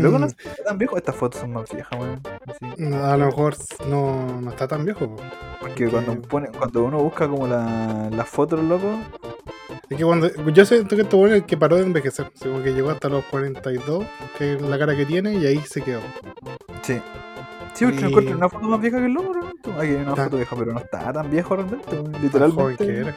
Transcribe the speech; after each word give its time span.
Pero 0.00 0.18
no 0.18 0.26
está 0.26 0.64
tan 0.64 0.78
viejo. 0.78 0.96
Estas 0.96 1.14
fotos 1.16 1.40
son 1.40 1.52
más 1.52 1.70
viejas, 1.70 1.98
weón. 1.98 2.20
Sí. 2.58 2.94
A 2.94 3.16
lo 3.16 3.26
mejor 3.26 3.56
no, 3.88 4.40
no 4.40 4.50
está 4.50 4.66
tan 4.68 4.84
viejo. 4.84 5.08
po. 5.16 5.22
Porque 5.60 5.88
cuando, 5.88 6.20
pone, 6.22 6.48
cuando 6.48 6.84
uno 6.84 6.98
busca 7.02 7.28
como 7.28 7.46
la, 7.46 8.08
las 8.10 8.28
fotos, 8.28 8.62
loco, 8.64 8.98
Es 9.88 9.96
que 9.98 10.04
cuando. 10.04 10.28
Yo 10.52 10.64
siento 10.64 10.96
que 10.96 11.02
este 11.02 11.16
bueno 11.16 11.34
es 11.36 11.42
el 11.42 11.46
que 11.46 11.56
paró 11.56 11.76
de 11.76 11.82
envejecer. 11.82 12.30
como 12.42 12.62
que 12.62 12.72
llegó 12.72 12.90
hasta 12.90 13.08
los 13.08 13.24
42, 13.26 14.04
que 14.38 14.54
es 14.54 14.62
la 14.62 14.78
cara 14.78 14.96
que 14.96 15.06
tiene, 15.06 15.34
y 15.34 15.46
ahí 15.46 15.58
se 15.60 15.82
quedó. 15.82 16.00
sí. 16.82 17.00
Sí, 17.74 17.86
porque 17.86 18.00
Y- 18.00 18.02
no 18.02 18.08
encuentro 18.08 18.36
una 18.36 18.48
foto 18.50 18.66
más 18.68 18.80
vieja 18.82 18.98
que 18.98 19.06
el 19.06 19.12
loco, 19.14 19.32
realmente. 19.32 19.70
Aquí 19.72 19.80
hay 19.88 19.94
una 19.94 20.14
foto 20.14 20.36
vieja, 20.36 20.56
pero 20.58 20.72
no 20.74 20.80
está 20.80 21.10
tan 21.10 21.30
viejo 21.30 21.56
realmente, 21.56 21.90
weón. 21.90 22.12
Tan 22.12 22.22
Literalmente. 22.22 22.62
joven 22.62 22.76
que 22.76 22.98
era. 22.98 23.14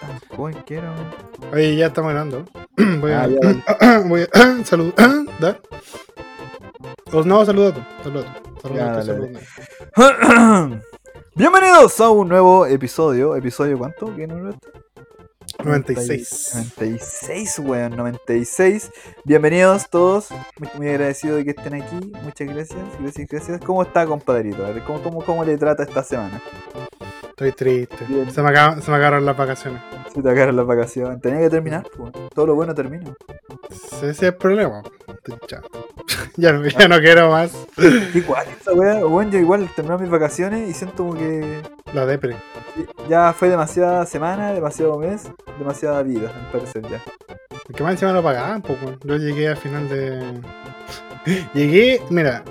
Tan 0.00 0.36
joven 0.36 0.62
que 0.66 0.74
era, 0.74 0.90
weón. 0.92 1.54
Oye, 1.54 1.76
ya 1.76 1.86
estamos 1.86 2.10
grabando. 2.12 2.44
Voy 3.00 3.12
a. 3.12 3.22
Ah, 3.22 3.28
ya, 3.28 3.98
voy 4.08 4.22
a. 4.32 4.64
saludar. 4.64 5.60
Os 7.12 7.24
no, 7.24 7.44
saluda 7.44 7.72
tú. 7.72 7.80
Saluda 8.02 8.42
tú. 8.42 8.60
Saluda 8.62 8.80
Ya, 8.80 9.00
tú, 9.00 9.06
dale, 9.06 9.40
saluda. 9.96 10.82
Bienvenidos 11.36 12.00
a 12.00 12.10
un 12.10 12.28
nuevo 12.28 12.66
episodio. 12.66 13.36
¿Episodio 13.36 13.78
cuánto? 13.78 14.14
¿Qué 14.16 14.26
número 14.26 14.50
es 14.50 14.56
este? 14.56 14.84
96. 15.64 16.50
96, 16.54 17.58
weón, 17.60 17.96
96. 17.96 18.90
Bienvenidos 19.24 19.88
todos. 19.88 20.30
Muy, 20.58 20.68
muy 20.76 20.88
agradecido 20.88 21.36
de 21.36 21.44
que 21.44 21.50
estén 21.50 21.74
aquí. 21.74 22.12
Muchas 22.24 22.48
gracias, 22.48 22.80
gracias, 22.98 23.28
gracias. 23.28 23.60
¿Cómo 23.60 23.82
está, 23.82 24.04
compadrito? 24.04 24.66
A 24.66 24.70
ver, 24.70 24.82
¿cómo, 24.82 25.00
cómo, 25.00 25.24
cómo 25.24 25.44
le 25.44 25.56
trata 25.56 25.84
esta 25.84 26.02
semana? 26.02 26.42
Estoy 27.28 27.52
triste. 27.52 28.04
Bien. 28.08 28.28
Se 28.32 28.42
me, 28.42 28.50
acaban, 28.50 28.82
se 28.82 28.90
me 28.90 28.96
acabaron 28.96 29.24
las 29.24 29.36
vacaciones. 29.36 29.80
Te 30.14 30.30
acabaron 30.30 30.56
las 30.56 30.66
vacaciones. 30.66 31.20
Tenía 31.20 31.40
que 31.40 31.50
terminar, 31.50 31.84
pues. 31.96 32.12
Todo 32.34 32.46
lo 32.46 32.54
bueno 32.54 32.74
termina. 32.74 33.12
Ese 33.70 34.10
es 34.10 34.22
el 34.22 34.34
problema. 34.34 34.82
Ya, 36.36 36.52
no, 36.52 36.66
ya 36.66 36.88
no 36.88 36.98
quiero 36.98 37.30
más. 37.30 37.52
Igual, 38.14 38.46
esa 38.60 38.72
weá, 38.72 39.04
bueno, 39.04 39.32
yo 39.32 39.38
igual 39.38 39.68
terminé 39.74 39.98
mis 39.98 40.10
vacaciones 40.10 40.68
y 40.68 40.74
siento 40.74 40.98
como 40.98 41.14
que 41.14 41.62
La 41.92 42.06
depre. 42.06 42.36
ya 43.08 43.32
fue 43.32 43.48
demasiada 43.48 44.06
semana, 44.06 44.52
demasiado 44.52 44.98
mes, 44.98 45.30
demasiada 45.58 46.02
vida, 46.02 46.30
al 46.34 46.50
parecer 46.52 46.82
ya. 46.88 47.02
Porque 47.66 47.82
más 47.82 47.92
encima 47.92 48.12
lo 48.12 48.22
pagaban, 48.22 48.62
pues. 48.62 48.78
Yo 49.02 49.16
llegué 49.16 49.48
al 49.48 49.56
final 49.56 49.88
de. 49.88 50.40
Llegué, 51.54 52.02
mira, 52.10 52.44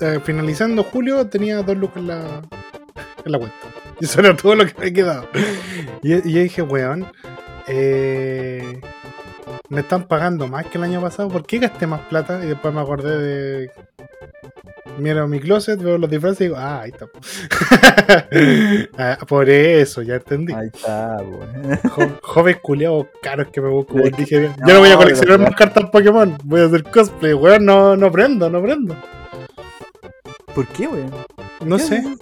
eh, 0.00 0.20
finalizando 0.22 0.84
julio 0.84 1.26
tenía 1.28 1.62
dos 1.62 1.76
lucas 1.76 1.96
en 1.96 2.08
la, 2.08 2.42
en 3.24 3.32
la 3.32 3.38
cuenta. 3.38 3.56
Y 4.00 4.04
eso 4.04 4.20
era 4.20 4.36
todo 4.36 4.54
lo 4.54 4.64
que 4.66 4.74
me 4.78 4.92
quedaba. 4.92 5.26
Y, 6.02 6.14
y 6.28 6.32
yo 6.32 6.40
dije, 6.42 6.62
weón, 6.62 7.06
eh, 7.66 8.80
me 9.68 9.80
están 9.80 10.04
pagando 10.04 10.46
más 10.46 10.66
que 10.66 10.78
el 10.78 10.84
año 10.84 11.00
pasado. 11.00 11.28
¿Por 11.28 11.44
qué 11.46 11.58
gasté 11.58 11.86
más 11.86 12.00
plata? 12.02 12.40
Y 12.44 12.46
después 12.48 12.72
me 12.72 12.80
acordé 12.80 13.18
de. 13.18 13.70
Miro 14.98 15.28
mi 15.28 15.38
closet, 15.38 15.80
veo 15.80 15.96
los 15.98 16.10
disfraces 16.10 16.40
y 16.40 16.44
digo, 16.44 16.56
ah, 16.58 16.80
ahí 16.82 16.90
está. 16.90 17.06
Ah, 18.98 19.18
Por 19.28 19.48
eso, 19.50 20.02
ya 20.02 20.14
entendí. 20.16 20.52
Ahí 20.52 20.68
está, 20.72 21.18
weón. 21.18 21.76
Jo- 21.90 22.18
Joven 22.22 22.56
culiados 22.62 23.06
caros 23.22 23.48
que 23.52 23.60
me 23.60 23.68
busco. 23.68 23.94
Weón. 23.94 24.12
Dije, 24.16 24.40
no, 24.58 24.66
yo 24.68 24.74
no 24.74 24.80
voy 24.80 24.90
a 24.90 24.96
coleccionar 24.96 25.38
más 25.40 25.54
cartas 25.54 25.84
Pokémon. 25.90 26.36
Voy 26.44 26.60
a 26.62 26.64
hacer 26.66 26.82
cosplay, 26.84 27.34
weón. 27.34 27.64
No, 27.64 27.96
no 27.96 28.10
prendo, 28.10 28.48
no 28.50 28.62
prendo. 28.62 28.96
¿Por 30.54 30.66
qué, 30.68 30.86
weón? 30.88 31.10
No 31.64 31.76
¿Qué 31.76 31.82
sé. 31.82 31.96
es 31.96 32.04
eso? 32.04 32.18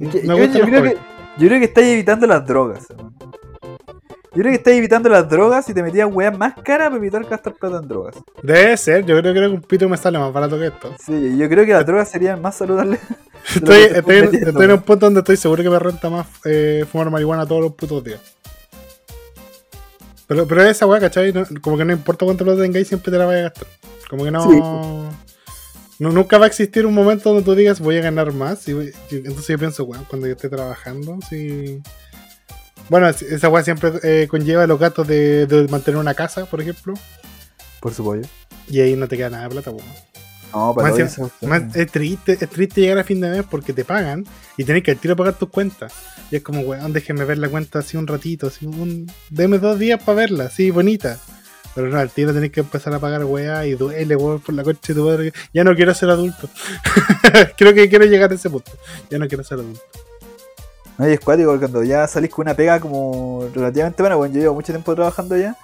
Es 0.00 0.08
que 0.10 0.22
Me 0.22 0.48
yo, 0.52 0.64
creo 0.64 0.82
que, 0.82 0.96
yo 1.38 1.48
creo 1.48 1.58
que 1.58 1.64
estáis 1.64 1.86
evitando 1.88 2.26
las 2.26 2.46
drogas. 2.46 2.86
Yo 2.90 4.42
creo 4.42 4.52
que 4.52 4.56
estáis 4.58 4.76
evitando 4.78 5.08
las 5.08 5.28
drogas 5.28 5.68
y 5.68 5.74
te 5.74 5.82
metías 5.82 6.08
weas 6.12 6.36
más 6.36 6.54
caras 6.62 6.88
para 6.88 6.96
evitar 6.96 7.24
gastar 7.24 7.54
plata 7.54 7.78
en 7.78 7.88
drogas. 7.88 8.14
Debe 8.42 8.76
ser, 8.76 9.04
yo 9.04 9.18
creo 9.18 9.34
que 9.34 9.46
un 9.48 9.62
pito 9.62 9.88
me 9.88 9.96
sale 9.96 10.18
más 10.18 10.32
barato 10.32 10.58
que 10.58 10.66
esto. 10.66 10.94
Sí, 11.04 11.36
yo 11.36 11.48
creo 11.48 11.64
que 11.66 11.72
las 11.72 11.84
drogas 11.86 12.08
serían 12.10 12.40
más 12.40 12.56
saludables. 12.56 13.00
Estoy, 13.54 13.82
estoy, 13.84 14.64
en 14.66 14.72
un 14.72 14.82
punto 14.82 15.06
donde 15.06 15.20
estoy 15.20 15.36
seguro 15.38 15.62
que 15.62 15.70
me 15.70 15.78
renta 15.78 16.10
más 16.10 16.26
eh, 16.44 16.84
fumar 16.90 17.08
marihuana 17.10 17.46
todos 17.46 17.62
los 17.62 17.72
putos 17.72 18.04
días. 18.04 18.20
Pero, 20.26 20.46
pero 20.46 20.62
esa 20.64 20.86
weá, 20.86 21.00
¿cachai? 21.00 21.32
No- 21.32 21.44
como 21.62 21.78
que 21.78 21.84
no 21.86 21.92
importa 21.94 22.26
cuánto 22.26 22.44
lo 22.44 22.56
tengáis, 22.58 22.86
siempre 22.88 23.10
te 23.10 23.16
la 23.16 23.24
vais 23.24 23.38
a 23.38 23.42
gastar. 23.44 23.66
Como 24.10 24.24
que 24.24 24.30
no, 24.30 24.42
Sí. 24.42 24.60
No- 25.98 26.10
Nunca 26.12 26.38
va 26.38 26.44
a 26.44 26.48
existir 26.48 26.86
un 26.86 26.94
momento 26.94 27.30
donde 27.30 27.44
tú 27.44 27.54
digas 27.54 27.80
voy 27.80 27.96
a 27.96 28.00
ganar 28.02 28.32
más. 28.32 28.66
Y 28.68 28.72
voy- 28.72 28.92
entonces 29.10 29.46
yo 29.48 29.58
pienso, 29.58 29.86
cuando 29.86 30.26
yo 30.26 30.32
esté 30.34 30.48
trabajando, 30.48 31.18
si. 31.28 31.80
Bueno, 32.88 33.08
es- 33.08 33.22
esa 33.22 33.48
weá 33.48 33.62
siempre 33.64 33.92
eh, 34.02 34.26
conlleva 34.28 34.66
los 34.66 34.78
gastos 34.78 35.06
de, 35.06 35.46
de 35.46 35.68
mantener 35.68 35.98
una 36.00 36.14
casa, 36.14 36.46
por 36.46 36.60
ejemplo. 36.60 36.94
Por 37.80 37.92
su 37.94 38.02
pollo. 38.04 38.22
Y 38.68 38.80
ahí 38.80 38.96
no 38.96 39.08
te 39.08 39.16
queda 39.16 39.30
nada 39.30 39.44
de 39.44 39.50
plata, 39.50 39.70
weón. 39.70 39.84
No, 40.52 40.74
para 40.74 40.88
Más 40.88 40.98
eso. 40.98 41.30
Más- 41.42 41.76
es, 41.76 41.92
triste, 41.92 42.38
es 42.40 42.48
triste 42.48 42.80
llegar 42.80 42.98
a 42.98 43.04
fin 43.04 43.20
de 43.20 43.28
mes 43.28 43.44
porque 43.50 43.74
te 43.74 43.84
pagan 43.84 44.24
y 44.56 44.64
tenés 44.64 44.82
que 44.82 44.92
al 44.92 44.96
tiro 44.96 45.14
pagar 45.14 45.34
tus 45.34 45.50
cuentas. 45.50 45.92
Y 46.30 46.36
es 46.36 46.42
como, 46.42 46.60
weón, 46.62 46.92
déjeme 46.94 47.24
ver 47.26 47.36
la 47.38 47.48
cuenta 47.50 47.80
así 47.80 47.96
un 47.98 48.06
ratito, 48.06 48.46
así 48.46 48.64
un. 48.66 49.10
Deme 49.28 49.58
dos 49.58 49.78
días 49.78 50.02
para 50.02 50.16
verla, 50.16 50.44
así 50.44 50.70
bonita. 50.70 51.18
Pero 51.74 51.88
no, 51.88 51.98
al 51.98 52.10
tiro 52.10 52.32
tenés 52.34 52.50
que 52.50 52.60
empezar 52.60 52.92
a 52.94 52.98
pagar 52.98 53.24
weá 53.24 53.64
y 53.66 53.74
duele, 53.74 54.16
weón, 54.16 54.40
por 54.40 54.54
la 54.54 54.64
coche 54.64 54.92
de 54.92 54.94
tu 54.94 55.06
madre. 55.06 55.32
Ya 55.54 55.62
no 55.64 55.74
quiero 55.76 55.94
ser 55.94 56.10
adulto. 56.10 56.48
Creo 57.56 57.72
que 57.74 57.88
quiero 57.88 58.04
llegar 58.04 58.30
a 58.32 58.34
ese 58.34 58.50
punto. 58.50 58.72
Ya 59.10 59.18
no 59.18 59.28
quiero 59.28 59.44
ser 59.44 59.58
adulto. 59.60 59.80
No, 60.96 61.08
y 61.08 61.12
es 61.12 61.20
cuático 61.20 61.56
cuando 61.58 61.84
ya 61.84 62.08
salís 62.08 62.30
con 62.30 62.44
una 62.46 62.54
pega 62.54 62.80
como 62.80 63.48
relativamente 63.54 64.02
buena, 64.02 64.16
bueno, 64.16 64.34
yo 64.34 64.40
llevo 64.40 64.54
mucho 64.54 64.72
tiempo 64.72 64.94
trabajando 64.96 65.36
ya. 65.36 65.56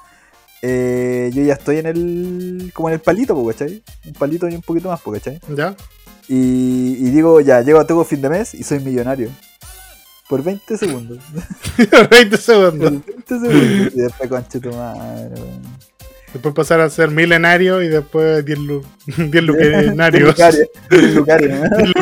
eh, 0.62 1.30
yo 1.34 1.42
ya 1.42 1.54
estoy 1.54 1.78
en 1.78 1.86
el. 1.86 2.70
como 2.72 2.88
en 2.88 2.94
el 2.94 3.00
palito, 3.00 3.44
¿cachai? 3.46 3.82
Un 4.06 4.12
palito 4.12 4.48
y 4.48 4.54
un 4.54 4.62
poquito 4.62 4.88
más, 4.90 5.00
¿cachai? 5.02 5.40
¿Ya? 5.56 5.74
Y, 6.28 6.96
y 7.00 7.10
digo, 7.10 7.40
ya, 7.40 7.60
llego 7.62 7.80
a 7.80 7.86
todo 7.86 8.04
fin 8.04 8.22
de 8.22 8.28
mes 8.30 8.54
y 8.54 8.62
soy 8.62 8.78
millonario. 8.78 9.28
Por 10.28 10.42
20 10.42 10.78
segundos. 10.78 11.18
20 12.10 12.36
segundos. 12.38 12.92
Por 12.92 13.04
20 13.04 13.28
segundos. 13.40 13.92
Y 13.94 14.00
después, 14.00 14.28
conche 14.30 14.60
tu 14.60 14.70
madre, 14.70 15.34
weón. 15.34 15.62
Después 16.34 16.54
pasar 16.54 16.80
a 16.80 16.90
ser 16.90 17.10
milenario 17.10 17.80
y 17.80 17.88
después 17.88 18.44
10 18.44 18.58
lu 18.58 18.82
10 19.16 19.44
luquenarios. 19.44 20.28
Lucario, 20.30 20.66
Lucario, 21.14 21.48
¿no? 21.54 21.62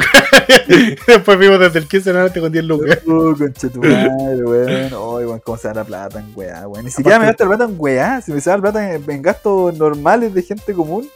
después 1.07 1.39
vivo 1.39 1.59
desde 1.59 1.79
el 1.81 1.87
15 1.87 2.11
en 2.11 2.17
adelante 2.17 2.41
con 2.41 2.51
10 2.51 2.65
lucas. 2.65 2.99
Uh, 3.07 3.37
conche 3.37 3.69
tu 3.69 3.81
madre, 3.81 4.43
weón. 4.45 4.69
Ay, 4.71 4.91
weón, 5.27 5.41
cómo 5.41 5.57
se 5.59 5.69
da 5.69 5.75
la 5.75 5.85
plata 5.85 6.19
en 6.19 6.33
weá, 6.35 6.67
weón. 6.67 6.85
Ni 6.85 6.91
siquiera 6.91 7.19
me 7.19 7.27
gasto 7.27 7.45
la 7.45 7.51
plata 7.57 7.65
en 7.65 7.75
weá. 7.79 8.21
Si 8.23 8.33
me 8.33 8.41
se 8.41 8.51
da 8.51 8.57
la 8.57 8.63
plata 8.63 8.95
en, 8.95 9.09
en 9.09 9.23
gastos 9.23 9.77
normales 9.79 10.33
de 10.35 10.43
gente 10.43 10.73
común. 10.73 11.09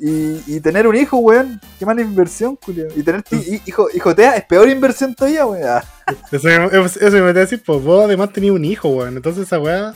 Y, 0.00 0.40
y 0.46 0.60
tener 0.60 0.86
un 0.86 0.96
hijo, 0.96 1.18
weón. 1.18 1.60
Qué 1.78 1.84
mala 1.86 2.02
inversión, 2.02 2.56
Julio. 2.64 2.86
Y 2.96 3.02
tener 3.02 3.22
hijo, 3.66 3.88
hijotea 3.92 4.36
es 4.36 4.44
peor 4.44 4.68
inversión 4.68 5.14
todavía, 5.14 5.44
weón. 5.44 5.68
Ah, 5.68 5.84
Eso, 6.30 6.48
eso, 6.48 6.84
eso 7.00 7.10
me 7.10 7.20
voy 7.20 7.30
a 7.30 7.32
decir, 7.32 7.62
pues 7.64 7.82
vos 7.82 8.04
además 8.04 8.32
tenías 8.32 8.54
un 8.54 8.64
hijo, 8.64 8.88
weón. 8.90 9.16
Entonces 9.16 9.44
esa 9.46 9.58
weá. 9.58 9.92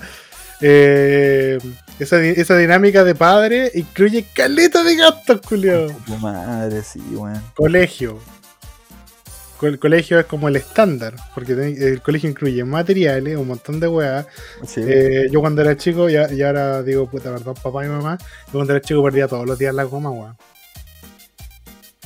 eh, 0.61 1.59
esa, 1.99 2.21
esa 2.23 2.57
dinámica 2.57 3.05
de 3.05 3.15
padre 3.15 3.71
incluye 3.75 4.25
caleta 4.33 4.83
de 4.85 4.97
gastos, 4.97 5.41
Julio. 5.47 5.87
tu 6.07 6.17
madre, 6.17 6.83
sí, 6.83 7.01
weón. 7.13 7.43
Colegio. 7.55 8.19
Co- 9.59 9.67
El 9.67 9.79
colegio 9.81 10.21
es 10.21 10.27
como 10.27 10.47
el 10.49 10.55
estándar, 10.57 11.15
porque 11.35 11.53
el 11.55 12.01
colegio 12.01 12.31
incluye 12.31 12.63
materiales, 12.65 13.37
un 13.37 13.49
montón 13.49 13.81
de 13.81 13.89
weá. 13.89 14.25
Sí. 14.65 14.81
Eh, 14.87 15.27
yo 15.33 15.41
cuando 15.41 15.63
era 15.63 15.77
chico, 15.77 16.09
y, 16.09 16.13
y 16.15 16.43
ahora 16.43 16.83
digo, 16.85 17.11
puta, 17.11 17.33
perdón, 17.35 17.55
papá 17.61 17.85
y 17.85 17.89
mamá, 17.89 18.17
yo 18.47 18.53
cuando 18.53 18.73
era 18.75 18.81
chico 18.81 19.03
perdía 19.03 19.27
todos 19.27 19.47
los 19.47 19.59
días 19.59 19.75
la 19.75 19.83
goma, 19.85 20.11
weón. 20.11 20.37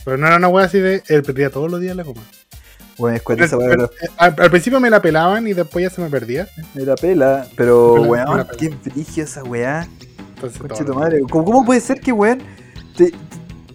Pero 0.04 0.16
no 0.16 0.26
era 0.26 0.36
una 0.36 0.48
weá 0.48 0.64
así 0.64 0.80
de, 0.80 1.02
él 1.08 1.22
perdía 1.22 1.50
todos 1.50 1.70
los 1.70 1.80
días 1.80 1.94
la 1.94 2.02
goma. 2.02 2.22
Es 3.14 3.22
Pero- 3.24 3.58
pero 3.58 3.90
al, 4.18 4.34
al 4.38 4.50
principio 4.50 4.78
me 4.80 4.90
la 4.90 5.00
pelaban 5.00 5.46
y 5.46 5.52
después 5.52 5.82
ya 5.82 5.90
se 5.90 6.00
me 6.00 6.08
perdía. 6.10 6.46
me 6.74 6.84
la 6.84 6.94
pela. 6.94 7.46
Pero, 7.56 7.94
Me 7.94 8.00
la- 8.00 8.06
me 8.06 8.16
la 8.24 8.30
weón, 8.30 8.46
qué 8.58 9.20
esa 9.22 9.42
weá. 9.44 9.86
Entonces, 10.34 10.86
tu 10.86 10.94
madre. 10.94 11.20
¿Cómo, 11.30 11.44
cómo 11.44 11.64
puede 11.64 11.80
ser 11.80 12.00
que, 12.00 12.12
weón, 12.12 12.40
te- 12.96 13.12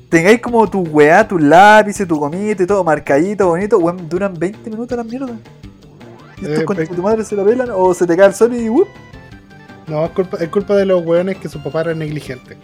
tengáis 0.10 0.42
como 0.42 0.70
tu 0.70 0.82
weá, 0.82 1.28
tus 1.28 1.42
lápices, 1.42 2.08
tu 2.08 2.20
comida 2.20 2.62
y 2.64 2.68
todo 2.68 2.84
marcadito, 2.84 3.48
bonito, 3.48 3.78
weón, 3.80 4.08
duran 4.10 4.34
20 4.34 4.70
minutos 4.70 4.98
las 4.98 5.06
mierdas? 5.06 5.32
¿Y 6.42 6.46
estos 6.46 6.78
Eh, 6.78 6.80
de 6.82 6.88
tu 6.88 7.02
madre 7.02 7.24
se 7.24 7.36
la 7.36 7.44
pelan? 7.44 7.70
¿O 7.74 7.94
se 7.94 8.06
te 8.06 8.16
cae 8.16 8.28
el 8.28 8.34
sol 8.36 8.54
y 8.54 8.70
¡wup! 8.70 8.88
No, 9.88 10.06
es 10.06 10.12
culpa, 10.12 10.38
es 10.38 10.50
culpa 10.50 10.76
de 10.76 10.86
los 10.86 11.06
weones 11.06 11.38
que 11.38 11.48
su 11.50 11.64
papá 11.64 11.82
era 11.82 11.94
negligente. 11.96 12.58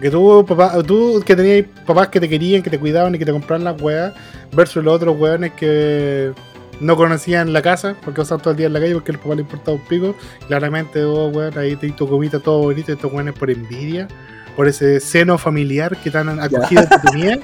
Que 0.00 0.10
tú, 0.10 0.44
papá, 0.46 0.82
tú 0.82 1.22
que 1.24 1.36
tenías 1.36 1.66
papás 1.86 2.08
que 2.08 2.20
te 2.20 2.28
querían, 2.28 2.62
que 2.62 2.70
te 2.70 2.78
cuidaban 2.78 3.14
y 3.14 3.18
que 3.18 3.24
te 3.24 3.32
compraban 3.32 3.64
las 3.64 3.80
weas, 3.80 4.12
versus 4.52 4.84
los 4.84 4.94
otros 4.94 5.18
weones 5.18 5.52
que 5.52 6.32
no 6.80 6.96
conocían 6.96 7.52
la 7.52 7.62
casa, 7.62 7.96
porque 8.04 8.20
pasaban 8.20 8.42
todo 8.42 8.50
el 8.52 8.56
día 8.56 8.66
en 8.66 8.72
la 8.72 8.80
calle 8.80 8.94
porque 8.94 9.12
el 9.12 9.18
papá 9.18 9.34
le 9.34 9.42
importaba 9.42 9.76
un 9.76 9.84
pico. 9.84 10.14
Claramente, 10.46 11.04
vos, 11.04 11.34
weón, 11.34 11.56
ahí 11.58 11.76
te 11.76 11.90
tu 11.90 12.08
comita 12.08 12.40
todo 12.40 12.60
bonito, 12.60 12.92
y 12.92 12.94
estos 12.94 13.12
weones 13.12 13.34
por 13.34 13.50
envidia, 13.50 14.08
por 14.56 14.68
ese 14.68 15.00
seno 15.00 15.38
familiar 15.38 15.96
que 15.96 16.10
tan 16.10 16.40
acogido 16.40 16.82
que 16.88 17.10
tenía, 17.10 17.38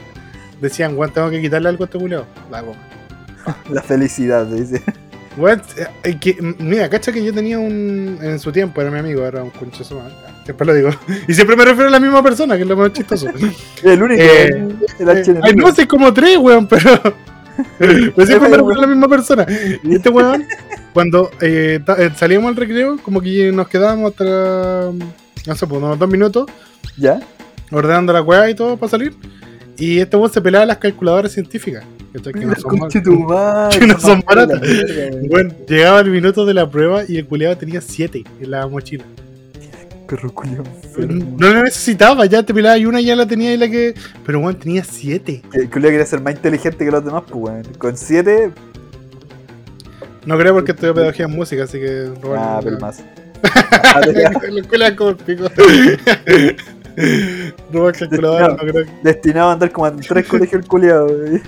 decían, 0.60 0.96
weón, 0.96 1.12
tengo 1.12 1.30
que 1.30 1.40
quitarle 1.40 1.68
algo 1.68 1.84
a 1.84 1.86
este 1.86 1.98
culiao. 1.98 2.26
La 2.50 2.60
goma. 2.62 2.78
La 3.70 3.82
felicidad, 3.82 4.46
dice. 4.46 4.82
Weón, 5.36 5.62
eh, 6.02 6.18
que, 6.18 6.36
mira, 6.58 6.88
cacha 6.90 7.12
que 7.12 7.24
yo 7.24 7.32
tenía 7.32 7.58
un. 7.58 8.18
En 8.20 8.38
su 8.38 8.52
tiempo 8.52 8.80
era 8.80 8.90
mi 8.90 8.98
amigo, 8.98 9.24
era 9.24 9.42
un 9.42 9.50
conchazo 9.50 10.02
Siempre 10.44 10.66
lo 10.66 10.74
digo. 10.74 10.90
Y 11.28 11.34
siempre 11.34 11.56
me 11.56 11.64
refiero 11.64 11.88
a 11.88 11.92
la 11.92 12.00
misma 12.00 12.22
persona, 12.22 12.56
que 12.56 12.62
es 12.62 12.68
lo 12.68 12.76
más 12.76 12.92
chistoso. 12.92 13.26
El 13.82 14.02
único. 14.02 14.22
Eh, 14.22 14.46
el 14.98 15.08
Eh. 15.08 15.40
Ay, 15.42 15.54
no, 15.54 15.72
sé 15.74 15.86
como 15.86 16.12
tres, 16.12 16.36
weón, 16.38 16.66
pero. 16.66 17.00
Pero 17.78 18.02
siempre 18.26 18.48
me 18.48 18.56
refiero 18.56 18.78
a 18.78 18.80
la 18.82 18.86
misma 18.86 19.08
persona. 19.08 19.46
Y 19.82 19.94
este 19.96 20.08
weón, 20.08 20.44
cuando 20.92 21.30
eh, 21.40 21.78
eh, 21.98 22.10
salíamos 22.16 22.48
al 22.50 22.56
recreo, 22.56 22.98
como 23.02 23.20
que 23.20 23.52
nos 23.52 23.68
quedábamos 23.68 24.12
hasta. 24.12 24.24
No 25.46 25.54
sé, 25.54 25.66
pues 25.66 25.82
unos 25.82 25.98
dos 25.98 26.08
minutos, 26.08 26.46
¿Ya? 26.96 27.20
ordenando 27.70 28.12
la 28.12 28.22
weá 28.22 28.50
y 28.50 28.54
todo 28.54 28.76
para 28.76 28.90
salir. 28.90 29.14
Y 29.78 29.98
este 29.98 30.16
weón 30.16 30.30
se 30.32 30.40
pelaba 30.42 30.66
las 30.66 30.76
calculadoras 30.78 31.32
científicas. 31.32 31.84
no 32.12 32.54
son 32.56 32.78
mal- 32.78 33.70
que 33.70 33.86
no 33.86 33.98
son 34.00 34.22
baratas. 34.26 34.60
Bueno, 35.30 35.54
llegaba 35.66 36.00
el 36.00 36.10
minuto 36.10 36.44
de 36.44 36.52
la 36.54 36.68
prueba 36.68 37.02
y 37.08 37.16
el 37.16 37.26
culiado 37.26 37.56
tenía 37.56 37.80
siete 37.80 38.24
en 38.40 38.50
la 38.50 38.66
mochila. 38.66 39.04
Perro 40.10 40.32
culiao 40.34 40.64
enfermo. 40.64 41.36
No 41.38 41.52
la 41.54 41.62
necesitaba, 41.62 42.26
ya 42.26 42.42
te 42.42 42.52
pelaba 42.52 42.76
y 42.76 42.84
una 42.84 43.00
ya 43.00 43.14
la 43.14 43.26
tenía 43.26 43.54
y 43.54 43.56
la 43.56 43.68
que. 43.68 43.94
Pero 44.26 44.40
weón, 44.40 44.56
tenía 44.58 44.82
siete. 44.82 45.40
El 45.52 45.70
culiao 45.70 45.90
quería 45.92 46.04
ser 46.06 46.20
más 46.20 46.34
inteligente 46.34 46.84
que 46.84 46.90
los 46.90 47.04
demás, 47.04 47.22
pues, 47.30 47.36
weón. 47.36 47.62
Con 47.78 47.96
7, 47.96 48.50
No 50.26 50.36
creo 50.36 50.52
porque 50.54 50.72
estudió 50.72 50.92
pedagogía 50.96 51.26
en 51.26 51.30
música, 51.32 51.62
así 51.64 51.78
que. 51.78 52.08
ah, 52.36 52.56
no- 52.56 52.60
pero 52.64 52.78
más. 52.80 53.02
Ah. 53.82 54.00
La 54.04 54.60
escuela 54.60 54.88
es 54.88 54.94
como 54.94 55.10
el 55.10 55.16
pico. 55.16 55.44
Calculadora, 57.98 58.48
no 58.48 58.56
creo. 58.58 58.84
que- 58.84 58.90
Destinado 59.02 59.48
a 59.50 59.52
andar 59.54 59.70
como 59.72 59.86
a 59.86 59.96
tres 59.96 60.26
colegios 60.26 60.62
el 60.62 60.68
culiao, 60.68 61.06
weón. 61.06 61.42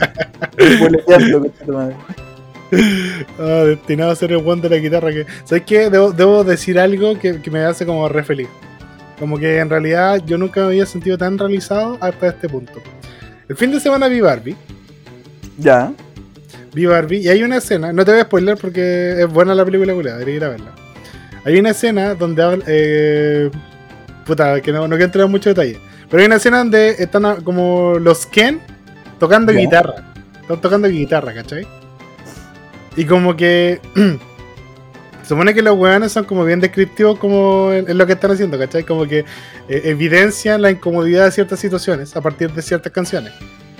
Ah, 3.38 3.64
destinado 3.66 4.10
a 4.10 4.16
ser 4.16 4.32
el 4.32 4.38
one 4.38 4.62
de 4.62 4.68
la 4.70 4.76
guitarra. 4.76 5.10
Que, 5.12 5.26
¿Sabes 5.44 5.64
qué? 5.66 5.90
Debo, 5.90 6.12
debo 6.12 6.42
decir 6.44 6.78
algo 6.78 7.18
que, 7.18 7.40
que 7.40 7.50
me 7.50 7.60
hace 7.60 7.84
como 7.86 8.08
re 8.08 8.24
feliz. 8.24 8.48
Como 9.18 9.38
que 9.38 9.58
en 9.58 9.70
realidad 9.70 10.22
yo 10.26 10.38
nunca 10.38 10.60
me 10.62 10.66
había 10.68 10.86
sentido 10.86 11.16
tan 11.18 11.38
realizado 11.38 11.98
hasta 12.00 12.28
este 12.28 12.48
punto. 12.48 12.82
El 13.48 13.56
fin 13.56 13.70
de 13.70 13.78
semana 13.80 14.08
vi 14.08 14.20
Barbie. 14.20 14.56
Ya. 15.58 15.92
Vi 16.72 16.86
Barbie 16.86 17.18
y 17.18 17.28
hay 17.28 17.42
una 17.42 17.58
escena, 17.58 17.92
no 17.92 18.04
te 18.04 18.12
voy 18.12 18.20
a 18.20 18.24
spoiler 18.24 18.56
porque 18.56 19.16
es 19.20 19.28
buena 19.28 19.54
la 19.54 19.64
película, 19.64 19.92
debería 19.92 20.34
ir 20.36 20.44
a 20.44 20.48
verla. 20.48 20.72
Hay 21.44 21.58
una 21.58 21.70
escena 21.70 22.14
donde 22.14 22.42
habla. 22.42 22.64
Eh, 22.66 23.50
puta, 24.24 24.60
que 24.60 24.72
no, 24.72 24.82
no 24.82 24.90
quiero 24.90 25.04
entrar 25.04 25.24
en 25.26 25.30
mucho 25.30 25.50
detalle. 25.50 25.78
Pero 26.08 26.20
hay 26.20 26.26
una 26.26 26.36
escena 26.36 26.58
donde 26.58 26.90
están 26.90 27.42
como 27.42 27.98
los 27.98 28.26
Ken 28.26 28.60
tocando 29.18 29.52
Ya. 29.52 29.58
guitarra. 29.60 29.94
Están 30.40 30.60
tocando 30.60 30.88
guitarra, 30.88 31.34
¿cachai? 31.34 31.66
Y 32.96 33.04
como 33.04 33.36
que. 33.36 33.80
supone 35.26 35.54
que 35.54 35.62
los 35.62 35.78
weones 35.78 36.12
son 36.12 36.24
como 36.24 36.44
bien 36.44 36.60
descriptivos 36.60 37.18
como 37.18 37.72
en, 37.72 37.88
en 37.88 37.96
lo 37.96 38.06
que 38.06 38.12
están 38.14 38.32
haciendo, 38.32 38.58
¿cachai? 38.58 38.84
Como 38.84 39.06
que 39.06 39.20
eh, 39.20 39.82
evidencian 39.84 40.60
la 40.60 40.70
incomodidad 40.70 41.24
de 41.24 41.30
ciertas 41.30 41.60
situaciones 41.60 42.14
a 42.16 42.20
partir 42.20 42.52
de 42.52 42.60
ciertas 42.60 42.92
canciones. 42.92 43.32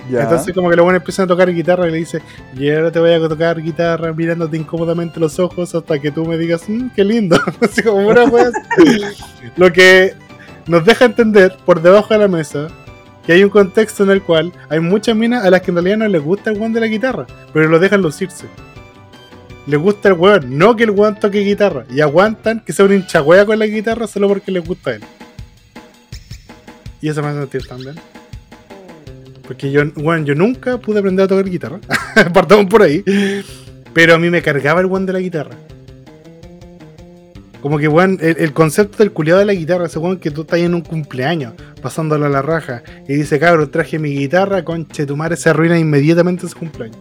Ya. 0.09 0.23
Entonces 0.23 0.53
como 0.53 0.69
que 0.69 0.75
los 0.75 0.83
buenos 0.83 1.01
empiezan 1.01 1.25
a 1.25 1.27
tocar 1.27 1.53
guitarra 1.53 1.87
y 1.87 1.91
le 1.91 1.97
dice, 1.97 2.21
y 2.57 2.69
ahora 2.71 2.91
te 2.91 2.99
voy 2.99 3.11
a 3.11 3.19
tocar 3.27 3.61
guitarra 3.61 4.11
mirándote 4.13 4.57
incómodamente 4.57 5.19
los 5.19 5.39
ojos 5.39 5.73
hasta 5.75 5.99
que 5.99 6.11
tú 6.11 6.25
me 6.25 6.37
digas, 6.37 6.67
"Mm, 6.67 6.89
qué 6.95 7.03
lindo. 7.03 7.39
Así 7.61 7.81
como 7.83 8.07
una. 8.07 8.25
Lo 9.55 9.71
que 9.71 10.13
nos 10.67 10.83
deja 10.85 11.05
entender 11.05 11.55
por 11.65 11.81
debajo 11.81 12.13
de 12.13 12.19
la 12.19 12.27
mesa 12.27 12.67
que 13.25 13.33
hay 13.33 13.43
un 13.43 13.49
contexto 13.49 14.03
en 14.03 14.09
el 14.11 14.21
cual 14.21 14.51
hay 14.69 14.81
muchas 14.81 15.15
minas 15.15 15.45
a 15.45 15.49
las 15.49 15.61
que 15.61 15.71
en 15.71 15.75
realidad 15.75 15.97
no 15.97 16.07
les 16.07 16.21
gusta 16.21 16.49
el 16.51 16.57
weón 16.57 16.73
de 16.73 16.81
la 16.81 16.87
guitarra, 16.87 17.25
pero 17.53 17.69
lo 17.69 17.79
dejan 17.79 18.01
lucirse. 18.01 18.47
Les 19.65 19.79
gusta 19.79 20.09
el 20.09 20.15
weón, 20.15 20.57
no 20.57 20.75
que 20.75 20.83
el 20.83 20.91
weón 20.91 21.19
toque 21.19 21.39
guitarra. 21.39 21.85
Y 21.89 22.01
aguantan 22.01 22.59
que 22.65 22.73
sea 22.73 22.85
un 22.85 22.93
hinchagüea 22.93 23.45
con 23.45 23.57
la 23.59 23.65
guitarra 23.65 24.07
solo 24.07 24.27
porque 24.27 24.51
les 24.51 24.65
gusta 24.65 24.91
a 24.91 24.95
él. 24.95 25.01
Y 27.01 27.09
eso 27.09 27.21
me 27.21 27.29
hace 27.29 27.39
sentir 27.39 27.67
también. 27.67 27.95
Porque 29.45 29.71
yo, 29.71 29.83
yo 30.23 30.35
nunca 30.35 30.77
pude 30.77 30.99
aprender 30.99 31.25
a 31.25 31.27
tocar 31.27 31.49
guitarra. 31.49 31.79
Partamos 32.33 32.65
por 32.65 32.81
ahí. 32.81 33.03
Pero 33.93 34.15
a 34.15 34.17
mí 34.17 34.29
me 34.29 34.41
cargaba 34.41 34.81
el 34.81 34.87
one 34.87 35.05
de 35.05 35.13
la 35.13 35.19
guitarra. 35.19 35.55
Como 37.61 37.77
que, 37.77 37.87
weón, 37.87 38.17
el, 38.21 38.35
el 38.39 38.51
concepto 38.51 38.97
del 38.97 39.13
culiado 39.13 39.39
de 39.39 39.45
la 39.45 39.53
guitarra, 39.53 39.85
ese 39.85 39.97
weón 39.97 40.17
que 40.17 40.31
tú 40.31 40.41
estás 40.41 40.59
en 40.59 40.75
un 40.75 40.81
cumpleaños, 40.81 41.53
pasándolo 41.81 42.25
a 42.25 42.29
la 42.29 42.41
raja, 42.41 42.83
y 43.07 43.13
dice, 43.13 43.39
cabrón, 43.39 43.71
traje 43.71 43.99
mi 43.99 44.09
guitarra, 44.09 44.65
conche 44.65 45.05
tu 45.05 45.15
madre, 45.15 45.37
se 45.37 45.49
arruina 45.49 45.79
inmediatamente 45.79 46.45
ese 46.45 46.55
cumpleaños. 46.55 46.97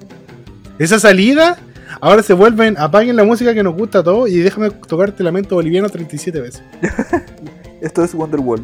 Esa 0.78 1.00
salida, 1.00 1.58
ahora 2.00 2.22
se 2.22 2.32
vuelven, 2.34 2.76
apaguen 2.78 3.16
la 3.16 3.24
música 3.24 3.54
que 3.54 3.62
nos 3.62 3.74
gusta 3.74 3.98
a 4.00 4.02
todos 4.02 4.28
y 4.30 4.38
déjame 4.40 4.70
tocarte 4.70 5.22
Lamento 5.22 5.54
Boliviano 5.56 5.88
37 5.88 6.40
veces. 6.40 6.62
Esto 7.80 8.04
es 8.04 8.14
Wonderwall. 8.14 8.62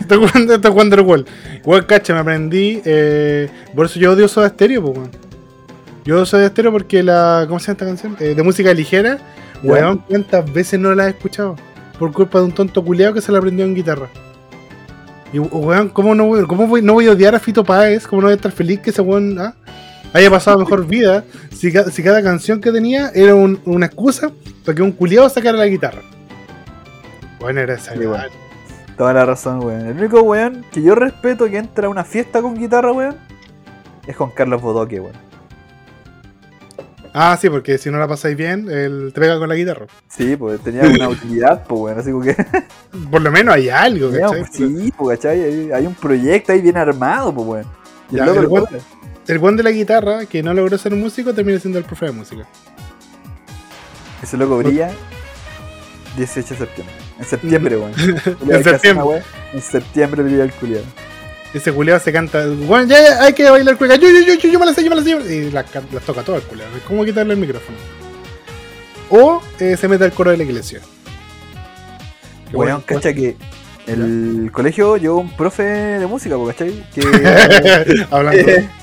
Esto 0.00 0.14
es 0.14 0.32
Wonder- 0.32 0.56
esto 0.56 0.68
es 0.68 0.74
Wonderwall. 0.74 1.26
Weón, 1.64 1.84
cacha, 1.84 2.14
me 2.14 2.20
aprendí. 2.20 2.80
eh, 2.84 3.48
por 3.74 3.86
eso 3.86 3.98
yo 3.98 4.12
odio 4.12 4.28
Soda 4.28 4.48
Stereo, 4.50 4.82
pues, 4.82 4.96
weón. 4.98 5.10
Yo 6.04 6.16
odio 6.16 6.26
Soda 6.26 6.46
Stereo 6.48 6.70
porque 6.72 7.02
la. 7.02 7.44
¿Cómo 7.48 7.58
se 7.58 7.66
llama 7.66 7.72
esta 7.74 7.86
canción? 7.86 8.16
Eh, 8.20 8.34
de 8.34 8.42
música 8.42 8.72
ligera. 8.74 9.18
Weón, 9.62 9.98
¿cuántas 10.08 10.52
veces 10.52 10.78
no 10.78 10.94
la 10.94 11.06
he 11.06 11.10
escuchado? 11.10 11.56
Por 11.98 12.12
culpa 12.12 12.38
de 12.38 12.44
un 12.44 12.52
tonto 12.52 12.84
culiado 12.84 13.12
que 13.14 13.20
se 13.20 13.32
la 13.32 13.38
aprendió 13.38 13.64
en 13.64 13.74
guitarra. 13.74 14.08
Y 15.32 15.38
weón, 15.40 15.88
¿cómo 15.88 16.14
no 16.14 16.26
voy, 16.26 16.46
cómo 16.46 16.66
voy, 16.66 16.80
no 16.80 16.92
voy 16.94 17.06
a 17.08 17.12
odiar 17.12 17.34
a 17.34 17.40
Fito 17.40 17.64
Páez? 17.64 18.06
¿Cómo 18.06 18.22
no 18.22 18.26
voy 18.28 18.32
a 18.32 18.36
estar 18.36 18.52
feliz 18.52 18.80
que 18.80 18.90
ese 18.90 19.02
weón 19.02 19.36
ah, 19.40 19.54
haya 20.12 20.30
pasado 20.30 20.58
mejor 20.58 20.86
vida? 20.86 21.24
Si, 21.54 21.72
ca- 21.72 21.90
si 21.90 22.02
cada 22.02 22.22
canción 22.22 22.60
que 22.60 22.72
tenía 22.72 23.10
era 23.14 23.34
un- 23.34 23.60
una 23.64 23.86
excusa 23.86 24.30
para 24.64 24.74
que 24.76 24.82
un 24.82 24.92
culiado 24.92 25.28
sacara 25.28 25.56
la 25.58 25.66
guitarra. 25.66 26.02
Bueno, 27.40 27.60
era 27.60 27.74
esa. 27.74 27.94
Sí. 27.94 28.00
Toda 28.96 29.12
la 29.12 29.24
razón, 29.24 29.62
weón. 29.64 29.86
El 29.86 29.96
único 29.98 30.22
weón 30.22 30.64
que 30.72 30.82
yo 30.82 30.94
respeto 30.96 31.48
que 31.48 31.58
entra 31.58 31.86
a 31.86 31.90
una 31.90 32.04
fiesta 32.04 32.42
con 32.42 32.56
guitarra, 32.58 32.92
weón, 32.92 33.16
es 34.06 34.16
Juan 34.16 34.30
Carlos 34.34 34.60
Bodoque, 34.60 34.98
weón. 35.00 35.14
Ah, 37.14 37.36
sí, 37.40 37.48
porque 37.48 37.78
si 37.78 37.90
no 37.90 37.98
la 37.98 38.06
pasáis 38.06 38.36
bien, 38.36 38.68
él 38.70 39.10
te 39.14 39.20
pega 39.20 39.38
con 39.38 39.48
la 39.48 39.54
guitarra. 39.54 39.86
Sí, 40.08 40.36
pues 40.36 40.60
tenía 40.60 40.82
una 40.82 41.08
utilidad, 41.08 41.64
pues, 41.66 41.80
weón. 41.80 41.98
Así 41.98 42.10
como 42.10 42.22
que. 42.24 42.36
Por 43.10 43.22
lo 43.22 43.30
menos 43.30 43.54
hay 43.54 43.68
algo, 43.70 44.10
¿cachai? 44.10 44.44
sí, 44.52 44.92
pues, 44.96 45.18
¿cachai? 45.18 45.42
Hay, 45.42 45.72
hay 45.72 45.86
un 45.86 45.94
proyecto 45.94 46.52
ahí 46.52 46.60
bien 46.60 46.76
armado, 46.76 47.32
pues, 47.34 47.46
weón. 47.46 47.66
Y 48.10 48.14
el 48.14 48.20
Ya, 48.20 48.26
loco 48.26 48.38
el 48.38 48.44
lo 48.44 48.50
weón- 48.50 48.64
toca. 48.68 48.84
El 49.28 49.38
buen 49.38 49.56
de 49.56 49.62
la 49.62 49.70
guitarra, 49.70 50.24
que 50.24 50.42
no 50.42 50.54
logró 50.54 50.78
ser 50.78 50.94
músico, 50.94 51.34
termina 51.34 51.60
siendo 51.60 51.78
el 51.78 51.84
profe 51.84 52.06
de 52.06 52.12
música. 52.12 52.48
Ese 54.22 54.38
loco 54.38 54.56
brilla 54.56 54.90
18 56.16 56.48
de 56.48 56.58
septiembre. 56.58 56.94
En 57.18 57.24
septiembre, 57.26 57.76
weón. 57.76 57.92
En 58.50 58.64
septiembre. 58.64 59.22
En 59.52 59.60
septiembre 59.60 60.22
brilla 60.22 60.44
el 60.44 60.52
culiado. 60.52 60.84
Ese 61.52 61.72
culeado 61.72 62.00
se 62.00 62.10
canta, 62.10 62.46
bueno, 62.46 62.88
ya, 62.88 63.02
ya, 63.02 63.22
hay 63.22 63.34
que 63.34 63.48
bailar 63.50 63.76
cueca, 63.76 63.96
yo, 63.96 64.08
yo, 64.08 64.20
yo, 64.20 64.34
yo, 64.34 64.50
yo 64.50 64.58
me 64.58 64.66
la 64.66 64.74
sé, 64.74 64.82
yo 64.82 64.90
me 64.90 64.96
la 64.96 65.02
sé, 65.02 65.10
yo 65.10 65.16
me 65.18 65.24
la 65.24 65.28
sé", 65.28 65.36
y 65.36 65.50
las 65.50 65.66
toca 66.04 66.22
todo 66.22 66.36
el 66.36 66.42
culeado. 66.42 66.74
Es 66.76 66.82
como 66.84 67.04
quitarle 67.04 67.34
el 67.34 67.40
micrófono. 67.40 67.76
O 69.10 69.42
eh, 69.58 69.76
se 69.76 69.88
mete 69.88 70.04
al 70.04 70.12
coro 70.12 70.30
de 70.30 70.38
la 70.38 70.44
iglesia. 70.44 70.80
Que 72.50 72.56
Weón, 72.56 72.82
bueno, 72.82 72.82
cacha 72.86 73.12
que 73.12 73.36
el 73.86 74.50
colegio 74.52 74.96
llevó 74.96 75.18
un 75.18 75.36
profe 75.36 75.62
de 75.64 76.06
música, 76.06 76.36
¿cachai? 76.46 76.86
Que. 76.94 78.06
Hablando. 78.10 78.42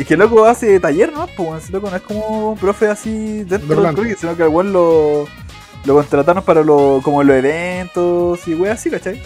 Y 0.00 0.04
que 0.04 0.14
el 0.14 0.20
loco 0.20 0.44
hace 0.44 0.78
taller, 0.78 1.12
¿no? 1.12 1.26
Pues 1.26 1.36
bueno, 1.38 1.56
ese 1.56 1.72
loco 1.72 1.88
no 1.90 1.96
es 1.96 2.02
como 2.02 2.50
un 2.52 2.58
profe 2.58 2.88
así 2.88 3.44
dentro 3.44 3.68
del 3.76 3.94
colegio, 3.96 4.16
sino 4.20 4.36
que 4.36 4.42
al 4.42 4.48
weón 4.50 4.72
lo, 4.72 5.26
lo 5.84 5.94
contrataron 5.94 6.42
para 6.44 6.62
lo, 6.62 7.00
como 7.02 7.22
los 7.22 7.36
eventos 7.36 8.46
y 8.46 8.54
weas 8.54 8.78
así, 8.78 8.90
¿cachai? 8.90 9.22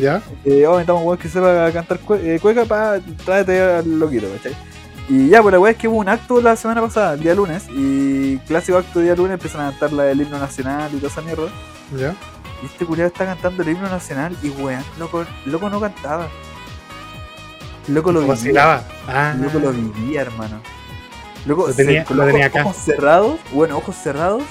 ¿Ya? 0.00 0.22
Eh, 0.44 0.66
oh, 0.66 0.72
necesitamos 0.72 1.02
weón 1.04 1.18
que 1.18 1.28
sepa 1.28 1.70
cantar 1.72 2.00
cue- 2.00 2.20
eh, 2.22 2.38
cueca 2.40 2.64
para 2.64 3.00
tráete 3.24 3.60
al 3.60 3.98
loquito, 3.98 4.26
¿cachai? 4.36 4.56
Y 5.08 5.28
ya, 5.28 5.42
pues 5.42 5.52
la 5.52 5.58
wea 5.58 5.72
es 5.72 5.76
que 5.76 5.88
hubo 5.88 5.96
un 5.98 6.08
acto 6.08 6.40
la 6.40 6.54
semana 6.54 6.80
pasada, 6.80 7.14
el 7.14 7.20
día 7.20 7.34
lunes, 7.34 7.64
y 7.68 8.38
clásico 8.46 8.78
acto 8.78 9.00
día 9.00 9.16
lunes 9.16 9.32
empiezan 9.34 9.62
a 9.62 9.70
cantar 9.70 9.92
la, 9.92 10.08
el 10.10 10.20
himno 10.20 10.38
nacional 10.38 10.88
y 10.94 10.96
toda 10.98 11.08
esa 11.08 11.20
mierda. 11.20 11.48
¿Ya? 11.98 12.14
Y 12.62 12.66
este 12.66 12.86
culiado 12.86 13.08
está 13.08 13.24
cantando 13.26 13.62
el 13.62 13.70
himno 13.70 13.88
nacional 13.88 14.36
y 14.42 14.50
weón, 14.50 14.84
loco, 14.98 15.24
loco 15.46 15.68
no 15.68 15.80
cantaba. 15.80 16.28
Loco 17.88 18.12
lo 18.12 18.20
vivía. 18.20 18.34
Vacilaba. 18.34 18.82
Ah, 19.08 19.34
Loco 19.38 19.58
lo 19.58 19.72
vivía, 19.72 20.22
hermano. 20.22 20.60
Loco, 21.46 21.68
Lo 21.68 21.74
tenía- 21.74 22.04
con 22.04 22.16
lo 22.18 22.26
tenía 22.26 22.46
ojos, 22.48 22.56
acá. 22.58 22.68
ojos 22.68 22.76
cerrados, 22.84 23.40
bueno, 23.52 23.78
ojos 23.78 23.96
cerrados, 23.96 24.42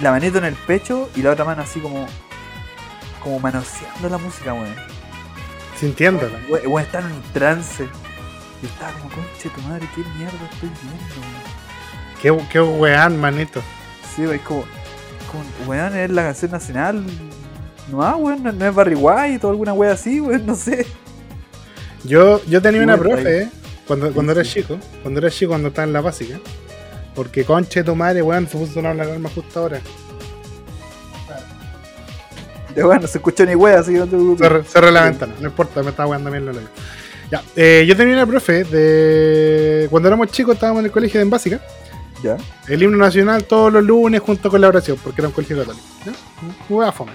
la 0.00 0.10
manito 0.10 0.36
en 0.38 0.44
el 0.44 0.54
pecho 0.54 1.08
y 1.16 1.22
la 1.22 1.30
otra 1.30 1.44
mano 1.46 1.62
así 1.62 1.80
como 1.80 2.06
como 3.22 3.40
manoseando 3.40 4.08
la 4.08 4.18
música, 4.18 4.52
weón. 4.52 4.74
sintiéndola. 5.80 6.38
Weón, 6.48 6.66
weón, 6.68 6.82
estaba 6.82 7.06
en 7.08 7.12
un 7.14 7.22
trance. 7.32 7.88
Y 8.62 8.66
estaba 8.66 8.92
como, 8.92 9.08
conche 9.10 9.48
tu 9.50 9.60
madre, 9.62 9.86
qué 9.94 10.02
mierda 10.16 10.38
estoy 10.52 10.70
viendo, 10.82 11.14
weón. 12.30 12.40
Qué, 12.46 12.48
qué 12.52 12.60
weón, 12.60 13.20
manito. 13.20 13.60
Sí, 14.14 14.22
weón, 14.22 14.34
es 14.36 14.42
como, 14.42 14.64
como, 15.32 15.42
weón, 15.70 15.96
es 15.96 16.10
la 16.10 16.22
canción 16.22 16.50
nacional. 16.52 17.04
No, 17.90 18.16
weón, 18.16 18.42
no, 18.42 18.52
no 18.52 18.66
es 18.66 18.74
Barry 18.74 18.94
White 18.94 19.46
o 19.46 19.50
alguna 19.50 19.72
wea 19.72 19.92
así, 19.92 20.20
weón, 20.20 20.46
no 20.46 20.54
sé. 20.54 20.86
Yo, 22.06 22.40
yo 22.46 22.62
tenía 22.62 22.82
una 22.82 22.96
profe, 22.96 23.42
¿eh? 23.42 23.48
Cuando, 23.86 24.12
cuando 24.12 24.32
era 24.32 24.42
chico. 24.42 24.78
Cuando 25.02 25.20
era 25.20 25.30
chico, 25.30 25.50
cuando 25.50 25.68
estaba 25.68 25.86
en 25.86 25.92
la 25.92 26.00
básica. 26.00 26.38
Porque 27.14 27.44
conche 27.44 27.82
tu 27.82 27.94
madre, 27.94 28.22
weón, 28.22 28.46
se 28.46 28.58
puso 28.58 28.70
a 28.70 28.74
sonar 28.74 28.96
la 28.96 29.04
alarma 29.04 29.30
justo 29.34 29.60
ahora. 29.60 29.80
Ya 32.76 32.84
bueno, 32.84 33.02
no 33.02 33.08
se 33.08 33.18
escuchó 33.18 33.46
ni 33.46 33.54
wea, 33.54 33.80
así 33.80 33.92
que 33.92 33.98
no 33.98 34.04
te 34.04 34.10
preocupes. 34.10 34.46
Cerré, 34.46 34.64
cerré 34.64 34.92
la 34.92 35.04
ventana, 35.04 35.32
no 35.40 35.48
importa, 35.48 35.82
me 35.82 35.90
estaba 35.90 36.10
weando 36.10 36.30
bien 36.30 36.44
la 36.44 36.52
ley. 36.52 36.66
Ya, 37.30 37.42
eh, 37.56 37.84
yo 37.88 37.96
tenía 37.96 38.14
una 38.14 38.26
profe 38.26 38.64
de. 38.64 39.88
Cuando 39.90 40.08
éramos 40.08 40.28
chicos, 40.28 40.54
estábamos 40.54 40.80
en 40.80 40.86
el 40.86 40.92
colegio 40.92 41.18
de 41.18 41.22
en 41.22 41.30
básica. 41.30 41.58
Ya. 42.22 42.36
El 42.68 42.82
himno 42.82 42.98
nacional 42.98 43.44
todos 43.44 43.72
los 43.72 43.82
lunes 43.82 44.20
junto 44.20 44.50
con 44.50 44.60
la 44.60 44.68
oración, 44.68 44.98
porque 45.02 45.22
era 45.22 45.28
un 45.28 45.34
colegio 45.34 45.56
católico. 45.56 45.84
¿ya? 46.04 46.92
Fome. 46.92 47.12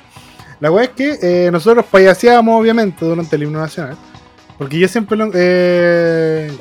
La 0.59 0.71
weá 0.71 0.85
es 0.85 0.89
que 0.91 1.19
eh, 1.21 1.51
nosotros 1.51 1.85
payaseábamos, 1.85 2.59
obviamente, 2.59 3.05
durante 3.05 3.35
el 3.35 3.43
himno 3.43 3.59
nacional. 3.59 3.97
Porque 4.61 4.77
yo 4.77 4.87
siempre 4.87 5.17
lo. 5.17 5.31
eh, 5.33 6.51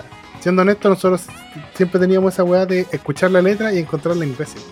siendo 0.40 0.62
honesto, 0.62 0.88
nosotros 0.88 1.26
siempre 1.74 2.00
teníamos 2.00 2.32
esa 2.32 2.42
weá 2.44 2.64
de 2.64 2.86
escuchar 2.92 3.30
la 3.30 3.42
letra 3.42 3.74
y 3.74 3.78
encontrarla 3.78 4.24
en 4.24 4.30
imbécil. 4.30 4.62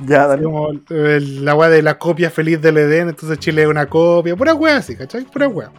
Ya, 0.00 0.26
dale. 0.26 0.42
Como 0.42 0.72
eh, 0.90 1.20
la 1.20 1.54
weá 1.54 1.68
de 1.70 1.80
la 1.80 1.98
copia 1.98 2.28
feliz 2.28 2.60
del 2.60 2.78
Edén, 2.78 3.10
entonces 3.10 3.38
Chile 3.38 3.62
es 3.62 3.68
una 3.68 3.86
copia. 3.86 4.34
Pura 4.34 4.52
weá 4.52 4.78
así, 4.78 4.96
¿cachai? 4.96 5.22
Pura 5.26 5.46
weá. 5.46 5.70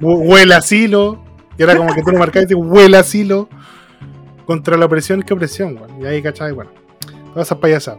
Huele 0.00 0.54
asilo. 0.54 1.24
Y 1.58 1.64
era 1.64 1.76
como 1.76 1.92
que 1.92 2.02
tú 2.04 2.12
lo 2.12 2.18
marcabas 2.20 2.48
y 2.48 2.54
dices, 2.54 2.64
huele 2.64 2.96
asilo. 2.96 3.48
Contra 4.44 4.76
la 4.76 4.86
opresión, 4.86 5.20
¿qué 5.24 5.34
opresión, 5.34 5.78
weón? 5.78 6.00
Y 6.00 6.06
ahí, 6.06 6.22
¿cachai? 6.22 6.52
Bueno, 6.52 6.70
todas 7.32 7.48
esas 7.48 7.58
payasadas. 7.58 7.98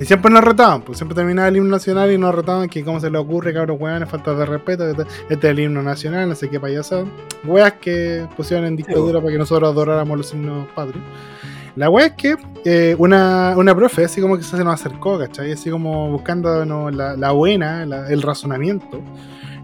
Y 0.00 0.04
siempre 0.04 0.30
nos 0.32 0.44
retaban, 0.44 0.82
pues 0.82 0.98
siempre 0.98 1.14
terminaba 1.16 1.48
el 1.48 1.56
himno 1.56 1.70
nacional 1.70 2.12
y 2.12 2.18
nos 2.18 2.32
retaban 2.34 2.68
que 2.68 2.84
cómo 2.84 3.00
se 3.00 3.10
le 3.10 3.18
ocurre, 3.18 3.52
cabros 3.52 3.80
weones, 3.80 4.08
falta 4.08 4.32
de 4.34 4.46
respeto, 4.46 4.88
este 4.88 5.02
este 5.28 5.46
es 5.48 5.52
el 5.52 5.58
himno 5.58 5.82
nacional, 5.82 6.28
no 6.28 6.34
sé 6.36 6.48
qué 6.48 6.60
payasada. 6.60 7.04
Weas 7.44 7.72
que 7.74 8.26
pusieron 8.36 8.66
en 8.66 8.76
dictadura 8.76 9.20
para 9.20 9.32
que 9.32 9.38
nosotros 9.38 9.68
adoráramos 9.70 10.16
los 10.16 10.32
himnos 10.32 10.68
patrios. 10.68 11.02
La 11.74 11.90
wea 11.90 12.06
es 12.06 12.12
que 12.14 12.36
eh, 12.64 12.94
una, 12.98 13.54
una 13.56 13.74
profe 13.74 14.04
así 14.04 14.20
como 14.20 14.36
que 14.36 14.42
se 14.42 14.56
nos 14.64 14.74
acercó, 14.80 15.18
¿cachai? 15.18 15.52
Así 15.52 15.70
como 15.70 16.10
buscando 16.10 16.64
¿no? 16.64 16.90
la, 16.90 17.16
la 17.16 17.30
buena, 17.32 17.84
la- 17.86 18.08
el 18.08 18.22
razonamiento. 18.22 19.00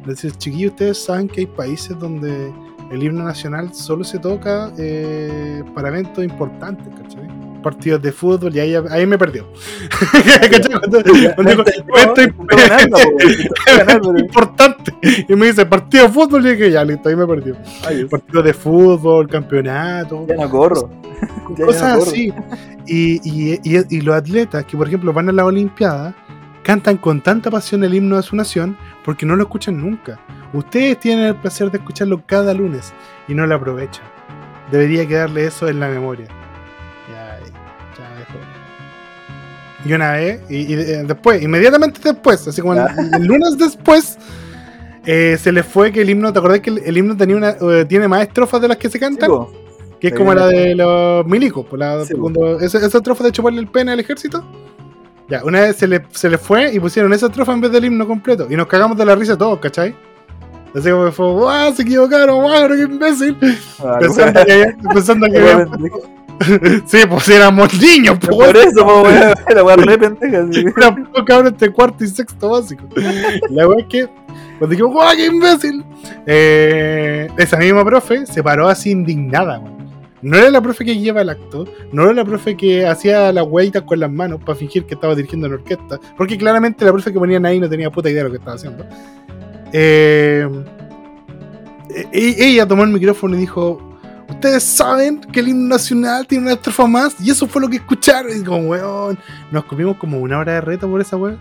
Decir, 0.07 0.33
chiquillos, 0.33 0.73
ustedes 0.73 1.03
saben 1.03 1.29
que 1.29 1.41
hay 1.41 1.47
países 1.47 1.99
donde 1.99 2.53
el 2.93 3.03
himno 3.03 3.25
nacional 3.25 3.73
solo 3.75 4.05
se 4.05 4.19
toca 4.19 4.71
eh, 4.79 5.65
para 5.75 5.89
eventos 5.89 6.23
importantes, 6.23 6.87
¿cachai? 7.01 7.27
Partidos 7.65 8.03
de 8.03 8.13
fútbol 8.13 8.55
y 8.55 8.61
ahí, 8.61 8.75
ahí 8.91 9.07
me 9.07 9.17
perdió. 9.17 9.49
Importante. 14.19 14.95
Y 15.27 15.35
me 15.35 15.47
dice 15.47 15.65
partido 15.65 16.05
de 16.05 16.13
fútbol 16.13 16.47
y 16.47 16.51
dije, 16.51 16.71
ya 16.71 16.85
listo, 16.85 17.09
ahí 17.09 17.17
me 17.17 17.27
perdió. 17.27 17.57
Ay. 17.87 18.05
Partido 18.05 18.43
de 18.43 18.53
fútbol, 18.53 19.27
campeonato, 19.29 20.27
Ya 20.29 20.37
no 20.37 20.51
corro. 20.51 20.91
Cosas 21.57 22.03
así. 22.03 22.35
Y, 22.87 23.15
y, 23.25 23.59
y, 23.65 23.97
y 23.97 24.01
los 24.03 24.15
atletas 24.15 24.67
que, 24.67 24.77
por 24.77 24.87
ejemplo, 24.87 25.15
van 25.15 25.31
a 25.31 25.33
la 25.33 25.47
Olimpiada, 25.47 26.15
cantan 26.63 26.99
con 26.99 27.23
tanta 27.23 27.51
pasión 27.51 27.83
el 27.83 27.95
himno 27.95 28.17
de 28.17 28.23
su 28.23 28.37
nación 28.37 28.77
porque 29.07 29.25
no 29.25 29.37
lo 29.37 29.45
escuchan 29.45 29.81
nunca. 29.81 30.21
Ustedes 30.53 31.01
tienen 31.01 31.25
el 31.25 31.37
placer 31.37 31.71
de 31.71 31.79
escucharlo 31.79 32.23
cada 32.27 32.53
lunes 32.53 32.93
y 33.27 33.35
no 33.35 33.47
lo 33.47 33.55
aprovechan. 33.55 34.05
Debería 34.71 35.09
quedarle 35.09 35.47
eso 35.47 35.67
en 35.67 35.81
la 35.81 35.89
memoria. 35.89 36.27
Y 39.85 39.93
una 39.93 40.13
vez, 40.13 40.41
y, 40.49 40.73
y 40.73 40.75
de- 40.77 41.05
después, 41.05 41.43
inmediatamente 41.43 42.01
después, 42.03 42.47
así 42.49 42.61
como 42.61 42.75
el, 42.75 42.81
el 43.15 43.25
lunes 43.27 43.59
después, 43.59 44.17
eh, 45.05 45.37
se 45.41 45.53
le 45.53 45.63
fue 45.63 45.93
que 45.93 46.01
el 46.03 46.11
himno, 46.11 46.33
¿te 46.33 46.39
acordás 46.39 46.61
que 46.61 46.71
el, 46.71 46.79
el 46.79 46.97
himno 46.97 47.17
tenía 47.17 47.37
una, 47.37 47.51
eh, 47.51 47.85
tiene 47.87 48.09
más 48.09 48.23
estrofas 48.23 48.61
de 48.63 48.69
las 48.69 48.77
que 48.79 48.89
se 48.89 48.99
cantan? 48.99 49.31
Que 50.01 50.09
es 50.09 50.13
Sí, 50.13 50.19
como 50.19 50.35
la 50.35 50.47
de 50.47 50.75
los 50.75 51.27
milicos, 51.27 51.67
la- 51.73 52.05
Sí, 52.05 52.15
cuando 52.15 52.59
esa, 52.61 52.79
esa 52.79 52.99
estrofa 52.99 53.25
de 53.25 53.33
chuparle 53.33 53.61
el 53.61 53.69
pene 53.69 53.93
al 53.93 54.01
ejército. 54.01 54.43
Ya, 55.29 55.43
una 55.45 55.61
vez 55.63 55.77
se 55.77 55.87
le, 55.87 56.03
se 56.11 56.29
le 56.29 56.37
fue 56.39 56.73
y 56.75 56.79
pusieron 56.81 57.13
esa 57.15 57.27
estrofa 57.27 57.53
en 57.53 57.61
vez 57.63 57.73
del 57.73 57.85
himno 57.87 58.07
completo. 58.07 58.47
Y 58.51 58.57
nos 58.57 58.67
cagamos 58.67 58.97
de 58.99 59.05
la 59.07 59.15
risa 59.15 59.37
todos, 59.39 59.59
¿cachai? 59.59 59.95
Así 60.75 60.91
como 60.91 61.07
que 61.07 61.13
fue, 61.13 61.33
¡guau! 61.33 61.75
Se 61.75 61.83
equivocaron, 61.83 62.43
¡guau! 62.43 62.69
¡Qué 62.69 62.83
imbécil! 62.83 63.37
Ah, 63.79 63.97
Pensando 64.01 64.45
que, 64.45 64.75
pensando 64.93 65.27
que 65.31 65.39
había-. 65.39 65.69
Sí, 66.87 66.99
pues 67.09 67.29
éramos 67.29 67.73
niños, 67.81 68.19
pues. 68.21 68.37
Por 68.37 68.57
eso, 68.57 69.03
weón. 69.03 69.35
La 69.55 69.65
weá 69.65 69.77
re 69.77 69.99
pendeja, 69.99 70.47
sí. 70.53 70.65
Éramos 70.77 71.09
cabros 71.27 71.59
de 71.59 71.71
cuarto 71.71 72.05
y 72.05 72.09
sexto 72.09 72.51
básico. 72.51 72.85
La 73.51 73.69
wea 73.69 73.81
es 73.81 73.87
que, 73.87 74.09
cuando 74.59 74.69
dijimos, 74.69 74.93
¡guau! 74.93 75.17
¡Qué 75.17 75.27
imbécil! 75.27 75.85
Eh, 76.27 77.29
esa 77.37 77.57
misma 77.57 77.85
profe 77.85 78.27
se 78.27 78.43
paró 78.43 78.69
así 78.69 78.91
indignada, 78.91 79.59
weón. 79.59 79.75
No 80.25 80.39
era 80.39 80.49
la 80.49 80.63
profe 80.63 80.87
que 80.87 80.97
lleva 80.97 81.21
el 81.21 81.29
acto, 81.29 81.67
no 81.93 82.05
era 82.05 82.15
la 82.15 82.25
profe 82.25 82.57
que 82.57 82.87
hacía 82.87 83.31
las 83.31 83.45
hueitas 83.47 83.83
con 83.83 84.01
las 84.01 84.11
manos 84.11 84.41
para 84.43 84.57
fingir 84.57 84.87
que 84.87 84.95
estaba 84.95 85.15
dirigiendo 85.15 85.47
la 85.47 85.57
orquesta, 85.57 86.01
porque 86.17 86.39
claramente 86.39 86.83
la 86.83 86.93
profe 86.93 87.13
que 87.13 87.19
ponían 87.19 87.45
ahí 87.45 87.61
no 87.61 87.69
tenía 87.69 87.91
puta 87.91 88.09
idea 88.09 88.23
de 88.23 88.31
lo 88.31 88.31
que 88.31 88.39
estaba 88.39 88.57
haciendo. 88.57 88.87
Eh, 89.71 90.49
e- 91.91 92.37
ella 92.39 92.67
tomó 92.67 92.85
el 92.85 92.91
micrófono 92.91 93.37
y 93.37 93.41
dijo: 93.41 93.94
Ustedes 94.29 94.63
saben 94.63 95.21
que 95.21 95.41
el 95.41 95.49
himno 95.49 95.69
nacional 95.69 96.27
tiene 96.27 96.45
una 96.45 96.55
estrofa 96.55 96.87
más, 96.87 97.15
y 97.21 97.31
eso 97.31 97.47
fue 97.47 97.61
lo 97.63 97.69
que 97.69 97.77
escucharon. 97.77 98.31
Y 98.37 98.43
como, 98.45 98.69
weón, 98.69 99.19
nos 99.51 99.65
comimos 99.65 99.97
como 99.97 100.19
una 100.19 100.39
hora 100.39 100.53
de 100.55 100.61
reto 100.61 100.89
por 100.89 101.01
esa 101.01 101.17
weón. 101.17 101.39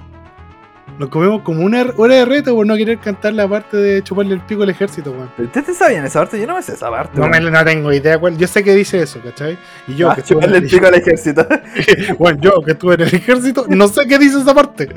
Nos 0.99 1.09
comimos 1.09 1.41
como 1.41 1.63
una 1.65 1.85
hora 1.97 2.15
de 2.15 2.25
reto 2.25 2.53
por 2.53 2.67
no 2.67 2.75
querer 2.75 2.99
cantar 2.99 3.33
la 3.33 3.47
parte 3.47 3.77
de 3.77 4.03
chuparle 4.03 4.35
el 4.35 4.41
pico 4.41 4.61
al 4.61 4.69
ejército, 4.69 5.11
weón. 5.11 5.29
Ustedes 5.39 5.65
te 5.65 5.73
sabían 5.73 6.05
esa 6.05 6.19
parte, 6.19 6.39
yo 6.39 6.45
no 6.45 6.55
me 6.55 6.61
sé 6.61 6.73
esa 6.73 6.89
parte. 6.91 7.19
No, 7.19 7.27
me, 7.27 7.39
no 7.39 7.65
tengo 7.65 7.91
idea 7.91 8.19
cuál. 8.19 8.37
Yo 8.37 8.47
sé 8.47 8.63
que 8.63 8.75
dice 8.75 9.01
eso, 9.01 9.19
¿cachai? 9.23 9.57
Y 9.87 9.95
yo, 9.95 10.11
Ah, 10.11 10.15
que 10.15 10.21
chuparle 10.21 10.57
el 10.59 10.67
pico 10.67 10.85
al 10.85 10.93
ejército. 10.95 11.47
bueno, 12.19 12.39
yo 12.41 12.61
que 12.63 12.73
estuve 12.73 12.93
en 12.95 13.01
el 13.01 13.15
ejército, 13.15 13.65
no 13.69 13.87
sé 13.87 14.05
qué 14.07 14.19
dice 14.19 14.39
esa 14.39 14.53
parte. 14.53 14.89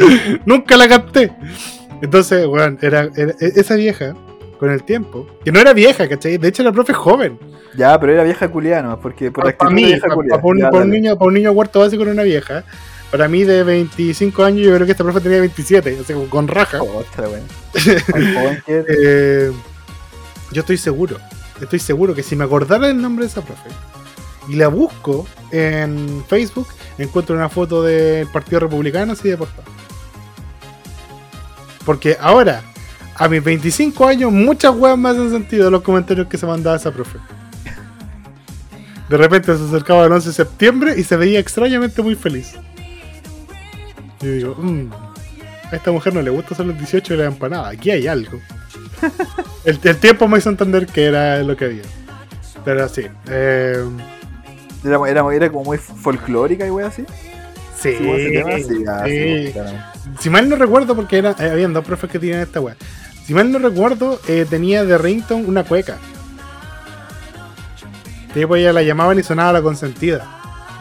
Nunca 0.44 0.76
la 0.76 0.86
capté. 0.88 1.32
Entonces, 2.02 2.46
weón, 2.46 2.78
era, 2.82 3.08
era- 3.16 3.32
e- 3.40 3.52
esa 3.56 3.74
vieja, 3.76 4.12
con 4.58 4.70
el 4.70 4.82
tiempo, 4.84 5.26
que 5.44 5.52
no 5.52 5.60
era 5.60 5.72
vieja, 5.72 6.08
¿cachai? 6.08 6.38
De 6.38 6.48
hecho, 6.48 6.62
la 6.62 6.72
profe 6.72 6.92
es 6.92 6.98
joven. 6.98 7.38
Ya, 7.76 7.98
pero 8.00 8.12
era 8.14 8.24
vieja 8.24 8.48
culiana, 8.48 8.96
porque 8.98 9.30
por 9.30 9.54
Para 9.54 9.70
mí, 9.70 9.82
de 9.82 9.88
vieja 9.88 10.08
pa- 10.08 10.14
culiana. 10.14 10.40
pa- 10.42 10.48
un, 10.48 10.58
Ya, 10.58 10.70
pa' 10.70 10.76
un 10.78 10.88
dale. 10.88 11.00
niño, 11.00 11.18
pa' 11.18 11.24
un 11.26 11.34
niño 11.34 11.54
cuarto 11.54 11.80
básico 11.80 12.02
era 12.02 12.12
una 12.12 12.22
vieja. 12.22 12.64
Para 13.10 13.28
mí, 13.28 13.44
de 13.44 13.62
25 13.62 14.42
años, 14.44 14.62
yo 14.66 14.74
creo 14.74 14.86
que 14.86 14.92
esta 14.92 15.04
profe 15.04 15.20
tenía 15.20 15.40
27, 15.40 15.98
así 16.02 16.12
como 16.12 16.26
con 16.28 16.48
raja. 16.48 16.78
Al 16.78 18.34
joven 18.34 18.62
que- 18.66 18.84
Eh, 18.88 19.52
yo 20.52 20.60
estoy 20.60 20.76
seguro, 20.76 21.16
estoy 21.60 21.78
seguro 21.78 22.14
que 22.14 22.22
si 22.22 22.34
me 22.34 22.44
acordara 22.44 22.88
el 22.88 23.00
nombre 23.00 23.24
de 23.26 23.30
esa 23.30 23.42
profe 23.42 23.68
y 24.48 24.54
la 24.56 24.68
busco 24.68 25.26
en 25.50 26.24
Facebook, 26.28 26.68
encuentro 26.98 27.36
una 27.36 27.48
foto 27.48 27.82
del 27.82 28.26
Partido 28.28 28.60
Republicano 28.60 29.12
así 29.12 29.28
de 29.28 29.36
portada. 29.36 29.64
Porque 31.84 32.16
ahora, 32.20 32.62
a 33.18 33.28
mis 33.28 33.42
25 33.42 34.06
años, 34.06 34.32
muchas 34.32 34.74
weas 34.74 34.96
me 34.98 35.08
hacen 35.08 35.30
sentido 35.30 35.70
los 35.70 35.82
comentarios 35.82 36.26
que 36.28 36.36
se 36.38 36.46
mandaba 36.46 36.76
esa 36.76 36.90
profe. 36.92 37.18
De 39.08 39.16
repente 39.16 39.56
se 39.56 39.62
acercaba 39.64 40.04
el 40.06 40.12
11 40.12 40.28
de 40.28 40.34
septiembre 40.34 40.94
y 40.98 41.04
se 41.04 41.16
veía 41.16 41.38
extrañamente 41.38 42.02
muy 42.02 42.14
feliz. 42.16 42.54
Y 44.20 44.26
digo, 44.26 44.54
"Mm, 44.58 44.90
a 45.70 45.76
esta 45.76 45.92
mujer 45.92 46.12
no 46.14 46.22
le 46.22 46.30
gusta 46.30 46.54
hacer 46.54 46.66
los 46.66 46.76
18 46.76 47.14
de 47.14 47.20
la 47.20 47.26
empanada, 47.26 47.68
aquí 47.68 47.90
hay 47.90 48.06
algo. 48.06 48.40
El, 49.64 49.78
el 49.82 49.96
tiempo 49.98 50.26
me 50.28 50.38
hizo 50.38 50.48
entender 50.48 50.86
que 50.86 51.04
era 51.06 51.42
lo 51.42 51.56
que 51.56 51.64
había. 51.66 51.82
Pero 52.64 52.88
sí. 52.88 53.06
Eh, 53.28 53.84
Era, 54.84 54.98
era, 55.08 55.34
era 55.34 55.50
como 55.50 55.64
muy 55.64 55.78
folclórica 55.78 56.66
y 56.66 56.70
wey 56.70 56.86
así. 56.86 57.02
sí. 57.76 57.92
Sí, 57.92 57.98
sí, 57.98 58.62
sí, 58.62 58.62
sí. 58.68 58.82
claramente. 58.82 59.54
Si 60.20 60.30
mal 60.30 60.48
no 60.48 60.56
recuerdo, 60.56 60.94
porque 60.96 61.18
era, 61.18 61.34
eh, 61.38 61.50
habían 61.50 61.72
dos 61.72 61.84
profes 61.84 62.08
que 62.10 62.18
tenían 62.20 62.40
esta 62.40 62.60
weá. 62.60 62.76
Si 63.26 63.34
mal 63.34 63.50
no 63.50 63.58
recuerdo, 63.58 64.20
eh, 64.28 64.46
tenía 64.48 64.84
de 64.84 64.96
rington 64.98 65.46
una 65.48 65.64
cueca. 65.64 65.98
Tipo, 68.32 68.54
ella 68.54 68.72
la 68.72 68.82
llamaban 68.82 69.18
y 69.18 69.22
sonaba 69.22 69.52
la 69.54 69.62
consentida. 69.62 70.24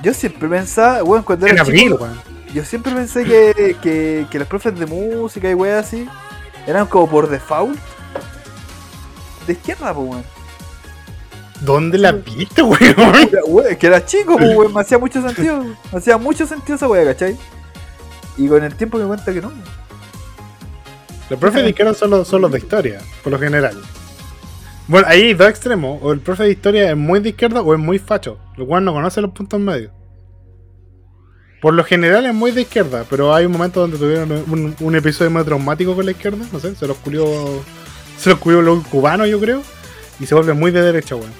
Yo 0.03 0.13
siempre 0.13 0.47
pensaba, 0.47 1.03
weón, 1.03 1.23
cuando 1.23 1.47
En 1.47 1.53
era 1.53 1.63
abril, 1.63 1.91
chico, 1.91 2.03
weón. 2.03 2.19
yo 2.53 2.63
siempre 2.63 2.93
pensé 2.93 3.23
que, 3.23 3.75
que, 3.81 4.27
que 4.29 4.39
los 4.39 4.47
profes 4.47 4.77
de 4.77 4.85
música 4.85 5.49
y 5.49 5.53
wey 5.55 5.71
así 5.71 6.07
eran 6.67 6.85
como 6.85 7.09
por 7.09 7.29
default 7.29 7.77
de 9.47 9.53
izquierda, 9.53 9.93
pues, 9.93 10.07
weón. 10.07 10.23
¿Dónde 11.61 11.97
la 11.97 12.11
viste, 12.11 12.61
weón? 12.61 12.95
Weón, 13.47 13.75
Que 13.77 13.87
era 13.87 14.05
chico, 14.05 14.37
pues, 14.37 14.55
weón, 14.55 14.71
me 14.73 14.81
hacía 14.81 14.99
mucho 14.99 15.19
sentido. 15.21 15.63
Me 15.91 15.97
hacía 15.97 16.17
mucho 16.19 16.45
sentido 16.45 16.75
esa 16.75 16.87
wea, 16.87 17.05
¿cachai? 17.05 17.35
Y 18.37 18.47
con 18.47 18.63
el 18.63 18.75
tiempo 18.75 18.97
me 18.99 19.05
cuenta 19.05 19.33
que 19.33 19.41
no. 19.41 19.51
Los 21.29 21.39
profes 21.39 21.63
de 21.63 21.69
izquierda 21.69 21.93
son 21.93 22.11
los, 22.11 22.27
son 22.27 22.41
los 22.41 22.51
de 22.51 22.59
historia, 22.59 22.99
por 23.23 23.31
lo 23.33 23.39
general. 23.39 23.75
Bueno, 24.87 25.07
ahí 25.09 25.21
hay 25.23 25.33
dos 25.33 25.49
extremos. 25.49 25.99
O 26.03 26.11
el 26.11 26.19
profe 26.19 26.43
de 26.43 26.51
historia 26.51 26.91
es 26.91 26.97
muy 26.97 27.19
de 27.19 27.29
izquierda 27.29 27.61
o 27.61 27.73
es 27.73 27.79
muy 27.79 27.97
facho. 27.97 28.37
Lo 28.57 28.67
cual 28.67 28.85
no 28.85 28.93
conoce 28.93 29.19
los 29.21 29.31
puntos 29.31 29.59
medios. 29.59 29.91
Por 31.61 31.73
lo 31.73 31.83
general 31.83 32.25
es 32.27 32.33
muy 32.33 32.51
de 32.51 32.61
izquierda, 32.61 33.05
pero 33.09 33.33
hay 33.33 33.45
un 33.47 33.51
momento 33.53 33.79
donde 33.79 33.97
tuvieron 33.97 34.31
un, 34.31 34.75
un 34.79 34.95
episodio 34.95 35.31
muy 35.31 35.43
traumático 35.43 35.95
con 35.95 36.05
la 36.05 36.11
izquierda. 36.11 36.45
No 36.51 36.59
sé, 36.59 36.75
se 36.75 36.85
los 36.85 36.97
culió. 36.97 37.25
Se 38.19 38.29
los 38.29 38.37
culió 38.39 38.61
los 38.61 38.85
cubanos, 38.87 39.27
yo 39.27 39.39
creo. 39.39 39.63
Y 40.19 40.27
se 40.27 40.35
vuelve 40.35 40.53
muy 40.53 40.69
de 40.69 40.81
derecha, 40.83 41.15
weón. 41.15 41.31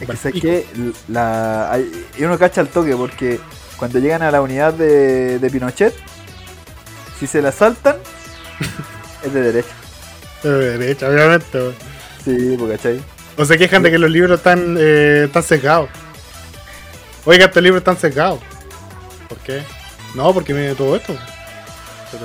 Es 0.00 0.06
que 0.32 0.40
que 0.40 0.66
la, 1.08 1.72
hay- 1.72 1.90
y 2.18 2.24
uno 2.24 2.38
cacha 2.38 2.60
al 2.60 2.68
toque 2.68 2.94
porque 2.96 3.40
cuando 3.78 3.98
llegan 3.98 4.22
a 4.22 4.30
la 4.30 4.42
unidad 4.42 4.74
de, 4.74 5.38
de 5.38 5.50
Pinochet, 5.50 5.94
si 7.18 7.26
se 7.26 7.40
la 7.42 7.50
saltan, 7.52 7.96
Es 9.24 9.32
de 9.32 9.40
derecha. 9.42 9.68
De 10.42 10.50
derecha, 10.78 11.08
obviamente. 11.08 11.58
weón. 11.58 11.74
Sí, 12.24 12.56
porque 12.58 12.76
¿cachai? 12.76 13.00
O 13.36 13.44
se 13.44 13.56
quejan 13.58 13.82
de 13.82 13.90
que 13.90 13.98
los 13.98 14.10
libros 14.10 14.38
están, 14.38 14.76
eh, 14.78 15.24
están 15.26 15.42
sesgados. 15.42 15.88
Oiga, 17.24 17.46
estos 17.46 17.62
libros 17.62 17.80
están 17.80 17.98
sesgados. 17.98 18.40
¿Por 19.28 19.38
qué? 19.38 19.62
No, 20.14 20.32
porque 20.34 20.52
mire 20.54 20.74
todo 20.74 20.96
esto. 20.96 21.14
Pero 22.10 22.24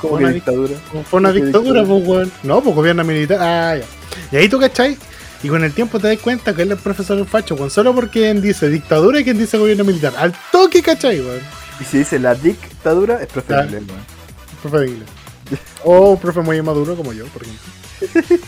Como 0.00 0.14
fue 0.14 0.18
una, 0.20 0.28
dic- 0.30 0.34
dictadura. 0.34 0.74
fue 1.10 1.20
una 1.20 1.32
¿Qué 1.32 1.40
dictadura, 1.42 1.80
dictadura? 1.80 2.04
pues, 2.04 2.08
weón. 2.08 2.32
No, 2.42 2.60
pues 2.62 2.76
gobierno 2.76 3.04
militar. 3.04 3.38
Ah, 3.40 3.76
ya. 3.76 3.84
Y 4.30 4.36
ahí 4.36 4.48
tú, 4.48 4.60
¿cachai? 4.60 4.96
Y 5.42 5.48
con 5.48 5.64
el 5.64 5.72
tiempo 5.72 5.98
te 5.98 6.08
das 6.08 6.18
cuenta 6.18 6.54
que 6.54 6.62
él 6.62 6.72
es 6.72 6.80
profesor 6.80 7.16
del 7.16 7.26
facho, 7.26 7.54
weón. 7.54 7.70
Solo 7.70 7.94
porque 7.94 8.20
quien 8.20 8.42
dice 8.42 8.68
dictadura 8.68 9.20
y 9.20 9.24
quien 9.24 9.38
dice 9.38 9.56
gobierno 9.58 9.84
militar. 9.84 10.12
Al 10.18 10.32
toque, 10.52 10.82
¿cachai, 10.82 11.20
weón? 11.20 11.40
Y 11.80 11.84
si 11.84 11.98
dice 11.98 12.18
la 12.18 12.34
dictadura, 12.34 13.20
es 13.22 13.28
preferible, 13.28 13.78
weón. 13.78 14.82
De 14.84 14.88
inglés. 14.90 15.08
O 15.84 16.10
un 16.12 16.18
profe 16.20 16.40
muy 16.40 16.60
maduro 16.62 16.94
como 16.96 17.12
yo, 17.12 17.26
por 17.26 17.42
ejemplo. 17.42 18.40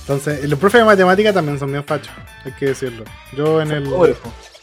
Entonces, 0.00 0.48
los 0.48 0.58
profes 0.58 0.80
de 0.80 0.84
matemática 0.84 1.32
también 1.32 1.58
son 1.58 1.70
bien 1.70 1.84
fachos, 1.84 2.12
hay 2.44 2.52
que 2.52 2.66
decirlo. 2.66 3.04
Yo 3.36 3.60
en 3.62 3.70
el. 3.70 3.84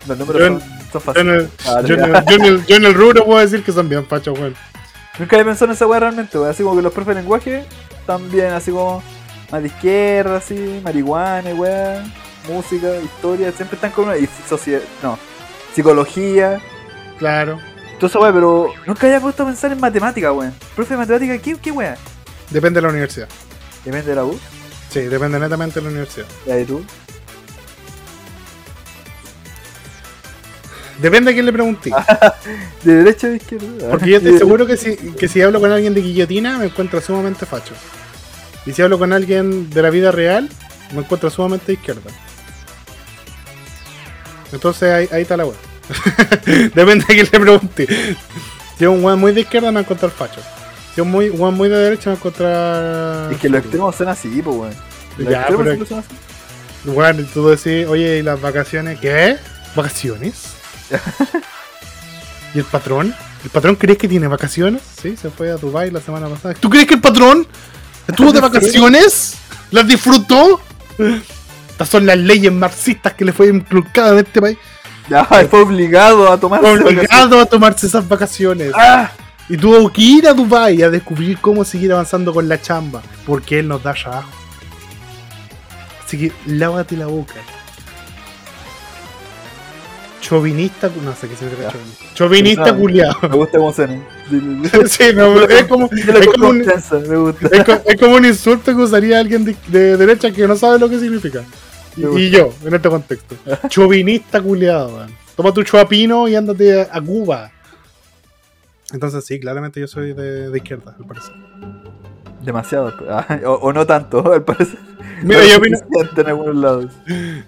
Los 0.08 0.18
números 0.18 0.40
Yo 0.42 0.46
en- 0.48 0.62
son, 0.92 1.02
son 1.02 1.14
Yo 1.14 1.22
en 1.22 1.30
el, 1.30 1.50
Ah, 1.66 1.82
yo 1.86 1.96
en 1.96 2.00
ya. 2.00 2.06
el, 2.20 2.26
yo 2.26 2.36
en 2.36 2.46
el- 2.46 2.66
yo 2.66 2.76
en 2.76 2.86
el 2.86 2.94
rubro 2.94 3.26
puedo 3.26 3.40
decir 3.40 3.64
que 3.64 3.72
son 3.72 3.88
bien 3.88 4.06
fachos, 4.06 4.38
weón. 4.38 4.56
Nunca 5.18 5.36
había 5.36 5.46
pensado 5.46 5.66
en 5.72 5.76
esa 5.76 5.88
weá 5.88 6.00
realmente, 6.00 6.38
weón. 6.38 6.50
Así 6.52 6.64
como 6.64 6.76
que 6.76 6.82
los 6.82 6.94
profes 6.94 7.16
de 7.16 7.22
lenguaje 7.22 7.66
también, 8.06 8.48
así 8.54 8.72
como 8.72 9.02
más 9.52 9.62
de 9.62 9.68
izquierda, 9.68 10.38
así, 10.38 10.82
marihuana, 10.84 11.54
weá, 11.54 12.04
música, 12.48 12.88
historia, 12.98 13.52
siempre 13.52 13.76
están 13.76 13.92
con 13.92 14.06
una. 14.06 14.18
Y 14.18 14.28
sociedad, 14.48 14.82
no, 15.04 15.18
psicología, 15.74 16.60
Claro. 17.18 17.60
Eso 18.08 18.20
weá, 18.22 18.32
pero 18.34 18.72
nunca 18.86 19.08
había 19.08 19.20
puesto 19.22 19.44
a 19.44 19.46
pensar 19.48 19.72
en 19.72 19.80
matemática, 19.80 20.32
weón. 20.32 20.54
Profe 20.76 20.94
de 20.94 20.98
matemática, 21.00 21.38
¿qué, 21.38 21.56
qué 21.56 21.72
weá? 21.72 21.98
Depende 22.50 22.78
de 22.78 22.82
la 22.84 22.90
universidad. 22.90 23.28
Depende 23.86 24.10
de 24.10 24.16
la 24.16 24.26
U, 24.26 24.40
Sí, 24.90 25.02
depende 25.02 25.40
netamente 25.40 25.76
de 25.80 25.84
la 25.84 25.90
universidad. 25.92 26.26
la 26.46 26.56
de 26.56 26.66
tú. 26.66 26.84
Depende 31.00 31.32
a 31.32 31.34
quién 31.34 31.46
le 31.46 31.54
pregunté. 31.54 31.92
De 32.84 32.96
derecha 32.96 33.28
o 33.28 33.30
de 33.30 33.38
izquierda. 33.38 33.68
Porque 33.92 34.10
yo 34.10 34.18
estoy 34.18 34.38
seguro 34.38 34.66
que 34.66 34.76
si, 34.78 34.96
que 34.98 35.28
si 35.28 35.42
hablo 35.42 35.62
con 35.62 35.72
alguien 35.72 35.94
de 35.94 36.02
guillotina 36.02 36.58
me 36.58 36.66
encuentro 36.66 37.00
sumamente 37.02 37.46
facho. 37.46 37.74
Y 38.66 38.74
si 38.74 38.82
hablo 38.82 39.00
con 39.00 39.14
alguien 39.14 39.70
de 39.70 39.82
la 39.82 39.90
vida 39.90 40.12
real, 40.12 40.50
me 40.92 41.00
encuentro 41.00 41.30
sumamente 41.30 41.68
de 41.68 41.74
izquierda. 41.74 42.12
Entonces 44.52 44.92
ahí, 44.92 45.08
ahí 45.12 45.22
está 45.22 45.38
la 45.38 45.46
web. 45.46 45.56
Depende 46.76 47.04
a 47.04 47.08
quién 47.08 47.28
le 47.32 47.40
pregunte. 47.40 47.88
Si 48.78 48.84
es 48.84 48.90
un 48.90 49.04
weón 49.04 49.20
muy 49.20 49.34
de 49.34 49.42
izquierda 49.42 49.70
me 49.70 49.76
va 49.76 49.80
a 49.80 49.84
encontrar 49.84 50.12
facho. 50.12 50.42
Si 50.94 51.02
es 51.02 51.06
un 51.06 51.12
muy, 51.12 51.30
weón 51.30 51.56
muy 51.56 51.70
de 51.70 51.78
derecha 51.78 52.10
me 52.12 52.16
va 52.16 52.18
a 52.18 52.20
encontrar. 52.20 53.34
Es 53.34 53.40
que 53.40 53.50
los 53.50 53.60
extremos 53.62 53.96
son 53.96 54.08
así, 54.08 54.42
pues, 54.42 54.56
weón. 54.56 54.74
Los 55.18 55.30
Ya, 55.30 55.40
extremos 55.42 55.66
pero- 55.68 55.86
son 55.86 56.00
así. 56.00 56.08
Bueno, 56.86 57.22
y 57.22 57.24
tú 57.26 57.48
decís, 57.50 57.86
oye, 57.88 58.20
¿y 58.20 58.22
las 58.22 58.40
vacaciones? 58.40 59.00
¿Qué? 59.00 59.36
¿Vacaciones? 59.76 60.54
¿Y 62.54 62.60
el 62.60 62.66
patrón? 62.66 63.14
¿El 63.44 63.50
patrón 63.50 63.76
crees 63.76 63.98
que 63.98 64.08
tiene 64.08 64.28
vacaciones? 64.28 64.82
Sí, 65.02 65.16
se 65.18 65.30
fue 65.30 65.52
a 65.52 65.56
Dubai 65.58 65.92
la 65.92 66.02
semana 66.02 66.28
pasada. 66.28 66.54
¿Tú 66.56 66.70
crees 66.70 66.88
que 66.88 66.96
el 66.96 67.02
patrón 67.02 67.46
estuvo 68.08 68.32
de 68.32 68.40
vacaciones? 68.42 69.36
¿Las 69.72 69.88
disfrutó? 69.88 70.60
Estas 71.70 71.90
son 71.90 72.06
las 72.06 72.18
leyes 72.18 72.52
marxistas 72.52 73.14
que 73.14 73.24
le 73.26 73.34
fue 73.34 73.48
inculcada 73.48 74.12
en 74.14 74.20
este 74.26 74.42
país. 74.42 74.58
Ya, 75.10 75.26
fue 75.26 75.62
obligado 75.62 76.32
a 76.32 76.40
tomar 76.40 76.64
Obligado 76.64 77.40
a 77.40 77.46
tomarse 77.46 77.88
esas 77.88 78.08
vacaciones. 78.08 78.72
¡Ah! 78.76 79.12
Y 79.48 79.58
tuvo 79.58 79.92
que 79.92 80.02
ir 80.02 80.28
a 80.28 80.34
Dubai 80.34 80.84
a 80.84 80.90
descubrir 80.92 81.40
cómo 81.40 81.66
seguir 81.66 81.92
avanzando 81.92 82.32
con 82.34 82.48
la 82.48 82.62
chamba. 82.62 83.02
Porque 83.26 83.60
él 83.60 83.68
nos 83.68 83.82
da 83.82 83.94
trabajo. 83.94 84.30
Así 86.06 86.18
que 86.20 86.32
lávate 86.46 86.96
la 86.96 87.08
boca. 87.08 87.36
Chauvinista, 90.22 90.90
no 91.04 91.16
sé 91.16 91.28
qué 91.28 91.36
significa 91.36 91.64
Ya. 91.64 91.72
chauvinista. 91.72 92.06
Chauvinista 92.14 92.64
Pensaba. 92.66 92.80
culiado. 92.82 93.20
Me 93.24 93.36
gusta 93.38 93.58
cómo 93.58 93.74
suena. 93.74 94.00
sí, 94.88 95.06
no, 95.16 95.42
es 95.50 95.64
como, 95.66 95.90
es 95.92 96.28
como 96.28 96.50
un, 96.50 96.62
es 96.62 96.92
es 97.86 98.00
como 98.00 98.16
un 98.16 98.26
insulto 98.26 98.76
que 98.76 98.82
usaría 98.84 99.20
alguien 99.20 99.46
de, 99.46 99.56
de 99.68 99.98
derecha 99.98 100.30
que 100.32 100.48
no 100.48 100.56
sabe 100.56 100.78
lo 100.78 100.90
que 100.90 101.00
significa. 101.00 101.44
Y, 101.96 102.30
yo, 102.30 102.54
en 102.66 102.74
este 102.74 102.90
contexto. 102.90 103.36
Chauvinista 103.68 104.42
culiado, 104.42 104.98
man. 104.98 105.10
Toma 105.36 105.54
tu 105.54 105.64
chuapino 105.64 106.28
y 106.28 106.36
ándate 106.36 106.82
a, 106.82 107.02
Cuba. 107.02 107.52
Entonces 108.92 109.26
sí, 109.26 109.40
claramente 109.40 109.80
yo 109.80 109.88
soy 109.88 110.14
de, 110.14 110.50
de 110.50 110.58
izquierda, 110.58 110.96
al 110.98 111.06
parecer. 111.06 111.34
Demasiado. 112.42 112.94
o, 113.46 113.54
o 113.54 113.74
no 113.74 113.86
tanto, 113.86 114.32
al 114.34 114.44
parecer. 114.44 114.80
Mira, 115.24 115.42
No 115.42 115.48
yo 115.48 115.58
opino, 115.58 115.78
suficiente 115.78 116.22
en 116.22 116.28
algunos 116.28 116.56
lados. 116.56 116.94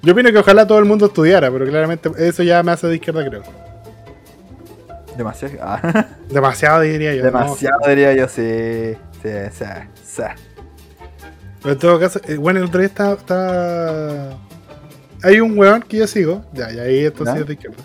yo 0.01 0.13
opino 0.13 0.31
que 0.31 0.37
ojalá 0.37 0.67
todo 0.67 0.79
el 0.79 0.85
mundo 0.85 1.05
estudiara, 1.05 1.49
pero 1.51 1.65
claramente 1.65 2.09
eso 2.17 2.43
ya 2.43 2.61
me 2.63 2.71
hace 2.71 2.87
de 2.87 2.95
izquierda, 2.95 3.27
creo. 3.27 3.43
Demasiado. 5.17 5.55
ah, 5.61 6.07
Demasiado 6.29 6.81
diría 6.81 7.13
yo. 7.13 7.23
¿no? 7.23 7.31
demasiado 7.31 7.79
diría 7.87 8.13
yo, 8.13 8.27
sí. 8.27 8.95
Sí, 9.21 9.29
sí, 9.51 9.65
sí. 10.03 10.23
Pero 11.61 11.73
en 11.73 11.79
todo 11.79 11.99
caso, 11.99 12.19
eh, 12.27 12.37
bueno, 12.37 12.59
el 12.59 12.65
otro 12.65 12.79
día 12.79 12.87
está, 12.87 13.13
está- 13.13 14.37
Hay 15.23 15.39
un 15.39 15.57
weón 15.57 15.81
que 15.83 15.97
yo 15.97 16.07
sigo, 16.07 16.43
ya, 16.53 16.71
y 16.73 16.79
ahí 16.79 16.99
esto 17.05 17.23
¿Ya? 17.25 17.33
sí 17.35 17.39
es 17.41 17.47
de 17.47 17.53
izquierda, 17.53 17.77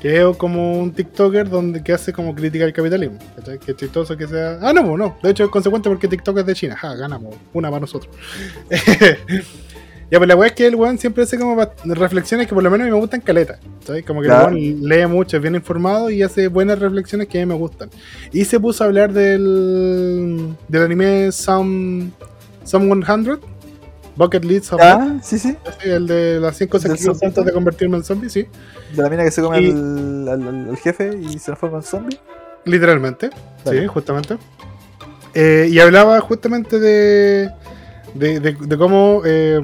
que 0.00 0.20
es 0.30 0.36
como 0.36 0.78
un 0.80 0.92
TikToker 0.92 1.48
donde 1.48 1.82
que 1.82 1.92
hace 1.92 2.12
como 2.12 2.32
crítica 2.34 2.64
al 2.64 2.72
capitalismo. 2.72 3.18
¿cachai? 3.36 3.58
Que 3.58 3.72
es 3.72 3.76
chistoso 3.76 4.16
que 4.16 4.28
sea. 4.28 4.58
Ah, 4.62 4.72
no, 4.72 4.84
pues 4.86 4.98
no. 4.98 5.16
De 5.22 5.30
hecho, 5.30 5.44
es 5.44 5.50
consecuente 5.50 5.88
porque 5.88 6.06
TikTok 6.06 6.38
es 6.38 6.46
de 6.46 6.54
China. 6.54 6.76
Ja, 6.76 6.94
ganamos. 6.94 7.34
Una 7.52 7.68
para 7.70 7.80
nosotros. 7.80 8.14
ya, 10.10 10.18
pues 10.18 10.28
la 10.28 10.36
weá 10.36 10.48
es 10.48 10.54
que 10.54 10.66
el 10.66 10.76
weón 10.76 10.98
siempre 10.98 11.24
hace 11.24 11.38
como 11.38 11.60
reflexiones 11.84 12.46
que 12.46 12.54
por 12.54 12.62
lo 12.62 12.70
menos 12.70 12.84
a 12.84 12.86
mí 12.86 12.92
me 12.94 13.00
gustan 13.00 13.20
caleta. 13.22 13.58
¿sabes? 13.84 14.04
Como 14.04 14.20
que 14.20 14.28
Claro. 14.28 14.48
el 14.50 14.54
weón 14.74 14.88
lee 14.88 15.06
mucho, 15.06 15.36
es 15.38 15.42
bien 15.42 15.54
informado 15.56 16.10
y 16.10 16.22
hace 16.22 16.48
buenas 16.48 16.78
reflexiones 16.78 17.26
que 17.26 17.38
a 17.38 17.40
mí 17.40 17.46
me 17.46 17.58
gustan. 17.58 17.90
Y 18.32 18.44
se 18.44 18.60
puso 18.60 18.84
a 18.84 18.86
hablar 18.86 19.12
del, 19.12 20.54
del 20.68 20.82
anime 20.82 21.32
Some, 21.32 22.10
Some 22.64 22.86
100, 22.88 23.40
Bucket 24.16 24.44
List 24.44 24.72
of 24.72 24.80
Death, 24.80 24.98
Ah, 25.00 25.18
sí, 25.22 25.38
sí. 25.38 25.56
el 25.82 26.06
de 26.06 26.38
las 26.40 26.56
5 26.56 26.70
cosas 26.72 26.84
¿Del 26.90 26.96
que 26.96 27.02
hice 27.02 27.10
zombie? 27.10 27.26
antes 27.26 27.44
de 27.44 27.52
convertirme 27.52 27.96
en 27.96 28.04
zombie, 28.04 28.30
sí, 28.30 28.46
De 28.94 29.02
la 29.02 29.10
mina 29.10 29.24
que 29.24 29.30
se 29.30 29.42
come 29.42 29.60
Y- 29.60 29.70
al, 29.70 30.28
al- 30.28 30.48
al- 30.48 30.68
al 30.70 30.76
jefe 30.76 31.16
y 31.20 31.38
se 31.38 31.46
transforma 31.46 31.78
en 31.78 31.82
zombie. 31.82 32.18
literalmente, 32.64 33.30
Dale. 33.64 33.80
sí, 33.82 33.86
justamente. 33.88 34.38
Eh, 35.34 35.68
y 35.70 35.78
hablaba 35.80 36.20
justamente 36.20 36.78
de, 36.78 37.50
de, 38.14 38.38
de- 38.40 38.52
de 38.58 38.78
cómo 38.78 39.22
eh, 39.24 39.60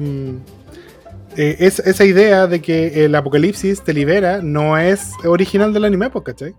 eh, 1.37 1.55
es- 1.59 1.79
esa 1.79 2.03
idea 2.03 2.45
de 2.47 2.61
que 2.61 3.05
el 3.05 3.15
apocalipsis 3.15 3.81
te 3.81 3.93
libera 3.93 4.41
no 4.41 4.77
es 4.77 5.11
original 5.23 5.71
del 5.73 5.85
anime, 5.85 6.09
pues, 6.09 6.25
¿cachai? 6.25 6.53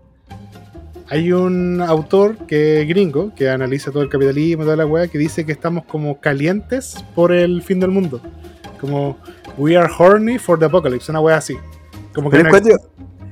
Hay 1.13 1.31
un 1.31 1.79
autor 1.79 2.37
que 2.47 2.81
es 2.81 2.87
gringo 2.87 3.31
que 3.35 3.47
analiza 3.47 3.91
todo 3.91 4.01
el 4.01 4.09
capitalismo 4.09 4.63
y 4.63 4.65
toda 4.65 4.75
la 4.77 4.87
weá 4.87 5.07
que 5.07 5.19
dice 5.19 5.45
que 5.45 5.51
estamos 5.51 5.85
como 5.85 6.19
calientes 6.19 7.05
por 7.13 7.31
el 7.31 7.61
fin 7.61 7.79
del 7.79 7.91
mundo. 7.91 8.19
Como 8.81 9.17
we 9.55 9.77
are 9.77 9.87
horny 9.95 10.39
for 10.39 10.57
the 10.57 10.65
apocalypse, 10.65 11.11
una 11.11 11.19
weá 11.21 11.37
así. 11.37 11.55
Como 12.15 12.31
que 12.31 12.41
no, 12.41 12.49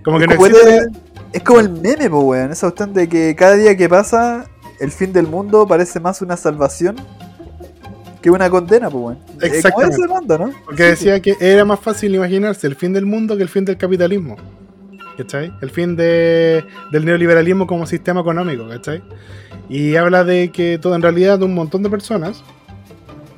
como 0.04 0.20
que 0.20 0.28
no 0.28 0.34
existe. 0.34 0.64
de- 0.72 0.88
es 1.34 1.42
como 1.42 1.60
el 1.60 1.70
meme, 1.70 2.08
po, 2.08 2.20
weón. 2.20 2.52
Esa 2.52 2.68
cuestión 2.68 2.94
de 2.94 3.10
que 3.10 3.36
cada 3.36 3.56
día 3.56 3.76
que 3.76 3.90
pasa, 3.90 4.46
el 4.80 4.92
fin 4.92 5.12
del 5.12 5.26
mundo 5.26 5.66
parece 5.66 6.00
más 6.00 6.22
una 6.22 6.38
salvación 6.38 6.98
que 8.22 8.30
una 8.30 8.48
condena, 8.52 8.92
po, 8.92 9.00
weón. 9.00 9.18
Es 9.40 9.50
como 9.50 9.56
Exactamente. 9.56 9.96
ese 9.96 10.08
mundo, 10.08 10.38
¿no? 10.38 10.52
Porque 10.66 10.84
decía 10.84 11.20
que 11.20 11.36
era 11.40 11.66
más 11.66 11.80
fácil 11.80 12.14
imaginarse 12.14 12.68
el 12.68 12.76
fin 12.76 12.94
del 12.94 13.08
mundo 13.08 13.36
que 13.38 13.42
el 13.42 13.50
fin 13.50 13.66
del 13.66 13.78
capitalismo. 13.78 14.36
¿Cachai? 15.22 15.54
El 15.62 15.70
fin 15.70 15.96
de, 15.96 16.66
del 16.92 17.06
neoliberalismo 17.06 17.68
como 17.68 17.86
sistema 17.86 18.22
económico, 18.22 18.68
¿cachai? 18.68 19.04
Y 19.70 19.96
habla 19.96 20.24
de 20.24 20.52
que 20.52 20.80
todo, 20.80 20.96
en 20.96 21.04
realidad 21.04 21.42
un 21.44 21.54
montón 21.54 21.84
de 21.84 21.90
personas 21.92 22.44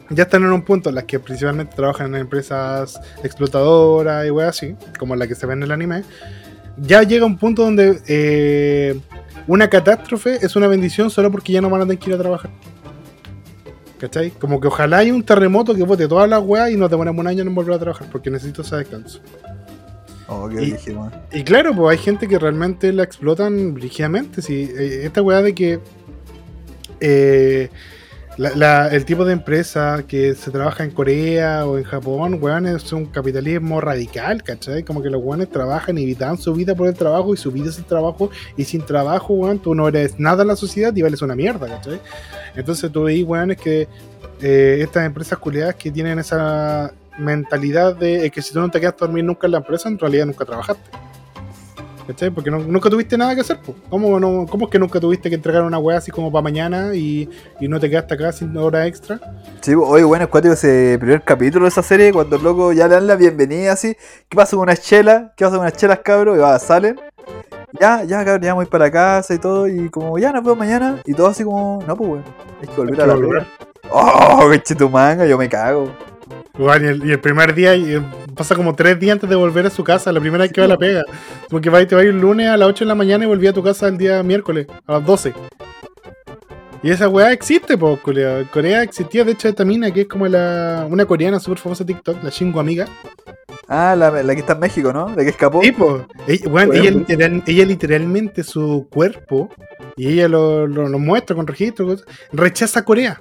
ya 0.09 0.23
están 0.23 0.43
en 0.43 0.53
un 0.53 0.61
punto 0.61 0.89
en 0.89 0.95
las 0.95 1.03
que 1.03 1.19
principalmente 1.19 1.75
trabajan 1.75 2.15
en 2.15 2.21
empresas 2.21 3.01
explotadoras 3.21 4.25
y 4.25 4.29
weas 4.29 4.49
así, 4.49 4.75
como 4.97 5.15
la 5.15 5.27
que 5.27 5.35
se 5.35 5.45
ve 5.45 5.53
en 5.53 5.63
el 5.63 5.71
anime, 5.71 6.03
ya 6.77 7.03
llega 7.03 7.25
un 7.25 7.37
punto 7.37 7.63
donde 7.63 8.01
eh, 8.07 8.97
una 9.47 9.69
catástrofe 9.69 10.37
es 10.41 10.55
una 10.55 10.67
bendición 10.67 11.09
solo 11.09 11.31
porque 11.31 11.51
ya 11.51 11.59
no 11.59 11.69
van 11.69 11.81
a 11.81 11.83
tener 11.83 11.99
que 11.99 12.11
ir 12.11 12.15
a 12.15 12.19
trabajar. 12.19 12.51
¿Cachai? 13.99 14.31
Como 14.31 14.61
que 14.61 14.67
ojalá 14.67 14.99
haya 14.99 15.13
un 15.13 15.23
terremoto 15.23 15.75
que 15.75 15.83
bote 15.83 16.07
todas 16.07 16.29
las 16.29 16.41
weas 16.41 16.71
y 16.71 16.77
nos 16.77 16.89
demoremos 16.89 17.19
un 17.19 17.27
año 17.27 17.41
en 17.41 17.53
volver 17.53 17.75
a 17.75 17.79
trabajar 17.79 18.07
porque 18.09 18.29
necesito 18.29 18.61
ese 18.61 18.77
descanso. 18.77 19.19
Oh, 20.33 20.49
qué 20.49 20.61
Y- 20.63 20.71
dije, 20.71 20.91
weón. 20.93 21.11
Y 21.31 21.43
claro, 21.43 21.75
pues 21.75 21.97
hay 21.97 22.03
gente 22.03 22.27
que 22.27 22.39
realmente 22.39 22.91
la 22.93 23.03
explotan 23.03 23.75
rígidamente. 23.75 24.41
Si, 24.41 24.63
eh, 24.63 25.05
esta 25.05 25.21
weá 25.21 25.41
de 25.41 25.53
que 25.53 25.79
eh, 26.99 27.69
la- 28.37 28.55
la- 28.55 28.87
el 28.87 29.05
tipo 29.05 29.25
de 29.25 29.33
empresa 29.33 30.03
que 30.07 30.33
se 30.35 30.49
trabaja 30.51 30.83
en 30.83 30.91
Corea 30.91 31.65
o 31.67 31.77
en 31.77 31.83
Japón, 31.83 32.39
weón, 32.41 32.65
es 32.65 32.91
un 32.93 33.05
capitalismo 33.05 33.79
radical, 33.79 34.41
¿cachai? 34.41 34.83
Como 34.83 35.03
que 35.03 35.09
los 35.09 35.21
weones 35.23 35.49
trabajan 35.51 35.97
y 35.97 36.13
dan 36.15 36.37
su 36.37 36.53
vida 36.53 36.73
por 36.75 36.87
el 36.87 36.95
trabajo 36.95 37.33
y 37.33 37.37
su 37.37 37.51
vida 37.51 37.69
es 37.69 37.77
el 37.77 37.85
trabajo 37.85 38.31
y 38.57 38.63
sin 38.63 38.81
trabajo, 38.85 39.33
weón, 39.33 39.59
tú 39.59 39.75
no 39.75 39.87
eres 39.87 40.19
nada 40.19 40.41
en 40.41 40.47
la 40.47 40.55
sociedad 40.55 40.95
y 40.95 41.01
vales 41.03 41.21
una 41.21 41.35
mierda, 41.35 41.67
¿cachai? 41.67 41.99
Entonces 42.55 42.91
tú 42.91 43.03
veis, 43.03 43.23
weón, 43.25 43.51
es 43.51 43.57
que 43.57 43.87
eh, 44.41 44.79
estas 44.81 45.05
empresas 45.05 45.37
culiadas 45.37 45.75
que 45.75 45.91
tienen 45.91 46.17
esa 46.19 46.91
mentalidad 47.17 47.95
de 47.95 48.25
eh, 48.25 48.31
que 48.31 48.41
si 48.41 48.53
tú 48.53 48.59
no 48.59 48.69
te 48.69 48.79
quedas 48.79 48.93
a 48.93 49.05
dormir 49.05 49.23
nunca 49.23 49.47
en 49.47 49.51
la 49.51 49.57
empresa, 49.59 49.89
en 49.89 49.97
realidad 49.99 50.25
nunca 50.25 50.45
trabajaste. 50.45 50.89
¿Cachai? 52.05 52.31
Porque 52.31 52.51
no- 52.51 52.59
nunca 52.59 52.89
tuviste 52.89 53.17
nada 53.17 53.33
que 53.33 53.39
hacer. 53.41 53.59
¿Cómo, 53.89 54.19
no, 54.19 54.45
¿Cómo 54.49 54.65
es 54.65 54.71
que 54.71 54.77
nunca 54.77 54.99
tuviste 54.99 55.29
que 55.29 55.35
entregar 55.35 55.63
una 55.63 55.77
weá 55.77 55.99
así 55.99 56.11
como 56.11 56.29
para 56.29 56.41
mañana 56.41 56.93
y, 56.93 57.29
y 57.61 57.67
no 57.69 57.79
te 57.79 57.89
quedaste 57.89 58.15
acá 58.15 58.33
sin 58.33 58.57
hora 58.57 58.85
extra? 58.87 59.21
Sí, 59.61 59.73
oye, 59.73 60.03
bueno, 60.03 60.25
es 60.25 60.29
cuático 60.29 60.53
ese 60.53 60.97
primer 60.99 61.21
capítulo 61.21 61.63
de 61.63 61.69
esa 61.69 61.81
serie, 61.81 62.11
cuando 62.11 62.35
el 62.35 62.43
loco 62.43 62.73
ya 62.73 62.89
le 62.89 62.95
dan 62.95 63.07
la 63.07 63.15
bienvenida 63.15 63.71
así. 63.71 63.95
¿Qué 64.27 64.35
pasa 64.35 64.57
con 64.57 64.63
unas 64.63 64.81
chelas? 64.81 65.31
¿Qué 65.37 65.45
pasa 65.45 65.55
con 65.55 65.65
unas 65.65 65.77
chelas, 65.77 65.99
cabros? 65.99 66.35
Y 66.35 66.39
va, 66.39 66.59
salen. 66.59 66.99
Ya, 67.79 68.03
ya, 68.03 68.17
cabrón, 68.25 68.41
ya 68.41 68.53
voy 68.53 68.65
para 68.65 68.91
casa 68.91 69.33
y 69.33 69.37
todo. 69.39 69.69
Y 69.69 69.89
como, 69.89 70.19
ya 70.19 70.33
nos 70.33 70.43
vemos 70.43 70.57
mañana. 70.57 70.99
Y 71.05 71.13
todo 71.13 71.27
así 71.27 71.45
como, 71.45 71.81
no, 71.87 71.95
pues, 71.95 72.09
weón. 72.09 72.23
Hay 72.61 72.67
que 72.67 72.75
volver 72.75 72.95
Hay 72.95 73.01
a 73.01 73.07
la 73.07 73.13
volver. 73.15 73.47
Oh, 73.91 74.39
coche 74.49 74.75
tu 74.75 74.89
manga, 74.89 75.25
yo 75.25 75.37
me 75.37 75.47
cago. 75.47 75.89
Weón, 76.57 76.85
y, 76.85 76.87
el, 76.87 77.05
y 77.07 77.11
el 77.11 77.19
primer 77.19 77.55
día 77.55 77.75
y, 77.75 77.95
eh, 77.95 78.01
pasa 78.35 78.55
como 78.55 78.75
tres 78.75 78.99
días 78.99 79.13
antes 79.13 79.29
de 79.29 79.35
volver 79.35 79.65
a 79.65 79.69
su 79.71 79.83
casa, 79.83 80.11
la 80.11 80.19
primera 80.19 80.43
vez 80.43 80.51
que 80.53 80.61
va 80.61 80.65
a 80.65 80.69
la 80.69 80.77
pega. 80.77 81.03
Como 81.49 81.61
que 81.61 81.69
va 81.69 81.83
te 81.85 81.95
va 81.95 82.01
a 82.01 82.03
ir 82.03 82.11
el 82.11 82.21
lunes 82.21 82.47
a 82.47 82.57
las 82.57 82.69
8 82.69 82.85
de 82.85 82.89
la 82.89 82.95
mañana 82.95 83.23
y 83.25 83.27
volví 83.27 83.47
a 83.47 83.53
tu 83.53 83.63
casa 83.63 83.87
el 83.87 83.97
día 83.97 84.21
miércoles, 84.21 84.67
a 84.85 84.93
las 84.93 85.05
12. 85.05 85.33
Y 86.83 86.91
esa 86.91 87.07
weá 87.07 87.31
existe, 87.31 87.77
po. 87.77 87.99
En 88.05 88.45
Corea 88.45 88.83
existía, 88.83 89.23
de 89.23 89.31
hecho, 89.31 89.47
esta 89.47 89.65
mina 89.65 89.89
que 89.91 90.01
es 90.01 90.07
como 90.07 90.27
la, 90.27 90.85
una 90.89 91.05
coreana 91.05 91.39
súper 91.39 91.57
famosa 91.57 91.85
TikTok, 91.85 92.21
la 92.23 92.29
Shingo 92.29 92.59
Amiga. 92.59 92.87
Ah, 93.69 93.95
la, 93.97 94.11
la 94.21 94.33
que 94.35 94.41
está 94.41 94.53
en 94.53 94.59
México, 94.59 94.91
¿no? 94.93 95.09
La 95.15 95.23
que 95.23 95.29
escapó. 95.29 95.61
Sí, 95.63 95.71
po. 95.71 96.05
Ella, 96.27 96.49
Bueno, 96.49 96.73
ella, 96.73 96.91
literal- 96.91 97.41
ella 97.47 97.65
literalmente 97.65 98.43
su 98.43 98.87
cuerpo, 98.91 99.49
y 99.95 100.09
ella 100.09 100.27
lo, 100.27 100.67
lo- 100.67 100.89
lo 100.89 100.99
muestra 100.99 101.35
con 101.35 101.47
registro, 101.47 101.95
rechaza 102.33 102.83
Corea. 102.83 103.19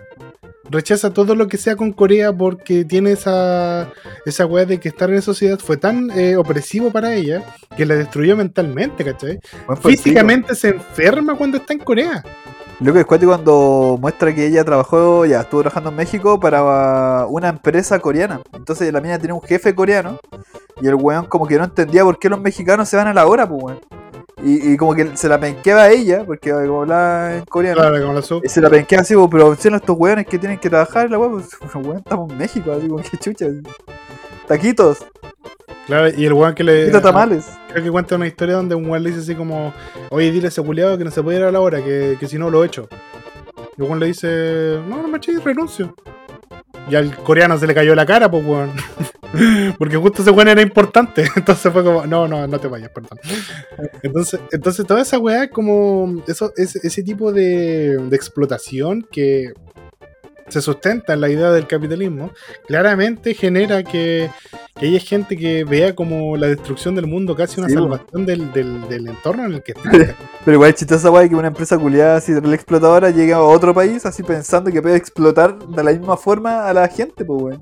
Rechaza 0.71 1.13
todo 1.13 1.35
lo 1.35 1.49
que 1.49 1.57
sea 1.57 1.77
con 1.77 1.93
Corea 1.93 2.33
porque 2.33 2.85
tiene 2.85 3.13
esa, 3.13 3.91
esa 4.25 4.47
weá 4.47 4.65
de 4.65 4.79
que 4.79 4.89
estar 4.89 5.11
en 5.11 5.17
esa 5.17 5.27
sociedad 5.27 5.59
fue 5.59 5.77
tan 5.77 6.11
eh, 6.13 6.37
opresivo 6.37 6.91
para 6.91 7.15
ella 7.15 7.43
que 7.77 7.85
la 7.85 7.95
destruyó 7.95 8.37
mentalmente, 8.37 9.05
¿cachai? 9.05 9.41
Físicamente 9.83 10.55
se 10.55 10.69
enferma 10.71 11.37
cuando 11.37 11.57
está 11.57 11.73
en 11.73 11.81
Corea. 11.81 12.23
Lo 12.81 12.93
que 12.93 13.01
es 13.01 13.07
cuando 13.07 13.97
muestra 14.01 14.35
que 14.35 14.47
ella 14.47 14.65
trabajó, 14.65 15.25
ya 15.25 15.43
estuvo 15.43 15.61
trabajando 15.61 15.91
en 15.91 15.97
México 15.97 16.41
para 16.41 17.27
una 17.27 17.49
empresa 17.49 18.01
coreana. 18.01 18.41
Entonces 18.53 18.93
la 18.93 19.01
mina 19.01 19.19
tiene 19.19 19.35
un 19.35 19.43
jefe 19.43 19.73
coreano 19.73 20.19
y 20.81 20.89
el 20.89 20.97
weón 20.97 21.27
como 21.27 21.47
que 21.47 21.59
no 21.59 21.65
entendía 21.65 22.03
por 22.03 22.19
qué 22.19 22.29
los 22.29 22.41
mexicanos 22.41 22.89
se 22.89 22.97
van 22.97 23.07
a 23.07 23.15
la 23.15 23.27
hora, 23.27 23.49
pues 23.49 23.63
weón. 23.63 24.02
Y, 24.45 24.73
y 24.73 24.77
como 24.77 24.95
que 24.95 25.17
se 25.17 25.29
la 25.29 25.39
penqueaba 25.39 25.85
a 25.85 25.91
ella, 25.91 26.25
porque 26.25 26.51
como 26.51 26.83
hablaba 26.83 27.37
en 27.37 27.45
coreano. 27.45 27.81
Claro, 27.81 28.01
como 28.03 28.15
la 28.15 28.23
sub. 28.23 28.43
Y 28.45 28.49
se 28.49 28.61
la 28.61 28.69
penqueaba 28.69 29.03
así, 29.03 29.15
pues, 29.15 29.29
pero 29.31 29.55
son 29.57 29.75
estos 29.77 29.97
weones 29.97 30.27
que 30.27 30.39
tienen 30.39 30.59
que 30.59 30.69
trabajar, 30.69 31.11
la 31.11 31.19
weón, 31.19 31.33
pues, 31.33 31.75
weón, 31.75 31.99
estamos 31.99 32.31
en 32.31 32.39
México, 32.39 32.73
así 32.73 32.89
como 32.89 33.03
que 33.03 33.17
chucha. 33.19 33.47
Taquitos, 34.49 35.07
Claro, 35.87 36.09
y 36.17 36.25
el 36.27 36.33
weón 36.33 36.55
que 36.55 36.65
le. 36.65 36.81
taquitos 36.87 37.03
tamales. 37.03 37.45
Creo 37.71 37.85
que 37.85 37.91
cuenta 37.91 38.15
una 38.17 38.27
historia 38.27 38.55
donde 38.55 38.75
un 38.75 38.89
weón 38.89 39.03
le 39.03 39.11
dice 39.11 39.23
así 39.23 39.35
como: 39.35 39.73
Oye, 40.11 40.31
dile 40.31 40.47
a 40.47 40.49
ese 40.49 40.63
culiado 40.63 40.97
que 40.97 41.05
no 41.05 41.11
se 41.11 41.23
puede 41.23 41.39
ir 41.39 41.45
a 41.45 41.53
la 41.53 41.61
hora, 41.61 41.83
que, 41.83 42.17
que 42.19 42.27
si 42.29 42.39
no 42.39 42.51
lo 42.51 42.65
echo. 42.65 42.89
Y 43.77 43.83
el 43.83 43.89
weón 43.89 44.01
le 44.01 44.07
dice: 44.07 44.79
No, 44.89 45.03
no 45.03 45.09
me 45.09 45.19
eches, 45.19 45.43
renuncio. 45.43 45.95
Y 46.89 46.95
al 46.95 47.17
coreano 47.17 47.59
se 47.59 47.67
le 47.67 47.75
cayó 47.75 47.95
la 47.95 48.07
cara, 48.07 48.31
pues 48.31 48.45
weón. 48.45 48.73
Porque 49.79 49.97
justo 49.97 50.23
ese 50.23 50.31
weón 50.31 50.49
era 50.49 50.63
importante. 50.63 51.25
Entonces 51.37 51.73
fue 51.73 51.85
como: 51.85 52.07
No, 52.07 52.29
no, 52.29 52.47
no 52.47 52.59
te 52.59 52.69
vayas, 52.69 52.91
perdón. 52.91 53.19
Entonces, 54.03 54.41
entonces 54.53 54.87
toda 54.87 55.03
esa 55.03 55.19
weá 55.19 55.45
es 55.45 55.51
como. 55.51 56.23
Eso, 56.27 56.53
ese, 56.57 56.81
ese 56.83 57.03
tipo 57.03 57.33
de, 57.33 57.99
de 57.99 58.17
explotación 58.17 59.07
que 59.11 59.53
se 60.53 60.61
sustenta 60.61 61.15
en 61.15 61.21
la 61.21 61.31
idea 61.31 61.51
del 61.51 61.67
capitalismo, 61.67 62.31
claramente 62.67 63.35
genera 63.35 63.83
que, 63.83 64.31
que 64.79 64.87
haya 64.87 65.01
gente 65.01 65.37
que 65.37 65.65
vea 65.65 65.95
como 65.95 66.37
la 66.37 66.49
destrucción 66.49 66.95
del 66.95 67.07
mundo 67.07 67.35
casi 67.35 67.59
una 67.59 67.69
Sí, 67.69 67.75
salvación 67.75 68.27
del, 68.27 68.53
del, 68.53 68.89
del 68.89 69.09
entorno 69.09 69.47
en 69.47 69.55
el 69.55 69.63
que 69.63 69.73
está. 69.73 69.91
Pero 70.45 70.55
igual 70.55 70.71
es 70.71 70.77
chistosa 70.77 71.11
weá 71.11 71.29
que 71.29 71.35
una 71.35 71.49
empresa 71.49 71.79
culiada 71.79 72.17
así 72.17 72.33
la 72.33 72.55
explotadora 72.55 73.11
llega 73.11 73.37
a 73.37 73.43
otro 73.43 73.73
país 73.73 74.05
así 74.05 74.23
pensando 74.23 74.71
que 74.71 74.83
puede 74.83 74.97
explotar 74.97 75.59
de 75.59 75.85
la 75.85 75.93
misma 75.93 76.17
forma 76.17 76.67
a 76.69 76.75
la 76.75 76.87
gente, 76.89 77.25
pues 77.25 77.43
weón. 77.43 77.61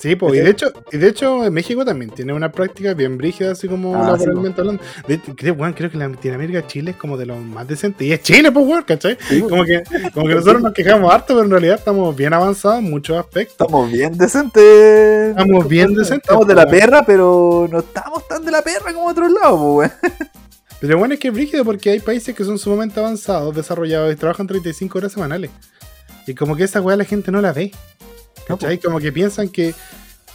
Sí, 0.00 0.14
pues, 0.14 0.34
y 0.34 0.38
de 0.38 0.50
hecho, 0.50 0.72
y 0.92 0.96
de 0.96 1.08
hecho 1.08 1.44
en 1.44 1.52
México 1.52 1.84
también 1.84 2.12
tiene 2.12 2.32
una 2.32 2.52
práctica 2.52 2.94
bien 2.94 3.18
brígida, 3.18 3.50
así 3.50 3.66
como 3.66 3.96
Ah, 3.96 4.12
laboralmente 4.12 4.60
hablando. 4.60 4.80
De, 5.08 5.18
creo, 5.18 5.54
weón, 5.54 5.72
creo 5.72 5.90
que 5.90 5.98
Latinoamérica, 5.98 6.64
Chile 6.68 6.92
es 6.92 6.96
como 6.96 7.16
de 7.16 7.26
los 7.26 7.38
más 7.38 7.66
decentes. 7.66 8.06
Y 8.06 8.12
es 8.12 8.22
Chile, 8.22 8.52
pues, 8.52 8.64
weón, 8.64 8.84
¿cachai? 8.84 9.18
Sí. 9.28 9.40
Como 9.40 9.64
que, 9.64 9.82
como 10.14 10.28
que 10.28 10.34
nosotros 10.36 10.62
nos 10.62 10.72
quejamos 10.72 11.12
harto, 11.12 11.34
pero 11.34 11.42
en 11.42 11.50
realidad 11.50 11.78
estamos 11.78 12.14
bien 12.14 12.32
avanzados 12.32 12.78
en 12.78 12.90
muchos 12.90 13.18
aspectos. 13.18 13.56
Estamos 13.66 13.90
bien 13.90 14.16
decentes. 14.16 15.30
Estamos 15.30 15.68
bien 15.68 15.94
decentes, 15.94 16.28
Estamos 16.28 16.46
de 16.46 16.54
la 16.54 16.66
perra, 16.66 17.02
pero 17.04 17.68
no 17.68 17.80
estamos 17.80 18.28
tan 18.28 18.44
de 18.44 18.52
la 18.52 18.62
perra 18.62 18.92
como 18.92 19.08
otros 19.08 19.32
lados, 19.32 19.58
pues, 19.60 19.90
weón. 20.02 20.12
Pero 20.80 20.96
bueno, 20.96 21.14
es 21.14 21.18
que 21.18 21.26
es 21.26 21.34
brígido 21.34 21.64
porque 21.64 21.90
hay 21.90 21.98
países 21.98 22.36
que 22.36 22.44
son 22.44 22.56
sumamente 22.56 23.00
avanzados, 23.00 23.52
desarrollados 23.52 24.12
y 24.12 24.16
trabajan 24.16 24.46
35 24.46 24.98
horas 24.98 25.10
semanales. 25.10 25.50
Y 26.24 26.36
como 26.36 26.54
que 26.54 26.62
esa 26.62 26.80
weá 26.80 26.96
la 26.96 27.04
gente 27.04 27.32
no 27.32 27.40
la 27.40 27.52
ve. 27.52 27.72
¿Cachai? 28.46 28.78
Como 28.78 28.98
que 29.00 29.12
piensan 29.12 29.48
que 29.48 29.74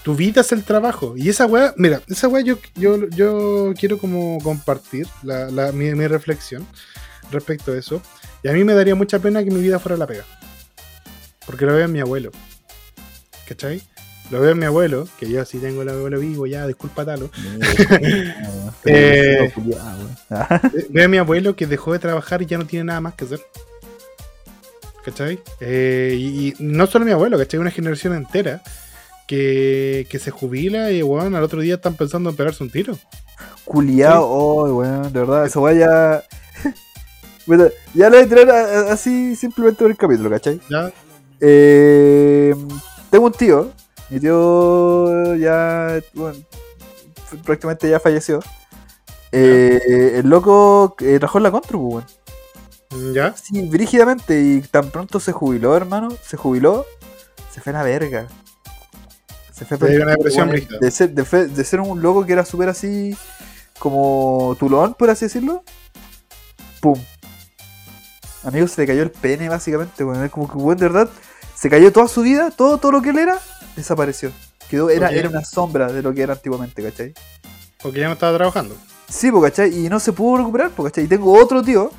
tu 0.03 0.15
vida 0.15 0.41
es 0.41 0.51
el 0.51 0.63
trabajo. 0.63 1.15
Y 1.17 1.29
esa 1.29 1.45
weá, 1.45 1.73
mira, 1.77 2.01
esa 2.07 2.27
weá 2.27 2.43
yo, 2.43 2.57
yo, 2.75 3.07
yo 3.09 3.73
quiero 3.79 3.97
como 3.97 4.37
compartir 4.43 5.07
la, 5.23 5.49
la- 5.49 5.71
mi, 5.71 5.93
mi 5.95 6.07
reflexión 6.07 6.67
respecto 7.31 7.71
a 7.71 7.77
eso. 7.77 8.01
Y 8.43 8.49
a 8.49 8.53
mí 8.53 8.63
me 8.63 8.73
daría 8.73 8.95
mucha 8.95 9.19
pena 9.19 9.43
que 9.43 9.49
mi 9.51 9.61
vida 9.61 9.79
fuera 9.79 9.97
la 9.97 10.05
pega. 10.07 10.25
Porque 11.45 11.65
lo 11.65 11.73
veo 11.73 11.85
en 11.85 11.91
mi 11.91 12.01
abuelo. 12.01 12.31
¿Cachai? 13.47 13.81
Lo 14.31 14.39
veo 14.39 14.51
en 14.51 14.59
mi 14.59 14.65
abuelo, 14.65 15.07
que 15.19 15.29
yo 15.29 15.43
sí 15.45 15.57
tengo 15.59 15.81
el 15.81 15.89
abuelo 15.89 16.19
vivo 16.19 16.45
ya, 16.47 16.65
disculpa 16.67 17.05
Talo. 17.05 17.29
Eh, 18.85 19.51
Eh, 20.73 20.87
Ve 20.89 21.03
a 21.03 21.07
mi 21.07 21.17
abuelo 21.17 21.55
que 21.55 21.67
dejó 21.67 21.93
de 21.93 21.99
trabajar 21.99 22.41
y 22.41 22.45
ya 22.45 22.57
no 22.57 22.65
tiene 22.65 22.85
nada 22.85 23.01
más 23.01 23.13
que 23.15 23.25
hacer. 23.25 23.39
¿Cachai? 25.03 25.39
Eh, 25.59 26.15
y, 26.17 26.49
y 26.49 26.55
no 26.59 26.87
solo 26.87 27.05
mi 27.05 27.11
abuelo, 27.11 27.37
¿cachai? 27.37 27.59
Una 27.59 27.71
generación 27.71 28.15
entera 28.15 28.61
que, 29.27 30.07
que 30.09 30.19
se 30.19 30.31
jubila 30.31 30.91
y, 30.91 31.03
weón, 31.03 31.35
al 31.35 31.43
otro 31.43 31.61
día 31.61 31.75
están 31.75 31.95
pensando 31.95 32.29
en 32.29 32.35
pegarse 32.35 32.63
un 32.63 32.69
tiro. 32.69 32.97
Culiao, 33.65 34.25
oh, 34.25 34.75
weón, 34.75 35.13
de 35.13 35.19
verdad, 35.19 35.45
esa 35.45 35.59
weá 35.59 35.73
ya. 35.73 36.23
Bueno, 37.45 37.65
ya 37.93 38.09
lo 38.09 38.15
voy 38.15 38.25
a 38.25 38.29
tirar 38.29 38.49
así 38.89 39.35
simplemente 39.35 39.83
por 39.83 39.91
el 39.91 39.97
capítulo, 39.97 40.29
¿cachai? 40.29 40.61
¿Ya? 40.69 40.93
Eh, 41.41 42.55
tengo 43.09 43.25
un 43.25 43.33
tío, 43.33 43.69
mi 44.09 44.17
tío 44.17 45.35
ya, 45.35 45.99
bueno, 46.13 46.39
prácticamente 47.43 47.89
ya 47.89 47.99
falleció. 47.99 48.39
Eh, 49.33 50.13
el 50.15 50.29
loco 50.29 50.95
eh, 51.01 51.17
trabajó 51.19 51.39
en 51.39 51.43
la 51.43 51.51
Contru, 51.51 51.81
pues, 51.81 51.93
weón. 51.95 52.22
¿Ya? 53.13 53.35
Sí, 53.35 53.61
brígidamente, 53.67 54.39
y 54.41 54.61
tan 54.61 54.89
pronto 54.89 55.19
se 55.19 55.31
jubiló, 55.31 55.75
hermano, 55.75 56.09
se 56.25 56.37
jubiló, 56.37 56.85
se 57.51 57.61
fue 57.61 57.71
a 57.71 57.77
la 57.77 57.83
verga. 57.83 58.27
Se 59.51 59.65
fue 59.65 59.77
dio 59.89 60.03
una 60.03 60.11
depresión 60.13 60.49
de 60.49 60.91
ser, 60.91 61.11
de, 61.11 61.25
fe- 61.25 61.47
de 61.47 61.63
ser 61.63 61.79
un 61.79 62.01
loco 62.01 62.25
que 62.25 62.33
era 62.33 62.43
súper 62.43 62.69
así, 62.69 63.15
como 63.79 64.55
tulón, 64.59 64.95
por 64.95 65.09
así 65.09 65.25
decirlo. 65.25 65.63
¡Pum! 66.81 66.99
Amigo, 68.43 68.67
se 68.67 68.81
le 68.81 68.87
cayó 68.87 69.03
el 69.03 69.11
pene, 69.11 69.47
básicamente. 69.49 70.03
Es 70.25 70.31
como 70.31 70.49
que, 70.51 70.57
weón, 70.57 70.77
de 70.77 70.89
verdad, 70.89 71.09
se 71.55 71.69
cayó 71.69 71.93
toda 71.93 72.07
su 72.07 72.21
vida, 72.23 72.51
todo, 72.51 72.77
todo 72.77 72.91
lo 72.91 73.01
que 73.01 73.11
él 73.11 73.19
era, 73.19 73.39
desapareció. 73.75 74.31
Quedó, 74.69 74.89
era, 74.89 75.09
era 75.09 75.29
una 75.29 75.45
sombra 75.45 75.91
de 75.91 76.01
lo 76.01 76.13
que 76.13 76.23
era 76.23 76.33
antiguamente, 76.33 76.81
¿cachai? 76.83 77.13
Porque 77.81 77.99
ya 77.99 78.07
no 78.07 78.13
estaba 78.13 78.35
trabajando. 78.35 78.75
Sí, 79.07 79.31
po, 79.31 79.41
¿cachai? 79.41 79.85
Y 79.85 79.87
no 79.87 79.99
se 79.99 80.11
pudo 80.11 80.37
recuperar, 80.39 80.71
po, 80.71 80.83
¿cachai? 80.83 81.05
Y 81.05 81.07
tengo 81.07 81.31
otro 81.39 81.61
tío 81.61 81.91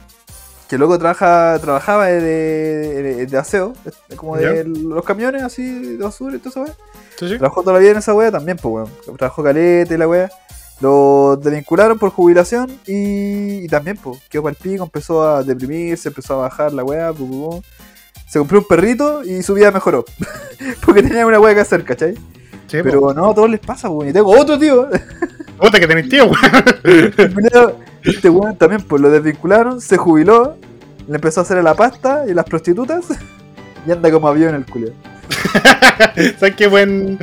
que 0.69 0.79
luego 0.79 0.99
trabaja, 0.99 1.59
trabajaba 1.61 2.07
de, 2.07 2.21
de, 2.21 3.27
de 3.27 3.39
aseo, 3.39 3.75
de- 4.09 4.17
como 4.17 4.37
de 4.37 4.65
los 4.65 5.05
camiones 5.05 5.43
así 5.43 5.97
de 5.97 6.03
basura 6.03 6.37
y 6.37 6.39
todo 6.39 6.65
eso. 6.65 6.75
Sí, 7.19 7.29
sí. 7.29 7.39
Trabajó 7.39 7.61
toda 7.63 7.75
la 7.75 7.79
vida 7.81 7.93
en 7.93 7.99
esa 7.99 8.15
wea 8.15 8.31
también, 8.33 8.57
pues 8.61 8.75
weón. 8.75 9.17
Trabajó 9.19 9.43
caleta 9.43 9.95
y 9.95 9.99
la 9.99 10.09
wea. 10.09 10.31
Lo 10.81 11.37
desvincularon 11.41 11.99
por 11.99 12.11
jubilación 12.11 12.69
y, 12.87 13.65
y 13.65 13.69
también, 13.69 13.97
pues, 13.97 14.21
quedó 14.29 14.43
para 14.43 14.57
el 14.57 14.61
pico, 14.61 14.83
empezó 14.85 15.23
a 15.23 15.43
deprimirse, 15.45 16.09
empezó 16.09 16.35
a 16.35 16.49
bajar 16.49 16.73
la 16.73 16.83
wea, 16.83 17.13
pu, 17.13 17.29
pu, 17.29 17.51
pu. 17.51 17.63
se 18.29 18.41
compró 18.41 18.59
un 18.59 18.67
perrito 18.67 19.23
y 19.23 19.43
su 19.45 19.55
vida 19.55 19.71
mejoró. 19.71 20.05
Porque 20.85 21.03
tenía 21.03 21.27
una 21.27 21.39
wea 21.39 21.55
que 21.55 21.61
hacer, 21.61 21.85
¿cachai? 21.85 22.15
Sí, 22.67 22.79
po. 22.79 22.85
Pero 22.85 23.15
no, 23.15 23.31
a 23.31 23.35
todos 23.35 23.49
les 23.49 23.61
pasa, 23.61 23.89
weón. 23.89 24.09
Y 24.11 24.13
tengo 24.13 24.31
otro 24.37 24.59
tío, 24.59 24.89
Puta 25.59 25.79
que 25.81 25.87
tenés 25.87 26.09
tío, 26.09 26.27
weón. 26.27 27.75
Este 28.03 28.29
weón 28.29 28.57
también, 28.57 28.83
pues 28.83 29.01
lo 29.01 29.11
desvincularon, 29.11 29.81
se 29.81 29.97
jubiló, 29.97 30.57
le 31.09 31.15
empezó 31.15 31.41
a 31.41 31.43
hacer 31.45 31.57
a 31.59 31.63
la 31.63 31.75
pasta 31.75 32.25
y 32.29 32.35
las 32.35 32.45
prostitutas. 32.45 33.07
y 33.87 33.91
anda 33.93 34.11
como 34.11 34.29
avión 34.29 34.55
el 34.55 34.67
culio. 34.67 34.93
¿Sabes 36.39 36.55
qué 36.57 36.67
buen. 36.67 37.19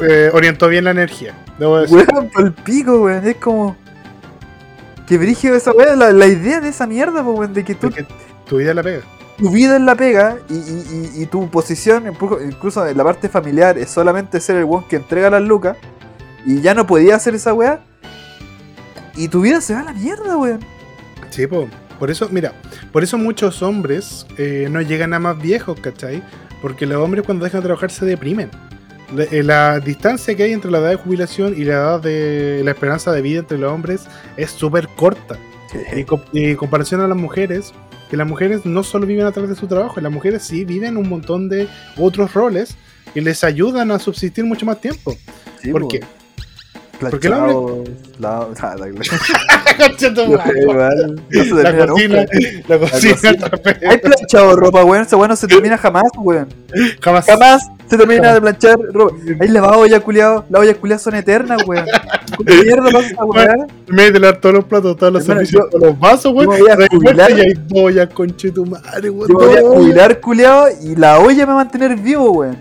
eh, 0.00 0.30
orientó 0.32 0.68
bien 0.68 0.84
la 0.84 0.90
energía. 0.92 1.34
Debo 1.58 1.78
decir. 1.80 1.96
Weón, 2.12 2.30
por 2.30 2.44
el 2.46 2.52
pico, 2.52 3.02
weón. 3.02 3.26
Es 3.26 3.36
como. 3.36 3.76
Que 5.06 5.18
brígido 5.18 5.54
esa 5.56 5.72
weón. 5.72 5.98
La, 5.98 6.12
la 6.12 6.26
idea 6.26 6.60
de 6.60 6.68
esa 6.70 6.86
mierda, 6.86 7.22
po, 7.22 7.32
weón. 7.32 7.52
De 7.52 7.64
que 7.64 7.74
tú, 7.74 7.90
tu 8.46 8.56
vida 8.58 8.72
la 8.74 8.82
pega. 8.82 9.00
tu 9.36 9.50
vida 9.50 9.76
es 9.76 9.82
la 9.82 9.94
pega 9.96 10.36
y, 10.48 10.54
y- 10.54 11.12
y- 11.18 11.22
y 11.22 11.26
tu 11.26 11.48
posición, 11.50 12.06
incluso- 12.08 12.42
incluso 12.42 12.86
en 12.86 12.96
la 12.96 13.04
parte 13.04 13.28
familiar, 13.28 13.76
es 13.78 13.90
solamente 13.90 14.40
ser 14.40 14.56
el 14.56 14.64
weón 14.64 14.84
que 14.88 14.96
entrega 14.96 15.28
las 15.30 15.42
lucas. 15.42 15.76
Y 16.46 16.60
ya 16.60 16.74
no 16.74 16.86
podía 16.86 17.16
hacer 17.16 17.34
esa 17.34 17.52
weá. 17.54 17.80
Y 19.16 19.28
tu 19.28 19.40
vida 19.40 19.60
se 19.60 19.74
va 19.74 19.80
a 19.80 19.84
la 19.84 19.92
mierda, 19.92 20.36
weón. 20.36 20.60
Sí, 21.30 21.46
po. 21.46 21.68
Por 21.98 22.10
eso, 22.10 22.28
mira, 22.30 22.52
por 22.92 23.02
eso 23.02 23.18
muchos 23.18 23.60
hombres 23.62 24.24
eh, 24.36 24.68
no 24.70 24.80
llegan 24.80 25.12
a 25.14 25.18
más 25.18 25.36
viejos, 25.42 25.80
¿cachai? 25.80 26.22
Porque 26.62 26.86
los 26.86 26.98
hombres 27.02 27.24
cuando 27.24 27.44
dejan 27.44 27.60
de 27.60 27.66
trabajar 27.66 27.90
se 27.90 28.06
deprimen. 28.06 28.50
La, 29.14 29.24
eh, 29.24 29.42
la 29.42 29.80
distancia 29.80 30.36
que 30.36 30.44
hay 30.44 30.52
entre 30.52 30.70
la 30.70 30.78
edad 30.78 30.90
de 30.90 30.96
jubilación 30.96 31.54
y 31.56 31.64
la 31.64 31.72
edad 31.74 32.00
de 32.00 32.60
la 32.64 32.70
esperanza 32.70 33.10
de 33.10 33.20
vida 33.22 33.40
entre 33.40 33.58
los 33.58 33.72
hombres 33.72 34.02
es 34.36 34.50
súper 34.52 34.86
corta. 34.88 35.36
Y, 35.96 36.04
co- 36.04 36.22
y 36.32 36.50
en 36.50 36.56
comparación 36.56 37.00
a 37.00 37.08
las 37.08 37.16
mujeres, 37.16 37.72
que 38.10 38.16
las 38.16 38.26
mujeres 38.28 38.64
no 38.64 38.84
solo 38.84 39.04
viven 39.06 39.26
a 39.26 39.32
través 39.32 39.50
de 39.50 39.56
su 39.56 39.66
trabajo, 39.66 40.00
las 40.00 40.12
mujeres 40.12 40.44
sí 40.44 40.64
viven 40.64 40.96
un 40.96 41.08
montón 41.08 41.48
de 41.48 41.68
otros 41.96 42.32
roles 42.32 42.76
que 43.12 43.20
les 43.20 43.42
ayudan 43.42 43.90
a 43.90 43.98
subsistir 43.98 44.44
mucho 44.44 44.64
más 44.66 44.80
tiempo. 44.80 45.16
Sí, 45.60 45.72
¿Por 45.72 45.82
po, 45.82 45.88
qué? 45.88 45.98
weón. 45.98 46.17
Porque 47.00 47.26
el 47.28 47.32
hombre- 47.34 47.92
lavados- 48.18 48.58
ah, 48.62 48.74
la- 48.78 48.86
la 51.62 51.86
cocina, 51.86 52.26
la 52.68 52.78
cocina, 52.78 53.16
Hay 53.88 53.98
planchado 53.98 54.56
ropa, 54.56 54.84
weón. 54.84 55.02
Esa 55.02 55.16
weón 55.16 55.28
no 55.30 55.36
se 55.36 55.46
termina 55.46 55.78
jamás, 55.78 56.04
weón. 56.16 56.48
jamás. 57.00 57.26
Jamás 57.26 57.62
se 57.88 57.96
termina 57.96 58.34
de 58.34 58.40
planchar 58.40 58.78
ropa. 58.92 59.14
Hay 59.40 59.48
lavado 59.48 59.86
ya 59.86 60.00
culiado. 60.00 60.44
Las 60.50 60.62
ollas 60.62 60.76
culiadas 60.76 61.02
son 61.02 61.14
eternas, 61.14 61.62
weón. 61.66 61.86
¿Qué 62.46 62.54
mierda 62.64 62.90
pasa 62.90 63.06
esa 63.06 63.24
weá? 63.24 63.54
En 63.88 63.96
vez 63.96 64.12
de 64.12 64.18
lavar 64.20 64.40
todos 64.40 64.54
los 64.56 64.64
platos, 64.64 64.96
todos 64.96 65.12
los 65.12 65.22
Hermano, 65.22 65.40
servicios, 65.46 65.70
todos 65.70 65.84
los 65.88 65.98
vasos, 65.98 66.32
güey. 66.32 66.46
yo 66.46 66.52
me 66.52 66.60
voy 66.60 66.70
a 66.70 66.76
de 66.76 66.88
vuelta 66.90 66.96
jubilar. 66.96 67.30
y 67.30 67.40
hay 67.40 67.54
boya, 67.68 68.08
conche 68.08 68.50
tu 68.50 68.66
madre, 68.66 69.08
güey. 69.08 69.30
Yo 69.30 69.38
me 69.38 69.46
voy 69.46 69.56
a 69.56 69.60
jubilar, 69.62 70.20
culiado, 70.20 70.66
y 70.82 70.96
la 70.96 71.18
olla 71.20 71.38
me 71.38 71.44
va 71.46 71.52
a 71.52 71.64
mantener 71.64 71.96
vivo, 71.96 72.30
weón. 72.32 72.58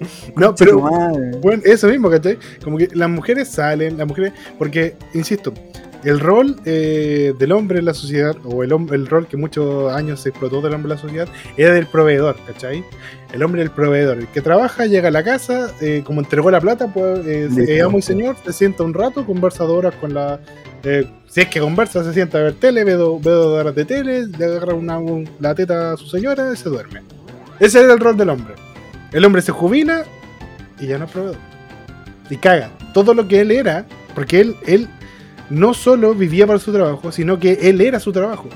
No, 0.36 0.54
pero. 0.54 0.80
Bueno, 1.40 1.62
eso 1.64 1.88
mismo, 1.88 2.10
¿cachai? 2.10 2.38
Como 2.62 2.78
que 2.78 2.88
las 2.94 3.08
mujeres 3.08 3.48
salen, 3.48 3.96
las 3.96 4.06
mujeres. 4.06 4.32
Porque, 4.58 4.94
insisto, 5.14 5.52
el 6.04 6.20
rol 6.20 6.56
eh, 6.66 7.32
del 7.38 7.52
hombre 7.52 7.78
en 7.78 7.84
la 7.86 7.94
sociedad, 7.94 8.36
o 8.44 8.62
el, 8.62 8.72
el 8.92 9.06
rol 9.06 9.26
que 9.26 9.36
muchos 9.36 9.92
años 9.92 10.20
se 10.20 10.28
explotó 10.28 10.60
del 10.60 10.74
hombre 10.74 10.92
en 10.92 10.96
la 10.96 11.02
sociedad, 11.02 11.28
era 11.56 11.72
del 11.74 11.86
proveedor, 11.86 12.36
¿cachai? 12.46 12.84
El 13.32 13.42
hombre 13.42 13.62
el 13.62 13.70
proveedor, 13.70 14.18
el 14.18 14.28
que 14.28 14.40
trabaja, 14.40 14.86
llega 14.86 15.08
a 15.08 15.10
la 15.10 15.24
casa, 15.24 15.70
eh, 15.80 16.02
como 16.04 16.20
entregó 16.20 16.50
la 16.50 16.60
plata, 16.60 16.92
pues, 16.92 17.26
eh, 17.26 17.48
eh, 17.68 17.80
amo 17.82 17.98
y 17.98 18.02
señor, 18.02 18.36
se 18.44 18.52
sienta 18.52 18.82
un 18.84 18.94
rato, 18.94 19.24
conversa 19.26 19.64
dos 19.64 19.78
horas 19.78 19.94
con 20.00 20.14
la. 20.14 20.38
eh, 20.84 21.06
si 21.28 21.40
es 21.40 21.48
que 21.48 21.58
conversa, 21.60 22.04
se 22.04 22.12
sienta 22.12 22.38
a 22.38 22.42
ver 22.42 22.54
tele, 22.54 22.84
ve, 22.84 22.92
do- 22.92 23.18
ve 23.18 23.30
dos 23.30 23.58
horas 23.58 23.74
de 23.74 23.84
tele, 23.84 24.26
le 24.26 24.44
agarra 24.44 24.74
una, 24.74 24.98
un- 24.98 25.28
la 25.40 25.54
teta 25.54 25.92
a 25.92 25.96
su 25.96 26.06
señora 26.06 26.50
y 26.52 26.56
se 26.56 26.68
duerme. 26.68 27.02
Ese 27.58 27.80
era 27.80 27.92
el 27.94 27.98
rol 28.00 28.16
del 28.16 28.28
hombre. 28.30 28.54
El 29.16 29.24
hombre 29.24 29.40
se 29.40 29.50
jubila 29.50 30.04
y 30.78 30.88
ya 30.88 30.98
no 30.98 31.06
es 31.06 31.10
proveedor. 31.10 31.38
Y 32.28 32.36
caga. 32.36 32.70
Todo 32.92 33.14
lo 33.14 33.26
que 33.26 33.40
él 33.40 33.50
era, 33.50 33.86
porque 34.14 34.40
él, 34.42 34.56
él 34.66 34.88
no 35.48 35.72
solo 35.72 36.14
vivía 36.14 36.46
para 36.46 36.58
su 36.58 36.70
trabajo, 36.70 37.10
sino 37.10 37.38
que 37.38 37.54
él 37.62 37.80
era 37.80 37.98
su 37.98 38.12
trabajo. 38.12 38.50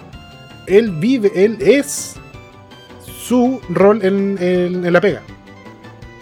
Él 0.66 0.90
vive, 0.90 1.32
él 1.34 1.56
es 1.60 2.16
su 3.26 3.58
rol 3.70 4.04
en, 4.04 4.36
en- 4.38 4.92
la 4.92 5.00
pega. 5.00 5.22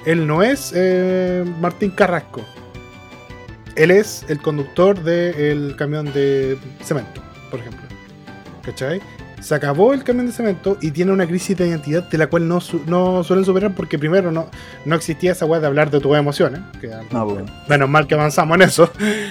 Él 0.07 0.25
no 0.25 0.41
es 0.45 0.73
eh, 0.73 1.45
Martín 1.61 1.91
Carrasco. 1.91 2.43
Él 3.75 3.91
es 3.91 4.25
el 4.29 4.39
conductor 4.41 5.03
del 5.03 5.75
camión 5.77 6.13
de 6.13 6.57
cemento, 6.85 7.21
por 7.51 7.59
ejemplo. 7.59 7.83
¿Cachai? 8.63 9.01
Se 9.41 9.55
acabó 9.55 9.95
el 9.95 10.05
camión 10.05 10.27
de 10.27 10.33
cemento 10.33 10.77
y 10.81 10.91
tiene 10.91 11.13
una 11.13 11.27
crisis 11.27 11.57
de 11.57 11.69
identidad 11.69 12.03
de 12.03 12.19
la 12.19 12.27
cual 12.27 12.49
no, 12.49 12.61
su- 12.61 12.83
no 12.87 13.23
suelen 13.25 13.45
superar 13.45 13.75
porque 13.75 13.99
primero 13.99 14.31
no, 14.33 14.49
no 14.85 14.95
existía 14.97 15.33
esa 15.33 15.47
weá 15.47 15.61
de 15.61 15.67
hablar 15.67 15.91
de 15.91 16.01
tus 16.01 16.17
emociones. 16.17 16.61
Que, 16.81 16.91
No, 17.13 17.25
weón. 17.25 17.47
menos 17.69 17.89
mal 17.89 18.07
que 18.07 18.15
avanzamos 18.15 18.57
en 18.57 18.63
eso. 18.63 18.91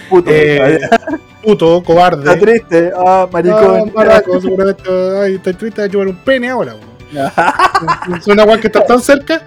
Puto. 0.09 0.31
Eh, 0.33 0.79
puto, 1.43 1.83
cobarde. 1.83 2.23
Está 2.23 2.39
triste. 2.39 2.91
Ah, 2.95 3.27
maricón. 3.31 3.89
Ah, 3.89 3.91
maraco, 3.93 4.39
seguramente. 4.41 4.83
Ay, 5.21 5.35
estoy 5.35 5.53
triste 5.53 5.81
de 5.83 5.89
chupar 5.89 6.07
un 6.07 6.15
pene 6.17 6.49
ahora. 6.49 6.75
Es 8.17 8.27
una 8.27 8.43
weá 8.43 8.59
que 8.59 8.67
está 8.67 8.83
tan 8.85 9.01
cerca. 9.01 9.41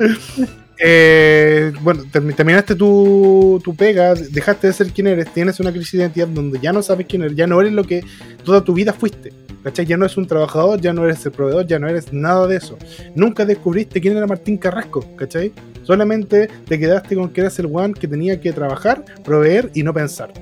Eh, 0.82 1.72
bueno, 1.82 2.04
termi- 2.10 2.34
terminaste 2.34 2.74
tu, 2.74 3.60
tu 3.62 3.74
pega, 3.74 4.14
dejaste 4.14 4.66
de 4.68 4.72
ser 4.72 4.90
quien 4.92 5.08
eres, 5.08 5.30
tienes 5.32 5.60
una 5.60 5.70
crisis 5.72 5.92
de 5.92 5.98
identidad 5.98 6.28
donde 6.28 6.58
ya 6.58 6.72
no 6.72 6.82
sabes 6.82 7.06
quién 7.06 7.22
eres, 7.22 7.36
ya 7.36 7.46
no 7.46 7.60
eres 7.60 7.74
lo 7.74 7.84
que 7.84 8.02
toda 8.44 8.62
tu 8.64 8.72
vida 8.72 8.94
fuiste. 8.94 9.30
¿Cachai? 9.62 9.84
Ya 9.86 9.96
no 9.96 10.04
eres 10.04 10.16
un 10.16 10.26
trabajador, 10.26 10.80
ya 10.80 10.92
no 10.92 11.04
eres 11.04 11.24
el 11.26 11.32
proveedor, 11.32 11.66
ya 11.66 11.78
no 11.78 11.88
eres 11.88 12.12
nada 12.12 12.46
de 12.46 12.56
eso. 12.56 12.78
Nunca 13.14 13.44
descubriste 13.44 14.00
quién 14.00 14.16
era 14.16 14.26
Martín 14.26 14.56
Carrasco, 14.56 15.04
¿cachai? 15.16 15.52
Solamente 15.82 16.48
te 16.66 16.78
quedaste 16.78 17.14
con 17.14 17.30
que 17.30 17.42
eras 17.42 17.58
el 17.58 17.66
one 17.66 17.94
que 17.94 18.08
tenía 18.08 18.40
que 18.40 18.52
trabajar, 18.52 19.04
proveer 19.24 19.70
y 19.74 19.82
no 19.82 19.92
pensar. 19.92 20.32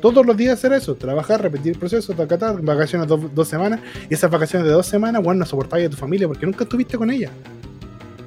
Todos 0.00 0.24
los 0.24 0.36
días 0.36 0.54
hacer 0.54 0.72
eso, 0.72 0.94
trabajar, 0.94 1.42
repetir 1.42 1.72
el 1.72 1.78
proceso, 1.78 2.14
vacaciones 2.14 3.08
dos, 3.08 3.34
dos 3.34 3.48
semanas, 3.48 3.80
y 4.08 4.14
esas 4.14 4.30
vacaciones 4.30 4.66
de 4.66 4.72
dos 4.72 4.86
semanas, 4.86 5.22
bueno, 5.22 5.40
no 5.40 5.46
soportabas 5.46 5.86
a 5.86 5.90
tu 5.90 5.96
familia 5.96 6.28
porque 6.28 6.46
nunca 6.46 6.64
estuviste 6.64 6.96
con 6.96 7.10
ella. 7.10 7.30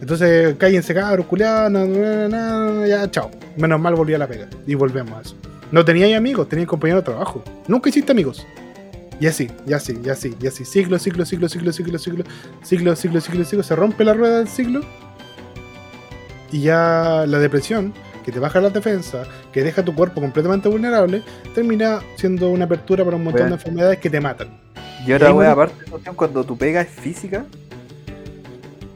Entonces, 0.02 0.56
cállense 0.58 0.94
cabros, 0.94 1.28
culiados, 1.28 1.72
na, 1.72 1.86
na, 1.86 2.28
na, 2.28 2.88
ya, 2.88 3.10
chao. 3.10 3.30
Menos 3.56 3.80
mal 3.80 3.94
volví 3.94 4.16
a 4.16 4.18
la 4.18 4.28
pega. 4.28 4.50
Y 4.66 4.74
volvemos 4.74 5.14
a 5.14 5.22
eso. 5.22 5.36
No 5.72 5.86
teníais 5.86 6.18
amigos, 6.18 6.50
teníais 6.50 6.68
compañeros 6.68 7.04
de 7.04 7.12
trabajo. 7.12 7.44
Nunca 7.68 7.90
hiciste 7.90 8.12
amigos. 8.12 8.46
Y 9.22 9.28
así, 9.28 9.50
y 9.68 9.74
así, 9.74 10.00
y 10.04 10.10
así, 10.10 10.36
y 10.42 10.48
así. 10.48 10.66
Ciclo, 10.66 10.98
ciclo, 10.98 11.26
ciclo, 11.26 11.48
ciclo, 11.48 11.72
ciclo, 11.72 12.00
ciclo, 12.00 12.24
ciclo, 12.64 12.96
ciclo, 12.96 13.22
ciclo, 13.22 13.46
ciclo. 13.46 13.64
Se 13.64 13.76
rompe 13.76 14.04
la 14.04 14.14
rueda 14.16 14.40
del 14.40 14.48
ciclo. 14.48 14.82
Y 16.52 16.62
ya 16.62 17.24
la 17.28 17.38
depresión, 17.38 17.94
que 18.26 18.32
te 18.32 18.40
baja 18.40 18.60
la 18.60 18.72
defensa, 18.72 19.24
que 19.54 19.62
deja 19.64 19.86
tu 19.86 19.94
cuerpo 19.94 20.22
completamente 20.22 20.68
vulnerable, 20.70 21.22
termina 21.54 22.02
siendo 22.16 22.50
una 22.50 22.66
apertura 22.66 23.06
para 23.06 23.16
un 23.16 23.24
montón 23.24 23.42
Bueno. 23.44 23.56
de 23.58 23.62
enfermedades 23.62 24.00
que 24.00 24.10
te 24.10 24.20
matan. 24.20 24.48
Y 25.06 25.12
weón, 25.14 25.36
weón. 25.38 25.52
aparte, 25.52 25.76
cuando 26.16 26.44
tu 26.44 26.58
pega 26.58 26.82
es 26.82 26.90
física, 26.90 27.46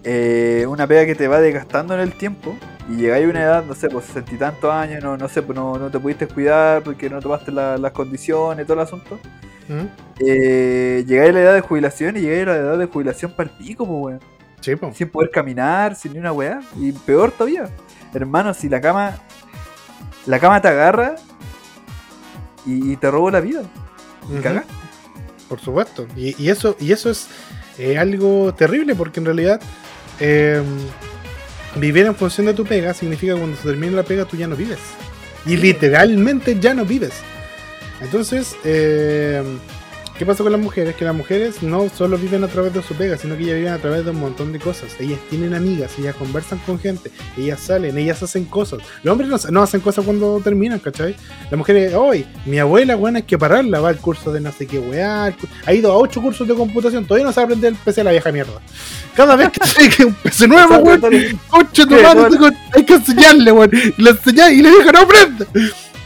eh, 0.04 0.66
una 0.68 0.88
pega 0.88 1.06
que 1.06 1.16
te 1.16 1.28
va 1.28 1.40
desgastando 1.40 1.94
en 1.94 2.02
el 2.02 2.14
tiempo, 2.14 2.56
y 2.90 2.98
llegáis 2.98 3.26
a 3.26 3.30
una 3.30 3.42
edad, 3.44 3.64
no 3.66 3.74
sé, 3.74 3.90
pues 3.90 4.06
sesenta 4.06 4.34
y 4.34 4.38
tantos 4.38 4.72
años, 4.72 5.04
no, 5.04 5.18
no 5.18 5.28
sé, 5.30 5.42
pues 5.42 5.56
no, 5.56 5.78
no 5.78 5.90
te 5.90 6.00
pudiste 6.00 6.28
cuidar 6.28 6.84
porque 6.84 7.10
no 7.10 7.20
tomaste 7.20 7.52
la- 7.52 7.78
las 7.78 7.92
condiciones, 7.92 8.66
todo 8.68 8.76
el 8.76 8.84
asunto. 8.84 9.20
¿Mm? 9.68 9.86
Eh, 10.20 11.04
llegáis 11.08 11.32
a 11.32 11.34
la 11.34 11.42
edad 11.42 11.54
de 11.54 11.62
jubilación 11.62 12.18
y 12.18 12.22
llegáis 12.22 12.44
a 12.44 12.52
la 12.52 12.56
edad 12.56 12.78
de 12.78 12.86
jubilación 12.86 13.32
para 13.36 13.50
el 13.50 13.58
pico, 13.58 13.86
pues, 13.86 14.00
weón. 14.00 14.20
Sí, 14.62 14.76
po. 14.76 14.92
Sin 14.94 15.10
poder 15.10 15.30
caminar, 15.32 15.96
sin 15.96 16.14
ni 16.14 16.20
una 16.20 16.32
weá. 16.32 16.62
Y 16.80 16.92
peor 16.92 17.32
todavía. 17.32 17.70
Hermano, 18.14 18.54
si 18.54 18.70
la 18.70 18.82
cama. 18.82 19.18
La 20.26 20.40
cama 20.40 20.60
te 20.60 20.70
agarra 20.70 21.16
y, 22.66 22.94
y 22.94 22.96
te 22.98 23.12
robo 23.12 23.30
la 23.30 23.42
vida. 23.42 23.62
Y 24.32 24.42
cagaste. 24.42 24.74
Por 25.48 25.60
supuesto. 25.60 26.08
Y, 26.16 26.42
y 26.42 26.50
eso, 26.50 26.76
y 26.80 26.92
eso 26.92 27.12
es 27.12 27.28
eh, 27.78 27.98
algo 27.98 28.54
terrible 28.56 28.96
porque 28.96 29.20
en 29.20 29.26
realidad 29.26 29.62
eh, 30.20 30.64
vivir 31.76 32.06
en 32.06 32.16
función 32.16 32.48
de 32.48 32.54
tu 32.54 32.64
pega 32.66 32.94
significa 32.94 33.34
que 33.34 33.40
cuando 33.40 33.58
se 33.58 33.64
termine 33.64 33.92
la 33.92 34.04
pega 34.04 34.26
tú 34.26 34.38
ya 34.38 34.48
no 34.48 34.56
vives. 34.56 34.80
Y 35.46 35.58
literalmente 35.58 36.60
ya 36.60 36.74
no 36.74 36.86
vives. 36.86 37.14
Entonces, 38.02 38.56
eh, 38.64 39.44
¿qué 40.18 40.26
pasa 40.26 40.44
con 40.44 40.52
las 40.52 40.62
mujeres? 40.62 40.96
Que 40.96 41.06
las 41.06 41.16
mujeres 41.16 41.64
no 41.64 41.90
solo 41.90 42.18
viven 42.18 42.44
a 42.44 42.48
través 42.48 42.74
de 42.74 42.82
su 42.82 42.94
pega, 42.94 43.18
sino 43.18 43.38
que 43.38 43.44
ellas 43.44 43.56
viven 43.56 43.74
a 43.74 43.78
través 43.78 44.04
de 44.04 44.12
un 44.12 44.20
montón 44.20 44.52
de 44.52 44.60
cosas. 44.60 44.96
Ellas 45.00 45.20
tienen 45.30 45.54
amigas, 45.54 45.92
ellas 45.98 46.16
conversan 46.16 46.60
con 46.66 46.80
gente, 46.80 47.12
ellas 47.38 47.60
salen, 47.60 47.98
ellas 47.98 48.22
hacen 48.22 48.46
cosas. 48.46 48.80
Los 49.04 49.12
hombres 49.12 49.30
no, 49.30 49.52
no 49.52 49.64
hacen 49.64 49.82
cosas 49.82 50.04
cuando 50.06 50.40
terminan, 50.44 50.80
¿cachai? 50.80 51.16
Las 51.50 51.58
mujeres, 51.58 51.94
hoy, 51.94 52.26
mi 52.46 52.60
abuela, 52.60 52.96
weón, 52.98 53.16
hay 53.16 53.24
que 53.24 53.38
pararla, 53.38 53.80
va 53.80 53.90
al 53.90 53.98
curso 53.98 54.32
de 54.32 54.42
no 54.42 54.52
sé 54.52 54.68
qué 54.68 54.80
weá, 54.80 55.34
ha 55.66 55.74
ido 55.74 55.92
a 55.92 55.98
ocho 55.98 56.22
cursos 56.22 56.48
de 56.48 56.54
computación, 56.54 57.06
todavía 57.06 57.26
no 57.26 57.32
sabe 57.32 57.46
aprender 57.46 57.74
el 57.74 57.78
PC 57.78 58.04
la 58.04 58.12
vieja 58.12 58.32
mierda. 58.32 58.62
Cada 59.16 59.36
vez 59.36 59.50
que 59.50 59.90
que 59.98 60.06
un 60.06 60.14
PC 60.14 60.48
nuevo, 60.48 60.78
weón, 60.78 61.02
Ocho 61.52 61.88
tu 61.88 61.96
¿Qué, 61.96 62.04
madre, 62.04 62.58
hay 62.74 62.84
que 62.84 62.94
enseñarle, 62.96 63.52
weón. 63.52 63.72
Y 63.74 64.02
le 64.02 64.12
y 64.52 64.62
le 64.62 64.70
dije, 64.70 64.92
no 64.92 65.00
aprenda. 65.00 65.46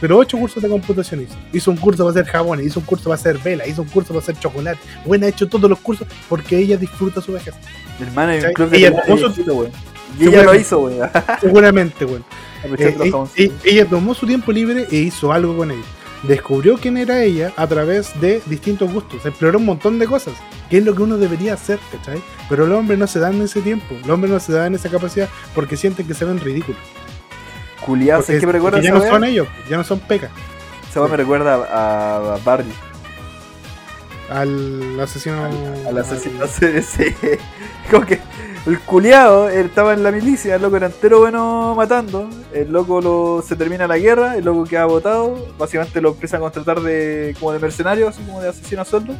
Pero 0.00 0.16
ocho 0.18 0.38
cursos 0.38 0.62
de 0.62 0.68
computación 0.68 1.20
hizo. 1.22 1.34
Hizo 1.52 1.70
un 1.70 1.76
curso 1.76 2.04
para 2.04 2.18
hacer 2.20 2.32
jabones, 2.32 2.66
hizo 2.66 2.80
un 2.80 2.86
curso 2.86 3.04
para 3.04 3.14
hacer 3.16 3.38
vela, 3.38 3.66
hizo 3.66 3.82
un 3.82 3.88
curso 3.88 4.08
para 4.14 4.20
hacer 4.20 4.38
chocolate. 4.38 4.78
Bueno, 5.04 5.26
ha 5.26 5.28
hecho 5.28 5.48
todos 5.48 5.68
los 5.68 5.78
cursos 5.80 6.06
porque 6.28 6.56
ella 6.58 6.76
disfruta 6.76 7.20
su 7.20 7.32
vejez. 7.32 7.54
Mi 7.98 8.06
un 8.06 8.14
¿Cachai? 8.14 8.52
club 8.54 8.70
de 8.70 8.78
Ella 8.78 9.02
tomó 9.02 9.18
su- 9.18 9.26
viejito. 9.26 9.70
Y 10.18 10.26
ella 10.28 10.42
lo 10.42 10.54
hizo, 10.54 10.78
weón. 10.80 11.08
Seguramente, 11.40 12.04
Eh, 12.04 12.94
jaboncitos. 12.98 13.30
eh, 13.36 13.52
ella 13.64 13.86
tomó 13.86 14.14
su 14.14 14.26
tiempo 14.26 14.50
libre 14.52 14.86
e 14.90 14.96
hizo 14.96 15.32
algo 15.32 15.56
con 15.56 15.70
él. 15.70 15.80
Descubrió 16.22 16.76
quién 16.76 16.96
era 16.98 17.22
ella 17.22 17.52
a 17.56 17.66
través 17.66 18.18
de 18.20 18.42
distintos 18.46 18.92
gustos. 18.92 19.24
Exploró 19.24 19.58
un 19.58 19.64
montón 19.66 19.98
de 19.98 20.06
cosas. 20.06 20.34
que 20.68 20.78
es 20.78 20.84
lo 20.84 20.94
que 20.94 21.02
uno 21.02 21.18
debería 21.18 21.54
hacer, 21.54 21.80
¿cachai? 21.90 22.22
Pero 22.48 22.64
los 22.64 22.78
hombres 22.78 22.96
no 22.96 23.08
se 23.08 23.18
dan 23.18 23.40
ese 23.42 23.60
tiempo, 23.60 23.96
los 24.02 24.10
hombres 24.10 24.32
no 24.32 24.38
se 24.38 24.52
dan 24.52 24.72
esa 24.76 24.88
capacidad 24.88 25.28
porque 25.52 25.76
sienten 25.76 26.06
que 26.06 26.14
se 26.14 26.24
ven 26.24 26.38
ridículos. 26.38 26.80
Culiado, 27.84 28.22
¿sabes 28.22 28.40
qué 28.40 28.46
me 28.46 28.52
recuerda 28.52 28.80
ya 28.80 28.92
no 28.92 29.00
son 29.00 29.24
ellos, 29.24 29.48
ya 29.68 29.76
no 29.76 29.84
son 29.84 30.00
pecas. 30.00 30.30
Esa 30.90 31.06
me 31.06 31.16
recuerda 31.16 31.54
a, 31.54 32.34
a 32.34 32.38
Barney, 32.44 32.72
Al 34.28 34.98
asesino. 35.00 35.44
al 35.88 35.98
asesino. 35.98 36.46
Sí, 36.48 36.82
sí. 36.82 37.14
Como 37.90 38.06
que 38.06 38.20
el 38.66 38.78
culiado 38.80 39.48
estaba 39.48 39.94
en 39.94 40.02
la 40.02 40.12
milicia, 40.12 40.54
el 40.56 40.62
loco 40.62 40.76
era 40.76 40.86
entero 40.86 41.20
bueno 41.20 41.74
matando, 41.76 42.28
el 42.52 42.70
loco 42.70 43.00
lo, 43.00 43.42
se 43.46 43.56
termina 43.56 43.86
la 43.86 43.98
guerra, 43.98 44.36
el 44.36 44.44
loco 44.44 44.64
queda 44.64 44.84
votado, 44.84 45.48
básicamente 45.58 46.00
lo 46.00 46.10
empiezan 46.10 46.38
a 46.38 46.42
contratar 46.42 46.80
de 46.80 47.34
como 47.40 47.52
de 47.52 47.58
mercenario, 47.58 48.08
así 48.08 48.22
como 48.22 48.40
de 48.42 48.48
asesino 48.50 48.82
a 48.82 48.84
sueldo. 48.84 49.14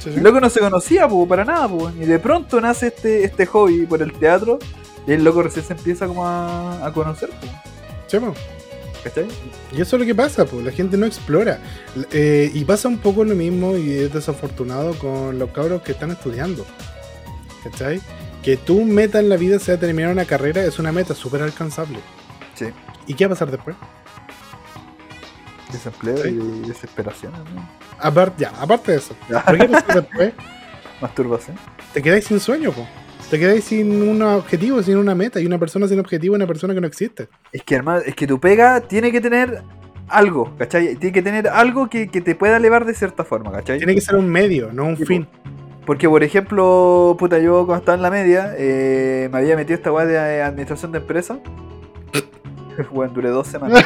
Sí, 0.00 0.10
Y 0.10 0.12
sí. 0.12 0.18
el 0.18 0.24
loco 0.24 0.40
no 0.40 0.48
se 0.48 0.60
conocía, 0.60 1.08
po, 1.08 1.26
para 1.26 1.44
nada, 1.44 1.66
po. 1.68 1.90
Y 1.90 2.04
de 2.04 2.18
pronto 2.18 2.60
nace 2.60 2.86
este, 2.88 3.24
este 3.24 3.46
hobby 3.46 3.86
por 3.86 4.00
el 4.02 4.12
teatro. 4.12 4.58
Y 5.06 5.12
el 5.12 5.24
loco 5.24 5.42
recién 5.42 5.64
se 5.66 5.72
empieza 5.74 6.06
como 6.06 6.26
a, 6.26 6.86
a 6.86 6.92
conocer, 6.92 7.28
po. 7.30 7.46
Sí, 8.06 8.18
po. 8.18 8.34
¿Cachai? 9.02 9.26
Y 9.72 9.82
eso 9.82 9.96
es 9.96 10.00
lo 10.00 10.06
que 10.06 10.14
pasa, 10.14 10.46
pues 10.46 10.64
la 10.64 10.72
gente 10.72 10.96
no 10.96 11.04
explora. 11.04 11.58
Eh, 12.10 12.50
y 12.54 12.64
pasa 12.64 12.88
un 12.88 12.98
poco 12.98 13.22
lo 13.24 13.34
mismo 13.34 13.76
y 13.76 13.92
es 13.92 14.12
desafortunado 14.12 14.94
con 14.98 15.38
los 15.38 15.50
cabros 15.50 15.82
que 15.82 15.92
están 15.92 16.10
estudiando. 16.10 16.64
¿Cachai? 17.62 18.00
Que 18.42 18.56
tu 18.56 18.82
meta 18.84 19.20
en 19.20 19.28
la 19.28 19.36
vida 19.36 19.58
sea 19.58 19.78
terminar 19.78 20.10
una 20.10 20.24
carrera 20.24 20.62
es 20.64 20.78
una 20.78 20.90
meta 20.92 21.14
súper 21.14 21.42
alcanzable. 21.42 21.98
Sí. 22.54 22.66
¿Y 23.06 23.14
qué 23.14 23.26
va 23.26 23.32
a 23.32 23.34
pasar 23.36 23.50
después? 23.50 23.76
Desempleo 25.72 26.16
Sí. 26.18 26.28
y 26.28 26.68
desesperación, 26.68 27.32
¿no? 27.54 27.68
Aparte, 27.98 28.42
ya, 28.44 28.50
aparte 28.60 28.92
de 28.92 28.98
eso. 28.98 29.14
¿Pero 29.28 29.58
qué 29.58 29.68
pasa 29.68 29.94
después? 30.00 30.32
Masturbación. 31.00 31.58
Te 31.92 32.00
quedáis 32.02 32.24
sin 32.26 32.38
sueño, 32.40 32.70
po. 32.72 32.86
Te 33.34 33.40
quedáis 33.40 33.64
sin 33.64 34.00
un 34.00 34.22
objetivo, 34.22 34.80
sin 34.80 34.96
una 34.96 35.16
meta. 35.16 35.40
Y 35.40 35.46
una 35.46 35.58
persona 35.58 35.88
sin 35.88 35.98
objetivo 35.98 36.36
es 36.36 36.38
una 36.38 36.46
persona 36.46 36.72
que 36.72 36.80
no 36.80 36.86
existe. 36.86 37.26
Es 37.50 37.64
que, 37.64 37.74
hermano, 37.74 38.00
es 38.06 38.14
que 38.14 38.28
tu 38.28 38.38
pega 38.38 38.80
tiene 38.80 39.10
que 39.10 39.20
tener 39.20 39.60
algo, 40.06 40.54
¿cachai? 40.56 40.94
Tiene 40.94 41.12
que 41.12 41.20
tener 41.20 41.48
algo 41.48 41.90
que, 41.90 42.06
que 42.06 42.20
te 42.20 42.36
pueda 42.36 42.58
elevar 42.58 42.84
de 42.84 42.94
cierta 42.94 43.24
forma, 43.24 43.50
¿cachai? 43.50 43.78
Tiene 43.78 43.96
que 43.96 44.00
ser 44.02 44.14
un 44.14 44.28
medio, 44.28 44.72
no 44.72 44.84
un 44.84 44.96
Sí, 44.96 45.04
fin. 45.04 45.26
Porque, 45.84 46.08
por 46.08 46.22
ejemplo, 46.22 47.16
puta, 47.18 47.40
yo 47.40 47.66
cuando 47.66 47.80
estaba 47.80 47.96
en 47.96 48.02
la 48.02 48.10
media, 48.12 48.54
eh, 48.56 49.28
me 49.32 49.38
había 49.38 49.56
metido 49.56 49.74
esta 49.78 49.90
weá 49.90 50.06
de 50.06 50.14
eh, 50.14 50.40
administración 50.40 50.92
de 50.92 50.98
empresa. 50.98 51.40
bueno, 52.92 53.12
duré 53.16 53.30
dos 53.30 53.48
semanas. 53.48 53.84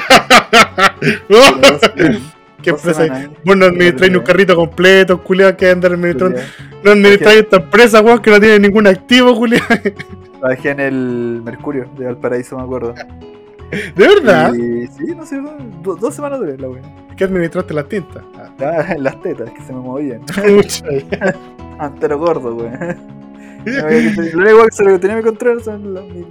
Duré 1.00 1.70
dos 1.70 1.80
semanas. 1.80 2.38
¿Qué 2.74 2.76
empresa? 2.90 3.02
semanas, 3.04 3.31
Vos 3.44 3.57
no 3.57 3.66
administráis 3.66 4.14
un 4.16 4.22
carrito 4.22 4.57
completo, 4.57 5.22
culiado, 5.22 5.57
que 5.57 5.70
andar 5.70 5.92
administrando. 5.92 6.38
No 6.85 6.90
administráis 6.92 7.40
esta 7.40 7.57
empresa, 7.57 8.00
weón, 8.00 8.20
que 8.20 8.31
no 8.31 8.40
tiene 8.40 8.59
ningún 8.59 8.87
activo, 8.87 9.35
culiado. 9.37 9.66
Trabajé 10.40 10.70
en 10.70 10.81
el 10.81 11.40
Mercurio 11.44 11.87
de 11.98 12.04
Valparaíso, 12.07 12.57
me 12.57 12.62
acuerdo. 12.62 12.94
¿De 13.70 14.09
verdad? 14.09 14.54
Y 14.54 14.87
sí, 14.87 15.14
no 15.14 15.26
sé, 15.26 15.37
do- 15.83 15.96
dos 15.96 16.14
semanas 16.14 16.38
duré 16.38 16.57
la 16.57 16.68
wea. 16.70 16.81
¿Qué 17.16 17.24
administraste 17.24 17.74
las 17.74 17.88
tintas? 17.88 18.22
Ah, 18.37 18.50
Ah, 18.61 18.92
en 18.96 19.02
las 19.02 19.20
tetas, 19.20 19.50
que 19.50 19.62
se 19.62 19.72
me 19.72 19.81
movían. 19.81 20.22
Antero 21.78 22.18
gordo, 22.18 22.54
wey. 22.57 22.70
Lo 23.64 23.87
único 24.44 24.64
que 24.64 24.70
se 24.72 24.85
lo 24.85 24.92
que 24.92 24.98
tenía 25.00 25.16
mi 25.16 25.22
control 25.22 25.62
son 25.62 25.94
las- 25.94 26.04
mis, 26.04 26.26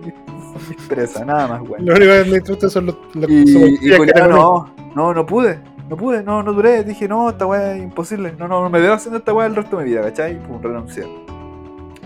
presas, 0.88 1.26
nada 1.26 1.48
más, 1.48 1.62
wey. 1.62 1.84
Lo 1.86 1.94
único 1.94 2.12
que 2.12 2.18
administraste 2.20 2.70
son 2.70 2.86
los. 2.88 2.96
los 3.14 3.30
Y, 3.30 3.42
y 3.82 3.90
que 3.92 4.06
te 4.14 4.28
no, 4.28 4.74
no, 4.96 5.14
no 5.14 5.26
pude. 5.26 5.60
No 5.90 5.96
pude, 5.96 6.24
no, 6.24 6.44
no 6.44 6.54
duré. 6.54 6.84
Dije, 6.84 7.08
no, 7.08 7.30
esta 7.30 7.46
weá 7.46 7.76
es 7.76 7.84
imposible. 7.84 8.34
No, 8.38 8.48
no, 8.48 8.62
no 8.62 8.70
me 8.70 8.80
veo 8.80 8.94
haciendo 8.94 9.20
esta 9.20 9.34
weá 9.34 9.48
el 9.48 9.56
resto 9.56 9.78
de 9.78 9.84
mi 9.86 9.90
vida, 9.92 10.02
¿cachai? 10.02 10.38
Pum, 10.40 10.62
renuncié. 10.62 11.06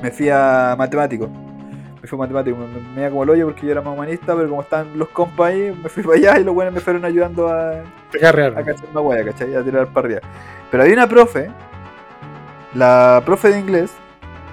Me 0.01 0.11
fui 0.11 0.29
a 0.29 0.75
matemático. 0.77 1.27
Me 2.01 2.07
fui 2.07 2.17
a 2.17 2.19
matemático. 2.19 2.57
Me, 2.57 2.67
me, 2.67 2.81
me 2.95 3.01
iba 3.01 3.09
como 3.09 3.23
el 3.23 3.29
hoyo 3.31 3.45
porque 3.47 3.65
yo 3.65 3.71
era 3.71 3.81
más 3.81 3.93
humanista, 3.93 4.35
pero 4.35 4.49
como 4.49 4.61
estaban 4.61 4.97
los 4.97 5.09
compas 5.09 5.51
ahí, 5.51 5.77
me 5.81 5.89
fui 5.89 6.03
para 6.03 6.17
allá 6.17 6.39
y 6.39 6.43
los 6.43 6.53
buenos 6.53 6.73
me 6.73 6.79
fueron 6.79 7.05
ayudando 7.05 7.47
a, 7.47 7.71
a 7.71 8.63
cachar 8.63 8.89
una 8.91 9.01
weá, 9.01 9.25
¿cachai? 9.25 9.55
A 9.55 9.63
tirar 9.63 9.87
para 9.87 10.07
arriba. 10.07 10.21
Pero 10.69 10.83
había 10.83 10.95
una 10.95 11.07
profe, 11.07 11.49
la 12.73 13.21
profe 13.25 13.49
de 13.49 13.59
inglés, 13.59 13.91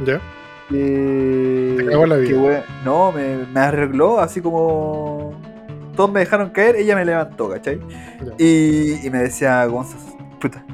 ¿Ya? 0.05 0.21
que. 0.69 1.77
Te 1.79 2.07
la 2.07 2.17
vida. 2.17 2.63
que, 2.63 2.65
no, 2.85 3.13
me, 3.13 3.47
me 3.53 3.61
arregló 3.61 4.21
así 4.21 4.41
como. 4.41 5.33
Todos 5.99 6.13
me 6.13 6.21
dejaron 6.21 6.51
caer, 6.51 6.77
ella 6.77 6.95
me 6.95 7.05
levantó, 7.05 7.51
¿cachai? 7.51 7.81
Y, 8.39 9.05
y 9.05 9.11
me 9.11 9.19
decía, 9.19 9.65
Gonzalo, 9.65 10.01
puta. 10.41 10.65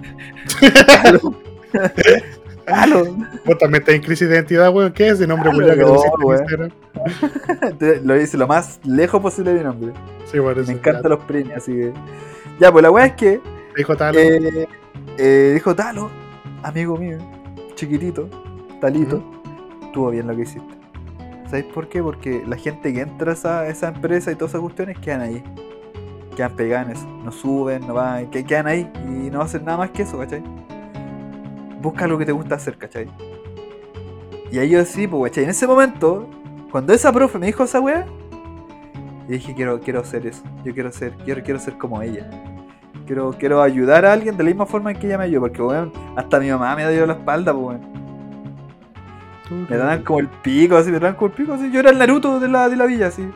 Aló. 2.66 3.06
Vos 3.46 3.56
también 3.58 3.80
estás 3.80 3.94
en 3.94 4.02
crisis 4.02 4.28
de 4.28 4.34
identidad, 4.34 4.70
weón. 4.70 4.92
¿Qué 4.92 5.06
es 5.06 5.14
ese 5.14 5.26
nombre, 5.26 5.50
que 5.50 5.56
no, 5.56 5.64
en 5.64 5.80
weón. 6.22 6.74
Lo 8.02 8.20
hice 8.20 8.37
lo 8.37 8.46
más 8.46 8.80
lejos 8.84 9.22
posible 9.22 9.54
de 9.54 9.60
mi 9.60 9.64
nombre. 9.64 9.94
Sí, 10.30 10.37
eso. 10.37 10.62
Me 10.66 10.72
encantan 10.74 11.10
los 11.10 11.24
premios, 11.24 11.56
así 11.56 11.72
que. 11.72 11.94
Ya, 12.60 12.70
pues 12.70 12.82
la 12.82 12.90
weá 12.90 13.06
es 13.06 13.14
que. 13.14 13.40
Dijo 13.74 13.96
tal. 13.96 14.14
eh, 14.18 14.68
eh, 15.16 15.52
dijo 15.54 15.74
Talo, 15.74 16.10
amigo 16.62 16.98
mío, 16.98 17.16
chiquitito, 17.76 18.28
Talito, 18.78 19.24
estuvo 19.87 20.10
bien 20.10 20.26
lo 20.26 20.37
que 20.37 20.42
hiciste. 20.42 20.73
¿Sabéis 21.46 21.66
por 21.66 21.88
qué? 21.88 22.02
Porque 22.02 22.42
la 22.46 22.57
gente 22.57 22.92
que 22.92 23.00
entra 23.00 23.30
a 23.30 23.35
esa, 23.35 23.68
esa 23.68 23.88
empresa 23.88 24.33
y 24.33 24.35
todas 24.35 24.52
esas 24.52 24.62
cuestiones 24.62 24.98
quedan 24.98 25.20
ahí. 25.20 25.42
Quedan 26.37 26.90
eso. 26.90 27.07
No 27.24 27.30
suben, 27.30 27.87
no 27.87 27.94
van, 27.94 28.26
que 28.30 28.44
quedan 28.44 28.66
ahí 28.66 28.90
y 29.07 29.30
no 29.30 29.40
hacen 29.40 29.64
nada 29.64 29.78
más 29.78 29.90
que 29.90 30.02
eso, 30.02 30.18
¿cachai? 30.18 30.42
Busca 31.80 32.07
lo 32.07 32.18
que 32.18 32.26
te 32.26 32.33
gusta 32.33 32.57
hacer, 32.57 32.76
¿cachai? 32.76 33.07
Y 34.50 34.59
ahí 34.59 34.70
yo 34.70 34.85
sí, 34.85 35.07
pues, 35.07 35.30
¿cachai? 35.30 35.44
En 35.44 35.50
ese 35.50 35.66
momento, 35.66 36.28
cuando 36.72 36.92
esa 36.92 37.12
profe 37.12 37.38
me 37.38 37.46
dijo 37.46 37.64
esa 37.64 37.80
weá, 37.80 38.04
dije, 39.28 39.54
quiero, 39.54 39.80
quiero 39.80 40.00
hacer 40.00 40.26
eso. 40.26 40.42
Yo 40.64 40.74
quiero 40.74 40.90
ser, 40.90 41.12
quiero, 41.24 41.42
quiero 41.42 41.61
ser 41.61 41.78
como 41.78 42.02
ella. 42.02 42.28
Quiero, 43.07 43.33
quiero 43.38 43.62
ayudar 43.62 44.04
a 44.04 44.12
alguien 44.12 44.37
de 44.37 44.42
la 44.42 44.48
misma 44.48 44.66
forma 44.66 44.90
en 44.90 44.98
que 44.98 45.07
ella 45.07 45.18
me 45.18 45.24
ayudó. 45.24 45.42
Porque, 45.42 45.62
weón, 45.62 45.92
hasta 46.16 46.40
mi 46.40 46.50
mamá 46.50 46.74
me 46.74 46.83
ha 46.83 46.90
dado 46.90 47.07
la 47.07 47.14
espalda, 47.14 47.52
pues, 47.52 47.80
weón. 47.80 48.03
Me 49.50 49.76
dan 49.76 50.02
como 50.02 50.20
el 50.20 50.28
pico, 50.28 50.76
así, 50.76 50.90
me 50.90 50.98
dan 50.98 51.14
como 51.14 51.26
el 51.28 51.33
pico, 51.33 51.52
así. 51.54 51.70
Yo 51.70 51.80
era 51.80 51.90
el 51.90 51.98
Naruto 51.98 52.40
de 52.40 52.48
la, 52.48 52.68
de 52.68 52.76
la 52.76 52.87
villa, 52.87 53.09
así. 53.09 53.28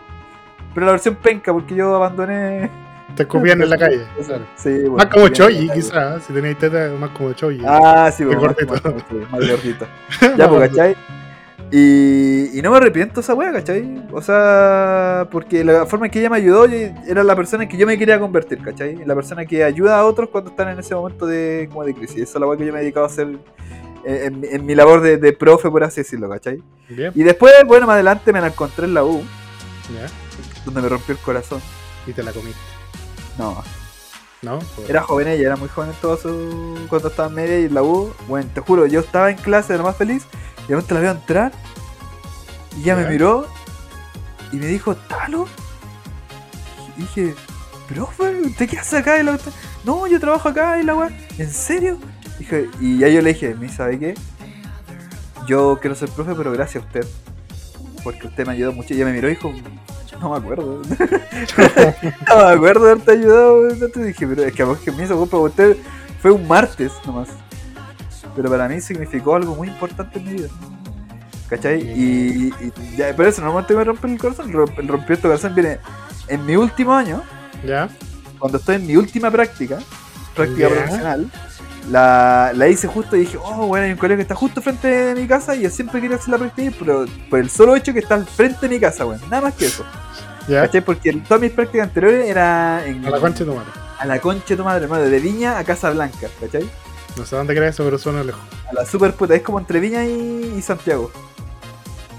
Pero 0.74 0.86
la 0.86 0.92
versión 0.92 1.16
penca, 1.16 1.52
porque 1.52 1.74
yo 1.74 1.94
abandoné. 1.94 2.70
Te 3.14 3.22
escupían 3.24 3.60
en 3.62 3.70
la 3.70 3.76
calle. 3.78 4.06
claro. 4.26 4.44
Sí, 4.56 4.70
bueno, 4.80 4.96
Más 4.96 5.06
como 5.06 5.28
Choji, 5.28 5.68
quizás. 5.70 6.22
Si 6.24 6.32
tenéis 6.32 6.58
teta, 6.58 6.90
más 6.98 7.10
como 7.10 7.32
Choji. 7.32 7.62
Ah, 7.66 8.10
sí, 8.14 8.24
bueno, 8.24 8.42
más, 8.42 8.54
gordito. 8.56 8.72
más- 8.90 9.04
sí, 9.08 9.16
más 9.30 9.48
gordito. 9.50 9.86
Ya, 10.36 10.48
pues, 10.48 10.68
¿cachai? 10.70 10.96
Y, 11.70 12.58
y 12.58 12.62
no 12.62 12.70
me 12.70 12.78
arrepiento 12.78 13.16
de 13.16 13.20
esa 13.20 13.34
wea, 13.34 13.52
¿cachai? 13.52 14.02
O 14.12 14.22
sea, 14.22 15.28
porque 15.30 15.62
la 15.64 15.84
forma 15.84 16.06
en 16.06 16.12
que 16.12 16.20
ella 16.20 16.30
me 16.30 16.38
ayudó 16.38 16.64
era 16.64 17.22
la 17.22 17.36
persona 17.36 17.64
en 17.64 17.68
que 17.68 17.76
yo 17.76 17.86
me 17.86 17.98
quería 17.98 18.18
convertir, 18.18 18.62
¿cachai? 18.62 19.04
La 19.04 19.14
persona 19.14 19.44
que 19.44 19.62
ayuda 19.64 19.98
a 19.98 20.06
otros 20.06 20.30
cuando 20.30 20.48
están 20.50 20.68
en 20.68 20.78
ese 20.78 20.94
momento 20.94 21.26
de, 21.26 21.68
como 21.70 21.84
de 21.84 21.92
crisis. 21.94 22.22
Esa 22.22 22.38
es 22.38 22.40
la 22.40 22.46
wea 22.46 22.56
que 22.56 22.64
yo 22.64 22.72
me 22.72 22.78
he 22.78 22.82
dedicado 22.82 23.04
a 23.04 23.08
hacer 23.08 23.28
en, 24.08 24.44
en 24.50 24.66
mi 24.66 24.74
labor 24.74 25.00
de, 25.00 25.16
de 25.18 25.32
profe, 25.32 25.70
por 25.70 25.84
así 25.84 26.00
decirlo, 26.02 26.28
¿cachai? 26.28 26.62
Bien. 26.88 27.12
Y 27.14 27.22
después, 27.22 27.52
bueno, 27.66 27.86
más 27.86 27.94
adelante 27.94 28.32
me 28.32 28.40
la 28.40 28.48
encontré 28.48 28.84
en 28.86 28.94
la 28.94 29.04
U, 29.04 29.22
Ya. 29.94 30.06
donde 30.64 30.80
me 30.82 30.88
rompió 30.88 31.14
el 31.14 31.20
corazón. 31.20 31.60
Y 32.06 32.12
te 32.12 32.22
la 32.22 32.32
comiste. 32.32 32.60
No, 33.38 33.62
¿No? 34.42 34.58
era 34.88 35.02
joven 35.02 35.28
ella, 35.28 35.46
era 35.46 35.56
muy 35.56 35.68
joven 35.68 35.90
en 35.90 35.96
todo 35.96 36.16
su... 36.16 36.86
cuando 36.88 37.08
estaba 37.08 37.28
en 37.28 37.34
media 37.34 37.60
y 37.60 37.64
en 37.66 37.74
la 37.74 37.82
U. 37.82 38.12
Bueno, 38.28 38.48
te 38.54 38.60
juro, 38.60 38.86
yo 38.86 39.00
estaba 39.00 39.30
en 39.30 39.36
clase, 39.36 39.72
era 39.74 39.82
lo 39.82 39.88
más 39.88 39.96
feliz, 39.96 40.24
y 40.64 40.68
de 40.68 40.74
repente 40.76 40.94
la 40.94 41.00
veo 41.00 41.10
entrar, 41.12 41.52
y 42.76 42.82
ella 42.82 42.96
Ya. 42.96 43.02
me 43.02 43.10
miró, 43.10 43.46
y 44.52 44.56
me 44.56 44.66
dijo, 44.66 44.94
¿Talo? 44.96 45.46
Y 46.96 47.02
dije, 47.02 47.34
profe, 47.88 48.40
¿usted 48.46 48.68
qué 48.68 48.78
hace 48.78 48.98
acá? 48.98 49.18
Y 49.20 49.22
la 49.22 49.38
no, 49.84 50.06
yo 50.06 50.18
trabajo 50.20 50.48
acá, 50.48 50.80
y 50.80 50.84
la 50.84 50.94
weá, 50.94 51.10
¿en 51.38 51.52
serio? 51.52 51.98
Dije, 52.38 52.68
y 52.80 52.98
ya 52.98 53.08
yo 53.08 53.20
le 53.22 53.32
dije, 53.32 53.54
¿me 53.54 53.68
sabe 53.68 53.98
qué? 53.98 54.14
Yo 55.46 55.78
quiero 55.80 55.96
ser 55.96 56.08
profe, 56.10 56.34
pero 56.34 56.52
gracias 56.52 56.82
a 56.84 56.86
usted. 56.86 57.06
Porque 58.04 58.26
usted 58.26 58.46
me 58.46 58.52
ayudó 58.52 58.72
mucho. 58.72 58.92
Y 58.94 58.96
ella 58.96 59.06
me 59.06 59.12
miró 59.12 59.28
y 59.28 59.30
dijo, 59.34 59.52
no 60.20 60.30
me 60.30 60.36
acuerdo. 60.38 60.82
no 62.28 62.36
me 62.46 62.52
acuerdo 62.52 62.84
de 62.84 62.90
haberte 62.92 63.12
ayudado. 63.12 63.70
Entonces 63.70 64.06
dije, 64.06 64.26
pero 64.26 64.44
es 64.44 64.52
que 64.52 64.62
a 64.62 64.66
vos 64.66 64.78
que 64.78 64.92
me 64.92 65.04
hizo 65.04 65.16
culpa 65.16 65.36
usted 65.38 65.76
fue 66.20 66.30
un 66.30 66.46
martes 66.46 66.92
nomás. 67.06 67.28
Pero 68.36 68.50
para 68.50 68.68
mí 68.68 68.80
significó 68.80 69.34
algo 69.36 69.54
muy 69.56 69.68
importante 69.68 70.18
en 70.18 70.24
mi 70.26 70.32
vida. 70.34 70.48
¿Cachai? 71.48 71.80
Y, 71.80 72.52
y 72.60 72.96
ya, 72.96 73.14
pero 73.16 73.28
eso 73.28 73.40
normalmente 73.40 73.74
me 73.74 73.82
rompe 73.84 74.06
el 74.06 74.18
corazón. 74.18 74.48
El 74.50 74.54
romp- 74.56 74.78
el 74.78 74.86
romper 74.88 75.16
tu 75.16 75.22
corazón 75.22 75.54
viene 75.54 75.78
en 76.28 76.44
mi 76.44 76.56
último 76.56 76.92
año, 76.94 77.22
¿Ya? 77.66 77.88
cuando 78.38 78.58
estoy 78.58 78.76
en 78.76 78.86
mi 78.86 78.96
última 78.96 79.30
práctica, 79.30 79.78
práctica 80.36 80.68
profesional. 80.68 81.30
La, 81.90 82.52
la 82.54 82.68
hice 82.68 82.86
justo 82.86 83.16
y 83.16 83.20
dije, 83.20 83.38
oh, 83.42 83.66
bueno, 83.66 83.86
hay 83.86 83.92
un 83.92 83.98
colegio 83.98 84.16
que 84.18 84.22
está 84.22 84.34
justo 84.34 84.60
frente 84.60 84.88
de 84.88 85.14
mi 85.20 85.26
casa 85.26 85.56
y 85.56 85.62
yo 85.62 85.70
siempre 85.70 86.00
quería 86.00 86.16
hacer 86.16 86.28
la 86.30 86.38
práctica, 86.38 86.70
pero 86.78 87.06
por 87.30 87.38
el 87.38 87.48
solo 87.48 87.74
hecho 87.76 87.92
que 87.92 88.00
está 88.00 88.14
al 88.14 88.26
frente 88.26 88.68
de 88.68 88.74
mi 88.74 88.80
casa, 88.80 89.06
weón. 89.06 89.20
Nada 89.30 89.42
más 89.42 89.54
que 89.54 89.66
eso. 89.66 89.84
¿Ya? 90.46 90.62
¿Cachai? 90.62 90.82
Porque 90.82 91.12
todas 91.14 91.40
mis 91.40 91.52
prácticas 91.52 91.88
anteriores 91.88 92.26
era 92.28 92.86
en, 92.86 93.04
A 93.06 93.10
la 93.10 93.20
concha 93.20 93.40
de 93.40 93.50
tu 93.50 93.54
madre. 93.56 93.70
a 93.98 94.06
la 94.06 94.18
concha 94.20 94.44
de 94.48 94.56
tu 94.56 94.64
madre, 94.64 94.84
hermano, 94.84 95.04
de 95.04 95.18
Viña 95.20 95.58
a 95.58 95.64
Casa 95.64 95.90
Blanca, 95.90 96.28
¿cachai? 96.40 96.68
No 97.16 97.24
sé 97.26 97.36
dónde 97.36 97.54
crees 97.54 97.74
eso, 97.74 97.84
pero 97.84 97.98
suena 97.98 98.22
lejos. 98.22 98.40
a 98.70 98.74
la 98.74 98.84
super 98.86 99.12
puta. 99.14 99.34
Es 99.34 99.42
como 99.42 99.58
entre 99.58 99.80
Viña 99.80 100.04
y, 100.04 100.54
y 100.58 100.62
Santiago. 100.62 101.10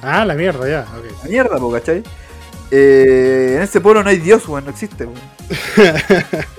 Ah, 0.01 0.25
la 0.25 0.33
mierda, 0.33 0.67
ya, 0.67 0.85
ok. 0.97 1.23
La 1.23 1.29
mierda, 1.29 1.57
po, 1.59 1.71
¿cachai? 1.71 2.03
Eh, 2.71 3.53
en 3.57 3.61
ese 3.63 3.81
pueblo 3.81 4.03
no 4.03 4.09
hay 4.09 4.17
Dios, 4.17 4.47
weón, 4.47 4.65
no 4.65 4.71
existe, 4.71 5.05
weón. 5.05 5.19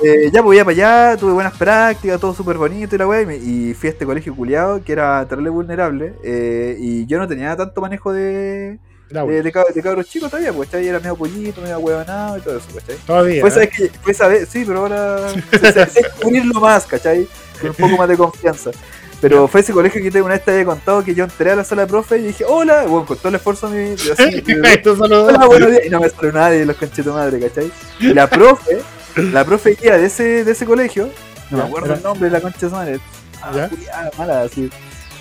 Eh, 0.02 0.30
ya, 0.32 0.42
pues 0.42 0.56
ya 0.56 0.64
para 0.64 0.74
allá, 1.10 1.16
tuve 1.18 1.32
buenas 1.32 1.56
prácticas, 1.56 2.18
todo 2.20 2.34
súper 2.34 2.56
bonito 2.56 2.94
y 2.94 2.98
la 2.98 3.06
weá, 3.06 3.22
y, 3.34 3.74
fui 3.74 3.88
a 3.88 3.92
este 3.92 4.06
colegio 4.06 4.34
culiado 4.34 4.82
que 4.82 4.92
era 4.92 5.26
terrible 5.28 5.50
vulnerable, 5.50 6.14
eh, 6.24 6.76
y 6.78 7.06
yo 7.06 7.18
no 7.18 7.28
tenía 7.28 7.54
tanto 7.56 7.80
manejo 7.82 8.12
de, 8.12 8.78
de, 9.10 9.42
de, 9.42 9.52
cab- 9.52 9.72
de 9.72 9.82
cabros 9.82 10.06
chicos 10.08 10.30
todavía, 10.30 10.52
pues, 10.52 10.68
¿cachai? 10.70 10.88
Era 10.88 10.98
medio 11.00 11.16
pollito, 11.16 11.60
medio 11.60 11.78
huevonado 11.78 12.38
y 12.38 12.40
todo 12.40 12.56
eso, 12.56 12.66
¿cachai? 12.74 12.96
Todavía. 13.06 13.40
Fue 13.42 13.50
esa 13.50 13.62
¿eh? 13.62 13.66
vez 13.66 13.76
que, 13.76 13.98
fue 14.00 14.12
esa 14.12 14.28
vez, 14.28 14.48
sí, 14.48 14.64
pero 14.66 14.80
ahora 14.80 15.28
sé, 15.52 15.72
sé- 15.72 15.86
sé 15.86 16.02
cubrirlo 16.20 16.60
más, 16.60 16.86
¿cachai? 16.86 17.28
Con 17.60 17.70
un 17.70 17.76
poco 17.76 17.96
más 17.98 18.08
de 18.08 18.16
confianza. 18.16 18.70
Pero 19.20 19.46
fue 19.48 19.60
ese 19.60 19.72
colegio 19.72 20.02
que 20.02 20.10
te 20.10 20.22
una 20.22 20.34
vez 20.34 20.44
te 20.44 20.50
había 20.52 20.64
contado 20.64 21.04
que 21.04 21.14
yo 21.14 21.24
entré 21.24 21.50
a 21.50 21.56
la 21.56 21.64
sala 21.64 21.82
de 21.82 21.88
profe 21.88 22.16
y 22.18 22.22
dije, 22.22 22.44
hola, 22.48 22.84
bueno, 22.86 23.04
con 23.06 23.18
todo 23.18 23.28
el 23.28 23.34
esfuerzo 23.34 23.68
mi, 23.68 23.76
de 23.78 24.12
así, 24.12 24.40
solo- 24.96 25.26
Hola, 25.26 25.46
buenos 25.46 25.70
días. 25.70 25.82
Y 25.86 25.90
no 25.90 26.00
me 26.00 26.08
salió 26.08 26.32
nadie, 26.32 26.64
los 26.64 26.76
conchetos 26.76 27.14
madre, 27.14 27.38
¿cachai? 27.40 27.70
Y 27.98 28.14
la 28.14 28.26
profe, 28.28 28.80
la 29.16 29.44
profe 29.44 29.76
guía 29.80 29.98
de 29.98 30.06
ese, 30.06 30.44
de 30.44 30.52
ese 30.52 30.64
colegio, 30.64 31.10
no 31.50 31.58
me 31.58 31.64
acuerdo 31.64 31.92
el 31.94 32.02
nombre 32.02 32.28
de 32.28 32.32
la 32.32 32.40
concha 32.40 32.66
de 32.66 32.72
madre, 32.72 33.00
ah, 33.42 33.50
culiada, 33.68 34.10
mala, 34.16 34.42
así. 34.42 34.70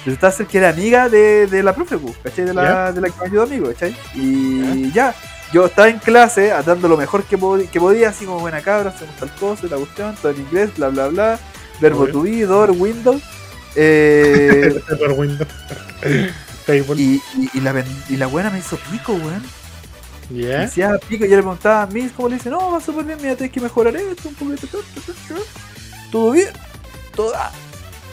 Resulta 0.05 0.31
ser 0.31 0.45
que 0.45 0.59
era 0.59 0.69
amiga 0.69 1.09
de, 1.09 1.47
de 1.47 1.61
la 1.61 1.75
profe, 1.75 1.97
pues, 1.97 2.15
¿cachai? 2.23 2.45
De 2.45 2.53
la, 2.53 2.91
de 2.93 3.01
la 3.01 3.09
que 3.09 3.19
me 3.19 3.25
ayudó 3.25 3.43
amigo, 3.43 3.67
¿cachai? 3.67 3.93
Y 4.15 4.91
ya. 4.93 5.13
yo 5.51 5.65
estaba 5.65 5.89
en 5.89 5.99
clase, 5.99 6.53
dando 6.65 6.87
lo 6.87 6.95
mejor 6.95 7.23
que, 7.25 7.37
pod- 7.37 7.67
que 7.69 7.79
podía, 7.81 8.09
así 8.09 8.25
como 8.25 8.39
buena 8.39 8.61
cabra, 8.61 8.91
hacemos 8.91 9.13
tal 9.17 9.29
cosa, 9.35 9.67
la 9.69 9.75
cuestión, 9.75 10.15
todo 10.21 10.31
en 10.31 10.39
inglés, 10.39 10.69
bla, 10.77 10.87
bla, 10.87 11.07
bla. 11.09 11.39
Verbo 11.81 12.05
to 12.13 12.21
be, 12.21 12.41
door, 12.45 12.71
window. 12.71 13.19
Eh, 13.75 14.81
y, 16.97 17.01
y, 17.01 17.21
y 17.53 17.59
la, 17.61 17.71
ven- 17.71 18.03
y 18.09 18.17
la 18.17 18.27
buena 18.27 18.49
me 18.49 18.59
hizo 18.59 18.77
pico, 18.91 19.13
weón. 19.13 19.43
Yeah. 20.31 20.59
decía 20.61 20.91
pico 21.07 21.25
y 21.25 21.29
yo 21.29 21.37
le 21.37 21.41
preguntaba 21.41 21.81
a 21.81 21.87
Miss 21.87 22.11
cómo 22.15 22.29
le 22.29 22.35
dice, 22.35 22.51
no, 22.51 22.71
va 22.71 22.79
súper 22.79 23.03
bien, 23.03 23.17
mira, 23.19 23.35
tienes 23.35 23.51
que 23.51 23.59
mejorar 23.61 23.95
esto, 23.95 24.29
un 24.29 24.35
poquito, 24.35 24.77
todo 26.11 26.31
bien, 26.31 26.49
todo 27.15 27.33
ah. 27.35 27.51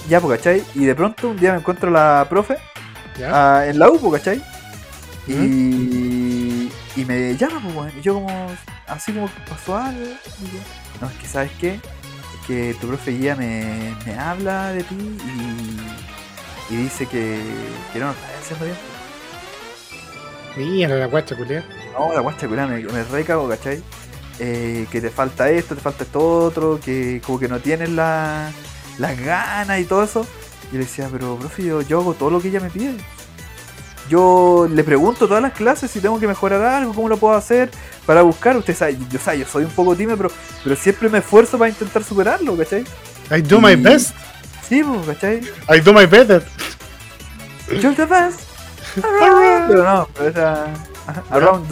Ya, 0.09 0.21
pues, 0.21 0.39
¿cachai? 0.39 0.65
Y 0.75 0.85
de 0.87 0.95
pronto 0.95 1.29
un 1.29 1.37
día 1.37 1.53
me 1.53 1.59
encuentro 1.59 1.91
a 1.91 1.93
la 1.93 2.27
profe 2.29 2.57
ah, 3.23 3.65
en 3.67 3.79
la 3.79 3.91
U, 3.91 3.99
pues, 4.01 4.23
¿cachai? 4.23 4.43
Y, 5.27 6.71
y 6.97 7.05
me 7.05 7.37
llama, 7.37 7.61
pues, 7.63 7.75
weón. 7.75 7.93
Y 7.99 8.01
yo 8.03 8.15
como, 8.15 8.29
así 8.87 9.13
como 9.13 9.29
pasó 9.49 9.77
algo. 9.77 10.07
no, 11.01 11.11
es 11.11 11.17
que, 11.19 11.27
¿sabes 11.27 11.51
qué? 11.61 11.81
Que 12.47 12.75
tu 12.81 12.87
profe 12.87 13.11
guía 13.11 13.35
me, 13.35 13.97
me 14.07 14.15
habla 14.19 14.73
de 14.73 14.85
ti 14.85 15.19
y, 16.71 16.75
y 16.75 16.77
dice 16.77 17.07
que, 17.07 17.41
que 17.93 17.99
no 17.99 18.07
lo 18.07 18.13
estás 18.13 18.31
haciendo 18.41 18.65
bien. 18.67 18.77
Mira 20.57 20.95
la 20.95 21.07
guacha, 21.07 21.37
culia. 21.37 21.65
No, 21.93 22.13
la 22.13 22.21
guacha 22.21 22.47
culada 22.49 22.69
me, 22.69 22.83
me 22.83 23.05
recago, 23.05 23.49
¿cachai? 23.49 23.83
Eh, 24.39 24.87
que 24.91 25.01
te 25.01 25.11
falta 25.11 25.51
esto, 25.51 25.75
te 25.75 25.81
falta 25.81 26.05
esto 26.05 26.21
otro, 26.45 26.79
que 26.83 27.21
como 27.25 27.39
que 27.39 27.49
no 27.49 27.59
tienes 27.59 27.91
la, 27.91 28.51
las 28.99 29.19
ganas 29.21 29.81
y 29.81 29.85
todo 29.85 30.05
eso. 30.05 30.27
Y 30.71 30.75
le 30.75 30.81
decía, 30.81 31.09
pero 31.11 31.37
profe, 31.37 31.65
yo, 31.65 31.83
yo 31.83 32.01
hago 32.01 32.15
todo 32.15 32.31
lo 32.31 32.41
que 32.41 32.49
ella 32.49 32.61
me 32.61 32.71
pide. 32.71 32.95
Yo 34.09 34.69
le 34.71 34.85
pregunto 34.85 35.27
todas 35.27 35.43
las 35.43 35.53
clases 35.53 35.91
si 35.91 36.01
tengo 36.01 36.21
que 36.21 36.27
mejorar 36.27 36.63
algo, 36.63 36.95
cómo 36.95 37.09
lo 37.09 37.17
puedo 37.17 37.35
hacer 37.35 37.71
para 38.05 38.23
buscar. 38.23 38.57
Usted 38.57 38.77
sabe, 38.77 38.97
yo, 39.11 39.19
sabe, 39.19 39.41
yo 39.41 39.47
soy 39.47 39.65
un 39.65 39.71
poco 39.71 39.97
tímido, 39.97 40.17
pero, 40.17 40.31
pero 40.63 40.77
siempre 40.77 41.09
me 41.09 41.19
esfuerzo 41.19 41.59
para 41.59 41.69
intentar 41.69 42.05
superarlo, 42.05 42.57
¿cachai? 42.57 42.85
I 43.31 43.43
do 43.43 43.61
my 43.61 43.75
best. 43.75 44.15
Sí, 44.69 44.83
pues, 44.83 45.07
¿cachai? 45.07 45.41
I 45.69 45.81
do 45.81 45.93
my 45.93 46.07
better. 46.07 46.45
You're 47.69 47.95
the 47.97 48.07
best. 48.07 48.41
Around. 49.03 49.69
Pero 49.69 49.85
no, 49.85 50.09
pero 50.15 50.29
era 50.29 50.67
around, 51.31 51.67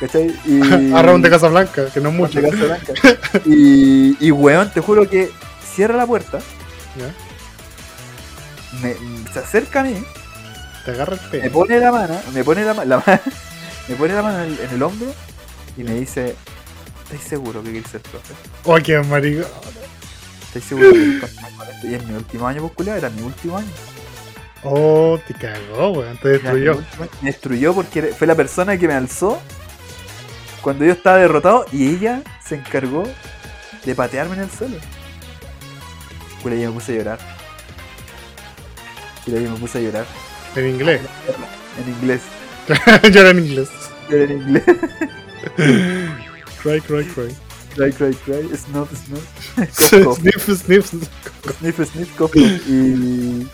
¿cachai? 0.00 0.34
Y, 0.44 0.92
Around 0.94 1.24
de 1.24 1.30
Casablanca, 1.30 1.86
que 1.86 2.00
no 2.00 2.10
es 2.10 2.14
mucho. 2.14 2.40
de 2.40 2.50
Casa 2.50 2.64
Blanca. 2.64 2.92
Y, 3.46 4.16
y 4.20 4.30
weón, 4.30 4.70
te 4.72 4.80
juro 4.80 5.08
que 5.08 5.30
cierra 5.74 5.96
la 5.96 6.06
puerta, 6.06 6.40
me, 8.82 8.94
se 9.32 9.38
acerca 9.38 9.80
a 9.80 9.84
mí, 9.84 10.04
Te 10.84 10.90
agarra 10.92 11.14
el 11.14 11.20
me 11.42 11.50
pelo. 11.50 11.50
pone 11.50 11.78
la 11.78 11.92
mano, 11.92 12.20
me 12.32 12.44
pone 12.44 12.64
la, 12.64 12.74
la 12.84 13.02
me 13.88 13.94
pone 13.96 14.14
la 14.14 14.22
mano 14.22 14.44
en 14.44 14.52
el, 14.52 14.60
en 14.60 14.70
el 14.70 14.82
hombro 14.82 15.12
y 15.76 15.84
me 15.84 15.94
dice, 15.94 16.36
¿estáis 17.04 17.22
seguro 17.22 17.62
que 17.62 17.70
quieres 17.70 17.90
ser 17.90 18.00
profe? 18.02 18.34
Oh, 18.64 18.76
qué 18.82 18.98
marico. 19.00 19.46
¿Estáis 20.46 20.64
seguro 20.64 20.92
que 20.92 21.20
con 21.20 21.68
esto? 21.68 21.86
Y 21.86 21.94
es 21.94 22.04
mi 22.04 22.14
último 22.14 22.46
año 22.46 22.62
popular, 22.62 22.98
era 22.98 23.10
mi 23.10 23.22
último 23.22 23.58
año. 23.58 23.70
Oh, 24.64 25.18
te 25.26 25.34
cagó, 25.34 25.90
weón. 25.90 26.16
Te 26.18 26.28
destruyó. 26.30 26.76
último. 26.76 27.06
Me 27.20 27.30
destruyó 27.30 27.74
porque 27.74 28.02
fue 28.02 28.26
la 28.26 28.34
persona 28.34 28.76
que 28.76 28.86
me 28.86 28.94
alzó 28.94 29.40
cuando 30.60 30.84
yo 30.84 30.92
estaba 30.92 31.16
derrotado 31.16 31.66
y 31.72 31.88
ella 31.88 32.22
se 32.44 32.56
encargó 32.56 33.04
de 33.84 33.94
patearme 33.94 34.36
en 34.36 34.42
el 34.42 34.50
suelo. 34.50 34.76
Culo, 36.42 36.54
yo 36.54 36.68
me 36.68 36.74
puse 36.74 36.92
a 36.92 36.96
llorar. 36.96 37.18
Culo, 39.24 39.40
yo 39.40 39.50
me 39.50 39.56
puse 39.58 39.78
a 39.78 39.80
llorar. 39.80 40.06
En 40.56 40.68
inglés. 40.68 41.00
En 41.78 41.92
inglés. 41.94 42.22
Yo 43.12 43.20
era 43.20 43.30
en 43.30 43.38
inglés. 43.38 43.68
Yo 44.10 44.16
era 44.16 44.32
en 44.32 44.42
inglés. 44.42 44.64
Cry, 46.62 46.80
cry, 46.80 47.04
cry. 47.04 47.34
Cry, 47.74 47.92
cry, 47.92 48.14
cry. 48.14 48.48
Cough, 48.72 50.04
cough. 50.04 50.18
sniff, 50.18 50.48
sniff. 50.60 50.92
Sniff, 51.58 51.90
sniff, 51.90 52.16
cough. 52.16 52.36
Y. 52.36 53.48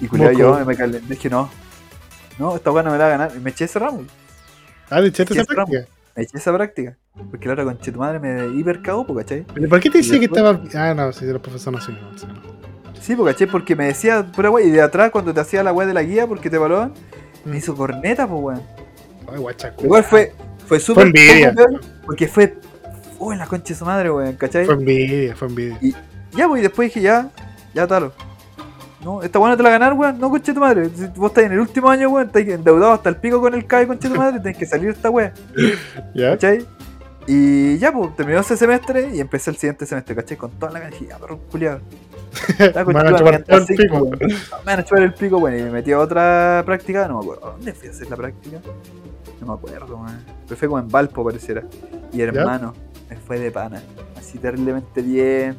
Y 0.00 0.08
culiao, 0.08 0.32
Moco. 0.32 0.72
yo 0.72 0.86
me. 0.86 1.00
Dije, 1.00 1.30
no. 1.30 1.48
No, 2.38 2.56
esta 2.56 2.70
weá 2.70 2.82
no 2.82 2.90
me 2.90 2.98
la 2.98 3.04
va 3.04 3.14
a 3.14 3.18
ganar. 3.18 3.40
Me 3.40 3.50
eché 3.50 3.64
ese 3.64 3.78
ramo. 3.78 4.04
Ah, 4.90 5.00
chate 5.10 5.32
Sí, 5.32 5.32
esa 5.32 5.42
es 5.42 5.46
práctica. 5.46 5.86
Me 6.14 6.22
eché 6.22 6.36
esa 6.36 6.52
práctica. 6.52 6.96
Porque 7.30 7.46
la 7.46 7.52
hora 7.52 7.64
con 7.64 7.78
tu 7.78 7.92
madre 7.92 8.18
me 8.18 8.58
hiper 8.58 8.82
cagó, 8.82 9.06
po, 9.06 9.14
¿cachai? 9.14 9.46
Pero 9.54 9.68
¿Por 9.68 9.80
qué 9.80 9.90
te 9.90 10.00
Y 10.00 10.10
que 10.18 10.24
estaba.? 10.26 10.60
Ah, 10.74 10.92
no, 10.94 11.12
si 11.12 11.24
los 11.24 11.40
profesores 11.40 11.88
no 11.88 11.96
sí, 12.18 12.26
no, 12.26 12.66
sí, 13.06 13.12
no. 13.12 13.16
Sí, 13.16 13.16
po, 13.16 13.24
¿cachai? 13.24 13.46
Porque 13.46 13.76
me 13.76 13.86
decía 13.86 14.26
pura 14.34 14.50
weá. 14.50 14.64
Y 14.64 14.70
de 14.70 14.82
atrás, 14.82 15.10
cuando 15.10 15.32
te 15.32 15.40
hacía 15.40 15.62
la 15.62 15.72
weá 15.72 15.86
de 15.86 15.94
la 15.94 16.02
guía, 16.02 16.26
porque 16.26 16.50
te 16.50 16.56
evaluaban, 16.56 16.92
me 17.44 17.58
hizo 17.58 17.74
corneta, 17.74 18.26
pues 18.26 18.42
weón. 18.42 18.62
Ay, 19.32 19.38
guachaco. 19.38 19.84
Igual 19.84 20.04
fue, 20.04 20.32
fue 20.66 20.80
súper. 20.80 21.10
Fue 21.10 21.20
envidia. 21.20 21.54
Porque 22.04 22.28
fue. 22.28 22.58
Uy, 23.18 23.36
la 23.36 23.46
concha 23.46 23.68
de 23.68 23.74
su 23.74 23.84
madre, 23.84 24.10
weón, 24.10 24.34
¿cachai? 24.34 24.66
Fue 24.66 24.74
envidia, 24.74 25.34
fue 25.34 25.48
envidia. 25.48 25.78
Ya, 26.32 26.48
pues, 26.48 26.60
y 26.60 26.62
después 26.62 26.88
dije, 26.88 27.00
ya, 27.00 27.30
ya, 27.74 27.86
talo. 27.86 28.12
No, 29.02 29.22
esta 29.22 29.38
weá 29.38 29.50
no 29.50 29.56
te 29.56 29.62
la 29.62 29.70
ganar, 29.70 29.92
weón, 29.94 30.18
no, 30.18 30.28
concha 30.28 30.52
de 30.52 30.54
tu 30.54 30.60
madre. 30.60 30.90
Si 30.94 31.06
vos 31.16 31.30
estás 31.30 31.44
en 31.44 31.52
el 31.52 31.60
último 31.60 31.88
año, 31.88 32.08
weón, 32.10 32.26
estás 32.26 32.42
endeudado 32.42 32.92
hasta 32.92 33.08
el 33.08 33.16
pico 33.16 33.40
con 33.40 33.54
el 33.54 33.66
CAE, 33.66 33.86
concha 33.86 34.08
de 34.08 34.14
tu 34.14 34.20
madre, 34.20 34.40
tenés 34.40 34.58
que 34.58 34.66
salir 34.66 34.86
de 34.86 34.92
esta 34.92 35.10
weá, 35.10 35.32
¿Ya? 36.14 36.32
¿cachai? 36.32 36.66
Y 37.28 37.78
ya, 37.78 37.92
pues, 37.92 38.14
terminó 38.14 38.40
ese 38.40 38.56
semestre 38.56 39.10
y 39.14 39.20
empecé 39.20 39.50
el 39.50 39.56
siguiente 39.56 39.86
semestre, 39.86 40.14
¿cachai? 40.14 40.36
Con 40.36 40.50
toda 40.52 40.72
la 40.72 40.80
canjilla, 40.80 41.18
perro 41.18 41.38
culiado. 41.50 41.80
Me 42.58 42.92
van 42.92 43.14
a 43.14 43.16
chupar 43.16 43.34
el 43.34 43.66
pico. 43.66 44.10
Me 44.10 44.26
van 44.64 44.78
a 44.80 44.84
chupar 44.84 45.02
el 45.02 45.14
pico, 45.14 45.38
bueno, 45.38 45.58
y 45.58 45.62
me 45.62 45.70
metí 45.70 45.92
a 45.92 45.98
otra 45.98 46.62
práctica, 46.64 47.08
no 47.08 47.18
me 47.18 47.24
acuerdo. 47.24 47.52
¿Dónde 47.52 47.72
fui 47.72 47.88
a 47.88 47.90
hacer 47.90 48.08
la 48.08 48.16
práctica? 48.16 48.58
No 49.40 49.46
me 49.46 49.52
acuerdo, 49.54 49.96
man. 49.98 50.24
Pero 50.44 50.56
fue 50.56 50.68
como 50.68 50.78
en 50.78 50.88
Valpo, 50.88 51.24
pareciera. 51.24 51.62
Y 52.12 52.20
hermano, 52.20 52.74
me 53.08 53.16
fue 53.16 53.38
de 53.38 53.50
pana. 53.50 53.82
Así 54.18 54.38
terriblemente 54.38 55.02
bien. 55.02 55.56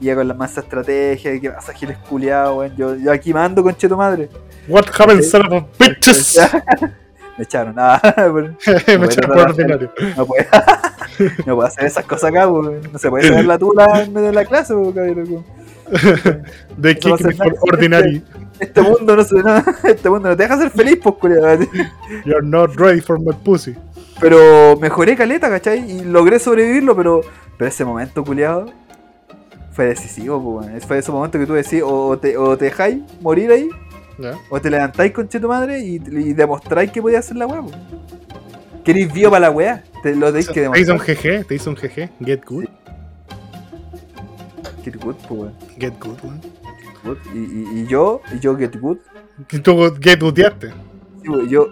Iba 0.00 0.14
con 0.14 0.28
la 0.28 0.34
masa 0.34 0.60
estrategia, 0.60 1.40
que 1.40 1.48
vas 1.48 1.68
giles 1.70 1.98
culiado, 1.98 2.58
weón. 2.58 2.76
Yo, 2.76 2.94
yo 2.94 3.10
aquí 3.10 3.34
mando, 3.34 3.62
conche 3.62 3.88
tu 3.88 3.96
madre. 3.96 4.28
What 4.68 4.86
happened, 4.96 5.24
son 5.24 5.46
of 5.46 5.52
a 5.52 5.66
bitches? 5.78 6.38
me 7.36 7.44
echaron, 7.44 7.74
nada. 7.76 8.00
Me 8.86 9.06
echaron 9.06 9.30
por 9.30 9.38
ordinario. 9.38 9.92
No 10.16 10.26
puedo, 10.26 10.44
no 11.46 11.54
puedo 11.56 11.62
hacer 11.66 11.86
esas 11.86 12.04
cosas 12.04 12.30
acá, 12.30 12.46
weón. 12.46 12.80
No 12.92 12.98
se 12.98 13.10
puede 13.10 13.28
saber 13.28 13.46
la 13.46 13.58
tula 13.58 14.02
en 14.02 14.12
medio 14.12 14.28
de 14.28 14.34
la 14.34 14.44
clase, 14.44 14.74
weón. 14.74 15.44
De 16.76 16.96
kick 16.96 17.14
ordinary. 17.60 18.22
Este 18.60 18.82
mundo 18.82 19.16
no 19.16 19.24
se, 19.24 19.36
no, 19.36 19.56
este 19.84 20.10
mundo 20.10 20.30
no 20.30 20.36
te 20.36 20.42
deja 20.42 20.56
ser 20.58 20.70
feliz, 20.70 20.98
pues, 21.02 21.14
culiado. 21.16 21.64
You're 22.24 22.42
not 22.42 22.74
ready 22.76 23.00
for 23.00 23.18
my 23.18 23.32
pussy. 23.44 23.76
Pero 24.20 24.76
mejoré 24.80 25.16
caleta, 25.16 25.48
¿cachai? 25.48 25.90
Y 25.90 26.04
logré 26.04 26.38
sobrevivirlo, 26.38 26.96
pero, 26.96 27.20
pero 27.56 27.68
ese 27.68 27.84
momento, 27.84 28.24
culiado, 28.24 28.66
fue 29.72 29.86
decisivo, 29.86 30.60
pues. 30.60 30.84
Fue 30.84 30.98
ese 30.98 31.12
momento 31.12 31.38
que 31.38 31.46
tú 31.46 31.54
decís, 31.54 31.82
o 31.84 32.18
te, 32.18 32.36
o 32.36 32.56
te 32.58 32.66
dejáis 32.66 32.98
morir 33.20 33.52
ahí, 33.52 33.68
¿Ya? 34.18 34.34
o 34.50 34.60
te 34.60 34.70
levantáis 34.70 35.12
con 35.12 35.28
tu 35.28 35.48
madre 35.48 35.78
y, 35.78 35.96
y 35.96 36.32
demostráis 36.32 36.90
que 36.90 37.00
podías 37.00 37.24
hacer 37.24 37.36
la 37.36 37.46
weá, 37.46 37.62
pues. 37.62 37.76
Queréis 38.84 39.12
vivo 39.12 39.30
para 39.30 39.40
la 39.40 39.50
weá, 39.50 39.84
te 40.02 40.16
lo 40.16 40.28
tenéis 40.28 40.48
que 40.48 40.68
Te 40.68 40.80
hizo 40.80 40.92
un 40.92 40.98
demostrar. 40.98 41.16
GG, 41.16 41.46
te 41.46 41.54
hizo 41.54 41.70
un 41.70 41.76
GG. 41.76 42.10
Get 42.24 42.44
good. 42.44 42.64
Get 44.92 45.02
good, 45.02 45.14
pues, 45.28 45.40
weón. 45.40 45.54
Get 45.78 45.94
good, 46.00 46.16
weón. 46.22 46.40
Y, 47.34 47.38
y, 47.38 47.82
y 47.82 47.86
yo, 47.86 48.20
y 48.34 48.38
yo 48.40 48.56
get 48.56 48.78
good, 48.80 48.98
Y 49.50 49.58
tú 49.60 49.76
get 50.00 50.20
goodeaste. 50.20 50.70
sí, 51.22 51.28
weón, 51.28 51.48
yo 51.48 51.68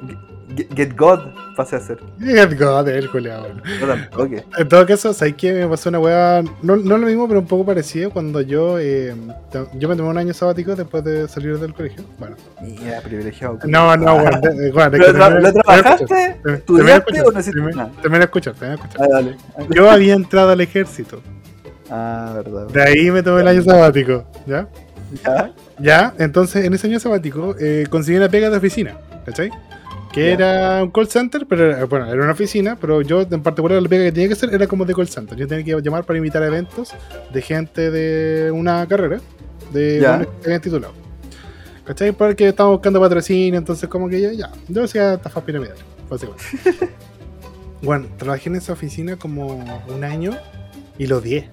Get, 0.57 0.73
Get 0.77 0.97
God 0.97 1.19
pasé 1.57 1.75
a 1.75 1.79
hacer. 1.81 1.99
Get 2.21 2.57
God, 2.57 2.89
el 2.89 3.11
culeado. 3.11 3.49
Tampoco. 3.81 4.37
En 4.57 4.69
todo 4.69 4.87
caso, 4.87 5.13
¿sabes 5.13 5.35
qué? 5.35 5.53
Me 5.53 5.67
pasó 5.67 5.89
una 5.89 5.99
weá, 5.99 6.41
no, 6.63 6.77
no 6.77 6.97
lo 6.99 7.05
mismo, 7.07 7.27
pero 7.27 7.41
un 7.41 7.47
poco 7.49 7.67
parecido 7.67 8.11
cuando 8.11 8.41
yo, 8.43 8.79
eh, 8.79 9.13
yo 9.75 9.89
me 9.89 9.97
tomé 9.97 10.09
un 10.09 10.19
año 10.19 10.33
sabático 10.33 10.77
después 10.77 11.03
de 11.03 11.27
salir 11.27 11.59
del 11.59 11.75
colegio. 11.75 12.05
Bueno, 12.21 12.37
Mira, 12.63 13.01
privilegiado. 13.01 13.59
no, 13.67 13.97
no, 13.97 14.15
weón. 14.15 14.35
es 14.45 14.73
¿Lo, 14.73 14.81
tra- 14.83 15.41
lo 15.41 15.53
trabajaste? 15.53 16.37
¿Estudiaste 16.45 17.21
o 17.23 17.33
no 17.33 17.41
hiciste 17.41 17.61
nada? 17.61 17.71
Escuchar, 17.71 18.03
termina 18.03 18.19
de 18.21 18.25
escuchar. 18.25 19.01
Ah, 19.01 19.07
dale. 19.11 19.37
Yo 19.71 19.91
había 19.91 20.15
entrado 20.15 20.51
al 20.51 20.61
ejército. 20.61 21.21
Ah, 21.91 22.33
verdad. 22.37 22.67
De 22.69 22.83
ahí 22.83 23.11
me 23.11 23.23
tomé 23.23 23.43
el 23.43 23.49
año 23.49 23.63
sabático, 23.63 24.25
¿ya? 24.47 24.69
¿Ya? 25.25 25.53
Ya, 25.79 26.15
entonces 26.19 26.65
en 26.65 26.75
ese 26.75 26.87
año 26.89 26.99
sabático 26.99 27.55
eh, 27.61 27.87
conseguí 27.91 28.17
una 28.19 28.29
pega 28.29 28.51
de 28.51 28.57
oficina, 28.57 28.97
¿cachai? 29.25 29.51
Que 30.13 30.33
era 30.33 30.83
un 30.83 30.91
call 30.91 31.09
center, 31.09 31.47
pero 31.47 31.67
era- 31.71 31.85
bueno, 31.85 32.07
era 32.07 32.23
una 32.23 32.33
oficina, 32.33 32.77
pero 32.81 33.03
yo 33.03 33.21
en 33.31 33.43
particular 33.43 33.81
la 33.83 33.89
pega 33.89 34.05
que 34.05 34.13
tenía 34.13 34.29
que 34.29 34.33
hacer 34.35 34.53
era 34.55 34.67
como 34.67 34.85
de 34.87 34.95
call 34.95 35.09
center. 35.09 35.37
Yo 35.37 35.47
tenía 35.47 35.63
que 35.65 35.81
llamar 35.83 36.05
para 36.05 36.17
invitar 36.17 36.43
a 36.43 36.47
eventos 36.47 36.93
de 37.33 37.43
gente 37.43 37.91
de 37.91 38.51
una 38.51 38.87
carrera, 38.89 39.21
de 39.73 40.01
habían 40.45 40.61
titulado. 40.61 40.95
¿Cachai? 41.85 42.11
Porque 42.13 42.49
estaba 42.49 42.71
buscando 42.71 42.99
patrocinio, 43.01 43.59
entonces 43.59 43.89
como 43.89 44.09
que 44.09 44.21
ya, 44.21 44.33
ya. 44.33 44.51
Yo 44.69 44.83
hacía 44.85 45.15
estafas 45.15 45.45
piramidales, 45.45 45.85
básicamente. 46.11 46.45
bueno, 47.83 48.07
trabajé 48.17 48.49
en 48.49 48.57
esa 48.57 48.73
oficina 48.73 49.17
como 49.17 49.47
un 49.89 50.03
año 50.05 50.33
y 50.99 51.07
lo 51.07 51.19
odié. 51.19 51.51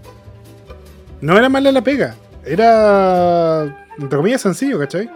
No 1.24 1.38
era 1.38 1.48
mala 1.48 1.72
la 1.72 1.82
pega, 1.82 2.18
era, 2.46 3.64
entre 3.98 4.18
comillas, 4.18 4.42
sencillo, 4.42 4.78
¿cachai? 4.78 5.10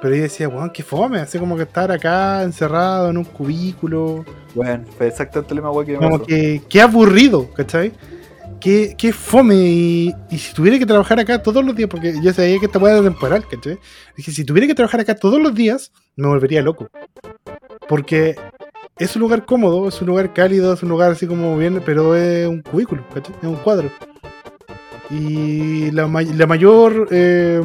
Pero 0.00 0.16
yo 0.16 0.22
decía, 0.22 0.48
weón, 0.48 0.70
qué 0.70 0.82
fome, 0.82 1.20
así 1.20 1.38
como 1.38 1.56
que 1.56 1.62
estar 1.62 1.92
acá 1.92 2.42
encerrado 2.42 3.08
en 3.10 3.16
un 3.16 3.22
cubículo, 3.22 4.24
Bueno, 4.56 4.84
fue 4.98 5.06
exactamente 5.06 5.54
el 5.54 5.60
mismo 5.60 5.70
weá 5.70 5.86
que 5.86 5.92
me 5.92 5.98
como 5.98 6.20
que, 6.20 6.62
qué 6.68 6.82
aburrido, 6.82 7.48
¿cachai? 7.52 7.92
Qué, 8.58 8.96
qué 8.98 9.12
fome, 9.12 9.54
y, 9.54 10.12
y 10.32 10.38
si 10.38 10.52
tuviera 10.52 10.80
que 10.80 10.86
trabajar 10.86 11.20
acá 11.20 11.40
todos 11.40 11.64
los 11.64 11.76
días, 11.76 11.88
porque 11.88 12.20
yo 12.20 12.32
sabía 12.32 12.58
que 12.58 12.66
esta 12.66 12.80
weá 12.80 12.94
era 12.94 13.04
temporal, 13.04 13.46
¿cachai? 13.48 13.78
Dije, 14.16 14.32
si 14.32 14.44
tuviera 14.44 14.66
que 14.66 14.74
trabajar 14.74 14.98
acá 14.98 15.14
todos 15.14 15.40
los 15.40 15.54
días, 15.54 15.92
me 16.16 16.26
volvería 16.26 16.60
loco. 16.60 16.88
Porque 17.88 18.34
es 18.98 19.14
un 19.14 19.22
lugar 19.22 19.46
cómodo, 19.46 19.86
es 19.86 20.00
un 20.00 20.08
lugar 20.08 20.32
cálido, 20.32 20.72
es 20.72 20.82
un 20.82 20.88
lugar 20.88 21.12
así 21.12 21.28
como 21.28 21.56
bien, 21.56 21.80
pero 21.86 22.16
es 22.16 22.48
un 22.48 22.62
cubículo, 22.62 23.06
¿cachai? 23.14 23.36
Es 23.40 23.48
un 23.48 23.54
cuadro. 23.54 23.92
Y 25.12 25.90
la, 25.90 26.06
la 26.06 26.46
mayor. 26.46 27.08
eh, 27.10 27.60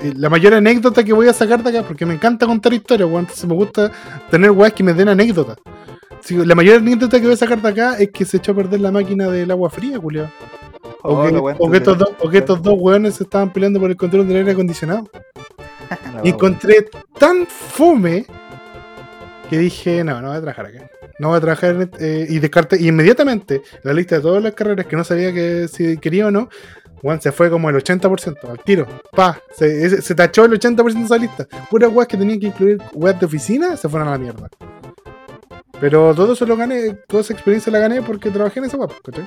eh, 0.00 0.12
la 0.16 0.28
mayor 0.28 0.54
anécdota 0.54 1.02
que 1.02 1.12
voy 1.12 1.28
a 1.28 1.32
sacar 1.32 1.62
de 1.62 1.70
acá, 1.70 1.82
porque 1.86 2.04
me 2.06 2.14
encanta 2.14 2.46
contar 2.46 2.72
historias, 2.72 3.08
weón, 3.08 3.20
entonces 3.22 3.46
me 3.46 3.54
gusta 3.54 3.90
tener 4.30 4.50
weas 4.50 4.72
que 4.72 4.82
me 4.84 4.92
den 4.92 5.08
anécdotas. 5.08 5.56
Sí, 6.20 6.36
la 6.44 6.54
mayor 6.54 6.78
anécdota 6.78 7.18
que 7.18 7.26
voy 7.26 7.34
a 7.34 7.38
sacar 7.38 7.60
de 7.60 7.68
acá 7.68 7.96
es 7.98 8.10
que 8.10 8.24
se 8.24 8.38
echó 8.38 8.52
a 8.52 8.56
perder 8.56 8.80
la 8.80 8.90
máquina 8.90 9.28
del 9.28 9.50
agua 9.50 9.70
fría, 9.70 9.98
culiao. 9.98 10.28
O, 11.02 11.14
Oh, 11.16 11.22
que, 11.26 11.54
o 11.58 11.70
que 11.70 11.76
estos 11.78 11.98
dos, 11.98 12.10
o 12.20 12.28
que 12.30 12.38
estos 12.38 12.62
dos 12.62 12.74
weones 12.78 13.14
se 13.16 13.24
estaban 13.24 13.52
peleando 13.52 13.78
por 13.78 13.90
el 13.90 13.96
control 13.96 14.26
del 14.26 14.38
aire 14.38 14.52
acondicionado. 14.52 15.08
Y 16.24 16.30
encontré 16.30 16.86
tan 17.18 17.46
fome 17.46 18.24
que 19.48 19.58
dije, 19.58 20.04
no, 20.04 20.20
no 20.20 20.28
voy 20.28 20.36
a 20.36 20.40
trabajar 20.40 20.66
acá. 20.66 20.90
No 21.18 21.28
voy 21.28 21.38
a 21.38 21.40
trabajar 21.40 21.70
en 21.70 21.90
eh, 22.00 22.26
y 22.28 22.38
descarté 22.38 22.80
inmediatamente 22.82 23.62
la 23.82 23.92
lista 23.92 24.16
de 24.16 24.22
todas 24.22 24.42
las 24.42 24.54
carreras 24.54 24.86
que 24.86 24.96
no 24.96 25.04
sabía 25.04 25.32
que 25.32 25.68
si 25.68 25.98
quería 25.98 26.26
o 26.26 26.30
no. 26.30 26.48
Juan 27.00 27.20
se 27.20 27.32
fue 27.32 27.50
como 27.50 27.68
el 27.68 27.76
80% 27.76 28.48
al 28.48 28.58
tiro. 28.60 28.86
Pa, 29.12 29.38
se, 29.54 30.00
se 30.00 30.14
tachó 30.14 30.46
el 30.46 30.58
80% 30.58 30.94
de 30.94 31.04
esa 31.04 31.18
lista. 31.18 31.46
Puras 31.70 31.92
weas 31.92 32.08
que 32.08 32.16
tenían 32.16 32.40
que 32.40 32.46
incluir 32.46 32.78
web 32.94 33.18
de 33.18 33.26
oficina 33.26 33.76
se 33.76 33.88
fueron 33.88 34.08
a 34.08 34.12
la 34.12 34.18
mierda. 34.18 34.48
Pero 35.80 36.14
todo 36.14 36.32
eso 36.32 36.46
lo 36.46 36.56
gané, 36.56 36.94
toda 37.06 37.22
esa 37.22 37.32
experiencia 37.32 37.70
la 37.70 37.78
gané 37.78 38.00
porque 38.00 38.30
trabajé 38.30 38.60
en 38.60 38.66
esa 38.66 38.76
web, 38.76 38.90
¿cachai? 39.04 39.26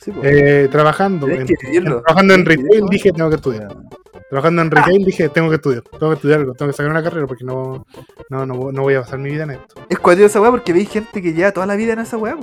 Sí, 0.00 0.10
po. 0.10 0.20
Eh, 0.22 0.68
trabajando, 0.70 1.28
en, 1.28 1.46
trabajando 1.46 2.34
en 2.34 2.46
retail 2.46 2.86
dije 2.88 3.12
tengo 3.12 3.28
que 3.28 3.36
estudiar. 3.36 3.76
Trabajando 4.32 4.62
en 4.62 4.70
retail 4.70 5.04
dije, 5.04 5.28
tengo 5.28 5.50
que 5.50 5.56
estudiar, 5.56 5.82
tengo 5.82 6.08
que 6.08 6.14
estudiar 6.14 6.40
algo, 6.40 6.54
tengo 6.54 6.70
que 6.70 6.74
sacar 6.74 6.90
una 6.90 7.02
carrera 7.02 7.26
porque 7.26 7.44
no, 7.44 7.84
no, 8.30 8.46
no, 8.46 8.72
no 8.72 8.80
voy 8.80 8.94
a 8.94 9.02
pasar 9.02 9.18
mi 9.18 9.28
vida 9.28 9.42
en 9.42 9.50
esto. 9.50 9.74
Es 9.90 9.98
cuadrillo 9.98 10.26
esa 10.26 10.40
weá 10.40 10.50
porque 10.50 10.72
veis 10.72 10.88
gente 10.88 11.20
que 11.20 11.34
lleva 11.34 11.52
toda 11.52 11.66
la 11.66 11.76
vida 11.76 11.92
en 11.92 11.98
esa 11.98 12.16
weá. 12.16 12.38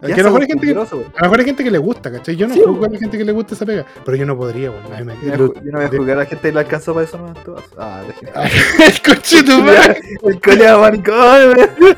Que 0.06 0.12
a 0.12 0.16
lo 0.18 0.24
mejor 0.24 0.42
hay 0.42 0.46
gente 0.48 0.66
que, 0.66 0.72
a 0.72 0.76
weón. 0.76 0.88
lo 0.92 1.22
mejor 1.22 1.38
hay 1.40 1.44
gente 1.44 1.64
que 1.64 1.70
le 1.72 1.78
gusta, 1.78 2.10
¿cachai? 2.12 2.36
Yo 2.36 2.46
no 2.46 2.54
Sí, 2.54 2.60
juzgo 2.60 2.76
bo. 2.78 2.84
a 2.86 2.88
la 2.88 2.98
gente 2.98 3.18
que 3.18 3.24
le 3.24 3.32
gusta 3.32 3.54
esa 3.54 3.66
pega, 3.66 3.84
pero 4.04 4.16
yo 4.16 4.26
no 4.26 4.36
podría, 4.36 4.70
weón. 4.70 5.06
Me- 5.06 5.14
Yo 5.22 5.36
no 5.36 5.46
voy 5.48 5.56
a- 5.56 5.60
yo 5.64 5.70
no 5.72 5.78
voy 5.78 5.84
a 5.84 5.88
jugar 5.88 6.10
a 6.10 6.20
la 6.20 6.26
gente 6.26 6.48
que 6.48 6.52
le 6.54 6.60
alcanzó 6.60 6.94
para 6.94 7.04
eso, 7.06 7.18
no. 7.18 7.34
Ah, 7.76 8.02
déjeme. 8.06 8.32
El 8.86 9.02
coche 9.02 9.42
tu 9.42 9.58
madre. 9.62 10.00
El 10.22 10.40
coleado 10.40 10.80
maricón, 10.80 11.14
weón. 11.16 11.96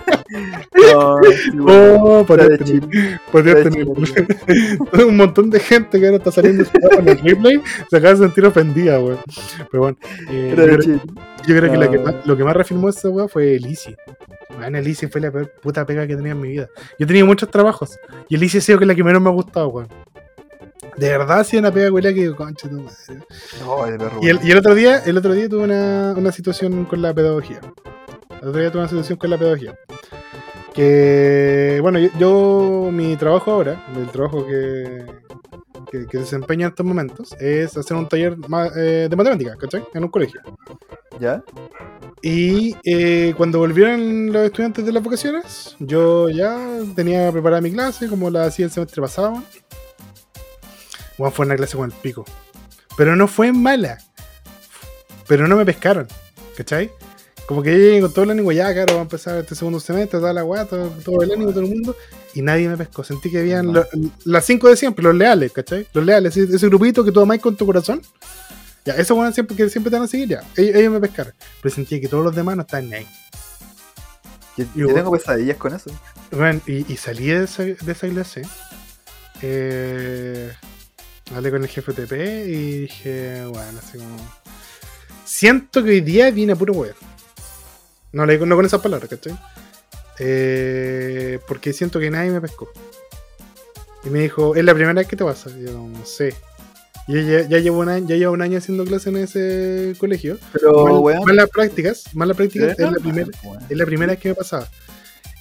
No, 0.93 1.17
sí, 1.23 1.51
weón. 1.59 1.99
Oh, 2.01 2.25
podría 2.27 2.57
tener, 2.59 3.21
podría 3.31 3.63
tener 3.63 3.87
un 5.07 5.17
montón 5.17 5.51
de 5.51 5.61
gente 5.61 5.99
que 6.01 6.07
ahora 6.07 6.17
está 6.19 6.33
saliendo 6.33 6.65
en 6.99 7.09
el 7.09 7.19
replay 7.19 7.61
se 7.91 7.97
acaba 7.97 8.15
de 8.15 8.21
sentir 8.21 8.47
ofendida, 8.47 8.99
weón. 8.99 9.19
Pero 9.71 9.83
bueno, 9.83 9.99
eh, 10.31 10.99
yo 11.47 11.57
creo- 11.57 11.71
que, 11.71 11.79
la 11.79 11.91
que 11.91 11.99
No. 11.99 12.05
más- 12.05 12.27
lo 12.27 12.37
que 12.37 12.45
más 12.45 12.55
reafirmó 12.55 12.89
esa 12.89 13.09
weá 13.09 13.29
fue 13.29 13.57
Elise. 13.57 13.97
Bueno, 14.57 14.79
Elise 14.79 15.09
fue 15.09 15.21
la 15.21 15.31
peor 15.31 15.51
puta 15.63 15.87
pega 15.87 16.07
que 16.07 16.17
tenía 16.17 16.33
en 16.33 16.41
mi 16.41 16.49
vida. 16.51 16.69
Yo 16.99 17.05
he 17.05 17.07
tenido 17.07 17.27
muchos 17.27 17.51
trabajos. 17.51 17.99
Y 18.29 18.35
Elise 18.37 18.59
ha 18.59 18.61
sido 18.61 18.79
que 18.79 18.87
la 18.87 18.95
que 18.95 19.05
menos 19.05 19.23
me 19.23 19.29
ha 19.29 19.33
gustado, 19.33 19.69
weón. 19.69 19.89
De 20.97 21.09
verdad 21.09 21.41
ha 21.41 21.45
sido 21.45 21.61
una 21.61 21.71
pega 21.73 21.91
culia 21.91 22.13
que 22.13 22.21
digo, 22.21 22.37
concha 22.37 22.69
tu 22.69 22.81
madre. 22.83 22.97
No, 23.61 23.87
de 23.87 23.99
perro. 23.99 24.19
Y 24.21 24.29
el, 24.29 24.41
y 24.43 24.51
el 24.51 24.59
otro 24.59 24.75
día, 24.75 24.99
el 25.07 25.17
otro 25.17 25.33
día 25.33 25.49
tuve 25.49 25.63
una, 25.65 26.15
una 26.17 26.33
situación 26.33 26.85
con 26.85 27.01
la 27.01 27.15
pedagogía. 27.15 27.61
El 28.43 28.49
otro 28.49 28.61
día 28.61 28.71
tuve 28.71 28.81
una 28.83 28.89
situación 28.89 29.19
con 29.19 29.31
la 29.31 29.39
pedagogía. 29.39 29.79
Que 30.75 31.79
bueno, 31.83 31.99
yo, 31.99 32.09
yo- 32.19 32.91
mi 32.93 33.17
trabajo 33.17 33.51
ahora, 33.53 33.85
el 33.97 34.09
trabajo 34.09 34.47
que, 34.47 35.05
que, 35.91 36.07
que 36.07 36.19
desempeño 36.19 36.67
en 36.67 36.71
estos 36.71 36.87
momentos, 36.87 37.35
es 37.41 37.77
hacer 37.77 37.97
un 37.97 38.09
taller 38.09 38.37
eh, 38.77 39.09
de 39.11 39.17
matemáticas, 39.17 39.57
¿cachai? 39.57 39.85
En 39.93 40.05
un 40.05 40.11
colegio. 40.11 40.41
¿Ya? 41.19 41.43
Y 42.23 42.77
eh, 42.85 43.35
cuando 43.37 43.59
volvieron 43.59 44.33
los 44.33 44.45
estudiantes 44.45 44.85
de 44.87 44.93
las 44.93 45.03
vacaciones, 45.03 45.77
yo 45.79 46.29
ya 46.29 46.59
tenía 46.95 47.31
preparada 47.33 47.61
mi 47.61 47.73
clase, 47.73 48.09
como 48.09 48.31
la 48.31 48.45
hacía 48.45 48.67
el 48.67 48.71
semestre 48.71 49.03
pasado. 49.03 49.43
Weón, 51.19 51.33
fue 51.33 51.47
una 51.47 51.57
clase 51.57 51.77
con 51.77 51.91
el 51.91 51.97
pico. 51.97 52.25
Pero 52.97 53.17
no 53.17 53.27
fue 53.27 53.53
mala. 53.53 53.99
Pero 55.27 55.49
no 55.49 55.57
me 55.57 55.65
pescaron. 55.65 56.07
¿Cachai? 56.57 56.91
Como 57.47 57.63
que 57.63 57.73
yo 57.73 57.79
llegué 57.79 58.01
con 58.01 58.13
todo 58.13 58.25
el 58.27 58.31
ánimo, 58.31 58.53
ya, 58.53 58.73
claro, 58.73 58.95
va 58.95 59.01
a 59.01 59.03
empezar 59.03 59.37
este 59.39 59.57
segundo 59.57 59.81
semestre, 59.81 60.21
toda 60.21 60.33
la 60.33 60.43
todo, 60.67 60.89
todo 61.05 61.23
el 61.23 61.33
ánimo, 61.33 61.51
todo 61.51 61.63
el 61.63 61.71
mundo. 61.71 61.97
Y 62.35 62.43
nadie 62.43 62.69
me 62.69 62.77
pescó. 62.77 63.03
Sentí 63.05 63.31
que 63.31 63.39
habían 63.39 63.73
lo- 63.73 63.87
las 64.25 64.45
cinco 64.47 64.69
de 64.69 64.77
siempre, 64.77 65.03
los 65.03 65.15
leales, 65.15 65.53
¿cachai? 65.53 65.87
Los 65.93 66.05
leales, 66.05 66.37
ese, 66.37 66.55
ese 66.57 66.67
grupito 66.69 67.05
que 67.05 67.11
tú 67.13 67.21
amáis 67.21 67.41
con 67.43 67.57
tu 67.57 67.67
corazón. 67.67 68.01
Ya, 68.85 68.95
esos 68.95 69.35
siempre, 69.35 69.57
que 69.57 69.69
siempre 69.69 69.91
te 69.91 69.97
van 69.97 70.05
a 70.05 70.09
seguir, 70.09 70.29
ya. 70.29 70.43
Ellos, 70.57 70.77
ellos 70.77 70.93
me 70.93 71.01
pescaron. 71.01 71.35
Pero 71.61 71.75
sentí 71.75 72.01
que 72.01 72.09
todos 72.09 72.25
los 72.25 72.35
demás 72.35 72.57
no 72.57 72.63
estaban 72.63 72.89
ni 72.89 72.95
ahí. 72.97 73.07
Yo, 74.75 74.93
tengo 74.93 75.11
pesadillas 75.13 75.57
con 75.57 75.75
eso. 75.75 75.91
Bueno, 76.31 76.61
y, 76.67 76.91
y 76.93 76.97
salí 76.97 77.27
de 77.27 77.45
esa, 77.45 77.63
de 77.63 77.77
esa 77.93 78.09
clase. 78.09 78.43
Eh, 79.43 80.53
hablé 81.35 81.51
con 81.51 81.63
el 81.63 81.69
jefe 81.69 81.93
TP 81.93 82.13
y 82.47 82.79
dije, 82.83 83.45
bueno, 83.47 83.79
así 83.79 83.99
como. 83.99 84.17
Siento 85.25 85.83
que 85.83 85.91
hoy 85.91 86.01
día 86.01 86.31
vine 86.31 86.53
a 86.53 86.57
puro 86.57 86.75
weón. 86.75 86.95
No 88.13 88.27
le 88.27 88.33
digo 88.35 88.45
no 88.47 88.57
con 88.57 88.67
esas 88.67 88.81
palabras, 88.81 89.09
¿cachai? 89.09 89.39
Eh, 90.23 91.39
porque 91.49 91.73
siento 91.73 91.99
que 91.99 92.11
nadie 92.11 92.31
me 92.31 92.41
pescó. 92.41 92.69
Y 94.05 94.11
me 94.11 94.21
dijo, 94.21 94.55
es 94.55 94.65
la 94.65 94.75
primera 94.75 94.93
vez 94.95 95.07
que 95.09 95.17
te 95.17 95.25
pasa. 95.25 95.51
Y 95.51 95.65
yo, 95.65 95.73
no 95.73 96.05
sé. 96.05 96.35
Y 97.09 97.15
yo 97.15 97.21
ya, 97.23 97.49
ya 97.49 97.59
llevo 97.59 97.81
un 97.81 97.89
año, 97.89 98.07
ya 98.07 98.17
llevo 98.17 98.35
un 98.35 98.43
año 98.43 98.59
haciendo 98.59 98.85
clases 98.85 99.09
en 99.09 99.17
ese 99.17 99.95
colegio. 99.99 100.39
Pero, 100.53 101.03
Mal- 101.03 101.21
malas 101.25 101.49
prácticas, 101.51 102.05
malas 102.15 102.37
prácticas, 102.37 102.79
es 102.79 102.79
la 102.79 102.99
primera. 102.99 103.29
Es 103.69 103.77
la 103.77 103.87
primera 103.87 104.13
vez 104.13 104.21
que 104.21 104.29
me 104.29 104.35
pasaba. 104.35 104.69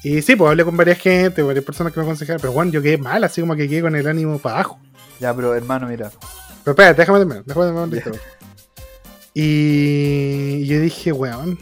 Y 0.01 0.21
sí, 0.21 0.38
pues 0.38 0.49
hablé 0.49 0.63
con 0.63 0.77
varias 0.77 0.97
gente, 0.97 1.41
varias 1.41 1.65
personas 1.65 1.91
que 1.91 1.99
me 1.99 2.05
aconsejaron, 2.05 2.39
pero 2.39 2.53
bueno, 2.53 2.71
yo 2.71 2.82
quedé 2.82 2.97
mal, 2.97 3.21
así 3.25 3.41
como 3.41 3.55
que 3.57 3.67
quedé 3.67 3.82
con 3.82 3.95
el 3.97 4.07
ánimo 4.07 4.39
para 4.39 4.55
abajo. 4.55 4.80
Ya, 5.19 5.36
pero 5.36 5.53
hermano, 5.53 5.88
mira. 5.88 6.09
Pero 6.63 6.71
espérate, 6.71 7.01
déjame 7.01 7.19
terminar, 7.19 7.43
déjame 7.45 7.65
terminar 7.65 7.97
historia. 7.97 8.21
Y 9.34 10.65
yo 10.65 10.80
dije, 10.80 11.11
weón. 11.11 11.59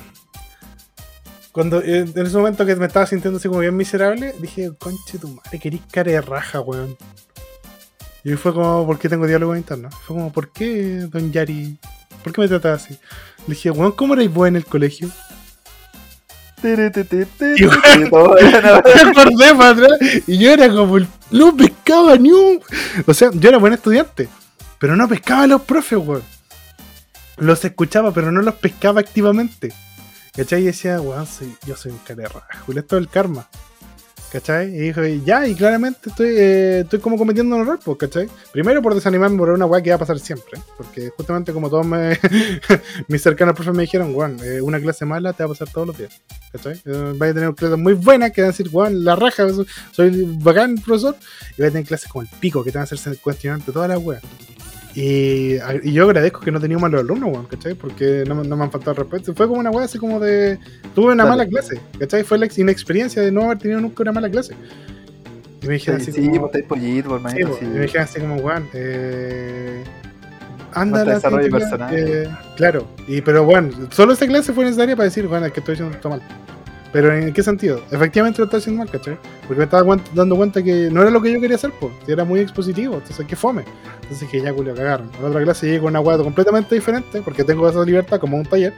Cuando 1.57 1.81
eh, 1.81 2.01
en 2.01 2.23
ese 2.23 2.37
momento 2.37 2.67
que 2.67 2.75
me 2.75 2.85
estaba 2.85 3.07
sintiendo 3.07 3.39
así 3.39 3.47
como 3.47 3.61
bien 3.61 3.75
miserable, 3.75 4.35
dije, 4.37 4.69
conche 4.77 5.17
tu 5.17 5.29
madre, 5.29 5.57
querís 5.57 5.81
cara 5.89 6.11
de 6.11 6.21
raja, 6.21 6.61
weón. 6.61 6.95
Y 8.23 8.33
fue 8.33 8.53
como, 8.53 8.85
¿por 8.85 8.99
qué 8.99 9.09
tengo 9.09 9.25
diálogo 9.25 9.55
interno? 9.55 9.89
Fue 9.89 10.15
como, 10.15 10.31
¿por 10.31 10.51
qué, 10.51 11.07
don 11.09 11.31
Yari? 11.31 11.79
¿Por 12.23 12.31
qué 12.31 12.41
me 12.41 12.47
tratas 12.47 12.83
así? 12.83 12.93
Le 13.47 13.55
dije, 13.55 13.71
weón, 13.71 13.93
¿cómo 13.93 14.13
erais 14.13 14.31
vos 14.31 14.47
en 14.47 14.57
el 14.57 14.65
colegio? 14.65 15.09
Me 16.61 16.73
acordé 19.09 19.55
para 19.55 19.69
atrás 19.69 19.97
y 20.27 20.37
yo 20.37 20.51
era 20.51 20.69
como 20.69 20.97
el, 20.97 21.07
no 21.31 21.57
pescaba 21.57 22.17
ni 22.17 22.31
un 22.31 22.61
o 23.07 23.13
sea 23.15 23.31
yo 23.33 23.49
era 23.49 23.57
buen 23.57 23.73
estudiante 23.73 24.29
pero 24.79 24.95
no 24.95 25.07
pescaba 25.07 25.43
a 25.43 25.47
los 25.47 25.61
profes 25.61 25.99
weón 25.99 26.23
los 27.37 27.63
escuchaba 27.63 28.11
pero 28.11 28.31
no 28.31 28.41
los 28.41 28.55
pescaba 28.55 29.01
activamente 29.01 29.71
¿Cachai? 30.37 30.61
Y 30.61 30.65
decía, 30.65 31.01
weón, 31.01 31.25
soy, 31.25 31.57
yo 31.65 31.75
soy 31.75 31.91
un 31.91 31.99
Julio, 32.63 32.81
esto 32.81 32.95
es 32.95 33.01
el 33.01 33.09
karma. 33.09 33.49
¿Cachai? 34.31 34.67
Y 34.67 34.79
dijo, 34.79 35.03
ya, 35.03 35.47
y 35.47 35.55
claramente 35.55 36.09
estoy, 36.09 36.27
eh, 36.29 36.79
estoy 36.81 36.99
como 36.99 37.17
cometiendo 37.17 37.55
un 37.55 37.63
error, 37.63 37.79
pues, 37.83 37.97
¿cachai? 37.97 38.29
Primero 38.51 38.83
por 38.83 38.93
desanimarme 38.93 39.35
por 39.35 39.49
una 39.49 39.65
weá 39.65 39.81
que 39.81 39.89
va 39.89 39.95
a 39.95 39.99
pasar 39.99 40.19
siempre. 40.19 40.61
Porque 40.77 41.09
justamente 41.09 41.51
como 41.53 41.71
todos 41.71 41.87
me, 41.87 42.19
mis 43.07 43.23
cercanos 43.23 43.55
profes 43.55 43.73
me 43.73 43.81
dijeron, 43.81 44.13
weón, 44.13 44.37
eh, 44.43 44.61
una 44.61 44.79
clase 44.79 45.05
mala 45.05 45.33
te 45.33 45.43
va 45.43 45.47
a 45.47 45.53
pasar 45.53 45.69
todos 45.73 45.87
los 45.87 45.97
días. 45.97 46.21
¿Cachai? 46.51 46.79
Eh, 46.85 47.13
a 47.19 47.33
tener 47.33 47.55
clases 47.55 47.79
muy 47.79 47.93
buenas 47.93 48.31
que 48.31 48.41
van 48.41 48.49
a 48.49 48.51
decir, 48.51 48.69
weón, 48.71 49.03
la 49.03 49.15
raja, 49.15 49.47
soy 49.91 50.37
bacán, 50.39 50.75
profesor. 50.75 51.15
Y 51.57 51.61
vais 51.61 51.69
a 51.69 51.73
tener 51.73 51.87
clases 51.87 52.11
como 52.11 52.21
el 52.21 52.29
pico 52.39 52.63
que 52.63 52.71
te 52.71 52.77
van 52.77 52.83
a 52.83 52.83
hacerse 52.83 53.17
cuestionante 53.17 53.71
todas 53.71 53.89
las 53.89 53.97
weas. 53.97 54.21
Y, 54.95 55.57
y, 55.83 55.93
yo 55.93 56.05
agradezco 56.05 56.39
que 56.39 56.51
no 56.51 56.59
tenía 56.59 56.77
malos 56.79 57.01
alumnos, 57.01 57.31
weón, 57.31 57.45
¿cachai? 57.45 57.75
Porque 57.75 58.23
no, 58.27 58.43
no, 58.43 58.57
me 58.57 58.63
han 58.63 58.71
faltado 58.71 58.95
respeto. 58.95 59.33
Fue 59.35 59.47
como 59.47 59.59
una 59.59 59.69
weá 59.69 59.85
así 59.85 59.99
como 59.99 60.19
de. 60.19 60.57
Tuve 60.95 61.13
una 61.13 61.25
mala 61.25 61.45
clase, 61.45 61.79
¿cachai? 61.99 62.23
Fue 62.23 62.37
la 62.37 62.47
inexperiencia 62.55 63.21
de 63.21 63.31
no 63.31 63.43
haber 63.43 63.59
tenido 63.59 63.79
nunca 63.79 64.03
una 64.03 64.11
mala 64.11 64.29
clase. 64.29 64.55
Y 65.61 65.67
me 65.67 65.73
dijeron 65.73 66.01
sí, 66.01 66.11
así 66.11 66.21
sí, 66.21 66.29
como. 66.29 66.49
pues 66.49 66.63
pollito, 66.63 67.09
por 67.09 67.31
sí, 67.31 67.37
sí. 67.37 67.65
Y 67.65 67.65
me 67.65 67.79
dijeron 67.81 68.03
así 68.05 68.19
como, 68.19 68.35
weón, 68.37 68.67
eh. 68.73 69.83
Anda 70.73 71.03
desarrollo 71.03 71.49
crítica, 71.49 71.59
personal. 71.59 71.95
eh, 71.95 72.29
claro, 72.55 72.87
y, 73.07 73.21
pero 73.21 73.43
bueno, 73.45 73.71
solo 73.91 74.13
esta 74.13 74.27
clase 74.27 74.53
fue 74.53 74.65
necesaria 74.65 74.95
para 74.95 75.05
decir, 75.05 75.27
bueno, 75.27 75.45
es 75.47 75.53
que 75.53 75.59
estoy 75.59 75.73
haciendo 75.73 75.95
esto 75.95 76.09
mal. 76.09 76.21
Pero 76.91 77.13
¿en 77.13 77.33
qué 77.33 77.43
sentido? 77.43 77.81
Efectivamente 77.91 78.39
lo 78.39 78.45
estaba 78.45 78.59
haciendo 78.59 78.79
mal, 78.79 78.89
¿cachai? 78.89 79.17
Porque 79.41 79.59
me 79.59 79.65
estaba 79.65 79.97
dando 80.13 80.35
cuenta 80.35 80.63
que 80.63 80.89
no 80.91 81.01
era 81.01 81.11
lo 81.11 81.21
que 81.21 81.31
yo 81.33 81.41
quería 81.41 81.55
hacer, 81.55 81.71
pues. 81.79 81.91
Era 82.07 82.23
muy 82.23 82.39
expositivo, 82.39 82.95
entonces 82.95 83.25
qué 83.27 83.35
fome. 83.35 83.65
Entonces 84.03 84.29
que 84.29 84.41
ya, 84.41 84.53
culio, 84.53 84.73
cagaron. 84.73 85.11
En 85.15 85.23
la 85.23 85.29
otra 85.29 85.43
clase 85.43 85.67
llegué 85.67 85.79
con 85.79 85.89
una 85.89 85.99
hueá 85.99 86.17
completamente 86.17 86.73
diferente, 86.75 87.21
porque 87.21 87.43
tengo 87.43 87.67
esa 87.69 87.83
libertad 87.83 88.19
como 88.19 88.37
un 88.37 88.45
taller. 88.45 88.73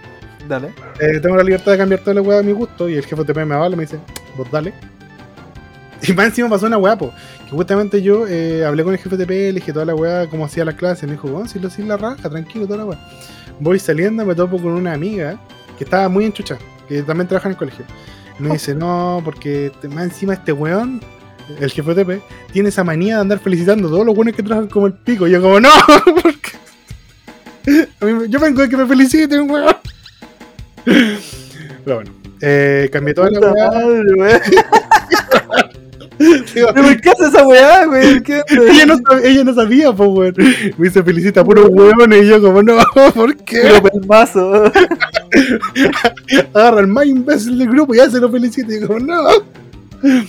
Dale. 0.48 0.74
Eh, 1.00 1.20
tengo 1.22 1.36
la 1.36 1.44
libertad 1.44 1.74
de 1.74 1.78
cambiar 1.78 2.00
toda 2.02 2.16
la 2.16 2.22
weá 2.22 2.40
a 2.40 2.44
mi 2.44 2.54
gusto 2.54 2.90
y 2.90 2.96
el 2.96 3.06
jefe 3.06 3.24
TP 3.24 3.46
me 3.46 3.54
avala 3.54 3.76
y 3.76 3.78
me 3.78 3.84
dice, 3.84 4.00
vos 4.36 4.50
dale. 4.52 4.74
Y 6.02 6.14
más 6.14 6.28
encima 6.28 6.48
pasó 6.48 6.66
una 6.66 6.78
weá, 6.78 6.98
po, 6.98 7.12
que 7.44 7.52
justamente 7.52 8.02
yo 8.02 8.26
eh, 8.26 8.64
hablé 8.66 8.86
con 8.86 8.94
el 8.94 9.00
jefe 9.00 9.18
TP, 9.18 9.30
le 9.30 9.54
dije 9.54 9.74
toda 9.74 9.84
la 9.84 9.94
weá, 9.94 10.28
cómo 10.30 10.46
hacía 10.46 10.64
la 10.64 10.74
clase, 10.74 11.06
me 11.06 11.12
dijo, 11.12 11.28
bueno, 11.28 11.50
si 11.50 11.60
lo 11.60 11.68
hacía 11.68 11.86
la 11.86 11.98
raja, 11.98 12.30
tranquilo, 12.30 12.66
toda 12.66 12.78
la 12.78 12.86
weá. 12.86 13.00
Voy 13.60 13.80
saliendo, 13.80 14.26
me 14.26 14.34
topo 14.34 14.62
con 14.62 14.72
una 14.72 14.94
amiga 14.94 15.38
que 15.78 15.84
estaba 15.84 16.08
muy 16.08 16.24
enchuchada, 16.24 16.62
que 16.90 17.04
también 17.04 17.28
trabaja 17.28 17.48
en 17.48 17.52
el 17.54 17.58
colegio. 17.58 17.86
Me 18.40 18.50
dice, 18.50 18.74
no, 18.74 19.22
porque 19.24 19.72
más 19.90 20.06
encima 20.06 20.34
este 20.34 20.52
weón, 20.52 21.02
el 21.60 21.70
jefe 21.70 21.94
TP, 21.94 22.22
tiene 22.52 22.70
esa 22.70 22.84
manía 22.84 23.16
de 23.16 23.22
andar 23.22 23.40
felicitando 23.40 23.88
a 23.88 23.92
todos 23.92 24.06
los 24.06 24.16
buenos 24.16 24.36
que 24.36 24.44
trabajan 24.44 24.70
como 24.70 24.88
el 24.88 24.94
pico. 24.94 25.28
Y 25.28 25.32
yo 25.32 25.42
como, 25.42 25.60
no, 25.60 25.70
porque... 26.22 26.50
Mí 28.02 28.28
yo 28.30 28.40
vengo 28.40 28.62
de 28.62 28.70
que 28.70 28.78
me 28.78 28.88
feliciten, 28.88 29.50
weón. 29.50 29.76
Pero 30.86 31.96
bueno, 31.96 32.12
eh, 32.42 32.90
cambié 32.92 33.14
toda 33.14 33.30
la 33.30 33.40
weá. 33.52 34.40
Digo, 36.20 36.68
Pero, 36.74 36.74
¿por 36.74 37.02
¿Qué 37.02 37.10
hace 37.12 37.28
esa 37.28 37.48
weá, 37.48 37.86
güey? 37.86 38.22
Ella, 38.28 38.86
no 38.86 39.18
ella 39.24 39.44
no 39.46 39.54
sabía, 39.54 39.94
pues, 39.94 40.10
weón. 40.10 40.34
Me 40.78 40.88
dice 40.88 41.02
felicita 41.04 41.42
a 41.42 41.46
puros 41.46 41.70
weones. 41.70 42.24
Y 42.24 42.28
yo, 42.28 42.42
como, 42.42 42.62
no, 42.62 42.78
¿por 43.16 43.36
qué? 43.38 43.62
Puro 43.62 43.84
pelmazo. 43.84 44.72
Agarra 46.54 46.82
el 46.82 46.88
más 46.88 47.06
imbécil 47.06 47.58
del 47.58 47.70
grupo 47.70 47.94
y 47.94 47.98
ya 47.98 48.10
se 48.10 48.20
lo 48.20 48.30
felicita. 48.30 48.74
Y 48.74 48.82
como, 48.86 49.00
no. 49.00 49.24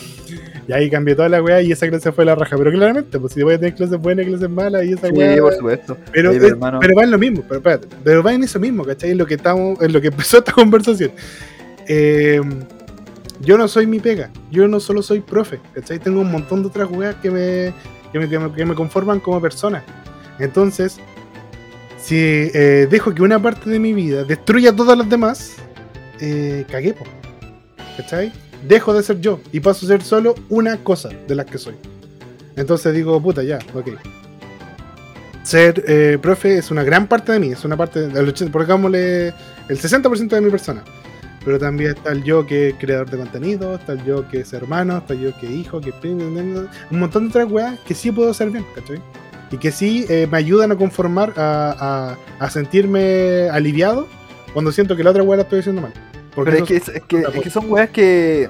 Y 0.68 0.72
ahí 0.72 0.88
cambié 0.88 1.16
toda 1.16 1.28
la 1.28 1.42
weá 1.42 1.60
y 1.62 1.72
esa 1.72 1.88
clase 1.88 2.12
fue 2.12 2.24
la 2.24 2.36
raja. 2.36 2.56
Pero 2.56 2.70
claramente, 2.70 3.18
pues 3.18 3.32
si 3.32 3.42
voy 3.42 3.54
a 3.54 3.58
tener 3.58 3.74
clases 3.74 3.98
buenas 3.98 4.24
y 4.24 4.28
clases 4.28 4.48
malas 4.50 4.84
y 4.84 4.92
esa 4.92 5.08
Sí, 5.08 5.12
weá. 5.14 5.40
por 5.40 5.52
supuesto. 5.54 5.96
Pero, 6.12 6.30
Sí, 6.30 6.36
es- 6.36 6.42
pero, 6.80 6.94
va 6.96 7.02
en 7.02 7.10
lo 7.10 7.18
mismo, 7.18 7.42
pero 7.48 7.56
espérate, 7.56 7.88
pero 8.04 8.22
va 8.22 8.32
en 8.32 8.44
eso 8.44 8.60
mismo, 8.60 8.84
¿cachai? 8.84 9.10
En 9.10 9.18
lo 9.18 9.26
que 9.26 9.34
estamos, 9.34 9.80
en 9.82 9.92
lo 9.92 10.00
que 10.00 10.08
empezó 10.08 10.38
esta 10.38 10.52
conversación. 10.52 11.10
Eh, 11.88 12.40
yo 13.40 13.58
no 13.58 13.66
soy 13.66 13.88
mi 13.88 13.98
pega, 13.98 14.30
yo 14.52 14.68
no 14.68 14.78
solo 14.78 15.02
soy 15.02 15.18
profe, 15.20 15.58
¿cachai? 15.74 15.98
Tengo 15.98 16.20
un 16.20 16.30
montón 16.30 16.62
de 16.62 16.68
otras 16.68 16.88
weas 16.88 17.16
que 17.16 17.32
me, 17.32 17.72
que 18.12 18.18
me, 18.20 18.28
que 18.28 18.38
me, 18.38 18.52
que 18.52 18.64
me 18.64 18.74
conforman 18.76 19.18
como 19.18 19.40
persona. 19.40 19.82
Entonces, 20.38 20.98
si 22.00 22.16
eh, 22.16 22.88
dejo 22.90 23.14
que 23.14 23.22
una 23.22 23.40
parte 23.40 23.68
de 23.70 23.78
mi 23.78 23.92
vida 23.92 24.24
destruya 24.24 24.74
todas 24.74 24.96
las 24.96 25.08
demás, 25.08 25.56
eh, 26.20 26.64
cagué, 26.70 26.94
po, 26.94 27.04
¿cachai? 27.96 28.32
Dejo 28.66 28.92
de 28.92 29.02
ser 29.02 29.20
yo 29.20 29.40
y 29.52 29.60
paso 29.60 29.86
a 29.86 29.88
ser 29.88 30.02
solo 30.02 30.34
una 30.48 30.76
cosa 30.78 31.08
de 31.28 31.34
las 31.34 31.46
que 31.46 31.58
soy. 31.58 31.74
Entonces 32.56 32.94
digo, 32.94 33.20
puta, 33.22 33.42
ya, 33.42 33.58
ok 33.74 33.90
ser 35.42 35.82
eh, 35.88 36.18
profe 36.20 36.58
es 36.58 36.70
una 36.70 36.84
gran 36.84 37.08
parte 37.08 37.32
de 37.32 37.40
mí, 37.40 37.48
es 37.48 37.64
una 37.64 37.76
parte 37.76 38.06
del 38.06 38.28
80, 38.28 38.52
pongámosle 38.52 39.28
el 39.28 39.78
60% 39.78 40.28
de 40.28 40.40
mi 40.40 40.50
persona. 40.50 40.84
Pero 41.44 41.58
también 41.58 41.92
está 41.96 42.12
el 42.12 42.22
yo 42.22 42.46
que 42.46 42.68
es 42.68 42.74
creador 42.78 43.10
de 43.10 43.16
contenido, 43.16 43.74
está 43.74 43.94
el 43.94 44.04
yo 44.04 44.28
que 44.28 44.40
es 44.40 44.52
hermano, 44.52 44.98
está 44.98 45.14
el 45.14 45.20
yo 45.20 45.38
que 45.40 45.46
es 45.46 45.52
hijo, 45.52 45.80
que 45.80 45.90
es 45.90 45.94
un 46.04 46.68
montón 46.90 47.24
de 47.24 47.28
otras 47.30 47.50
weas 47.50 47.80
que 47.80 47.94
sí 47.94 48.12
puedo 48.12 48.30
hacer 48.30 48.50
bien, 48.50 48.64
¿cachai? 48.74 49.00
Y 49.50 49.58
que 49.58 49.72
sí 49.72 50.06
eh, 50.08 50.28
me 50.30 50.38
ayudan 50.38 50.70
a 50.72 50.76
conformar, 50.76 51.32
a, 51.36 52.16
a- 52.38 52.44
a 52.44 52.50
sentirme 52.50 53.48
aliviado 53.50 54.06
cuando 54.52 54.70
siento 54.72 54.96
que 54.96 55.02
la 55.04 55.10
otra 55.10 55.22
wea 55.22 55.36
la 55.38 55.42
estoy 55.42 55.60
haciendo 55.60 55.82
mal. 55.82 55.92
Porque 56.34 56.52
Pero 56.52 56.64
es 56.64 56.68
que, 56.68 56.76
es, 56.76 56.88
es 56.88 57.02
que, 57.02 57.20
es 57.20 57.42
que 57.42 57.50
son 57.50 57.70
weas 57.70 57.90
que, 57.90 58.48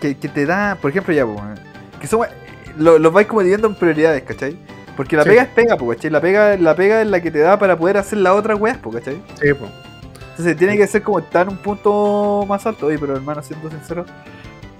que, 0.00 0.16
que 0.16 0.28
te 0.28 0.46
da, 0.46 0.78
por 0.80 0.90
ejemplo, 0.90 1.12
ya, 1.14 1.26
weón, 1.26 1.54
que 2.00 2.06
son 2.06 2.20
weas- 2.20 2.32
lo, 2.78 2.98
los 2.98 3.12
vais 3.12 3.26
como 3.26 3.40
dividiendo 3.40 3.68
en 3.68 3.74
prioridades, 3.74 4.22
¿cachai? 4.22 4.56
Porque 4.96 5.16
la 5.16 5.22
Sí. 5.24 5.28
pega 5.30 5.42
es 5.42 5.48
pega, 5.48 5.76
po, 5.76 5.88
¿cachai? 5.88 6.10
La 6.10 6.20
pega, 6.22 6.56
la 6.56 6.74
pega 6.74 7.02
es 7.02 7.08
la 7.08 7.20
que 7.20 7.30
te 7.30 7.38
da 7.40 7.58
para 7.58 7.76
poder 7.78 7.98
hacer 7.98 8.18
las 8.18 8.32
otras 8.34 8.58
weas, 8.58 8.78
po, 8.78 8.90
¿cachai? 8.90 9.20
sí, 9.40 9.52
po. 9.54 9.66
Entonces 10.30 10.56
tiene 10.56 10.78
que 10.78 10.86
ser 10.86 11.02
como 11.02 11.18
estar 11.18 11.46
en 11.46 11.52
un 11.52 11.58
punto 11.58 12.46
más 12.48 12.64
alto. 12.66 12.86
Oye, 12.86 12.98
pero 12.98 13.14
hermano, 13.14 13.42
siendo 13.42 13.68
sincero, 13.70 14.06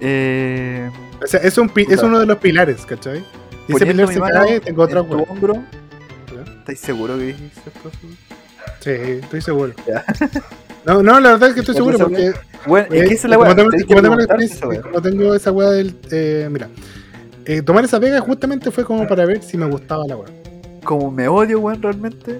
eh, 0.01 0.89
O 1.23 1.27
sea, 1.27 1.39
es, 1.41 1.57
un 1.59 1.71
es 1.75 2.01
uno 2.01 2.19
de 2.19 2.25
los 2.25 2.37
pilares, 2.37 2.85
¿cachai? 2.85 3.23
Si 3.67 3.73
ese 3.73 3.85
pilar 3.85 4.07
se 4.13 4.19
cae, 4.19 4.59
tengo 4.59 4.83
otra 4.83 5.03
tu 5.03 5.23
hombro. 5.23 5.63
¿estáis 6.59 6.79
seguro 6.79 7.17
que 7.17 7.23
dijiste 7.25 7.61
esto? 7.75 7.91
Sí, 8.79 8.89
estoy 8.91 9.41
seguro. 9.41 9.73
Ya. 9.87 10.03
No, 10.85 11.01
no, 11.01 11.17
la 11.21 11.31
verdad 11.31 11.47
es 11.47 11.53
que 11.53 11.61
estoy 11.61 11.75
¿Ya 11.75 11.79
seguro 11.79 11.97
porque 11.97 12.33
Bueno, 12.67 12.87
es 12.93 13.01
Eh, 13.03 13.07
que 13.07 13.13
esa 13.13 13.27
es 13.27 13.29
la 13.29 13.37
como 13.37 13.47
wea. 13.47 13.55
tengo- 13.55 13.71
como 13.71 14.01
tengo 14.01 14.15
la 14.17 14.81
como 14.81 15.01
tengo 15.01 15.33
esa 15.33 15.51
weá 15.53 15.69
del. 15.69 15.95
eh, 16.11 16.49
mira, 16.51 16.67
eh, 17.45 17.61
tomar 17.61 17.85
esa 17.85 18.01
pega 18.01 18.19
justamente 18.19 18.69
fue 18.69 18.83
como 18.83 19.07
para 19.07 19.25
ver 19.25 19.41
si 19.41 19.55
me 19.57 19.65
gustaba 19.65 20.03
la 20.05 20.17
weá. 20.17 20.27
Como 20.83 21.09
me 21.11 21.27
odio, 21.27 21.59
weón, 21.59 21.81
realmente. 21.81 22.39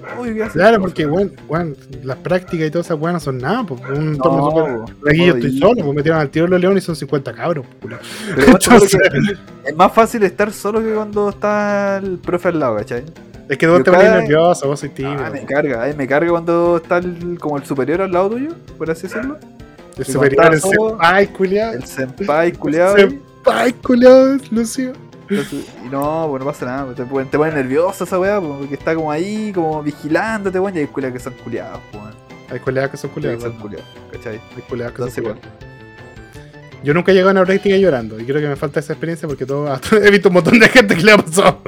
Claro, 0.52 0.80
porque, 0.80 1.06
weón, 1.06 1.32
weón, 1.48 1.76
las 2.02 2.16
prácticas 2.18 2.66
y 2.68 2.70
todas 2.70 2.86
esas 2.86 2.98
weas 3.00 3.14
no 3.14 3.20
son 3.20 3.38
nada, 3.38 3.64
pues. 3.64 3.80
Un 3.88 4.12
No, 4.12 4.18
po, 4.22 4.84
Aquí 5.08 5.26
yo 5.26 5.34
estoy 5.34 5.58
solo, 5.58 5.82
pues 5.82 5.94
metieron 5.96 6.20
al 6.20 6.28
tiro 6.30 6.46
los 6.46 6.60
leones 6.60 6.84
y 6.84 6.86
son 6.86 6.96
50 6.96 7.32
cabros, 7.32 7.64
pues, 7.66 7.80
culo. 7.82 7.96
Pero 8.36 8.46
Entonces- 8.52 9.00
es 9.64 9.76
más 9.76 9.92
fácil 9.92 10.22
estar 10.22 10.52
solo 10.52 10.82
que 10.82 10.92
cuando 10.92 11.30
está 11.30 11.98
el 11.98 12.18
profe 12.18 12.48
al 12.48 12.60
lado, 12.60 12.76
¿cachai? 12.76 13.04
Es 13.48 13.58
que 13.58 13.66
vos 13.66 13.82
te 13.82 13.90
pones 13.90 14.10
nervioso, 14.10 14.66
vos 14.68 14.80
sois 14.80 14.94
tímido. 14.94 15.22
Ah, 15.22 15.30
me 15.30 15.44
carga, 15.44 15.82
ay, 15.82 15.94
me 15.94 16.06
carga 16.06 16.30
cuando 16.30 16.78
está 16.78 16.98
el, 16.98 17.38
como 17.38 17.58
el 17.58 17.64
superior 17.64 18.00
al 18.02 18.12
lado 18.12 18.30
tuyo, 18.30 18.50
por 18.78 18.90
así 18.90 19.02
decirlo. 19.02 19.36
el 19.98 20.04
superior, 20.04 20.54
el 20.54 20.60
senpai, 20.60 21.26
culiado. 21.32 21.72
El 21.74 21.84
senpai 21.84 22.52
culeado. 22.52 22.96
Senpai, 22.96 23.72
culiado, 23.74 24.36
Lucio. 24.50 24.92
Y 25.30 25.88
no, 25.90 26.26
pues 26.28 26.40
no 26.40 26.46
pasa 26.46 26.66
nada, 26.66 26.94
te 26.94 27.04
pone, 27.04 27.26
te 27.26 27.38
nervioso 27.50 28.04
esa 28.04 28.18
weá, 28.18 28.40
pues, 28.40 28.52
porque 28.58 28.74
está 28.74 28.94
como 28.94 29.10
ahí, 29.10 29.52
como 29.54 29.82
vigilándote, 29.82 30.58
weón, 30.60 30.76
y 30.76 30.80
hay 30.80 30.86
culiados 30.86 31.16
que 31.18 31.22
son 31.24 31.34
culiados, 31.42 31.80
pues, 31.90 32.02
weón. 32.04 32.14
Hay 32.50 32.58
culiados 32.60 32.90
que 32.90 32.96
son 32.98 33.10
son 33.40 33.50
weón. 33.52 33.62
culiados, 33.62 33.86
¿cachai? 34.12 34.34
Hay 34.56 34.62
que 34.94 34.98
son 35.00 35.08
Entonces, 35.08 35.22
culiados. 35.24 35.64
Yo 36.82 36.92
nunca 36.92 37.12
he 37.12 37.14
llegado 37.14 37.30
a 37.30 37.32
una 37.32 37.44
práctica 37.46 37.76
llorando 37.78 38.20
y 38.20 38.24
creo 38.26 38.42
que 38.42 38.46
me 38.48 38.56
falta 38.56 38.78
esa 38.80 38.92
experiencia 38.92 39.26
porque 39.26 39.46
todo, 39.46 39.74
he 40.04 40.10
visto 40.10 40.28
un 40.28 40.34
montón 40.34 40.58
de 40.58 40.68
gente 40.68 40.94
que 40.94 41.02
le 41.02 41.12
ha 41.12 41.16
pasado. 41.16 41.60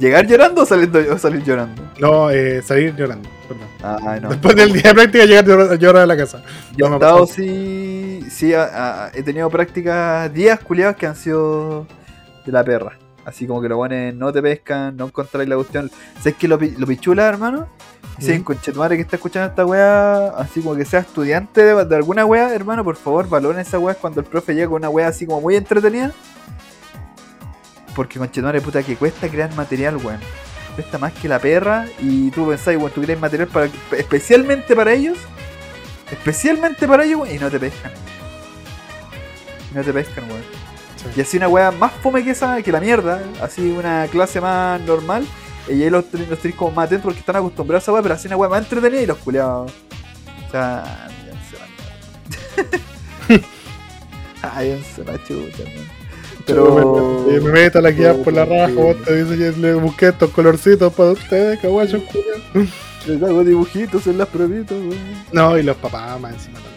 ¿Llegar 0.00 0.26
llorando 0.26 0.62
o 0.62 0.66
salir, 0.66 0.90
o 1.12 1.18
salir 1.18 1.42
llorando? 1.44 1.82
No, 2.00 2.30
eh, 2.30 2.62
salir 2.62 2.94
llorando, 2.96 3.28
perdón. 3.46 4.00
Ay, 4.08 4.20
no. 4.22 4.30
Después 4.30 4.56
del 4.56 4.72
día 4.72 4.82
de 4.84 4.94
práctica 4.94 5.24
llegar 5.26 5.44
llor- 5.44 5.78
llorar 5.78 6.02
a 6.04 6.06
la 6.06 6.16
casa. 6.16 6.42
Yo 6.76 6.88
no 6.88 6.94
he 6.94 6.96
estado, 6.96 7.26
sí, 7.26 8.24
sí, 8.30 8.54
a- 8.54 9.04
a- 9.06 9.10
he 9.14 9.22
tenido 9.22 9.50
prácticas, 9.50 10.32
días 10.32 10.60
culiados 10.60 10.96
que 10.96 11.06
han 11.06 11.16
sido 11.16 11.86
de 12.46 12.52
la 12.52 12.64
perra. 12.64 12.98
Así 13.24 13.46
como 13.46 13.60
que 13.60 13.68
los 13.68 13.76
buenos 13.76 14.14
no 14.14 14.32
te 14.32 14.40
pescan, 14.40 14.96
no 14.96 15.06
encontráis 15.06 15.48
la 15.48 15.56
cuestión. 15.56 15.90
¿Sabes 16.18 16.36
que 16.36 16.46
lo, 16.46 16.58
lo 16.58 16.86
pichula, 16.86 17.26
hermano? 17.26 17.66
Mm. 18.18 18.30
un 18.30 18.42
conchetumare 18.44 18.96
que 18.96 19.02
está 19.02 19.16
escuchando 19.16 19.48
esta 19.48 19.66
weá, 19.66 20.28
así 20.28 20.62
como 20.62 20.74
que 20.74 20.86
sea 20.86 21.00
estudiante 21.00 21.62
de, 21.62 21.84
de 21.84 21.96
alguna 21.96 22.24
weá, 22.24 22.54
hermano, 22.54 22.82
por 22.82 22.96
favor, 22.96 23.28
valoren 23.28 23.60
esa 23.60 23.78
weá 23.78 23.94
cuando 23.94 24.20
el 24.20 24.26
profe 24.26 24.54
llega 24.54 24.68
con 24.68 24.76
una 24.76 24.88
weá 24.88 25.08
así 25.08 25.26
como 25.26 25.40
muy 25.40 25.56
entretenida. 25.56 26.12
Porque 27.94 28.18
conchetumare, 28.18 28.60
puta, 28.60 28.82
que 28.82 28.96
cuesta 28.96 29.28
crear 29.28 29.52
material, 29.54 29.96
weón. 29.96 30.20
Cuesta 30.74 30.98
más 30.98 31.12
que 31.14 31.28
la 31.28 31.38
perra 31.38 31.86
y 31.98 32.30
tú 32.30 32.48
pensás, 32.48 32.76
weón, 32.76 32.90
tú 32.90 33.02
creas 33.02 33.20
material 33.20 33.48
para, 33.48 33.68
especialmente 33.92 34.74
para 34.74 34.92
ellos. 34.92 35.18
Especialmente 36.10 36.86
para 36.86 37.04
ellos, 37.04 37.20
weón, 37.20 37.34
y 37.34 37.38
no 37.38 37.50
te 37.50 37.58
pescan. 37.58 37.92
Y 39.72 39.74
no 39.74 39.82
te 39.82 39.92
pescan, 39.92 40.24
weón. 40.30 40.65
Sí. 41.12 41.20
Y 41.20 41.22
así 41.22 41.36
una 41.36 41.48
weá 41.48 41.70
más 41.70 41.92
fome 42.02 42.24
que 42.24 42.30
esa, 42.30 42.62
que 42.62 42.72
la 42.72 42.80
mierda, 42.80 43.22
así 43.40 43.70
una 43.70 44.06
clase 44.08 44.40
más 44.40 44.80
normal, 44.82 45.26
y 45.68 45.82
ahí 45.82 45.90
los, 45.90 46.04
los 46.12 46.38
tenéis 46.38 46.56
como 46.56 46.70
más 46.70 46.86
atentos 46.86 47.04
porque 47.04 47.20
están 47.20 47.36
acostumbrados 47.36 47.82
a 47.82 47.84
esa 47.84 47.92
weá, 47.92 48.02
pero 48.02 48.14
así 48.14 48.28
una 48.28 48.36
weá 48.36 48.48
más 48.48 48.62
entretenida 48.62 49.02
y 49.02 49.06
los 49.06 49.18
culeados. 49.18 49.72
O 50.46 50.50
sea, 50.50 51.08
ya 51.26 51.32
se 51.50 53.38
la. 53.38 53.42
Ay, 54.42 54.84
chucha, 55.26 55.64
man. 55.64 55.96
Pero. 56.46 57.26
me, 57.28 57.40
me 57.40 57.50
meto 57.50 57.80
la 57.80 57.90
guía 57.90 58.14
por 58.14 58.32
la 58.32 58.44
raja, 58.44 58.72
vos 58.72 58.96
te 59.04 59.24
dice 59.24 59.36
que 59.36 59.60
le 59.60 59.74
busqué 59.74 60.08
estos 60.08 60.30
colorcitos 60.30 60.92
para 60.92 61.10
ustedes, 61.10 61.58
caballos, 61.58 62.02
culiao. 62.04 62.70
Les 63.06 63.22
hago 63.22 63.44
dibujitos 63.44 64.06
en 64.08 64.18
las 64.18 64.28
pruebitas, 64.28 64.76
weón. 64.78 64.98
No, 65.32 65.56
y 65.56 65.62
los 65.62 65.76
papás 65.76 66.20
más 66.20 66.34
encima 66.34 66.58
también. 66.58 66.75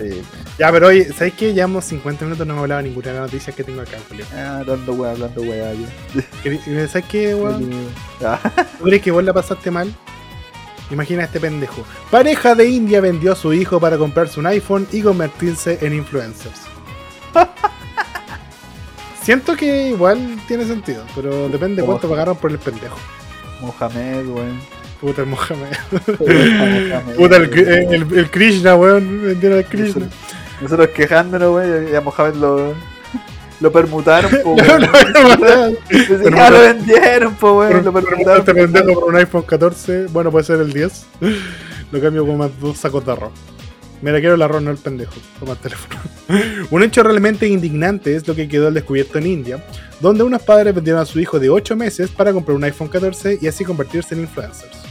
Sí. 0.00 0.22
Ya, 0.58 0.72
pero 0.72 0.86
oye, 0.86 1.12
¿sabes 1.12 1.34
qué? 1.34 1.52
Llevamos 1.52 1.84
50 1.84 2.24
minutos, 2.24 2.46
no 2.46 2.54
hemos 2.54 2.62
hablado 2.62 2.82
de 2.82 2.88
ninguna 2.88 3.08
de 3.08 3.12
las 3.14 3.22
noticias 3.24 3.54
que 3.54 3.62
tengo 3.62 3.82
acá, 3.82 3.98
Julio. 4.08 4.24
Ah, 4.34 4.60
hablando 4.60 4.92
weá, 4.94 5.10
hablando 5.10 5.42
weá, 5.42 5.74
ya. 5.74 6.88
¿Sabes 6.88 7.04
qué, 7.06 7.34
weón? 7.34 7.70
¿Tú 8.78 8.84
crees 8.84 9.02
que 9.02 9.10
vos 9.10 9.22
la 9.22 9.34
pasaste 9.34 9.70
mal? 9.70 9.94
Imagina 10.90 11.22
a 11.22 11.26
este 11.26 11.38
pendejo. 11.38 11.84
Pareja 12.10 12.54
de 12.54 12.68
India 12.68 13.00
vendió 13.00 13.32
a 13.32 13.36
su 13.36 13.52
hijo 13.52 13.78
para 13.78 13.98
comprarse 13.98 14.40
un 14.40 14.46
iPhone 14.46 14.88
y 14.90 15.02
convertirse 15.02 15.78
en 15.82 15.92
influencers. 15.92 16.62
Siento 19.22 19.54
que 19.54 19.88
igual 19.90 20.40
tiene 20.48 20.64
sentido, 20.64 21.04
pero 21.14 21.48
depende 21.48 21.82
cuánto 21.82 22.08
pagaron 22.08 22.36
por 22.36 22.50
el 22.50 22.58
pendejo. 22.58 22.96
Mohamed, 23.60 24.26
weón. 24.26 24.79
Puta 25.00 25.22
el 25.22 25.28
Mohamed. 25.28 25.72
Puta 27.16 27.36
el, 27.36 27.48
weón. 27.50 27.94
el, 27.94 28.18
el 28.18 28.30
Krishna, 28.30 28.74
weón. 28.76 29.22
Vendieron 29.22 29.58
al 29.58 29.64
Krishna. 29.66 30.06
Nosotros 30.60 30.88
quejándonos, 30.88 31.54
weón, 31.54 31.88
y 31.90 31.94
a 31.96 32.00
Mohamed 32.02 32.34
lo, 32.34 32.74
lo 33.60 33.72
permutaron, 33.72 34.30
po, 34.42 34.52
weón. 34.54 35.78
Dice, 35.90 36.18
Ya 36.30 36.50
lo 36.50 36.60
vendieron, 36.60 37.34
po, 37.36 37.58
weón, 37.60 37.84
lo 37.84 37.92
permutaron. 37.92 38.40
este 38.40 38.54
pendejo 38.54 38.92
por 39.00 39.04
un 39.04 39.16
iPhone 39.16 39.42
14, 39.42 40.06
bueno, 40.08 40.30
puede 40.30 40.44
ser 40.44 40.60
el 40.60 40.72
10. 40.72 41.06
Lo 41.92 42.00
cambio 42.00 42.26
con 42.26 42.36
más 42.36 42.50
dos 42.60 42.76
sacos 42.78 43.04
de 43.06 43.12
arroz. 43.12 43.32
Mira, 44.02 44.18
quiero 44.20 44.34
el 44.34 44.42
arroz, 44.42 44.62
no 44.62 44.70
el 44.70 44.78
pendejo. 44.78 45.12
Toma 45.38 45.52
el 45.52 45.58
teléfono. 45.58 46.00
un 46.70 46.82
hecho 46.82 47.02
realmente 47.02 47.46
indignante 47.48 48.14
es 48.16 48.26
lo 48.28 48.34
que 48.34 48.48
quedó 48.48 48.68
al 48.68 48.74
descubierto 48.74 49.18
en 49.18 49.26
India, 49.26 49.64
donde 50.00 50.24
unos 50.24 50.42
padres 50.42 50.74
vendieron 50.74 51.00
a 51.02 51.06
su 51.06 51.20
hijo 51.20 51.38
de 51.38 51.50
8 51.50 51.74
meses 51.76 52.10
para 52.10 52.32
comprar 52.32 52.54
un 52.56 52.64
iPhone 52.64 52.88
14 52.88 53.38
y 53.40 53.46
así 53.46 53.64
convertirse 53.64 54.14
en 54.14 54.20
influencers. 54.22 54.89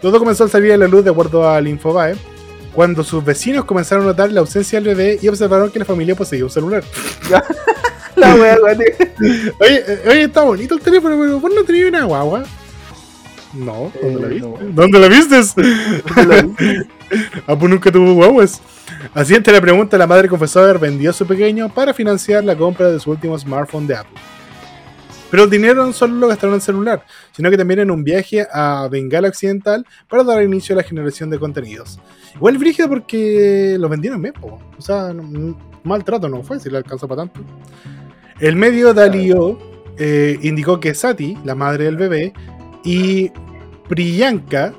Todo 0.00 0.18
comenzó 0.18 0.44
a 0.44 0.48
salir 0.48 0.72
a 0.72 0.76
la 0.76 0.86
luz 0.88 1.04
de 1.04 1.10
acuerdo 1.10 1.48
al 1.48 1.66
Infobae, 1.68 2.14
cuando 2.74 3.02
sus 3.02 3.24
vecinos 3.24 3.64
comenzaron 3.64 4.04
a 4.04 4.08
notar 4.08 4.30
la 4.30 4.40
ausencia 4.40 4.80
del 4.80 4.94
bebé 4.94 5.18
y 5.20 5.28
observaron 5.28 5.70
que 5.70 5.78
la 5.80 5.84
familia 5.84 6.14
poseía 6.14 6.44
un 6.44 6.50
celular. 6.50 6.84
La 8.16 8.34
weón. 8.34 8.58
Oye, 9.60 9.84
eh, 9.86 10.02
oye, 10.08 10.22
está 10.24 10.42
bonito 10.42 10.74
el 10.74 10.80
teléfono, 10.80 11.16
pero 11.20 11.38
vos 11.38 11.52
no 11.54 11.62
tenías 11.62 11.88
una 11.88 12.04
guagua. 12.04 12.42
No, 13.54 13.92
¿dónde 14.02 14.20
la 14.20 14.26
Eh, 14.26 14.30
viste? 14.30 14.48
no. 14.48 14.56
¿Dónde 14.72 14.98
la 14.98 15.08
vistes? 15.08 15.54
Ah, 17.46 17.56
pues 17.58 17.70
nunca 17.70 17.90
tuvo 17.90 18.12
guaguas. 18.14 18.60
Así 19.14 19.34
ante 19.34 19.50
la 19.50 19.60
pregunta, 19.62 19.96
la 19.96 20.06
madre 20.06 20.28
confesó 20.28 20.60
haber 20.60 20.78
vendido 20.78 21.10
a 21.10 21.14
su 21.14 21.26
pequeño 21.26 21.68
para 21.72 21.94
financiar 21.94 22.44
la 22.44 22.54
compra 22.56 22.90
de 22.90 23.00
su 23.00 23.10
último 23.10 23.38
smartphone 23.38 23.86
de 23.86 23.96
Apple. 23.96 24.18
Pero 25.30 25.44
el 25.44 25.50
dinero 25.50 25.84
no 25.84 25.92
solo 25.92 26.14
lo 26.14 26.28
gastaron 26.28 26.54
en 26.54 26.56
el 26.56 26.62
celular, 26.62 27.04
sino 27.32 27.50
que 27.50 27.56
también 27.56 27.80
en 27.80 27.90
un 27.90 28.02
viaje 28.02 28.46
a 28.50 28.88
Bengala 28.90 29.28
Occidental 29.28 29.84
para 30.08 30.24
dar 30.24 30.42
inicio 30.42 30.74
a 30.74 30.78
la 30.78 30.82
generación 30.82 31.28
de 31.30 31.38
contenidos. 31.38 31.98
Igual 32.34 32.58
brígido 32.58 32.88
porque 32.88 33.76
lo 33.78 33.88
vendieron 33.88 34.22
bien, 34.22 34.34
po. 34.34 34.58
o 34.76 34.82
sea, 34.82 35.14
maltrato 35.84 36.28
no 36.28 36.42
fue, 36.42 36.58
si 36.60 36.70
le 36.70 36.78
alcanzó 36.78 37.06
para 37.06 37.22
tanto. 37.22 37.40
El 38.40 38.56
medio 38.56 38.94
Dalio 38.94 39.58
eh, 39.98 40.38
indicó 40.42 40.80
que 40.80 40.94
Sati, 40.94 41.36
la 41.44 41.54
madre 41.54 41.84
del 41.84 41.96
bebé, 41.96 42.32
y 42.84 43.30
Priyanka, 43.88 44.72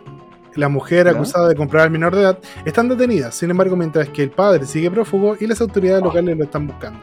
la 0.56 0.70
mujer 0.70 1.08
acusada 1.08 1.48
de 1.48 1.56
comprar 1.56 1.84
al 1.84 1.92
menor 1.92 2.16
de 2.16 2.22
edad, 2.22 2.40
están 2.66 2.90
detenidas. 2.90 3.36
Sin 3.36 3.50
embargo, 3.52 3.76
mientras 3.76 4.10
que 4.10 4.24
el 4.24 4.32
padre 4.32 4.66
sigue 4.66 4.90
prófugo 4.92 5.36
y 5.40 5.48
las 5.48 5.62
autoridades 5.62 6.04
locales 6.04 6.38
lo 6.38 6.44
están 6.44 6.68
buscando. 6.68 7.00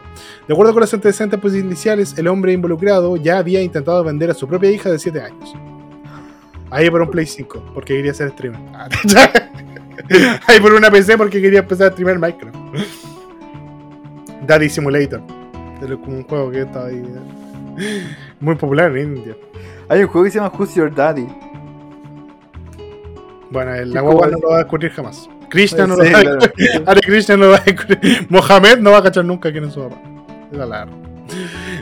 De 0.47 0.53
acuerdo 0.53 0.73
con 0.73 0.81
los 0.81 0.93
antecedentes 0.93 1.39
policiales, 1.39 2.17
el 2.17 2.27
hombre 2.27 2.53
involucrado 2.53 3.15
ya 3.17 3.37
había 3.37 3.61
intentado 3.61 4.03
vender 4.03 4.29
a 4.31 4.33
su 4.33 4.47
propia 4.47 4.69
hija 4.71 4.89
de 4.91 4.99
7 4.99 5.21
años. 5.21 5.55
Ahí 6.69 6.89
por 6.89 7.01
un 7.01 7.09
Play 7.09 7.25
5, 7.25 7.71
porque 7.73 7.95
quería 7.95 8.13
ser 8.13 8.31
streamer. 8.31 8.59
Ahí 10.47 10.59
por 10.59 10.73
una 10.73 10.91
PC 10.91 11.17
porque 11.17 11.41
quería 11.41 11.59
empezar 11.59 11.87
a 11.87 11.91
streamer 11.91 12.19
Minecraft. 12.19 12.55
Daddy 14.45 14.69
Simulator. 14.69 15.21
Es 15.81 15.87
como 15.87 16.17
un 16.17 16.23
juego 16.23 16.51
que 16.51 16.61
está 16.61 16.85
ahí. 16.85 17.03
eh, 17.79 18.03
Muy 18.39 18.55
popular 18.55 18.95
en 18.95 19.17
India. 19.17 19.35
Hay 19.89 20.01
un 20.03 20.07
juego 20.07 20.25
que 20.25 20.31
se 20.31 20.39
llama 20.39 20.51
Who's 20.57 20.75
Your 20.75 20.93
Daddy. 20.93 21.27
Bueno, 23.49 23.73
el- 23.73 23.91
la 23.93 24.01
guagua 24.01 24.27
no 24.27 24.37
lo 24.41 24.49
va 24.49 24.55
a 24.55 24.57
descubrir 24.59 24.91
jamás. 24.91 25.29
Krishna 25.49 25.87
no 25.87 25.95
Sí, 25.95 26.03
lo 26.03 26.11
va 26.11 26.17
a 26.17 26.21
claro. 26.21 26.37
descubrir. 26.39 26.83
Hare 26.87 27.01
Krishna 27.01 27.37
no 27.37 27.45
lo 27.45 27.51
va 27.51 27.57
a 27.57 27.61
descubrir. 27.61 28.27
Mohamed 28.29 28.77
no 28.79 28.91
va 28.91 28.97
a 28.97 29.03
cachar 29.03 29.25
nunca 29.25 29.51
quién 29.51 29.63
es 29.65 29.73
su 29.73 29.81
papá. 29.83 29.95
Es 30.51 30.57
la 30.57 30.65
larga. 30.65 30.93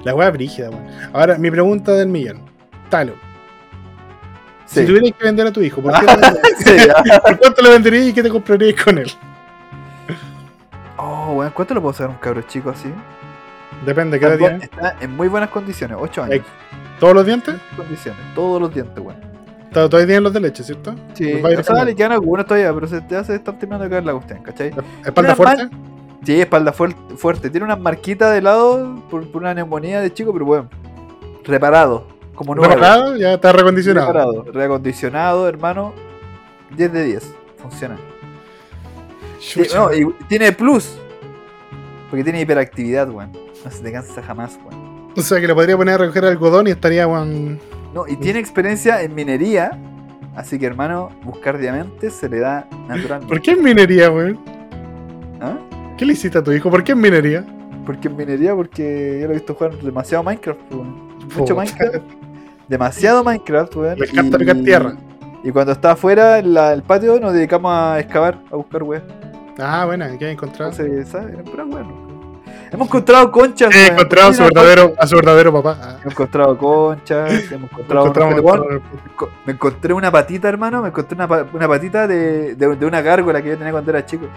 La 0.04 0.14
wea 0.16 0.30
brígida, 0.32 0.70
weón. 0.70 0.88
Ahora, 1.14 1.38
mi 1.38 1.50
pregunta 1.52 1.94
del 1.94 2.08
millón. 2.08 2.42
Talo, 2.90 3.14
Sí. 4.66 4.82
si 4.82 4.86
tuvieras 4.88 5.12
que 5.18 5.24
vender 5.26 5.48
a 5.48 5.52
tu 5.52 5.62
hijo, 5.62 5.82
¿por, 5.82 5.94
qué 5.94 6.06
cuánto 7.40 7.62
lo 7.62 7.70
venderías 7.72 8.08
y 8.08 8.14
qué 8.14 8.24
te 8.24 8.30
comprarías 8.30 8.84
con 8.84 8.98
él? 8.98 9.12
Oh, 10.98 11.34
weón, 11.34 11.52
¿cuánto 11.54 11.74
lo 11.74 11.82
puedo 11.82 11.94
sacar 11.94 12.10
un 12.10 12.16
cabro 12.18 12.42
chico 12.44 12.70
así? 12.70 12.92
Depende, 13.86 14.20
¿qué 14.20 14.26
edad 14.26 14.36
Está, 14.36 14.48
tiene? 14.50 14.64
está 14.66 14.96
en 15.02 15.16
muy 15.16 15.28
buenas 15.28 15.50
condiciones, 15.50 15.98
8 16.00 16.24
años. 16.24 16.42
¿Todos 17.00 17.14
los 17.14 17.26
dientes? 17.26 17.56
condiciones, 17.76 18.22
todos 18.34 18.62
los 18.62 18.74
dientes, 18.74 18.98
weón. 19.04 19.20
Todavía 19.76 19.90
todavía 19.90 20.08
tienen 20.08 20.24
los 20.24 20.34
de 20.34 20.40
leche, 20.40 20.64
¿cierto? 20.64 20.96
Sí, 21.16 21.34
o 21.34 21.40
sea, 21.48 21.54
cambiando. 21.56 21.86
le 21.86 21.96
quedan 21.96 22.12
algunos 22.14 22.46
todavía, 22.46 22.74
pero 22.74 22.88
se 22.88 23.02
te 23.02 23.18
hace 23.18 23.36
estar 23.36 23.60
terminando 23.60 23.84
de 23.84 23.90
caer 23.90 24.06
la 24.06 24.14
cuestión, 24.14 24.40
¿cachai? 24.42 24.72
¿Espalda 25.06 25.36
fuerte? 25.36 25.70
Sí, 26.26 26.40
espalda 26.42 26.74
fuer- 26.74 26.96
fuerte. 27.18 27.50
Tiene 27.50 27.66
unas 27.66 27.80
marquitas 27.80 28.34
de 28.34 28.42
lado 28.42 29.04
por, 29.12 29.30
por 29.32 29.42
una 29.42 29.54
neumonía 29.54 30.00
de 30.00 30.14
chico, 30.14 30.32
pero 30.32 30.46
bueno, 30.46 30.70
reparado. 31.44 32.08
Como 32.36 32.56
nuevo. 32.56 32.74
¿Reparado? 32.74 33.18
Ya 33.18 33.34
está 33.34 33.52
recondicionado. 33.52 34.08
Reparado, 34.08 34.46
reacondicionado, 34.52 35.48
hermano. 35.50 35.94
10 36.76 36.94
de 36.94 37.04
10. 37.04 37.34
Funciona. 37.58 37.98
Sí, 39.40 39.62
no, 39.76 39.94
y 39.94 40.08
tiene 40.28 40.52
plus. 40.52 40.98
Porque 42.10 42.24
tiene 42.24 42.42
hiperactividad, 42.42 43.10
weón. 43.10 43.32
No 43.64 43.72
se 43.72 43.84
te 43.84 43.92
cansa 43.92 44.24
jamás, 44.24 44.58
weón. 44.66 45.12
O 45.18 45.22
sea 45.22 45.40
que 45.40 45.48
le 45.48 45.54
podría 45.54 45.78
poner 45.78 45.96
a 45.96 45.98
recoger 45.98 46.26
algodón 46.26 46.68
y 46.68 46.72
estaría, 46.72 47.08
weón. 47.08 47.60
No, 47.96 48.06
y 48.08 48.16
tiene 48.18 48.40
experiencia 48.40 49.02
en 49.02 49.16
minería. 49.16 49.72
Así 50.36 50.60
que, 50.60 50.66
hermano, 50.66 51.10
buscar 51.24 51.58
diamantes 51.58 52.14
se 52.14 52.28
le 52.28 52.40
da 52.40 52.68
naturalmente. 52.90 53.28
¿Por 53.28 53.42
qué 53.42 53.52
en 53.52 53.64
minería, 53.64 54.12
weón? 54.12 54.38
¿Ah? 55.42 55.58
¿Qué 55.98 56.06
le 56.06 56.12
hiciste 56.12 56.38
a 56.38 56.44
tu 56.44 56.52
hijo? 56.52 56.70
¿Por 56.70 56.84
qué 56.84 56.92
en 56.92 57.00
minería? 57.00 57.46
Porque 57.86 58.10
en 58.10 58.18
minería, 58.18 58.54
porque 58.54 59.20
yo 59.22 59.28
lo 59.28 59.32
he 59.34 59.38
visto 59.38 59.54
jugar 59.56 59.78
demasiado 59.78 60.24
Minecraft, 60.26 60.60
weón. 60.74 61.08
Mucho. 61.38 61.56
Minecraft. 61.56 62.04
Demasiado 62.68 63.24
Minecraft, 63.24 63.76
weón. 63.78 63.98
Le 64.00 64.06
encanta 64.08 64.38
picar 64.38 64.58
tierra. 64.58 64.94
Y 65.44 65.52
cuando 65.52 65.72
está 65.72 65.92
afuera, 65.92 66.40
en 66.40 66.54
la- 66.54 66.74
el 66.74 66.84
patio, 66.84 67.18
nos 67.20 67.32
dedicamos 67.32 67.72
a 67.74 68.00
excavar, 68.00 68.42
a 68.52 68.56
buscar 68.58 68.84
weón. 68.84 69.04
Ah, 69.58 69.86
bueno, 69.86 70.06
¿qué 70.20 70.32
encontrado? 70.32 70.72
Entonces, 70.72 71.08
¿sabes? 71.08 71.32
Eran 71.34 71.46
puras 71.46 71.68
weas, 71.68 71.88
¿no? 71.88 72.05
Hemos 72.76 72.88
encontrado 72.88 73.32
conchas, 73.32 73.74
He 73.76 73.88
encontrado 73.88 74.30
a 74.30 74.34
su 74.34 74.44
verdadero, 74.44 74.94
a 74.98 75.08
su 75.08 75.16
verdadero 75.16 75.54
papá. 75.54 75.98
Hemos 76.02 76.14
encontrado 76.14 76.58
conchas, 76.58 77.52
hemos 77.52 77.72
encontrado. 77.72 78.12
todo- 78.14 78.28
me 78.30 78.36
enco- 78.42 79.30
me 79.46 79.54
encontré 79.54 79.94
una 79.94 80.12
patita, 80.12 80.48
hermano. 80.50 80.82
Me 80.82 80.90
encontré 80.90 81.16
una, 81.16 81.28
pa- 81.28 81.46
una 81.54 81.68
patita 81.68 82.08
de, 82.08 82.56
de, 82.56 82.76
de 82.76 82.86
una 82.86 83.02
gárgola 83.02 83.42
que 83.42 83.50
yo 83.50 83.58
tenía 83.58 83.72
cuando 83.72 83.92
era 83.92 84.06
chico. 84.06 84.28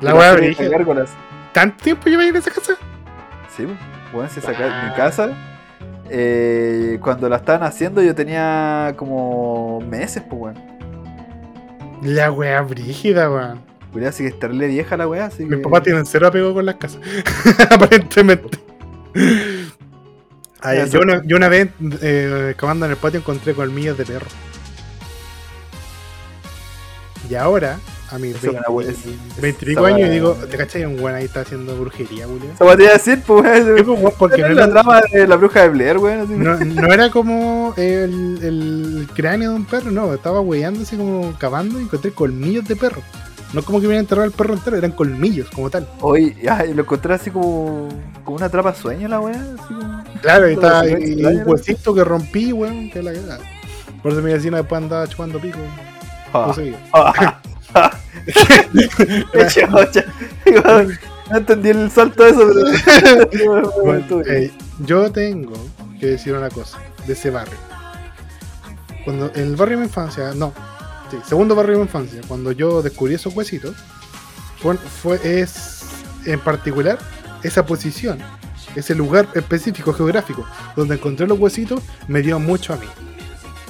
La 0.00 0.14
weá 0.14 0.34
gárgolas. 0.70 1.10
¿Tanto 1.52 1.82
tiempo 1.84 2.08
lleva 2.08 2.24
en 2.26 2.34
esa 2.36 2.50
casa? 2.50 2.74
Sí, 3.56 3.66
weón, 4.12 4.28
se 4.28 4.40
saca 4.40 4.58
Ah. 4.64 4.82
de 4.84 4.90
mi 4.90 4.96
casa. 4.96 5.30
Eh, 6.10 6.98
cuando 7.00 7.28
la 7.28 7.36
estaban 7.36 7.62
haciendo, 7.62 8.02
yo 8.02 8.14
tenía 8.14 8.92
como 8.96 9.80
meses, 9.82 10.22
pues, 10.28 10.40
weón. 10.42 10.74
La 12.02 12.30
weá 12.32 12.60
brígida, 12.62 13.30
weón. 13.30 13.60
Cuidado, 13.94 14.10
así 14.10 14.24
que 14.24 14.28
estarle 14.28 14.66
vieja 14.66 14.96
la 14.98 15.08
weá. 15.08 15.26
Así 15.26 15.44
Mis 15.46 15.56
que... 15.58 15.62
papás 15.62 15.84
tienen 15.84 16.04
cero 16.04 16.26
apego 16.26 16.52
con 16.52 16.66
las 16.66 16.74
casas. 16.74 17.00
Aparentemente. 17.70 18.58
Ay, 20.60 20.88
yo, 20.90 21.00
una, 21.00 21.22
yo 21.24 21.36
una 21.36 21.48
vez, 21.48 21.68
eh, 22.02 22.48
excavando 22.50 22.84
en 22.86 22.90
el 22.92 22.96
patio, 22.98 23.20
encontré 23.20 23.54
colmillos 23.54 23.96
de 23.96 24.04
perro. 24.04 24.26
Y 27.30 27.34
ahora, 27.36 27.78
a 28.10 28.18
mis 28.18 28.34
Eso 28.36 28.50
es 28.50 28.52
una 28.58 28.68
we- 28.68 28.88
es- 28.88 29.40
25 29.40 29.86
esa 29.86 29.94
años, 29.94 30.08
weá- 30.08 30.12
digo, 30.12 30.32
¿te 30.34 30.56
cachai? 30.56 30.84
Un 30.84 31.00
weón 31.00 31.14
ahí 31.16 31.24
está 31.24 31.40
haciendo 31.40 31.74
brujería, 31.76 32.26
weón. 32.26 32.42
Eso 32.54 32.76
te 32.76 32.82
iba 32.82 32.90
a 32.90 32.94
decir, 32.94 33.22
pues, 33.26 33.64
weón. 33.64 34.00
Pues, 34.02 34.14
Porque 34.18 34.40
no 34.42 34.46
Era 34.48 34.66
la 34.66 34.70
trama 34.70 35.00
de 35.10 35.26
la 35.26 35.36
bruja 35.36 35.62
de 35.62 35.68
Blair, 35.70 35.98
weón. 35.98 36.42
no, 36.42 36.56
no 36.58 36.92
era 36.92 37.10
como 37.10 37.72
el, 37.76 38.38
el 38.42 39.08
cráneo 39.14 39.50
de 39.50 39.56
un 39.56 39.64
perro, 39.64 39.90
no, 39.90 40.12
estaba 40.12 40.40
weyando 40.40 40.82
así 40.82 40.96
como 40.96 41.34
cavando 41.38 41.78
y 41.80 41.84
encontré 41.84 42.10
colmillos 42.10 42.66
de 42.66 42.76
perro. 42.76 43.02
No 43.54 43.62
como 43.62 43.80
que 43.80 43.86
hubiera 43.86 44.00
enterrado 44.00 44.26
el 44.26 44.32
perro 44.32 44.54
entero, 44.54 44.76
eran 44.76 44.90
colmillos 44.90 45.48
como 45.50 45.70
tal. 45.70 45.88
Hoy, 46.00 46.36
lo 46.74 46.82
encontré 46.82 47.14
así 47.14 47.30
como, 47.30 47.88
como 48.24 48.36
una 48.36 48.48
trapa 48.48 48.74
sueño 48.74 49.06
la 49.06 49.20
weá. 49.20 49.40
Como... 49.68 50.04
Claro, 50.20 50.50
y, 50.50 50.54
está, 50.54 50.88
y 50.88 51.24
un 51.24 51.42
huesito 51.46 51.94
que 51.94 52.02
rompí, 52.02 52.52
weón, 52.52 52.90
que 52.90 53.00
la 53.00 53.12
cagada. 53.12 53.38
Por 54.02 54.10
eso 54.10 54.20
mi 54.22 54.32
vecina 54.32 54.58
después 54.58 54.82
andaba 54.82 55.06
chupando 55.06 55.38
pico. 55.38 55.58
Ah. 56.32 56.46
No 56.48 56.54
sé. 56.54 56.74
Ah. 57.76 57.90
Chucha. 59.48 60.04
no 61.28 61.36
entendí 61.36 61.70
el 61.70 61.90
salto 61.90 62.22
de 62.22 62.30
eso, 62.30 62.52
pero. 63.32 63.72
Bueno, 63.82 64.22
yo 64.86 65.10
tengo 65.10 65.54
que 65.98 66.06
decir 66.06 66.34
una 66.34 66.50
cosa 66.50 66.78
de 67.04 67.14
ese 67.14 67.30
barrio. 67.30 67.56
Cuando 69.04 69.32
en 69.34 69.42
el 69.42 69.56
barrio 69.56 69.76
de 69.76 69.80
mi 69.82 69.86
infancia, 69.88 70.32
no, 70.36 70.52
sí, 71.10 71.16
segundo 71.26 71.54
barrio 71.54 71.72
de 71.72 71.78
mi 71.78 71.84
infancia, 71.84 72.20
cuando 72.26 72.52
yo 72.52 72.82
descubrí 72.82 73.14
esos 73.14 73.34
huesitos, 73.34 73.74
fue, 74.60 74.76
fue 74.76 75.20
es 75.40 75.82
en 76.26 76.40
particular 76.40 76.98
esa 77.42 77.66
posición, 77.66 78.18
ese 78.74 78.94
lugar 78.94 79.28
específico 79.34 79.92
geográfico 79.92 80.44
donde 80.76 80.94
encontré 80.94 81.26
los 81.26 81.38
huesitos, 81.38 81.80
me 82.08 82.22
dio 82.22 82.38
mucho 82.38 82.72
a 82.74 82.76
mí. 82.76 82.86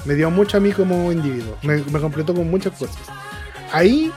Me 0.05 0.15
dio 0.15 0.31
mucho 0.31 0.59
a 0.59 0.61
mí 0.61 0.71
como 0.73 1.11
individuo. 1.11 1.57
Me, 1.63 1.79
me 1.79 1.99
completó 1.99 2.35
con 2.35 2.51
muchas 2.51 2.75
cosas. 2.79 2.97
Ahí 3.73 4.13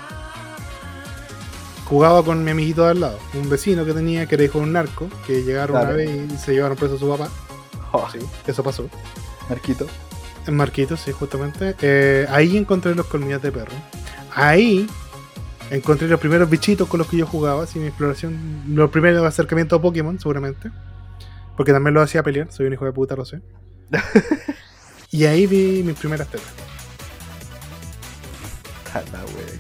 jugaba 1.86 2.24
con 2.24 2.44
mi 2.44 2.52
amiguito 2.52 2.84
de 2.84 2.92
al 2.92 3.00
lado, 3.00 3.18
un 3.34 3.50
vecino 3.50 3.86
que 3.86 3.94
tenía 3.94 4.26
que 4.26 4.36
era 4.36 4.44
hijo 4.44 4.58
de 4.60 4.66
un 4.66 4.74
narco, 4.74 5.08
que 5.26 5.44
llegaron 5.44 5.76
Claro. 5.78 5.88
una 5.88 5.96
vez 5.98 6.10
y 6.34 6.38
se 6.38 6.54
llevaron 6.54 6.76
preso 6.78 6.96
a 6.96 7.00
su 7.00 7.08
papá. 7.10 7.30
Oh, 7.94 8.06
Sí, 8.12 8.20
eso 8.46 8.62
pasó. 8.64 8.90
Marquito. 9.50 9.88
En 10.48 10.56
Marquitos, 10.56 11.02
sí, 11.02 11.12
justamente. 11.12 11.76
Eh, 11.82 12.26
ahí 12.30 12.58
encontré 12.58 12.96
los 12.96 13.06
colmillos 13.08 13.42
de 13.42 13.52
perro. 13.52 13.74
Ahí 14.34 14.88
encontré 15.70 16.08
los 16.08 16.20
primeros 16.20 16.50
bichitos 16.50 16.88
con 16.88 17.00
los 17.00 17.08
que 17.08 17.18
yo 17.18 17.28
jugaba, 17.28 17.64
así 17.64 17.80
mi 17.80 17.88
exploración, 17.88 18.64
los 18.70 18.90
primeros 18.90 19.26
acercamientos 19.26 19.78
a 19.78 19.82
Pokémon, 19.82 20.18
seguramente. 20.20 20.72
Porque 21.58 21.74
también 21.74 21.94
lo 21.94 22.02
hacía 22.02 22.24
pelear, 22.24 22.48
soy 22.52 22.68
un 22.68 22.74
hijo 22.74 22.86
de 22.86 22.94
puta, 22.94 23.16
lo 23.16 23.26
sé. 23.26 23.42
y 25.12 25.26
ahí 25.26 25.48
vi 25.48 25.84
mis 25.84 25.98
primeras 25.98 26.28
tetas. 26.28 26.48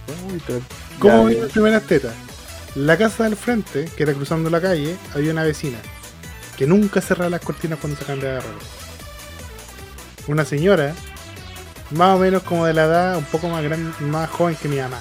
¿Cómo 0.06 0.34
viste 0.34 0.54
el- 0.58 0.64
¿Cómo 1.00 1.30
Ya, 1.30 1.36
vi 1.36 1.42
mis 1.42 1.52
primeras 1.52 1.84
tetas? 1.84 2.14
La 2.76 2.98
casa 2.98 3.24
del 3.26 3.36
frente, 3.36 3.90
que 3.96 4.04
era 4.04 4.14
cruzando 4.14 4.50
la 4.50 4.62
calle, 4.62 4.96
había 5.16 5.32
una 5.32 5.44
vecina 5.44 5.78
que 6.56 6.66
nunca 6.68 7.02
cerraba 7.02 7.30
las 7.30 7.42
cortinas 7.42 7.80
cuando 7.80 8.00
se 8.00 8.06
cambiaba 8.06 8.36
de 8.36 8.42
ropa. 8.42 8.64
Una 10.28 10.46
señora, 10.46 10.94
más 11.92 12.16
o 12.16 12.20
menos 12.20 12.44
como 12.44 12.66
de 12.66 12.74
la 12.74 12.86
edad, 12.86 13.18
un 13.18 13.26
poco 13.26 13.48
más 13.48 13.64
grande, 13.64 13.92
más 14.02 14.30
joven 14.30 14.56
que 14.56 14.68
mi 14.68 14.78
mamá. 14.78 15.00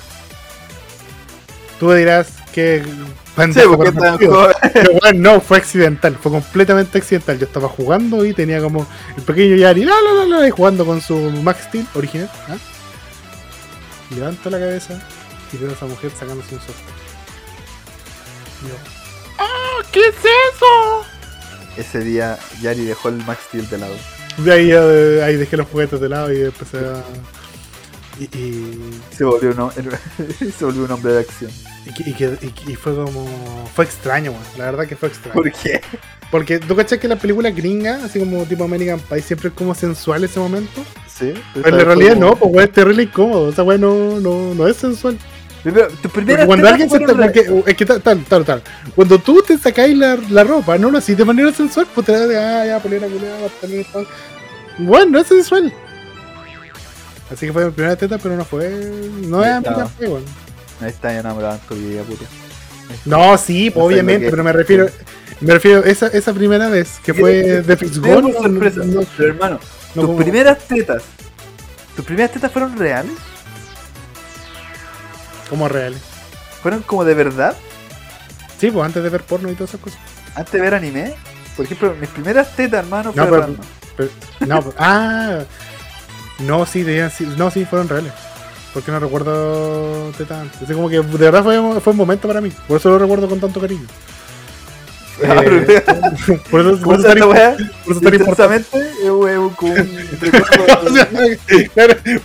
Tú 1.78 1.92
dirás 1.92 2.28
que 2.52 2.82
Sí, 3.36 3.60
porque 3.68 3.92
tan. 3.92 4.18
Pero 4.18 4.92
bueno, 5.00 5.32
no, 5.34 5.40
fue 5.40 5.58
accidental, 5.58 6.16
fue 6.16 6.32
completamente 6.32 6.96
accidental. 6.96 7.38
Yo 7.38 7.44
estaba 7.46 7.68
jugando 7.68 8.24
y 8.24 8.32
tenía 8.32 8.62
como 8.62 8.86
el 9.14 9.22
pequeño 9.22 9.56
Yari, 9.56 9.84
la 9.84 9.94
la 10.00 10.24
la 10.24 10.38
la, 10.38 10.48
y 10.48 10.50
jugando 10.50 10.86
con 10.86 11.02
su 11.02 11.16
Max 11.16 11.64
Steel 11.68 11.86
original. 11.94 12.30
¿ah? 12.48 12.56
Levanto 14.14 14.48
la 14.48 14.58
cabeza 14.58 15.02
y 15.52 15.58
veo 15.58 15.68
a 15.68 15.72
esa 15.74 15.84
mujer 15.84 16.10
sacándose 16.18 16.54
un 16.54 16.60
software. 16.60 16.96
Yo, 18.62 18.74
¡Ah! 19.38 19.84
¿Qué 19.92 20.00
es 20.00 20.16
eso? 20.16 21.04
Ese 21.76 22.00
día 22.00 22.38
Yari 22.62 22.86
dejó 22.86 23.10
el 23.10 23.16
Max 23.26 23.40
Steel 23.48 23.68
de 23.68 23.78
lado. 23.78 23.96
De 24.38 24.52
ahí, 24.52 24.70
eh, 24.72 25.22
ahí 25.24 25.36
dejé 25.36 25.56
los 25.56 25.66
juguetes 25.68 26.00
de 26.00 26.08
lado 26.08 26.32
y 26.32 26.42
empecé 26.42 26.78
a. 26.78 27.02
Y, 28.18 28.24
y, 28.38 29.00
Se 29.14 29.24
volvió 29.24 29.50
un, 29.50 29.70
se 30.58 30.64
volvió 30.64 30.84
un 30.84 30.90
hombre 30.90 31.12
de 31.12 31.20
acción. 31.20 31.50
y, 31.86 31.92
que- 31.92 32.10
y 32.10 32.14
que- 32.14 32.38
y- 32.66 32.72
y 32.72 32.74
fue 32.74 32.94
como. 32.94 33.26
Fue 33.74 33.84
extraño, 33.84 34.30
weón. 34.32 34.42
La 34.56 34.64
verdad 34.66 34.86
que 34.86 34.96
fue 34.96 35.08
extraño. 35.08 35.34
¿Por 35.34 35.50
qué? 35.52 35.80
Porque 36.30 36.58
tú 36.58 36.74
cachas 36.74 36.98
que 36.98 37.08
la 37.08 37.16
película 37.16 37.50
gringa, 37.50 38.00
así 38.04 38.18
como 38.18 38.44
tipo 38.44 38.64
American 38.64 38.98
Pie, 39.00 39.22
siempre 39.22 39.48
es 39.48 39.54
como 39.54 39.74
sensual 39.74 40.24
ese 40.24 40.40
momento. 40.40 40.82
Sí. 41.06 41.32
Pero 41.54 41.78
en 41.78 41.86
realidad 41.86 42.16
no, 42.16 42.34
pues 42.36 42.50
weón, 42.52 42.64
es 42.64 42.72
terrible 42.72 43.02
incómodo. 43.04 43.48
O 43.48 43.52
sea, 43.52 43.64
weón, 43.64 43.80
no, 43.82 44.20
no, 44.20 44.54
no 44.54 44.66
es 44.68 44.76
sensual. 44.76 45.18
Tu 46.02 46.08
primera 46.10 46.46
cuando 46.46 46.68
alguien 46.68 46.88
se 46.88 46.98
te. 47.00 47.06
porque- 47.06 47.62
es 47.66 47.76
que 47.76 47.86
tal, 47.86 48.00
tal, 48.00 48.24
tal, 48.24 48.44
tal. 48.44 48.62
Cuando 48.94 49.18
tú 49.18 49.42
te 49.42 49.58
sacáis 49.58 49.96
la, 49.96 50.16
la 50.30 50.44
ropa, 50.44 50.78
no 50.78 50.90
lo 50.90 50.98
así 50.98 51.14
de 51.14 51.24
manera 51.24 51.52
sensual, 51.52 51.86
pues 51.94 52.06
te 52.06 52.12
da 52.12 52.26
de, 52.26 52.38
ah, 52.38 52.66
ya, 52.66 52.78
polera, 52.80 53.06
polera. 53.08 53.34
Bueno, 54.78 55.12
no 55.12 55.18
es 55.20 55.26
sensual. 55.26 55.72
Así 57.32 57.46
que 57.46 57.52
fue 57.52 57.64
mi 57.64 57.70
primera 57.72 57.96
teta, 57.96 58.18
pero 58.18 58.36
no 58.36 58.44
fue. 58.44 58.68
No 59.26 59.44
es. 59.44 59.60
Pie, 59.98 60.08
weón. 60.08 60.22
Ahí 60.80 60.88
está 60.90 61.18
enamorado 61.18 61.54
en 61.54 61.60
tu 61.60 61.74
vida, 61.74 62.02
puto. 62.02 62.24
No, 63.04 63.36
sí, 63.36 63.70
pues, 63.70 63.76
No 63.76 63.80
sé 63.80 63.86
obviamente, 63.94 64.24
que- 64.26 64.30
pero 64.30 64.44
me 64.44 64.52
refiero. 64.52 64.86
Me 65.40 65.52
refiero 65.54 65.82
a 65.82 65.86
esa, 65.88 66.06
esa 66.06 66.32
primera 66.32 66.68
vez 66.68 67.00
que 67.04 67.12
fue 67.12 67.32
de 67.62 68.14
una 68.16 68.32
sorpresa. 68.32 68.80
no- 68.84 69.00
Pero 69.16 69.28
hermano, 69.30 69.58
no 69.94 70.02
tus 70.02 70.04
como- 70.06 70.18
primeras 70.18 70.58
tetas. 70.68 71.02
¿Tus 71.96 72.04
primeras 72.04 72.30
tetas 72.30 72.52
fueron 72.52 72.78
reales? 72.78 73.12
Como 75.48 75.68
reales. 75.68 76.00
¿Fueron 76.62 76.82
como 76.82 77.04
de 77.04 77.14
verdad? 77.14 77.56
Sí, 78.58 78.70
pues 78.70 78.84
antes 78.84 79.02
de 79.02 79.08
ver 79.10 79.22
porno 79.22 79.50
y 79.50 79.54
todas 79.54 79.70
esas 79.70 79.80
cosas. 79.80 79.98
Antes 80.34 80.52
de 80.52 80.60
ver 80.60 80.74
anime. 80.74 81.14
Por 81.56 81.64
ejemplo, 81.64 81.94
mis 82.00 82.08
primeras 82.10 82.54
tetas, 82.54 82.84
hermano, 82.84 83.12
No, 83.14 83.26
fueron. 83.26 83.58
pero- 83.96 84.10
Pero- 84.40 84.46
no, 84.46 84.72
ah, 84.78 85.38
no, 86.40 86.66
sí, 86.66 86.84
sí, 87.16 87.26
no, 87.36 87.50
sí, 87.50 87.64
fueron 87.64 87.88
reales. 87.88 88.12
Porque 88.74 88.90
no 88.92 88.98
recuerdo 89.00 90.10
teta 90.18 90.40
antes. 90.42 90.60
Así 90.62 90.74
como 90.74 90.90
que 90.90 90.96
de 91.00 91.02
verdad 91.02 91.42
fue, 91.42 91.80
fue 91.80 91.92
un 91.92 91.96
momento 91.96 92.28
para 92.28 92.42
mí. 92.42 92.52
Por 92.68 92.76
eso 92.78 92.90
lo 92.90 92.98
recuerdo 92.98 93.26
con 93.28 93.40
tanto 93.40 93.58
cariño. 93.60 93.86
Eh, 95.22 95.82
por 96.50 96.60
eso, 96.60 96.80
por 96.80 96.80
¿Cómo 96.80 96.94
eso 96.96 97.08
esta 97.08 97.26
weá? 97.26 97.56
Intensamente, 97.86 98.78
es 98.78 99.08
como 99.56 99.72
un 99.72 99.88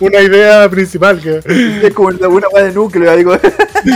una 0.00 0.20
idea 0.20 0.68
principal 0.68 1.20
que, 1.20 1.40
es 1.86 1.94
como 1.94 2.08
una 2.08 2.48
weá 2.48 2.64
de 2.64 2.72
núcleo, 2.72 3.16
digo. 3.16 3.38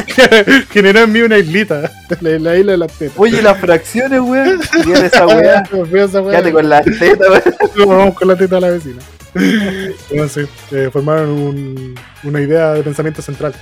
generó 0.71 1.01
en 1.01 1.13
mí 1.13 1.21
una 1.21 1.39
islita. 1.39 1.91
La, 2.21 2.39
la 2.39 2.57
isla 2.57 2.73
de 2.73 2.79
las 2.79 2.93
tetas. 2.93 3.15
Oye, 3.19 3.43
las 3.43 3.59
fracciones, 3.59 4.21
weón. 4.21 4.63
Fíjate 4.63 5.07
esa 5.07 5.27
weá. 5.27 5.59
A. 5.59 5.63
Quédate 5.65 6.53
con 6.53 6.69
las 6.69 6.85
tetas, 6.85 7.29
weón. 7.77 7.89
Vamos 7.89 8.15
con 8.15 8.29
la 8.29 8.37
teta 8.37 8.55
de 8.57 8.61
la 8.61 8.71
vecina. 8.71 9.03
Entonces, 10.11 10.49
eh, 10.71 10.91
formaron 10.93 11.29
un- 11.31 11.95
una 12.25 12.41
idea 12.41 12.73
de 12.75 12.83
pensamiento 12.83 13.23
central. 13.23 13.55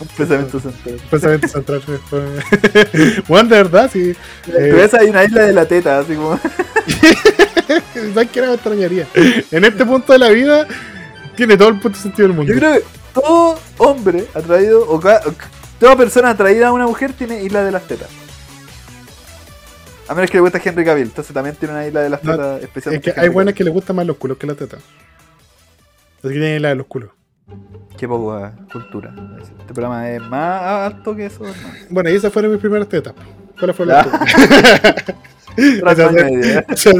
Un 0.00 0.08
pensamiento 0.08 0.58
central. 0.60 0.96
Pensamiento 1.10 1.48
central. 1.48 1.82
Bueno, 3.28 3.48
de 3.48 3.56
verdad, 3.56 3.90
sí. 3.92 4.14
Eh, 4.52 4.88
ahí 4.98 5.08
una 5.10 5.24
isla 5.24 5.42
de 5.42 5.52
la 5.52 5.66
teta, 5.66 5.98
así 6.00 6.14
como. 6.14 6.38
¿Sabes 8.14 8.30
qué 8.30 8.38
era? 8.40 8.48
Me 8.48 8.54
extrañaría. 8.54 9.06
En 9.50 9.64
este 9.64 9.84
punto 9.86 10.12
de 10.12 10.18
la 10.18 10.28
vida, 10.30 10.66
tiene 11.36 11.56
todo 11.56 11.68
el 11.68 11.78
punto 11.80 11.98
sentido 11.98 12.28
del 12.28 12.36
mundo. 12.36 12.52
Yo 12.52 12.58
creo 12.58 12.74
que 12.74 12.84
todo 13.14 13.58
hombre 13.78 14.26
atraído, 14.34 14.86
o, 14.88 14.98
ca- 15.00 15.20
o 15.26 15.32
toda 15.78 15.96
persona 15.96 16.30
atraída 16.30 16.68
a 16.68 16.72
una 16.72 16.86
mujer 16.86 17.12
tiene 17.12 17.42
isla 17.42 17.62
de 17.64 17.70
las 17.72 17.86
tetas. 17.86 18.08
A 20.08 20.14
menos 20.14 20.30
que 20.30 20.36
le 20.36 20.40
guste 20.42 20.60
Henry 20.62 20.84
Cavill, 20.84 21.04
entonces 21.04 21.32
también 21.32 21.54
tiene 21.56 21.74
una 21.74 21.86
isla 21.86 22.00
de 22.02 22.10
las 22.10 22.22
No, 22.24 22.32
tetas 22.32 22.56
Es 22.58 22.62
especialmente. 22.64 23.12
que 23.14 23.20
hay 23.20 23.28
buenas 23.28 23.54
que 23.54 23.64
les 23.64 23.72
gustan 23.72 23.96
más 23.96 24.06
los 24.06 24.16
culos 24.16 24.36
que 24.36 24.46
la 24.46 24.54
teta. 24.54 24.78
Así 26.22 26.28
que 26.34 26.40
tienen 26.40 26.62
la 26.62 26.68
de 26.70 26.74
los 26.76 26.86
culos. 26.86 27.10
Qué 27.98 28.08
poca 28.08 28.54
cultura. 28.72 29.14
Este 29.40 29.74
programa 29.74 30.08
es 30.10 30.22
más 30.22 30.62
alto 30.92 31.14
que 31.14 31.26
eso, 31.26 31.44
hermano. 31.46 31.74
Bueno, 31.90 32.10
y 32.10 32.14
esas 32.14 32.32
fueron 32.32 32.52
mis 32.52 32.60
primeras 32.60 32.88
tetas. 32.88 33.14
¿Cuáles 33.58 33.76
fueron 33.76 33.96
las 33.96 34.06
Ya. 34.06 34.18
tuyas? 34.18 35.04
Ese 36.74 36.90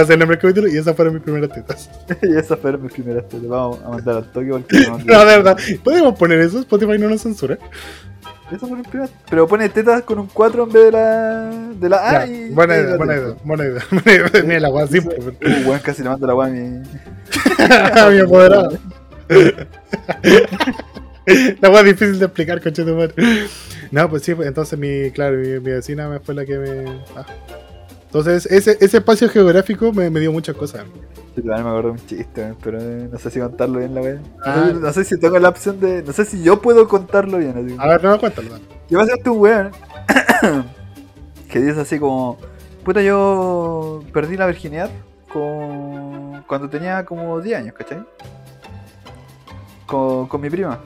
es 0.00 0.10
el 0.10 0.18
nombre 0.18 0.36
del 0.36 0.38
capítulo 0.38 0.68
y 0.68 0.76
esas 0.76 0.94
fueron 0.94 1.14
mis 1.14 1.22
primeras 1.22 1.50
tetas. 1.50 1.90
y 2.22 2.36
esas 2.36 2.58
fueron 2.58 2.82
mis 2.82 2.92
primeras 2.92 3.28
tetas. 3.28 3.48
Vamos 3.48 3.80
a 3.84 3.88
mandar 3.88 4.16
al 4.18 4.30
toque 4.30 4.48
porque 4.50 4.78
no. 4.86 4.98
No, 5.04 5.18
de 5.20 5.24
verdad. 5.24 5.58
¿Podemos 5.82 6.16
poner 6.18 6.40
eso? 6.40 6.60
Spotify 6.60 6.98
no 6.98 7.08
nos 7.08 7.22
censura. 7.22 7.58
Pero 9.28 9.46
pone 9.46 9.68
tetas 9.68 10.02
con 10.02 10.18
un 10.18 10.26
4 10.26 10.64
en 10.64 10.72
vez 10.72 10.84
de 10.86 10.92
la. 10.92 11.50
de 11.78 11.88
la 11.88 12.08
A 12.08 12.26
Ya, 12.26 12.32
y. 12.32 12.50
buena 12.50 12.76
idea, 12.76 12.96
buena 12.96 13.14
idea, 13.16 13.34
buena 13.44 13.64
idea. 13.64 14.42
Mira 14.44 14.60
la 14.60 14.70
weá 14.70 14.86
simple. 14.86 15.16
Uh, 15.18 15.68
weón, 15.68 15.80
casi 15.80 16.02
le 16.02 16.08
mando 16.08 16.26
la 16.26 16.34
weá 16.34 16.48
a 16.48 16.50
mi. 16.50 16.60
Mi 18.14 18.18
apoderado. 18.20 18.78
La 21.60 21.70
weá 21.70 21.82
difícil 21.84 22.18
de 22.18 22.24
explicar, 22.24 22.60
coche 22.60 22.84
madre. 22.84 23.14
No, 23.92 24.08
pues 24.10 24.22
sí, 24.24 24.34
pues, 24.34 24.48
entonces 24.48 24.76
mi, 24.78 25.10
claro, 25.12 25.36
mi, 25.36 25.48
mi 25.60 25.70
vecina 25.70 26.08
me 26.08 26.18
fue 26.18 26.34
la 26.34 26.44
que 26.44 26.58
me. 26.58 27.02
ah. 27.16 27.24
Entonces, 28.06 28.46
ese, 28.46 28.76
ese 28.80 28.96
espacio 28.96 29.28
geográfico 29.28 29.92
me, 29.92 30.10
me 30.10 30.18
dio 30.18 30.32
muchas 30.32 30.56
cosas. 30.56 30.82
Me 31.36 31.54
acuerdo 31.54 31.92
un 31.92 32.06
chiste, 32.06 32.54
pero 32.62 32.78
eh, 32.80 33.08
no 33.10 33.18
sé 33.18 33.30
si 33.30 33.40
contarlo 33.40 33.78
bien 33.78 33.94
la 33.94 34.00
wea. 34.00 34.14
No, 34.14 34.22
Ah. 34.44 34.64
sé, 34.66 34.74
no 34.74 34.92
sé 34.92 35.04
si 35.04 35.18
tengo 35.20 35.38
la 35.38 35.48
opción 35.48 35.78
de. 35.80 36.02
No 36.02 36.12
sé 36.12 36.24
si 36.24 36.42
yo 36.42 36.60
puedo 36.60 36.88
contarlo 36.88 37.38
bien. 37.38 37.56
Así. 37.56 37.76
A 37.78 37.86
ver, 37.88 38.04
no, 38.04 38.18
cuéntalo. 38.18 38.48
Yo 38.88 38.98
me 38.98 39.04
hace 39.04 39.30
un 39.30 39.38
weón 39.38 39.70
que 41.50 41.60
dice 41.60 41.80
así 41.80 41.98
como: 41.98 42.36
Puta, 42.84 43.00
yo 43.02 44.02
perdí 44.12 44.36
la 44.36 44.46
virginidad 44.46 44.90
con... 45.32 46.42
cuando 46.48 46.68
tenía 46.68 47.04
como 47.04 47.40
10 47.40 47.58
años, 47.60 47.74
¿cachai? 47.74 48.02
Con, 49.86 50.26
con 50.26 50.40
mi 50.40 50.50
prima. 50.50 50.80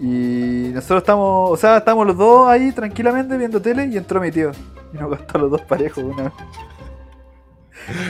Y 0.00 0.70
nosotros 0.72 0.98
estamos, 1.02 1.50
o 1.50 1.56
sea, 1.56 1.78
estamos 1.78 2.06
los 2.06 2.16
dos 2.16 2.48
ahí 2.48 2.70
tranquilamente 2.72 3.36
viendo 3.36 3.60
tele 3.60 3.86
y 3.86 3.96
entró 3.96 4.20
mi 4.20 4.30
tío. 4.30 4.52
Y 4.92 4.96
nos 4.96 5.10
gastó 5.10 5.38
los 5.38 5.50
dos 5.50 5.60
parejos 5.62 6.04
una 6.04 6.24
vez. 6.24 6.32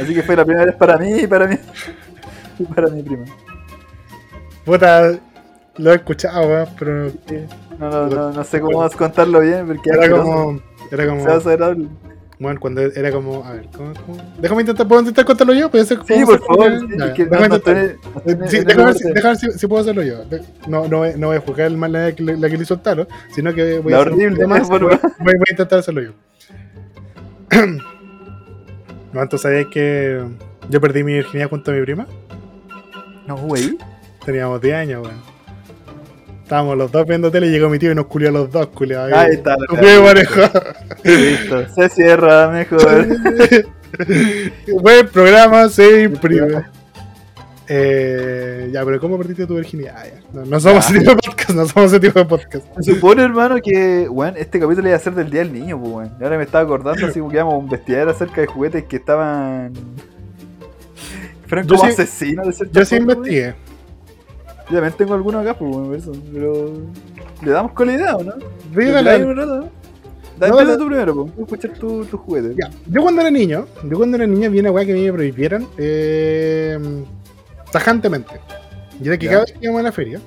Así 0.02 0.14
que 0.14 0.22
fue 0.22 0.36
la 0.36 0.44
primera 0.44 0.66
vez 0.66 0.74
para 0.76 0.96
mí 0.98 1.20
y 1.22 1.26
para 1.26 1.46
mí. 1.46 1.56
Y 2.58 2.64
para 2.64 2.88
mi 2.88 3.02
prima. 3.02 3.24
Puta, 4.64 5.12
lo 5.76 5.92
he 5.92 5.94
escuchado, 5.96 6.46
weón, 6.46 6.68
pero. 6.78 7.12
No, 7.78 7.90
no, 7.90 8.06
no, 8.08 8.32
no 8.32 8.44
sé 8.44 8.60
cómo 8.60 8.88
contarlo 8.90 9.40
bien, 9.40 9.66
porque 9.66 9.90
Era 9.90 10.10
como. 10.10 10.60
Era 10.90 11.06
como. 11.06 11.40
Se. 11.40 11.56
Bueno, 12.40 12.60
cuando 12.60 12.80
era 12.82 13.10
como. 13.10 13.44
A 13.44 13.52
ver, 13.52 13.68
¿cómo, 13.76 13.92
cómo? 14.06 14.18
Déjame 14.38 14.60
intentar, 14.62 14.86
¿puedo 14.86 15.00
intentar 15.00 15.24
contarlo 15.24 15.54
yo? 15.54 15.70
¿Puede 15.70 15.84
ser 15.84 15.98
Sí, 16.06 16.24
por 16.24 16.40
favor. 16.44 16.80
Sí, 16.80 16.86
que 17.14 17.24
déjame 17.24 17.48
no, 17.48 17.56
intentar. 17.56 17.96
no 18.14 18.20
Sí, 18.20 18.34
ver, 18.34 18.48
si, 18.48 18.58
norte. 18.76 19.12
déjame 19.14 19.34
ver 19.34 19.36
si, 19.36 19.58
si 19.58 19.66
puedo 19.66 19.82
hacerlo 19.82 20.02
yo. 20.02 20.24
No, 20.68 20.86
no, 20.88 20.98
voy- 20.98 21.14
no 21.16 21.28
voy 21.28 21.36
a 21.36 21.40
juzgar 21.40 21.66
el 21.66 21.76
mal 21.76 21.92
la 21.92 22.12
que, 22.12 22.22
la 22.22 22.48
que 22.48 22.56
le 22.56 22.62
hizo 22.62 22.74
el 22.74 22.80
talo, 22.80 23.08
sino 23.34 23.52
que 23.54 23.78
voy 23.80 23.90
La 23.92 23.98
a 23.98 24.00
hacer 24.02 24.12
un 24.12 24.18
horrible, 24.20 24.44
voy 24.46 25.32
a 25.32 25.50
intentar 25.50 25.78
hacerlo 25.80 26.02
yo. 26.02 26.12
no, 29.12 29.22
entonces 29.22 29.42
sabías 29.42 29.66
que 29.66 30.22
yo 30.68 30.80
perdí 30.80 31.02
mi 31.02 31.14
virginidad 31.14 31.48
junto 31.48 31.70
a 31.70 31.74
mi 31.74 31.82
prima. 31.82 32.06
No, 33.26 33.36
güey. 33.36 33.78
Teníamos 34.24 34.60
10 34.60 34.74
años, 34.74 35.06
weón. 35.06 35.38
Estábamos 36.42 36.78
los 36.78 36.90
dos 36.90 37.06
viendo 37.06 37.30
tele 37.30 37.48
y 37.48 37.50
llegó 37.50 37.68
mi 37.68 37.78
tío 37.78 37.92
y 37.92 37.94
nos 37.94 38.06
culió 38.06 38.30
a 38.30 38.32
los 38.32 38.50
dos, 38.50 38.68
culiado. 38.68 39.14
Ahí 39.14 39.32
está. 39.32 39.54
Primo 39.68 40.04
pareja. 40.04 40.50
Listo. 41.04 41.68
Se 41.74 41.88
cierra 41.90 42.48
mejor. 42.48 43.06
Buen 44.80 45.08
programa, 45.08 45.68
sí, 45.68 46.08
primo. 46.20 46.62
Eh, 47.68 48.70
ya, 48.72 48.84
pero 48.84 48.98
¿cómo 49.00 49.18
perdiste 49.18 49.46
tu 49.46 49.54
virginidad? 49.56 49.94
Ah, 49.98 50.04
ya. 50.06 50.20
No, 50.32 50.44
no 50.46 50.58
somos 50.60 50.88
ese 50.88 50.98
tipo 51.00 51.10
de 51.10 51.16
podcast, 51.16 51.50
no 51.50 51.66
somos 51.66 51.92
ese 51.92 52.00
tipo 52.00 52.18
de 52.18 52.24
podcast. 52.24 52.66
Se 52.80 52.94
supone, 52.94 53.22
hermano, 53.22 53.56
que, 53.62 54.08
weón, 54.08 54.34
este 54.36 54.58
capítulo 54.58 54.88
iba 54.88 54.96
a 54.96 55.00
ser 55.00 55.14
del 55.14 55.30
Día 55.30 55.40
del 55.40 55.52
Niño, 55.52 55.80
pues. 55.80 56.08
Y 56.20 56.24
ahora 56.24 56.38
me 56.38 56.44
estaba 56.44 56.64
acordando, 56.64 57.06
así 57.06 57.20
que 57.20 57.34
íbamos 57.34 57.54
a 57.54 57.56
un 57.58 57.68
vestidero 57.68 58.10
acerca 58.10 58.40
de 58.40 58.46
juguetes 58.46 58.84
que 58.84 58.96
estaban. 58.96 59.72
Fueron 61.46 61.66
Yo 61.66 61.76
como 61.76 61.88
sí- 61.90 62.02
asesinos 62.02 62.46
de 62.46 62.52
cierta 62.52 62.80
Yo 62.80 62.84
sí 62.86 62.96
investigué. 62.96 63.54
Yo 64.70 64.74
también 64.76 64.92
tengo 64.98 65.14
algunos 65.14 65.42
acá, 65.42 65.58
pues, 65.58 65.74
por 65.74 65.94
eso. 65.94 66.12
Pero. 66.32 66.72
¿Le 67.42 67.50
damos 67.52 67.72
con 67.72 67.86
la 67.86 67.94
idea 67.94 68.16
o 68.16 68.22
no? 68.24 68.32
Dígale. 68.74 69.18
¿Le 69.18 69.24
un 69.24 69.36
rato, 69.36 69.56
no? 69.60 69.68
Dale, 70.38 70.64
No, 70.64 70.78
tú 70.78 70.86
primero, 70.86 71.14
pues. 71.14 71.30
Quiero 71.32 71.44
escuchar 71.44 71.70
tu- 71.78 72.04
tus 72.04 72.20
juguetes. 72.20 72.56
Ya, 72.56 72.70
Yo 72.86 73.02
cuando 73.02 73.20
era 73.22 73.30
niño, 73.30 73.66
yo 73.84 73.96
cuando 73.96 74.16
era 74.16 74.26
niño 74.26 74.50
vi 74.50 74.60
una 74.60 74.70
weá 74.70 74.84
que 74.84 74.92
a 74.92 74.94
mí 74.94 75.04
me 75.04 75.12
prohibieran 75.12 75.66
eh, 75.78 76.78
tajantemente. 77.72 78.40
Y 79.02 79.06
era 79.08 79.16
que 79.18 79.26
Ya. 79.26 79.32
cada 79.32 79.44
vez 79.44 79.52
que 79.52 79.58
íbamos 79.62 79.80
a 79.80 79.82
la 79.84 79.92
feria, 79.92 80.20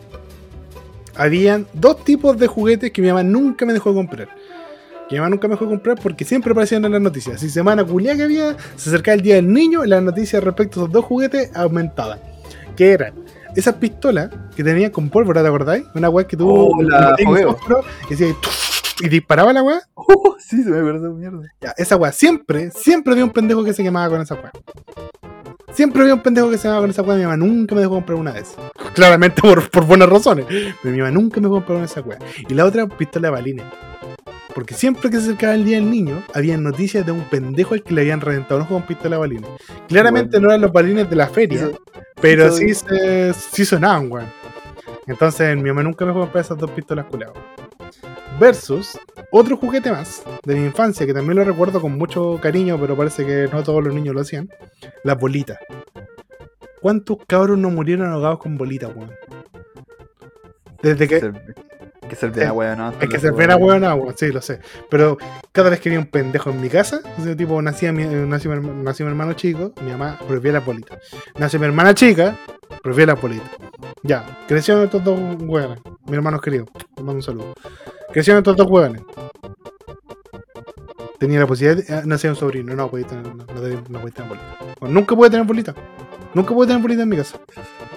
habían 1.16 1.68
dos 1.74 2.04
tipos 2.04 2.38
de 2.38 2.48
juguetes 2.48 2.92
que 2.92 3.02
mi 3.02 3.10
mamá 3.10 3.24
nunca 3.24 3.66
me 3.66 3.74
dejó 3.74 3.94
comprar. 3.94 4.30
Que 5.10 5.16
mi 5.16 5.20
mamá 5.20 5.30
nunca 5.30 5.48
me 5.48 5.56
dejó 5.56 5.68
comprar 5.68 6.00
porque 6.02 6.24
siempre 6.24 6.52
aparecían 6.52 6.86
en 6.86 6.94
las 6.94 7.02
noticias. 7.02 7.40
Si 7.42 7.50
semana 7.50 7.84
culia 7.84 8.16
que 8.16 8.24
había, 8.24 8.56
se 8.78 8.90
acercaba 8.90 9.16
el 9.16 9.22
día 9.22 9.36
del 9.36 9.52
niño 9.52 9.84
y 9.84 9.88
las 9.90 10.02
noticias 10.02 10.42
respecto 10.44 10.80
a 10.80 10.84
esos 10.84 10.92
dos 10.94 11.04
juguetes 11.06 11.52
aumentaban. 11.56 12.20
Que 12.78 12.94
eran 12.94 13.14
esas 13.56 13.76
pistolas 13.76 14.30
que 14.56 14.64
tenían 14.64 14.92
con 14.92 15.10
pólvora, 15.10 15.42
¿te 15.42 15.48
acordáis? 15.50 15.84
Una 15.94 16.10
weá 16.10 16.26
que 16.26 16.38
tú 16.38 16.50
Oh, 16.50 16.82
la 16.82 17.16
y, 17.20 18.14
hacía 18.14 18.34
y 19.02 19.10
disparaba 19.10 19.52
la 19.52 19.64
weá. 19.64 19.82
Oh, 19.96 20.36
sí, 20.40 20.64
se 20.64 20.70
me 20.70 20.80
acuerdo, 20.80 21.12
mierda. 21.14 21.44
Ya, 21.62 21.74
esa 21.78 21.96
weá, 21.98 22.12
siempre, 22.14 22.72
siempre 22.72 23.12
había 23.14 23.26
un 23.26 23.32
pendejo 23.32 23.64
que 23.64 23.74
se 23.74 23.84
quemaba 23.84 24.10
con 24.10 24.22
esa 24.22 24.36
weá. 24.36 24.52
Siempre 25.74 26.02
había 26.02 26.14
un 26.16 26.22
pendejo 26.22 26.50
que 26.50 26.58
se 26.58 26.64
quemaba 26.64 26.82
con 26.82 26.90
esa 26.90 27.02
weá. 27.02 27.18
Mi 27.18 27.24
mamá 27.24 27.38
nunca 27.38 27.76
me 27.76 27.82
dejó 27.82 27.96
comprar 27.96 28.18
una 28.18 28.34
de 28.34 28.42
esas. 28.42 28.58
Claramente 28.94 29.42
por, 29.42 29.70
por 29.70 29.86
buenas 29.86 30.10
razones. 30.10 30.46
Pero 30.48 30.94
mi 30.94 30.98
mamá 31.00 31.12
nunca 31.12 31.38
me 31.40 31.44
dejó 31.48 31.56
comprar 31.56 31.78
una 31.78 31.86
de 31.88 31.92
esas 31.92 32.06
weá. 32.06 32.20
Y 32.50 32.54
la 32.54 32.66
otra, 32.66 32.88
pistola 32.88 33.30
de 33.30 33.32
balines. 33.32 33.66
Porque 34.54 34.74
siempre 34.74 35.10
que 35.10 35.16
se 35.18 35.24
acercaba 35.24 35.54
el 35.56 35.64
día 35.64 35.78
del 35.78 35.90
niño, 35.90 36.22
había 36.34 36.58
noticias 36.58 37.06
de 37.06 37.14
un 37.14 37.22
pendejo 37.30 37.74
al 37.74 37.84
que 37.84 37.94
le 37.94 38.02
habían 38.02 38.20
reventado 38.20 38.58
un 38.58 38.64
ojo 38.64 38.74
con 38.76 38.84
pistola 38.84 39.16
de 39.16 39.20
balines. 39.22 39.50
Claramente 39.88 40.32
Bueno. 40.32 40.48
no 40.48 40.52
eran 40.52 40.62
los 40.62 40.74
balines 40.74 41.10
de 41.10 41.16
la 41.16 41.28
feria, 41.28 41.62
Eso- 41.64 41.82
pero 42.22 42.48
eso- 42.48 42.58
sí, 42.58 42.74
se, 42.74 43.34
sí 43.34 43.64
sonaban, 43.64 44.12
weón. 44.12 44.28
Entonces 45.12 45.58
mi 45.58 45.64
mamá 45.64 45.84
nunca 45.84 46.06
me 46.06 46.14
comprar 46.14 46.44
esas 46.44 46.58
dos 46.58 46.72
pistolas 46.72 47.06
culadas. 47.06 47.36
Versus 48.40 48.98
otro 49.30 49.58
juguete 49.58 49.92
más 49.92 50.24
de 50.46 50.56
mi 50.56 50.66
infancia, 50.66 51.06
que 51.06 51.14
también 51.14 51.38
lo 51.38 51.44
recuerdo 51.44 51.82
con 51.82 51.98
mucho 51.98 52.40
cariño, 52.42 52.80
pero 52.80 52.96
parece 52.96 53.26
que 53.26 53.50
no 53.52 53.62
todos 53.62 53.84
los 53.84 53.94
niños 53.94 54.16
lo 54.16 54.22
hacían. 54.22 54.50
Las 55.04 55.20
bolitas. 55.20 55.60
¿Cuántos 56.80 57.18
cabros 57.28 57.58
no 57.58 57.70
murieron 57.70 58.10
ahogados 58.10 58.40
con 58.40 58.58
bolitas, 58.58 58.96
weón? 58.96 59.12
Desde 60.82 61.08
que, 61.08 61.32
que 62.10 62.16
ser 62.16 62.32
bien 62.32 62.48
Sí. 62.48 62.52
weón, 62.54 62.78
¿no? 62.78 62.92
es 63.00 63.10
que 63.10 63.20
se 63.20 63.32
ven 63.32 63.52
a 63.52 63.56
weón, 63.56 63.84
weón, 63.84 64.16
sí, 64.18 64.28
lo 64.32 64.42
sé. 64.42 64.60
Pero 64.90 65.18
cada 65.52 65.70
vez 65.70 65.80
que 65.80 65.90
había 65.90 66.00
un 66.00 66.08
pendejo 66.08 66.50
en 66.50 66.60
mi 66.62 66.70
casa, 66.70 67.02
ese 67.18 67.36
tipo 67.36 67.62
nacía 67.62 67.92
mi, 67.94 68.04
nació, 68.06 68.52
mi, 68.52 68.58
herma- 68.58 68.74
nació 68.84 69.06
mi 69.06 69.12
hermano 69.12 69.34
chico, 69.34 69.74
mi 69.84 69.92
mamá 69.92 70.18
prohibía 70.28 70.54
las 70.54 70.66
bolitas. 70.66 70.98
Nació 71.38 71.60
mi 71.60 71.66
hermana 71.68 71.94
chica, 71.94 72.38
prohibía 72.84 73.06
las 73.08 73.22
bolitas. 73.22 73.50
Ya, 74.04 74.40
crecieron 74.48 74.84
estos 74.84 75.04
dos 75.04 75.20
hueones, 75.40 75.80
mi 76.08 76.16
hermano 76.16 76.40
querido, 76.40 76.66
le 76.98 77.04
mando 77.04 77.14
un 77.20 77.24
saludo. 77.24 77.54
Crecieron 78.12 78.40
estos 78.40 78.58
dos 78.58 78.68
hueones. 78.68 79.02
Tenía 81.20 81.40
la 81.40 81.46
posibilidad 81.48 81.84
de. 81.86 81.94
ah, 81.94 82.30
un 82.30 82.36
sobrino, 82.36 82.74
no 82.76 82.90
podía 82.90 83.06
tener, 83.06 83.24
no, 83.28 83.34
no, 83.36 83.46
no 83.46 84.00
podía 84.00 84.12
tener 84.12 84.28
bolita. 84.28 84.58
Bueno, 84.80 84.96
nunca 84.96 85.16
pude 85.16 85.30
tener 85.30 85.46
bolita. 85.46 85.76
Nunca 86.34 86.54
pude 86.54 86.68
tener 86.68 86.82
bolita 86.82 87.04
en 87.04 87.10
mi 87.10 87.18
casa. 87.18 87.38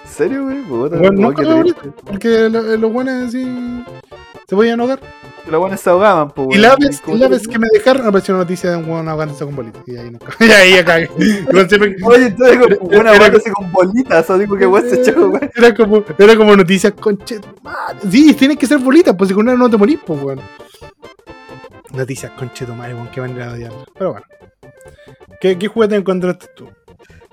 ¿En 0.05 0.11
serio, 0.11 0.45
güey? 0.45 0.63
Puta, 0.65 0.97
Bueno, 0.97 1.13
nunca 1.21 1.43
qué 1.43 1.49
tuve 1.49 1.61
triste. 1.63 1.91
Porque 2.05 2.49
lo- 2.51 2.77
los 2.77 2.93
buenos 2.93 3.29
así. 3.29 3.85
se 4.49 4.57
podían 4.57 4.81
ahogar. 4.81 5.01
Los 5.47 5.61
buenos 5.61 5.79
se 5.81 5.91
ahogaban, 5.91 6.31
pues, 6.31 6.49
Y 6.57 6.59
la 6.59 6.75
vez, 6.75 7.01
¿Cómo 7.03 7.17
y 7.17 7.21
la 7.21 7.29
vez 7.29 7.47
que 7.47 7.59
me 7.59 7.69
dejaron 7.73 8.07
apareció 8.07 8.35
una 8.35 8.45
noticia 8.45 8.71
de 8.71 8.77
un 8.79 8.89
hueón 8.91 9.09
ahogándose 9.09 9.45
con 9.45 9.55
bolitas. 9.55 9.83
Y 9.87 9.97
ahí 9.97 10.11
nunca. 10.11 10.27
Y 10.41 10.45
ahí 10.51 10.73
siempre- 11.69 11.97
Oye, 12.03 12.27
entonces 12.27 12.59
era- 12.91 13.13
bota 13.13 13.37
así 13.37 13.51
con 13.51 13.71
bolitas, 13.71 14.31
así 14.31 14.47
como 14.47 14.59
que 14.59 14.67
weón 14.67 14.89
se 14.89 15.03
echó, 15.03 15.29
güey. 15.31 15.51
Era 15.55 15.75
como, 15.75 16.03
era 16.19 16.37
como 16.37 16.57
noticias 16.57 16.93
conche. 16.95 17.41
Sí, 18.11 18.33
tienen 18.35 18.57
que 18.57 18.67
ser 18.67 18.79
bolitas, 18.79 19.15
pues 19.17 19.29
si 19.29 19.35
con 19.35 19.47
una 19.47 19.57
no 19.57 19.69
te 19.71 19.77
morís, 19.77 19.99
pues 20.05 20.23
weón. 20.23 20.41
Noticias 21.93 22.33
conche 22.33 22.65
tu 22.67 22.75
madre, 22.75 22.95
weón, 22.95 23.09
que 23.09 23.21
van 23.21 23.41
a 23.41 23.53
odiar. 23.53 23.73
Pero 23.99 24.13
bueno. 24.13 24.27
¿Qué, 25.41 25.59
qué 25.59 25.69
juguete 25.69 25.95
encontraste 25.97 26.47
tú? 26.57 26.69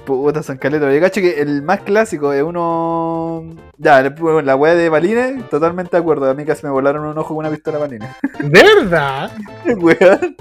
Puta, 0.05 0.41
San 0.41 0.57
Caleta. 0.57 0.91
Yo 0.91 0.99
cacho 0.99 1.21
que 1.21 1.39
el 1.41 1.61
más 1.61 1.81
clásico 1.81 2.33
es 2.33 2.41
uno. 2.43 3.43
Ya, 3.77 4.01
la- 4.01 4.55
weá 4.55 4.73
de 4.75 4.89
balines, 4.89 5.47
totalmente 5.49 5.91
de 5.95 6.01
acuerdo. 6.01 6.29
A 6.29 6.33
mí 6.33 6.43
casi 6.43 6.65
me 6.65 6.71
volaron 6.71 7.05
un 7.05 7.17
ojo 7.17 7.29
con 7.35 7.37
una 7.37 7.49
pistola 7.49 7.77
balines. 7.77 8.09
¿De 8.39 8.63
verdad? 8.81 9.31
weón. 9.77 10.35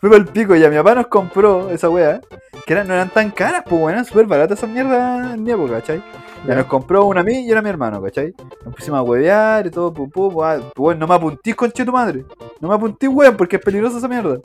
Fue 0.00 0.08
para 0.08 0.16
el 0.22 0.26
pico, 0.28 0.54
ya 0.54 0.68
mi 0.70 0.76
papá 0.76 0.94
nos 0.94 1.08
compró 1.08 1.68
esa 1.70 1.88
weá, 1.90 2.20
que 2.64 2.72
eran, 2.74 2.86
no 2.86 2.94
eran 2.94 3.10
tan 3.10 3.30
caras, 3.32 3.62
pues 3.64 3.72
weón, 3.80 3.90
eran 3.92 4.04
súper 4.04 4.26
baratas 4.26 4.58
esas 4.58 4.70
mierdas 4.70 5.34
en 5.34 5.42
mi 5.42 5.50
época, 5.50 5.74
¿cachai? 5.74 6.02
Ya 6.46 6.54
nos 6.54 6.66
compró 6.66 7.04
una 7.06 7.22
a 7.22 7.24
mí 7.24 7.40
y 7.44 7.50
era 7.50 7.58
a 7.58 7.62
mi 7.62 7.68
hermano, 7.68 8.00
¿cachai? 8.00 8.32
Nos 8.64 8.74
pusimos 8.76 8.98
a 8.98 9.02
huevear 9.02 9.66
y 9.66 9.70
todo, 9.70 9.92
pum, 9.92 10.08
pum, 10.10 10.32
weón, 10.76 10.98
no 10.98 11.06
me 11.08 11.14
apuntís, 11.14 11.56
conche 11.56 11.84
tu 11.84 11.90
madre. 11.92 12.24
No 12.60 12.68
me 12.68 12.74
apuntís, 12.76 13.08
weón, 13.12 13.36
porque 13.36 13.56
es 13.56 13.62
peligrosa 13.62 13.98
esa 13.98 14.06
mierda. 14.06 14.38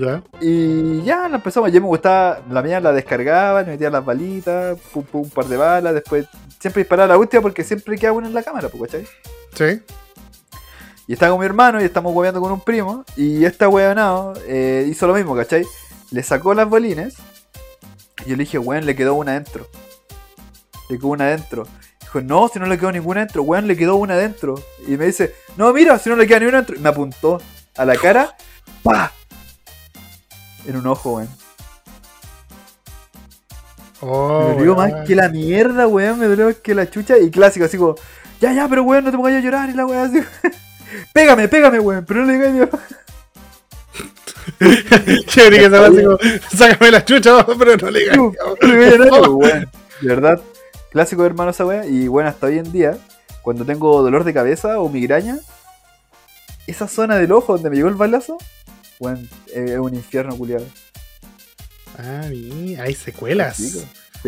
Ya. 0.00 0.22
Y 0.40 1.02
ya 1.02 1.28
nos 1.28 1.34
empezamos, 1.34 1.70
ya 1.70 1.80
me 1.80 1.86
gustaba, 1.86 2.40
la 2.50 2.62
mía 2.62 2.80
la 2.80 2.92
descargaba, 2.92 3.62
le 3.62 3.72
metía 3.72 3.88
las 3.88 4.04
balitas, 4.04 4.78
pum, 4.92 5.04
pum, 5.04 5.22
un 5.22 5.30
par 5.30 5.46
de 5.46 5.56
balas, 5.56 5.94
después 5.94 6.26
siempre 6.58 6.82
disparaba 6.82 7.08
la 7.08 7.18
última 7.18 7.40
porque 7.40 7.62
siempre 7.62 7.96
queda 7.96 8.12
una 8.12 8.26
en 8.26 8.34
la 8.34 8.42
cámara, 8.42 8.68
pues, 8.68 8.90
¿cachai? 8.90 9.06
Sí. 9.54 9.82
Y 11.06 11.12
estaba 11.12 11.30
con 11.30 11.40
mi 11.40 11.46
hermano 11.46 11.80
y 11.80 11.84
estamos 11.84 12.12
hueveando 12.12 12.40
con 12.40 12.50
un 12.50 12.60
primo. 12.60 13.04
Y 13.16 13.44
esta 13.44 13.68
hueonado 13.68 14.34
eh, 14.46 14.86
hizo 14.88 15.06
lo 15.06 15.14
mismo, 15.14 15.36
¿cachai? 15.36 15.64
Le 16.10 16.22
sacó 16.22 16.52
las 16.52 16.68
bolines. 16.68 17.14
Y 18.24 18.30
yo 18.30 18.36
le 18.36 18.42
dije, 18.42 18.58
weón, 18.58 18.86
le 18.86 18.96
quedó 18.96 19.14
una 19.14 19.32
adentro. 19.32 19.68
Le 20.90 20.98
quedó 20.98 21.08
una 21.08 21.24
adentro. 21.26 21.66
Dijo, 22.00 22.20
no, 22.22 22.48
si 22.48 22.58
no 22.58 22.66
le 22.66 22.76
quedó 22.76 22.90
ninguna 22.90 23.20
adentro, 23.20 23.42
weón, 23.42 23.68
le 23.68 23.76
quedó 23.76 23.94
una 23.96 24.14
adentro. 24.14 24.56
Y 24.88 24.96
me 24.96 25.06
dice, 25.06 25.32
no, 25.56 25.72
mira, 25.72 25.96
si 25.98 26.10
no 26.10 26.16
le 26.16 26.26
queda 26.26 26.40
ni 26.40 26.46
una 26.46 26.58
adentro. 26.58 26.76
Y 26.76 26.80
me 26.80 26.88
apuntó 26.88 27.40
a 27.76 27.84
la 27.84 27.96
cara, 27.96 28.36
¡pa! 28.82 29.12
En 30.66 30.76
un 30.76 30.86
ojo, 30.86 31.14
weón. 31.14 31.28
Oh, 34.00 34.48
me 34.48 34.54
dolió 34.56 34.74
weón. 34.74 34.90
más 34.90 35.06
que 35.06 35.14
la 35.14 35.28
mierda, 35.28 35.86
weón. 35.86 36.18
Me 36.18 36.26
dolió 36.26 36.46
más 36.46 36.56
que 36.56 36.74
la 36.74 36.90
chucha. 36.90 37.18
Y 37.18 37.30
clásico, 37.30 37.64
así 37.64 37.76
como, 37.76 37.94
ya, 38.40 38.52
ya, 38.52 38.68
pero 38.68 38.82
weón, 38.82 39.04
no 39.04 39.10
te 39.10 39.16
pongas 39.16 39.34
a 39.34 39.40
llorar. 39.40 39.70
Y 39.70 39.74
la 39.74 39.86
weón 39.86 40.08
así, 40.08 40.22
pégame, 41.12 41.48
pégame, 41.48 41.78
weón. 41.78 42.04
Pero 42.04 42.20
no 42.20 42.26
le 42.26 42.32
digas 42.34 42.48
a 42.48 42.52
mi 42.52 42.66
papá. 42.66 42.82
Chévere 45.26 45.58
que 45.58 45.64
esa 45.66 45.80
weá 45.80 45.88
así 45.88 46.04
como, 46.04 46.18
sácame 46.50 46.90
la 46.90 47.04
chucha, 47.04 47.46
pero 47.58 47.76
no 47.76 47.90
le 47.90 48.00
digas. 48.00 48.16
No, 48.16 48.32
no 48.60 48.68
le 48.68 48.76
digas 48.76 48.98
nada, 48.98 49.28
weón. 49.30 49.70
De 50.00 50.08
verdad, 50.08 50.40
clásico 50.90 51.24
hermano 51.24 51.50
esa 51.50 51.64
weá. 51.64 51.86
Y 51.86 52.08
bueno, 52.08 52.28
hasta 52.28 52.46
hoy 52.46 52.58
en 52.58 52.72
día, 52.72 52.98
cuando 53.42 53.64
tengo 53.64 54.02
dolor 54.02 54.24
de 54.24 54.34
cabeza 54.34 54.80
o 54.80 54.88
migraña, 54.88 55.38
esa 56.66 56.88
zona 56.88 57.16
del 57.16 57.32
ojo 57.32 57.54
donde 57.54 57.70
me 57.70 57.76
llegó 57.76 57.88
el 57.88 57.94
balazo, 57.94 58.38
weón, 58.98 59.28
es 59.52 59.78
un 59.78 59.94
infierno 59.94 60.36
culiado. 60.36 60.66
Ah, 61.98 62.26
mira, 62.28 62.84
hay 62.84 62.94
secuelas. 62.94 63.58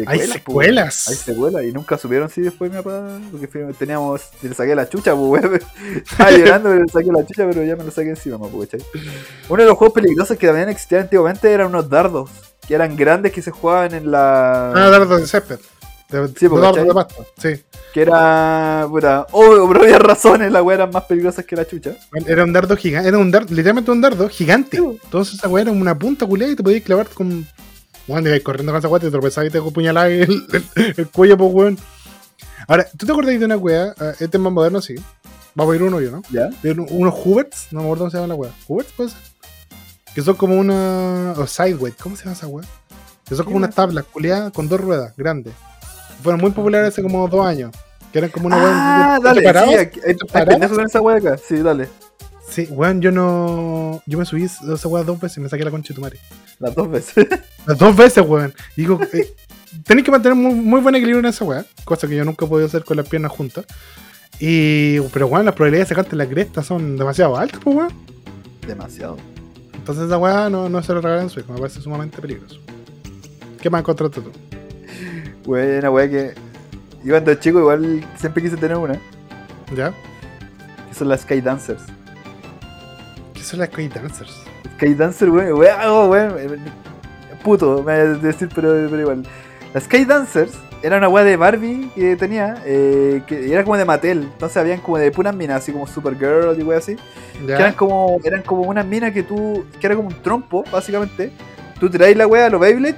Hay 0.07 0.21
secuelas, 0.21 0.29
weón. 0.29 0.33
secuelas. 0.33 1.09
Hay 1.09 1.15
secuelas 1.17 1.65
y 1.65 1.73
nunca 1.73 1.99
supieron 1.99 2.31
si 2.31 2.41
después 2.41 2.71
mi 2.71 2.77
papá, 2.79 3.19
porque 3.31 3.47
teníamos, 3.79 4.23
le 4.43 4.55
saqué 4.55 4.75
la 4.75 4.89
chucha, 4.89 5.15
pues 5.15 5.45
weón. 5.45 5.61
Estaba 5.97 6.31
llorando, 6.31 6.75
le 6.75 6.89
saqué 6.89 7.11
la 7.13 7.27
chucha, 7.27 7.47
pero 7.49 7.65
ya 7.65 7.77
me 7.77 7.85
lo 7.85 7.91
saqué 7.91 8.11
encima, 8.11 8.39
pues, 8.39 8.71
¿cachai? 8.71 8.87
Uno 9.49 9.63
de 9.63 9.69
los 9.69 9.77
juegos 9.77 9.95
peligrosos 9.95 10.37
que 10.37 10.47
también 10.47 10.69
existían 10.69 11.03
antiguamente 11.03 11.53
eran 11.53 11.69
unos 11.69 11.89
dardos, 11.89 12.31
que 12.67 12.75
eran 12.75 12.97
grandes 12.97 13.33
que 13.33 13.43
se 13.43 13.51
jugaban 13.51 13.95
en 13.95 14.11
la. 14.11 14.71
Ah, 14.71 14.91
dardos 14.91 15.21
de 15.21 15.27
césped. 15.27 15.59
De, 16.09 16.29
Sí, 16.29 16.49
de. 16.49 17.65
Que 17.93 18.03
era. 18.03 18.87
Puta. 18.89 19.27
Oh, 19.33 19.67
por 19.67 19.79
obvias 19.79 20.01
razones, 20.01 20.51
las 20.51 20.63
weas 20.63 20.79
eran 20.79 20.91
más 20.91 21.05
peligrosas 21.05 21.45
que 21.45 21.55
la 21.57 21.67
chucha. 21.67 21.97
Era 22.27 22.45
un 22.45 22.53
dardo 22.53 22.77
gigante. 22.77 23.09
Era 23.09 23.19
un 23.19 23.31
dardo, 23.31 23.55
literalmente 23.55 23.91
un 23.91 24.01
dardo 24.01 24.29
gigante. 24.29 24.79
Sí. 24.79 24.99
Entonces 25.05 25.35
esa 25.35 25.49
weá 25.49 25.63
era 25.63 25.73
una 25.73 25.99
punta 25.99 26.27
culiada 26.27 26.53
y 26.53 26.57
te 26.57 26.63
podías 26.63 26.83
clavar 26.83 27.09
con. 27.09 27.47
Weón, 28.07 28.27
ibas 28.27 28.41
corriendo 28.41 28.73
con 28.73 28.79
esa 28.79 28.89
weá, 28.89 29.01
te 29.01 29.11
tropezabas 29.11 29.49
y 29.49 29.53
te 29.53 29.61
puñalabas 29.61 30.11
el, 30.13 30.47
el, 30.77 30.95
el 30.97 31.09
cuello, 31.09 31.37
pues 31.37 31.51
weón. 31.53 31.79
Ahora, 32.67 32.87
¿tú 32.97 33.05
te 33.07 33.13
acordás 33.13 33.39
de 33.39 33.45
una 33.45 33.57
weá? 33.59 33.95
Ah, 33.99 34.13
Este 34.19 34.37
es 34.37 34.41
más 34.41 34.53
moderno, 34.53 34.81
sí. 34.81 34.95
Vamos 35.55 35.73
a 35.73 35.77
ir 35.77 35.83
uno 35.83 36.01
yo, 36.01 36.11
¿no? 36.11 36.23
¿Ya? 36.31 36.49
De 36.63 36.71
uno- 36.73 36.87
unos 36.91 37.15
Huberts, 37.23 37.69
no 37.71 37.81
me 37.81 37.85
acuerdo 37.87 38.05
cómo 38.05 38.11
se 38.11 38.17
llama 38.17 38.29
la 38.29 38.35
weá. 38.35 38.51
¿Huberts 38.67 38.93
puede 38.93 39.11
ser? 39.11 39.19
Que 40.15 40.23
son 40.23 40.37
como 40.37 40.55
una. 40.59 41.35
O 41.37 41.47
Sideway, 41.47 41.93
¿cómo 42.01 42.17
se 42.17 42.25
llama 42.25 42.37
esa 42.37 42.47
weá? 42.47 42.67
Que 43.29 43.35
son 43.35 43.45
como 43.45 43.57
¿Qué 43.59 43.65
unas 43.65 43.75
tablas 43.75 44.05
culiadas 44.07 44.53
con 44.53 44.69
dos 44.69 44.81
ruedas 44.81 45.13
grandes. 45.17 45.53
Fueron 46.23 46.41
muy 46.41 46.51
populares 46.51 46.89
hace 46.89 47.03
como 47.03 47.27
dos 47.29 47.47
años. 47.47 47.71
Que 48.13 48.19
eran 48.19 48.31
como 48.31 48.47
una. 48.47 48.57
Ah, 49.15 49.19
¿te 49.19 49.25
dale. 49.53 49.91
Sí, 49.93 50.69
con 50.69 50.87
esa 50.87 51.01
wea 51.01 51.17
acá. 51.17 51.37
Sí, 51.37 51.57
dale. 51.57 51.89
Sí, 52.49 52.67
weón, 52.71 53.03
yo 53.03 53.13
no. 53.13 54.03
Yo 54.07 54.19
me 54.19 54.25
subí 54.25 54.45
esa 54.45 54.89
weá 54.89 55.05
dos 55.05 55.21
veces 55.21 55.39
y 55.39 55.41
me 55.41 55.49
saqué 55.49 55.65
la 55.65 55.71
concha 55.71 55.89
de 55.89 55.95
tu 55.95 56.01
madre. 56.01 56.19
Las 56.59 56.75
dos 56.75 56.91
veces. 56.91 57.27
Las 57.67 57.79
dos 57.79 57.95
veces, 57.95 58.25
weón. 58.27 58.55
Y 58.77 58.83
digo, 58.83 58.99
eh, 59.13 59.35
tenéis 59.85 60.05
que 60.05 60.11
mantener 60.11 60.37
muy, 60.37 60.55
muy 60.55 60.81
buen 60.81 60.95
equilibrio 60.95 61.21
en 61.21 61.27
esa 61.27 61.45
weá, 61.45 61.65
cosa 61.85 62.09
que 62.09 62.17
yo 62.17 62.25
nunca 62.25 62.47
he 62.47 62.49
podido 62.49 62.67
hacer 62.67 62.85
con 62.85 62.97
las 62.97 63.09
piernas 63.09 63.33
juntas. 63.33 63.67
Y, 64.41 65.01
pero 65.13 65.27
weón, 65.27 65.45
las 65.45 65.55
probabilidades 65.55 65.89
de 65.89 65.95
sacarte 65.95 66.17
la 66.17 66.27
cresta 66.27 66.63
son 66.63 66.97
demasiado 66.97 67.37
altas, 67.37 67.61
pues 67.63 67.77
weón. 67.77 67.93
Demasiado. 68.67 69.19
Entonces 69.75 70.07
esa 70.07 70.17
weá 70.17 70.49
no, 70.49 70.69
no 70.69 70.83
se 70.83 70.95
lo 70.95 71.01
regalen 71.01 71.27
a 71.27 71.29
su 71.29 71.41
hijo, 71.41 71.53
me 71.53 71.59
parece 71.59 71.81
sumamente 71.83 72.21
peligroso. 72.21 72.59
¿Qué 73.61 73.69
más 73.69 73.81
encontraste 73.81 74.21
tú? 74.21 74.31
Buena 75.49 75.91
wea 75.91 76.07
que. 76.11 76.35
Yo 77.03 77.15
cuando 77.15 77.33
chico 77.37 77.59
igual 77.59 78.07
siempre 78.19 78.43
quise 78.43 78.59
tener 78.59 78.77
una. 78.77 79.01
¿Ya? 79.75 79.95
Que 80.89 80.95
son 80.95 81.09
las 81.09 81.23
Sky 81.23 81.41
Dancers. 81.41 81.81
¿Qué 83.33 83.41
son 83.41 83.61
las 83.61 83.71
Sky 83.71 83.89
Dancers? 83.89 84.31
Sky 84.77 84.93
Dancer, 84.93 85.31
weón. 85.31 85.55
Weón, 85.55 85.81
oh, 85.87 86.09
weón. 86.09 86.61
Puto, 87.43 87.77
me 87.79 87.83
voy 87.83 87.93
a 87.93 88.05
decir, 88.19 88.51
pero, 88.55 88.75
pero 88.91 89.01
igual. 89.01 89.23
Las 89.73 89.85
Sky 89.85 90.05
Dancers 90.05 90.53
era 90.83 90.99
una 90.99 91.09
weá 91.09 91.25
de 91.25 91.37
Barbie 91.39 91.91
que 91.95 92.15
tenía, 92.17 92.63
eh, 92.67 93.23
que 93.27 93.51
era 93.51 93.65
como 93.65 93.79
de 93.79 93.87
Mattel. 93.87 94.25
Entonces 94.25 94.59
habían 94.59 94.83
como 94.83 94.99
de 94.99 95.11
puras 95.11 95.35
minas, 95.35 95.63
así 95.63 95.73
como 95.73 95.87
Supergirl 95.87 96.61
y 96.61 96.63
weá 96.63 96.77
así. 96.77 96.97
Que 97.47 97.53
eran 97.53 97.73
como, 97.73 98.21
eran 98.23 98.43
como 98.43 98.65
unas 98.65 98.85
minas 98.85 99.15
que 99.15 99.23
tú, 99.23 99.65
que 99.81 99.87
era 99.87 99.97
como 99.97 100.09
un 100.09 100.23
trompo, 100.23 100.63
básicamente. 100.71 101.33
Tú 101.81 101.89
tiráis 101.89 102.19
la 102.19 102.27
weá 102.27 102.47
a 102.47 102.51
los 102.51 102.61
Beyblade 102.61 102.97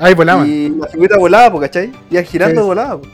Ahí 0.00 0.14
volaban, 0.14 0.48
y 0.48 0.70
la 0.70 0.86
figurita 0.88 1.18
volaba, 1.18 1.52
po, 1.52 1.60
¿cachai? 1.60 1.92
Iba 2.10 2.22
girando 2.22 2.62
Sí. 2.62 2.66
volaba, 2.66 3.00
po. 3.00 3.08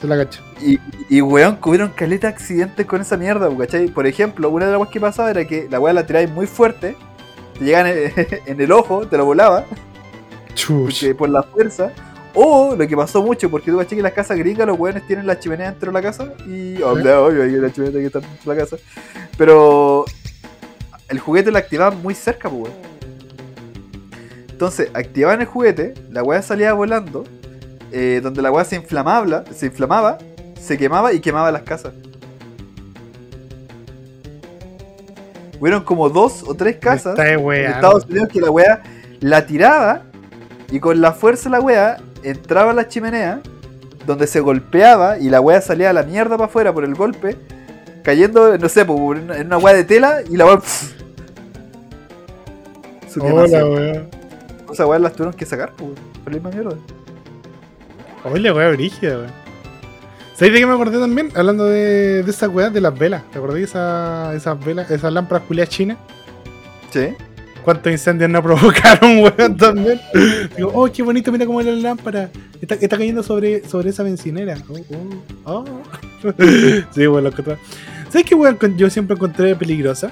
se 0.00 0.06
la 0.08 0.16
cacho. 0.16 0.42
Y, 0.60 0.78
y 1.08 1.20
weón, 1.20 1.58
hubieron 1.64 1.90
caleta 1.90 2.26
de 2.26 2.34
accidentes 2.34 2.84
con 2.86 3.00
esa 3.00 3.16
mierda, 3.16 3.48
po, 3.48 3.56
¿cachai? 3.58 3.86
Por 3.88 4.06
ejemplo, 4.06 4.50
una 4.50 4.66
de 4.66 4.72
las 4.72 4.80
weas 4.80 4.90
que 4.92 5.00
pasaba 5.00 5.30
era 5.30 5.44
que 5.46 5.68
la 5.70 5.78
weá 5.78 5.92
la 5.94 6.04
tiráis 6.04 6.28
muy 6.30 6.46
fuerte, 6.46 6.96
te 7.58 7.64
llegan 7.64 7.86
en, 7.86 8.12
en 8.46 8.60
el 8.60 8.72
ojo, 8.72 9.06
te 9.06 9.16
lo 9.16 9.24
volaba, 9.24 9.64
Chuch. 10.54 10.82
porque 11.00 11.14
por 11.14 11.28
la 11.28 11.42
fuerza. 11.42 11.92
O 12.34 12.74
lo 12.74 12.88
que 12.88 12.96
pasó 12.96 13.22
mucho, 13.22 13.50
porque 13.50 13.70
tú 13.70 13.76
cachai 13.76 13.90
que 13.90 13.96
en 13.96 14.04
las 14.04 14.12
casas 14.14 14.38
gringas 14.38 14.66
los 14.66 14.78
weones 14.78 15.06
tienen 15.06 15.26
la 15.26 15.38
chimenea 15.38 15.70
dentro 15.70 15.92
de 15.92 15.92
la 15.92 16.00
casa. 16.02 16.32
Y 16.48 16.80
obvio, 16.82 17.26
obvio, 17.26 17.42
hay 17.42 17.54
una 17.56 17.70
chimenea 17.70 18.00
que 18.00 18.06
está 18.06 18.20
dentro 18.20 18.50
de 18.52 18.56
la 18.58 18.64
casa. 18.64 18.76
Pero 19.36 20.06
el 21.10 21.18
juguete 21.18 21.50
lo 21.50 21.58
activaban 21.58 22.00
muy 22.02 22.14
cerca, 22.14 22.48
pues 22.48 22.62
weón. 22.62 22.91
Entonces, 24.62 24.90
activaban 24.94 25.40
el 25.40 25.48
juguete, 25.48 25.92
la 26.08 26.22
weá 26.22 26.40
salía 26.40 26.72
volando, 26.72 27.24
eh, 27.90 28.20
donde 28.22 28.42
la 28.42 28.52
weá 28.52 28.64
se 28.64 28.76
inflamaba, 28.76 29.42
se 29.52 29.66
inflamaba, 29.66 30.18
se 30.54 30.78
quemaba 30.78 31.12
y 31.12 31.18
quemaba 31.18 31.50
las 31.50 31.62
casas. 31.62 31.92
Hubieron 35.58 35.82
como 35.82 36.08
dos 36.10 36.44
o 36.46 36.54
tres 36.54 36.76
casas 36.76 37.18
weá. 37.40 37.70
Estados 37.70 38.06
Unidos 38.06 38.28
que 38.28 38.40
la 38.40 38.52
weá 38.52 38.84
la 39.18 39.46
tiraba 39.46 40.02
y 40.70 40.78
con 40.78 41.00
la 41.00 41.10
fuerza 41.10 41.50
de 41.50 41.56
la 41.56 41.60
weá 41.60 41.96
entraba 42.22 42.70
a 42.70 42.74
la 42.74 42.86
chimenea 42.86 43.40
donde 44.06 44.28
se 44.28 44.38
golpeaba 44.38 45.18
y 45.18 45.28
la 45.28 45.40
weá 45.40 45.60
salía 45.60 45.90
a 45.90 45.92
la 45.92 46.04
mierda 46.04 46.36
para 46.36 46.46
afuera 46.46 46.72
por 46.72 46.84
el 46.84 46.94
golpe, 46.94 47.36
cayendo, 48.04 48.56
no 48.56 48.68
sé, 48.68 48.82
en 48.82 49.46
una 49.46 49.58
weá 49.58 49.74
de 49.74 49.82
tela 49.82 50.22
y 50.22 50.36
la 50.36 50.46
weá. 50.46 50.62
Hola, 53.16 53.26
quemación. 53.26 54.21
Esa 54.72 54.86
weá 54.86 54.98
las 54.98 55.12
tuvieron 55.12 55.34
que 55.34 55.44
sacar, 55.46 55.72
pues, 55.76 55.90
por 56.24 56.32
la 56.32 56.40
misma 56.40 56.50
mierda. 56.50 56.76
Hola, 58.24 58.54
weá, 58.54 58.68
brígida, 58.70 59.18
weá. 59.18 59.30
¿Sabes 60.34 60.54
de 60.54 60.60
qué 60.60 60.66
me 60.66 60.72
acordé 60.72 60.98
también? 60.98 61.30
Hablando 61.34 61.66
de, 61.66 62.22
de 62.22 62.30
esas 62.30 62.48
weas 62.48 62.72
de 62.72 62.80
las 62.80 62.98
velas. 62.98 63.22
¿Te 63.30 63.38
acordás 63.38 63.56
de 63.56 63.62
esa- 63.64 64.34
esas 64.34 64.64
velas, 64.64 64.90
esas 64.90 65.12
lámparas 65.12 65.46
culiadas 65.46 65.68
chinas? 65.68 65.98
Sí. 66.90 67.08
¿Cuántos 67.64 67.92
incendios 67.92 68.30
no 68.30 68.42
provocaron, 68.42 69.18
weón, 69.22 69.56
también? 69.56 70.00
Digo, 70.56 70.70
oh, 70.74 70.90
qué 70.90 71.02
bonito, 71.02 71.30
mira 71.30 71.46
cómo 71.46 71.60
es 71.60 71.66
la 71.66 71.72
lámpara. 71.72 72.30
Está, 72.60 72.74
está 72.76 72.96
cayendo 72.96 73.22
sobre, 73.22 73.68
sobre 73.68 73.90
esa 73.90 74.02
bencinera. 74.02 74.56
Oh, 74.68 74.76
oh, 75.44 75.64
oh. 75.64 75.64
sí, 76.94 77.06
weón, 77.06 77.24
lo 77.24 77.30
encontré. 77.30 77.58
¿Sabes 78.08 78.26
qué, 78.26 78.34
weón, 78.34 78.58
yo 78.76 78.88
siempre 78.90 79.14
encontré 79.16 79.54
peligrosa? 79.54 80.10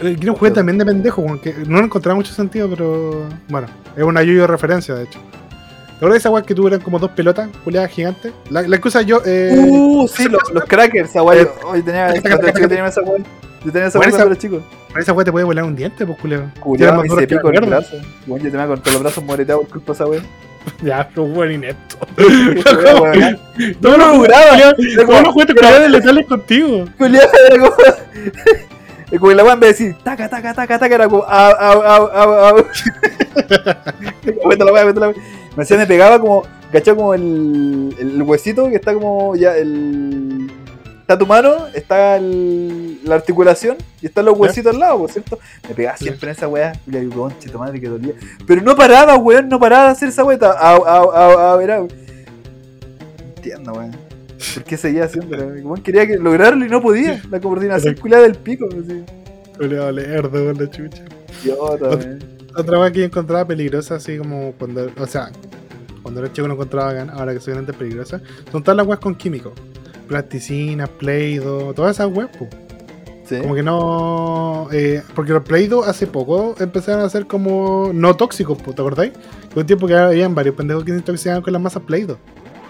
Eh, 0.00 0.14
Quiero 0.16 0.32
un 0.32 0.38
juguete 0.38 0.56
también 0.56 0.78
de 0.78 0.84
pendejo, 0.84 1.22
weón, 1.22 1.38
que 1.38 1.54
no 1.66 1.78
lo 1.78 1.84
encontraba 1.84 2.16
mucho 2.16 2.32
sentido, 2.34 2.68
pero 2.68 3.26
bueno, 3.48 3.66
es 3.96 4.02
una 4.02 4.22
lluvia 4.22 4.42
de 4.42 4.46
referencia, 4.46 4.94
de 4.94 5.04
hecho. 5.04 5.18
¿Te 5.18 5.96
acuerdas 5.96 6.14
de 6.14 6.18
esa 6.18 6.30
weá 6.30 6.42
que 6.42 6.54
tuvieron 6.54 6.80
como 6.80 6.98
dos 6.98 7.10
pelotas, 7.12 7.48
culiadas 7.64 7.90
gigantes? 7.90 8.32
La, 8.50 8.60
la 8.62 8.78
que 8.78 8.88
usa 8.88 9.00
yo, 9.00 9.22
eh. 9.24 9.54
uh, 9.56 10.06
sí, 10.08 10.28
los, 10.28 10.42
los 10.52 10.64
crackers, 10.64 11.08
esa 11.10 11.22
weá. 11.22 11.40
Eh, 11.40 11.48
yo- 11.62 11.68
Hoy 11.68 11.82
tenía, 11.82 12.12
chico 12.12 12.28
taca. 12.38 12.68
tenía 12.68 12.86
esa 12.86 13.00
weá. 13.00 13.22
Yo 13.64 13.72
tenía 13.72 13.88
esa 13.88 13.98
weá 13.98 14.10
cuando 14.10 14.26
era 14.26 14.36
chico. 14.36 14.60
Para 14.88 15.00
esa 15.00 15.12
weá 15.14 15.24
te 15.24 15.32
puede 15.32 15.46
volar 15.46 15.64
un 15.64 15.74
diente, 15.74 16.04
pues, 16.04 16.18
culiado. 16.18 16.44
Más 16.44 17.06
y 17.06 17.08
duro 17.08 17.20
se 17.22 17.26
pico 17.26 17.48
el 17.48 17.52
mierda. 17.52 17.66
brazo. 17.78 17.96
Bueno, 18.26 18.44
yo 18.44 18.50
tenía 18.50 18.66
con 18.66 18.78
todos 18.80 18.92
los 18.92 19.02
brazos 19.02 19.24
moreteados 19.24 19.62
por 19.64 19.72
culpa 19.82 19.92
de 19.92 19.94
esa 19.94 20.06
weá. 20.06 20.20
Ya, 20.82 21.08
pero 21.08 21.22
weón 21.24 21.52
inepto. 21.52 21.96
No, 23.80 23.96
lo 23.96 24.16
juraba. 24.16 24.74
¿Cómo 25.06 25.20
no 25.22 25.32
juguetes 25.32 25.54
culiados 25.56 25.90
letales 25.90 26.26
contigo? 26.26 26.84
Julián 26.98 27.22
era 29.10 29.20
como. 29.20 29.32
La 29.32 29.44
weá 29.44 29.52
en 29.54 29.60
vez 29.60 29.78
de 29.78 29.84
decir 29.86 30.02
taca, 30.02 30.28
taca, 30.28 30.54
taca, 30.54 30.78
taca, 30.78 30.94
era 30.94 31.08
como 31.08 31.22
au, 31.24 31.54
au, 31.58 31.82
au, 31.82 32.06
au, 32.12 32.34
au. 32.58 32.64
La 34.58 34.72
weá, 34.72 34.84
la. 34.84 35.12
Me 35.56 35.62
hacía, 35.62 35.76
me 35.78 35.86
pegaba 35.86 36.18
como, 36.20 36.42
¿cachai? 36.72 36.94
Como 36.94 37.14
el, 37.14 37.94
el 37.98 38.22
huesito 38.22 38.68
que 38.68 38.76
está 38.76 38.92
como 38.94 39.34
ya 39.36 39.56
el. 39.56 40.50
Está 41.00 41.16
tu 41.16 41.24
mano, 41.26 41.68
está 41.72 42.16
el- 42.16 42.98
la 43.04 43.14
articulación 43.14 43.76
y 44.02 44.06
están 44.06 44.24
los 44.24 44.36
huesitos 44.36 44.74
al 44.74 44.80
lado, 44.80 44.98
por 44.98 45.12
cierto. 45.12 45.38
Me 45.68 45.74
pegaba 45.74 45.96
siempre 45.96 46.30
en 46.30 46.36
esa 46.36 46.48
weá. 46.48 46.72
Y 46.84 46.90
le 46.90 47.00
digo, 47.02 47.22
conche, 47.22 47.48
tu 47.48 47.58
madre 47.60 47.80
que 47.80 47.86
dolía. 47.88 48.12
Pero 48.44 48.60
no 48.62 48.74
paraba, 48.74 49.14
weón, 49.16 49.48
no 49.48 49.60
paraba 49.60 49.84
de 49.84 49.90
hacer 49.92 50.08
esa 50.08 50.24
weá. 50.24 50.36
Au, 50.36 50.84
au, 50.84 51.10
au, 51.12 51.38
au, 51.38 51.60
era. 51.60 51.78
No 51.78 51.86
entiendo, 53.36 53.72
weón. 53.72 53.92
¿Por 54.54 54.64
qué 54.64 54.76
seguía 54.76 55.04
haciendo? 55.04 55.36
Weón 55.36 55.82
quería 55.82 56.06
que- 56.06 56.18
lograrlo 56.18 56.64
y 56.64 56.68
no 56.68 56.80
podía. 56.82 57.20
La 57.30 57.40
coordinación 57.40 57.94
culiada 57.94 58.22
del 58.24 58.34
pico. 58.34 58.66
Así. 58.70 59.02
Culiado 59.58 59.92
lerdo 59.92 60.30
con 60.52 60.58
la 60.64 60.70
chucha. 60.70 61.04
Idiota, 61.44 61.90
Ot- 61.90 62.04
weón. 62.04 62.24
Otra 62.56 62.78
weá 62.80 62.90
que 62.90 63.00
yo 63.00 63.04
encontraba 63.04 63.46
peligrosa, 63.46 63.96
así 63.96 64.16
como 64.18 64.52
cuando. 64.58 64.90
O 64.98 65.06
sea, 65.06 65.30
cuando 66.02 66.20
era 66.20 66.32
chico 66.32 66.48
no 66.48 66.54
encontraba 66.54 66.86
bacán, 66.92 67.10
ahora 67.10 67.34
que 67.34 67.40
soy 67.40 67.54
grande 67.54 67.72
peligrosa. 67.72 68.20
Son 68.52 68.62
todas 68.62 68.76
las 68.76 68.86
weas 68.86 69.00
con 69.00 69.14
químicos. 69.14 69.52
Plasticina, 70.08 70.86
Play-Doh, 70.86 71.74
todas 71.74 71.96
esas 71.96 72.10
weas, 72.14 72.30
pues. 72.38 72.50
Sí. 73.24 73.40
Como 73.40 73.54
que 73.56 73.62
no. 73.64 74.68
eh, 74.72 75.02
porque 75.16 75.32
los 75.32 75.42
Play-Doh 75.42 75.82
hace 75.84 76.06
poco 76.06 76.54
empezaron 76.60 77.04
a 77.04 77.08
ser 77.10 77.26
como 77.26 77.90
no 77.92 78.14
tóxicos, 78.16 78.56
pues, 78.62 78.76
¿te 78.76 78.82
acordáis? 78.82 79.12
Fue 79.52 79.62
un 79.62 79.66
tiempo 79.66 79.88
que 79.88 79.94
habían 79.94 80.32
varios 80.34 80.54
pendejos 80.54 80.84
que 80.84 80.92
se 80.92 80.98
intoxicaban 80.98 81.42
con 81.42 81.52
las 81.52 81.60
masas 81.60 81.82
Play-Doh. 81.82 82.18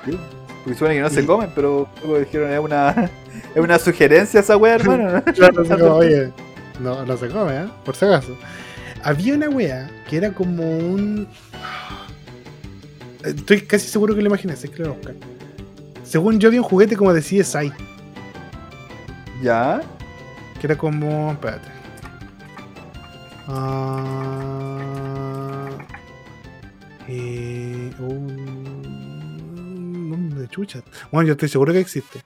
sí. 0.07 0.19
Porque 0.66 0.78
suena 0.80 0.94
que 0.94 1.01
no 1.01 1.06
Y- 1.06 1.10
se 1.10 1.24
comen, 1.24 1.48
pero 1.55 1.88
luego 2.02 2.18
dijeron 2.18 2.51
es 2.52 2.59
una, 2.59 2.90
es 3.55 3.62
una 3.62 3.78
sugerencia 3.78 4.40
esa 4.40 4.56
weá, 4.56 4.74
hermano. 4.74 5.22
Claro, 5.34 5.64
como, 5.64 5.94
oye, 5.94 6.32
no, 6.80 7.05
no 7.06 7.16
se 7.16 7.28
come, 7.28 7.56
¿eh? 7.56 7.66
Por 7.84 7.94
si 7.94 8.05
acaso. 8.05 8.36
Había 9.05 9.34
una 9.34 9.48
wea 9.48 9.88
que 10.10 10.16
era 10.16 10.32
como 10.32 10.64
un. 10.76 11.28
Estoy 13.22 13.60
casi 13.60 13.86
seguro 13.86 14.16
que 14.16 14.22
lo 14.22 14.26
imaginé, 14.28 14.55
así 14.55 14.68
que 14.68 14.82
lo 14.82 14.94
buscar. 14.94 15.14
Según 16.02 16.40
yo, 16.40 16.51
vi 16.51 16.59
un 16.59 16.64
juguete 16.64 16.97
como 16.97 17.12
de 17.12 17.20
CSI, 17.20 17.72
Ya. 19.43 19.80
que 20.60 20.66
era 20.66 20.76
como. 20.76 21.30
Espérate. 21.30 21.68
Ah. 24.66 25.68
eh, 27.09 27.93
un. 28.01 28.45
¿Dónde 30.47 30.48
de 30.48 30.48
chucha? 30.48 30.82
Bueno, 31.10 31.27
yo 31.27 31.32
estoy 31.32 31.48
seguro 31.48 31.73
que 31.73 31.81
existe. 31.81 32.23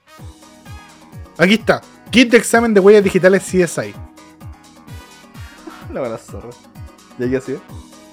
Aquí 1.39 1.55
está. 1.55 1.81
Kit 2.11 2.31
de 2.31 2.37
examen 2.37 2.75
de 2.75 2.81
huellas 2.81 3.05
digitales 3.05 3.43
CSI. 3.45 3.95
La 5.93 6.01
buena 6.01 6.19
zorra. 6.19 6.51
¿Y 7.19 7.25
aquí 7.25 7.37
así? 7.37 7.57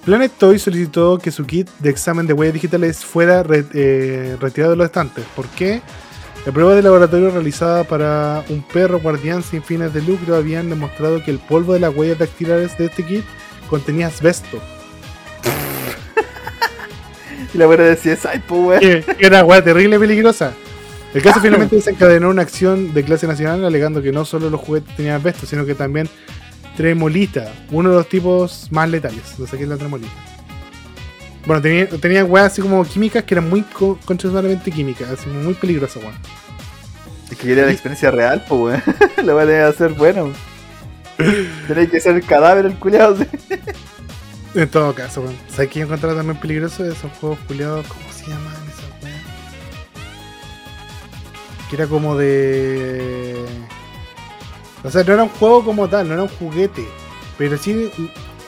Planet 0.06 0.32
Toy 0.38 0.58
solicitó 0.58 1.18
que 1.18 1.32
su 1.32 1.46
kit 1.46 1.70
de 1.80 1.90
examen 1.90 2.26
de 2.28 2.34
huellas 2.34 2.54
digitales 2.54 3.04
fuera 3.04 3.44
re- 3.44 3.66
eh, 3.74 4.38
retirado 4.40 4.72
de 4.72 4.78
los 4.78 4.86
estantes. 4.86 5.26
¿Por 5.36 5.48
qué? 5.50 5.82
La 6.46 6.54
prueba 6.54 6.76
de 6.76 6.82
laboratorio 6.82 7.30
realizada 7.30 7.84
para 7.84 8.44
un 8.48 8.62
perro 8.62 9.02
guardián 9.02 9.44
sin 9.44 9.62
fines 9.62 9.94
de 9.94 10.02
lucro 10.02 10.36
habían 10.36 10.70
demostrado 10.70 11.22
que 11.24 11.32
el 11.32 11.40
polvo 11.40 11.74
de 11.74 11.82
las 11.82 11.94
huellas 11.94 12.20
dactilares 12.20 12.78
de 12.78 12.86
este 12.86 13.04
kit 13.06 13.26
contenía 13.70 14.08
asbesto. 14.08 14.62
Y 17.54 17.58
la 17.58 17.66
buena 17.66 17.84
decía, 17.84 18.18
ay, 18.30 18.42
pues, 18.46 18.82
weón. 18.82 19.04
era 19.20 19.46
weá 19.46 19.64
terrible 19.64 19.96
y 19.96 20.00
peligrosa. 20.00 20.54
El 21.14 21.22
caso 21.22 21.40
finalmente 21.40 21.76
desencadenó 21.78 22.30
una 22.30 22.42
acción 22.42 22.94
de 22.94 23.04
clase 23.04 23.28
nacional 23.28 23.64
alegando 23.66 24.02
que 24.02 24.12
no 24.12 24.26
solo 24.26 24.50
los 24.50 24.60
juguetes 24.60 24.96
tenían 24.96 25.16
asbesto, 25.16 25.46
sino 25.46 25.66
que 25.66 25.74
también 25.74 26.10
tremolita, 26.76 27.52
uno 27.72 27.90
de 27.90 27.96
los 27.96 28.10
tipos 28.10 28.68
más 28.72 28.90
letales. 28.90 29.40
No 29.40 29.48
sé 29.48 29.58
qué 29.58 29.64
es 29.64 29.70
la 29.70 29.78
tremolita. 29.78 30.12
Bueno, 31.46 31.62
tenía, 31.62 31.88
tenía 31.88 32.26
weas 32.26 32.52
así 32.52 32.62
como 32.62 32.84
químicas 32.84 33.24
que 33.24 33.34
eran 33.34 33.50
muy 33.50 33.62
co 33.62 33.98
constitucionalmente 34.06 34.70
químicas, 34.70 35.10
así 35.10 35.26
como 35.26 35.42
muy 35.42 35.54
peligrosas, 35.54 36.04
weón. 36.04 36.16
Es 37.32 37.38
que 37.38 37.48
quería 37.48 37.66
la 37.66 37.72
experiencia 37.72 38.12
real, 38.12 38.44
pues, 38.48 38.62
weón. 38.62 38.84
La 39.48 39.72
que 39.72 39.78
ser 39.78 39.94
buena, 39.94 40.24
weón. 40.24 40.36
Tenía 41.68 41.88
que 41.90 42.00
ser 42.00 42.16
el 42.16 42.26
cadáver 42.26 42.66
el 42.66 42.76
culiado, 42.76 43.16
sí. 43.16 43.26
En 44.56 44.70
todo 44.70 44.94
caso, 44.96 45.22
weón. 45.22 45.36
¿Sabes 45.50 45.70
qué 45.70 45.82
encontraba 45.82 46.16
también 46.16 46.40
peligroso? 46.40 46.84
Esos 46.86 47.12
juegos 47.20 47.38
culiados, 47.48 47.86
¿cómo 47.88 48.12
se 48.12 48.26
llaman 48.28 48.54
esas 48.68 49.04
weas? 49.04 49.22
Que 51.70 51.76
era 51.76 51.88
como 51.88 52.16
de. 52.16 53.46
O 54.84 54.90
sea, 54.90 55.04
no 55.04 55.14
era 55.14 55.24
un 55.24 55.30
juego 55.30 55.64
como 55.66 55.88
tal, 55.88 56.08
no 56.08 56.14
era 56.14 56.24
un 56.24 56.30
juguete. 56.30 56.88
Pero 57.38 57.58
sí, 57.58 57.92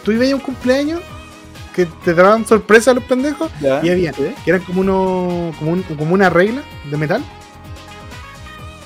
tú 0.04 0.12
ibas 0.12 0.32
a 0.32 0.36
un 0.36 0.42
cumpleaños 0.42 1.02
que 1.76 1.86
te 1.86 2.14
daban 2.14 2.46
sorpresa 2.48 2.92
a 2.92 2.94
los 2.96 3.04
pendejos 3.04 3.52
Ya, 3.62 3.84
y 3.86 3.90
había, 3.90 4.12
sí. 4.14 4.34
que 4.44 4.52
eran 4.52 4.64
como 4.64 4.82
uno, 4.82 5.52
como, 5.60 5.72
un- 5.72 5.84
como 5.84 6.14
una 6.14 6.30
regla 6.30 6.64
de 6.90 6.98
metal. 6.98 7.24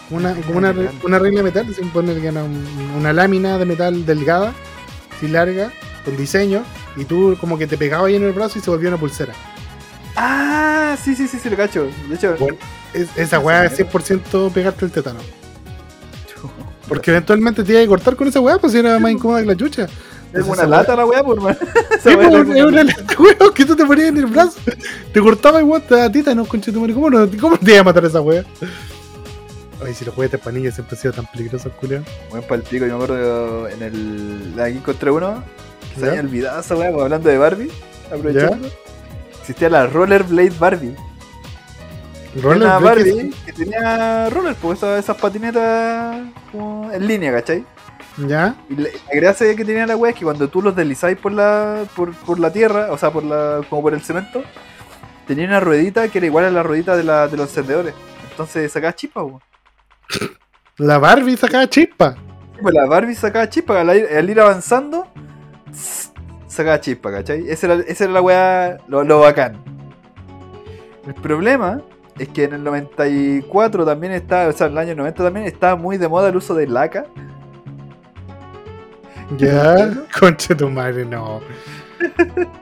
Una, 0.09 0.35
como 0.35 0.57
una, 0.57 0.73
re- 0.73 0.89
una 1.03 1.17
regla 1.19 1.39
de 1.39 1.43
metal, 1.43 1.73
se 1.73 1.81
supone 1.81 2.13
que 2.19 2.27
era 2.27 2.43
un- 2.43 2.91
una 2.97 3.13
lámina 3.13 3.57
de 3.57 3.65
metal 3.65 4.05
delgada, 4.05 4.53
así 5.15 5.27
larga, 5.27 5.71
con 6.03 6.17
diseño, 6.17 6.63
y 6.95 7.05
tú 7.05 7.35
como 7.39 7.57
que 7.57 7.67
te 7.67 7.77
pegabas 7.77 8.07
ahí 8.07 8.15
en 8.15 8.23
el 8.23 8.31
brazo 8.33 8.59
y 8.59 8.61
se 8.61 8.69
volvía 8.69 8.89
una 8.89 8.97
pulsera. 8.97 9.33
Ah, 10.15 10.95
sí, 11.03 11.15
sí, 11.15 11.27
sí, 11.27 11.39
sí, 11.41 11.49
lo 11.49 11.57
cacho. 11.57 11.87
De 12.07 12.15
hecho, 12.15 12.35
Bueno, 12.39 12.57
Es- 12.93 13.15
esa 13.17 13.39
weá 13.39 13.65
es 13.65 13.73
100% 13.79 14.51
pegarte 14.53 14.85
el 14.85 14.91
tétano. 14.91 15.19
Porque 16.87 17.11
eventualmente 17.11 17.63
te 17.63 17.71
iba 17.73 17.81
a 17.81 17.87
cortar 17.87 18.15
con 18.15 18.27
esa 18.27 18.39
weá, 18.39 18.57
pues 18.59 18.73
si 18.73 18.79
era 18.79 18.99
más 18.99 19.11
incómoda 19.11 19.39
que 19.41 19.47
la 19.47 19.55
chucha. 19.55 19.87
es 20.33 20.45
una 20.45 20.65
lata 20.65 20.95
la 20.95 21.05
weá, 21.05 21.23
por 21.23 21.39
man. 21.41 21.57
Sí, 22.03 22.09
Esa 22.09 22.17
weá 22.17 22.29
pues, 22.29 22.41
es 22.49 22.53
como- 22.55 22.67
una 22.67 22.83
lata, 22.83 23.15
weón, 23.19 23.53
que 23.55 23.65
tú 23.65 23.75
te 23.75 23.85
ponías 23.85 24.09
en 24.09 24.17
el 24.17 24.25
brazo, 24.27 24.59
te 25.13 25.19
cortaba 25.21 25.61
igual, 25.61 25.81
te 25.81 25.95
daba 25.95 26.11
tétano, 26.11 26.45
concha 26.45 26.67
de 26.67 26.73
tu 26.73 26.81
madre. 26.81 26.93
¿Cómo, 26.93 27.09
no, 27.09 27.27
¿Cómo 27.39 27.57
te 27.57 27.71
iba 27.71 27.79
a 27.81 27.83
matar 27.83 28.05
esa 28.05 28.21
weá? 28.21 28.43
Ay, 29.85 29.93
si 29.93 30.05
los 30.05 30.13
juguetes 30.13 30.39
para 30.39 30.55
niños 30.55 30.75
siempre 30.75 30.95
han 30.95 31.01
sido 31.01 31.13
tan 31.13 31.25
peligrosos, 31.31 31.71
culiao. 31.73 32.03
Buen 32.29 32.43
pal 32.43 32.61
pico, 32.61 32.85
yo 32.85 32.97
me 32.97 33.03
acuerdo 33.03 33.67
en 33.69 33.81
el. 33.81 34.53
Aquí 34.61 34.77
encontré 34.77 35.09
uno 35.11 35.43
se 35.99 36.09
había 36.09 36.21
olvidado 36.21 36.59
esa 36.59 36.75
weá, 36.75 36.89
hablando 36.89 37.29
de 37.29 37.37
Barbie, 37.37 37.71
aprovechando. 38.07 38.69
Existía 39.39 39.69
la 39.69 39.87
Rollerblade 39.87 40.53
Barbie. 40.59 40.95
Roller 42.41 42.63
una 42.63 42.79
Barbie 42.79 43.31
que 43.45 43.53
tenía 43.53 44.29
roller, 44.29 44.55
pues 44.55 44.79
esas, 44.79 45.03
esas 45.03 45.17
patinetas 45.17 46.21
como 46.51 46.91
en 46.91 47.07
línea, 47.07 47.31
¿cachai? 47.31 47.63
¿Ya? 48.17 48.55
Y 48.69 48.75
la, 48.75 48.89
la 48.89 49.15
gracia 49.15 49.55
que 49.55 49.65
tenía 49.65 49.85
la 49.85 49.95
weá 49.95 50.11
es 50.11 50.17
que 50.17 50.23
cuando 50.23 50.47
tú 50.47 50.61
los 50.61 50.75
deslizáis 50.75 51.17
por 51.17 51.31
la, 51.31 51.85
por, 51.95 52.13
por 52.13 52.39
la 52.39 52.51
tierra, 52.51 52.91
o 52.91 52.97
sea, 52.97 53.11
por 53.11 53.23
la, 53.23 53.61
como 53.69 53.83
por 53.83 53.93
el 53.93 54.01
cemento, 54.01 54.43
tenía 55.27 55.45
una 55.45 55.59
ruedita 55.59 56.07
que 56.07 56.17
era 56.17 56.27
igual 56.27 56.45
a 56.45 56.49
la 56.49 56.63
ruedita 56.63 56.95
de, 56.95 57.03
la, 57.03 57.27
de 57.27 57.37
los 57.37 57.49
encendedores. 57.49 57.93
Entonces 58.31 58.71
sacaba 58.71 58.95
chispa, 58.95 59.23
weón. 59.23 59.41
La 60.77 60.97
Barbie 60.97 61.37
sacaba 61.37 61.69
chispa. 61.69 62.15
Pues 62.59 62.73
la 62.73 62.85
Barbie 62.85 63.13
sacaba 63.15 63.47
chispa, 63.47 63.81
al 63.81 63.95
ir, 63.95 64.07
al 64.07 64.29
ir 64.29 64.39
avanzando, 64.39 65.07
sacaba 66.47 66.79
chispa, 66.79 67.11
¿cachai? 67.11 67.49
Esa 67.49 67.67
era, 67.67 67.83
esa 67.87 68.03
era 68.05 68.13
la 68.13 68.21
weá, 68.21 68.77
lo, 68.87 69.03
lo 69.03 69.19
bacán. 69.19 69.57
El 71.05 71.13
problema 71.15 71.81
es 72.17 72.29
que 72.29 72.43
en 72.43 72.53
el 72.53 72.63
94 72.63 73.85
también 73.85 74.13
está, 74.13 74.47
o 74.47 74.51
sea, 74.51 74.67
en 74.67 74.73
el 74.73 74.77
año 74.79 74.95
90 74.95 75.23
también 75.23 75.45
estaba 75.45 75.75
muy 75.75 75.97
de 75.97 76.07
moda 76.07 76.29
el 76.29 76.35
uso 76.35 76.53
de 76.55 76.67
laca. 76.67 77.05
Ya, 79.37 79.91
concha 80.19 80.55
tu 80.55 80.69
madre, 80.69 81.05
no. 81.05 81.41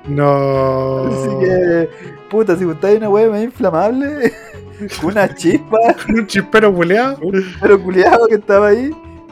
No. 0.08 1.06
Así 1.06 1.30
que, 1.40 1.90
puta, 2.30 2.56
si 2.56 2.66
gustáis 2.66 2.98
una 2.98 3.10
weá 3.10 3.30
más 3.30 3.44
inflamable, 3.44 4.32
una 5.04 5.34
chispa, 5.36 5.78
Un 6.10 6.28
chispero 6.28 6.74
culeado. 6.74 7.20
pero 7.60 7.82
culiado 7.82 8.28
que 8.28 8.36
estaba 8.36 8.68
ahí, 8.70 8.92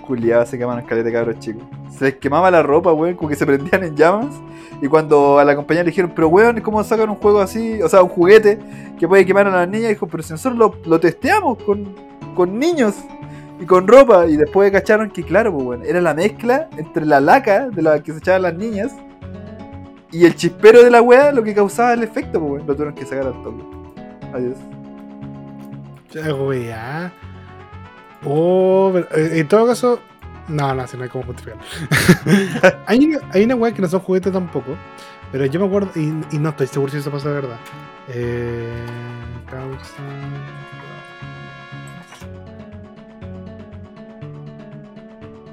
culiado 0.10 0.46
se 0.46 0.58
quemaban 0.58 0.84
caleta 0.86 1.12
cabros 1.12 1.40
chicos. 1.40 1.64
Se 1.96 2.06
les 2.06 2.16
quemaba 2.16 2.50
la 2.50 2.64
ropa, 2.64 2.92
weón, 2.92 3.16
como 3.16 3.30
que 3.30 3.36
se 3.36 3.46
prendían 3.46 3.84
en 3.84 3.96
llamas. 3.96 4.36
Y 4.82 4.88
cuando 4.88 5.38
a 5.38 5.46
la 5.46 5.56
compañía 5.56 5.84
le 5.84 5.92
dijeron, 5.92 6.12
pero 6.16 6.28
weón, 6.28 6.60
¿cómo 6.62 6.84
sacan 6.84 7.10
un 7.10 7.16
juego 7.16 7.40
así? 7.40 7.82
O 7.82 7.88
sea, 7.88 8.02
un 8.02 8.10
juguete 8.10 8.58
que 8.98 9.08
puede 9.08 9.26
quemar 9.26 9.48
a 9.48 9.52
las 9.52 9.70
niñas. 9.70 9.90
Dijo, 9.90 10.08
pero 10.08 10.24
si 10.24 10.34
nosotros 10.34 10.58
lo, 10.58 10.76
lo 10.90 11.00
testeamos 11.00 11.62
con, 11.64 11.96
con 12.36 12.58
niños 12.58 12.96
y 13.62 13.66
con 13.66 13.88
ropa. 13.88 14.26
Y 14.26 14.36
después 14.36 14.72
cacharon 14.72 15.12
que, 15.12 15.24
claro, 15.24 15.54
pues, 15.54 15.66
weón, 15.66 15.86
era 15.86 16.02
la 16.02 16.14
mezcla 16.14 16.68
entre 16.76 17.06
la 17.06 17.20
laca 17.20 17.70
de 17.70 17.82
la 17.82 18.02
que 18.02 18.12
se 18.12 18.18
echaban 18.18 18.42
las 18.42 18.56
niñas 18.56 18.96
y 20.12 20.26
el 20.26 20.36
chispero 20.36 20.84
de 20.84 20.90
la 20.90 21.04
weá 21.04 21.32
lo 21.32 21.44
que 21.44 21.54
causaba 21.54 21.94
el 21.94 22.02
efecto, 22.02 22.40
pues, 22.40 22.52
weón. 22.52 22.68
Lo 22.68 22.74
tuvieron 22.74 22.96
que 22.96 23.06
sacar 23.06 23.28
al 23.28 23.44
toque. 23.44 23.64
Adiós. 24.34 24.58
Ya, 26.12 26.34
weá. 26.34 27.14
Oh, 28.26 28.92
pero, 28.94 29.08
eh, 29.16 29.40
en 29.40 29.48
todo 29.48 29.68
caso. 29.68 30.00
No, 30.48 30.74
no, 30.74 30.88
si 30.88 30.98
no 30.98 31.04
hay 31.04 31.10
como 31.10 31.26
justificarlo. 31.26 31.64
hay, 32.88 33.06
una, 33.06 33.20
hay 33.32 33.44
una 33.44 33.56
weá 33.56 33.72
que 33.72 33.82
no 33.82 33.88
son 33.88 34.00
juguetes 34.00 34.34
tampoco. 34.34 34.76
Pero 35.32 35.46
yo 35.46 35.60
me 35.60 35.68
acuerdo. 35.68 35.92
Y, 35.96 36.14
y 36.32 36.40
no 36.40 36.50
estoy 36.50 36.68
seguro 36.68 36.92
si 36.92 36.98
eso 36.98 37.12
pasa 37.12 37.30
de 37.30 37.36
verdad. 37.36 37.60
Eh, 38.10 38.86
causa. 39.50 40.04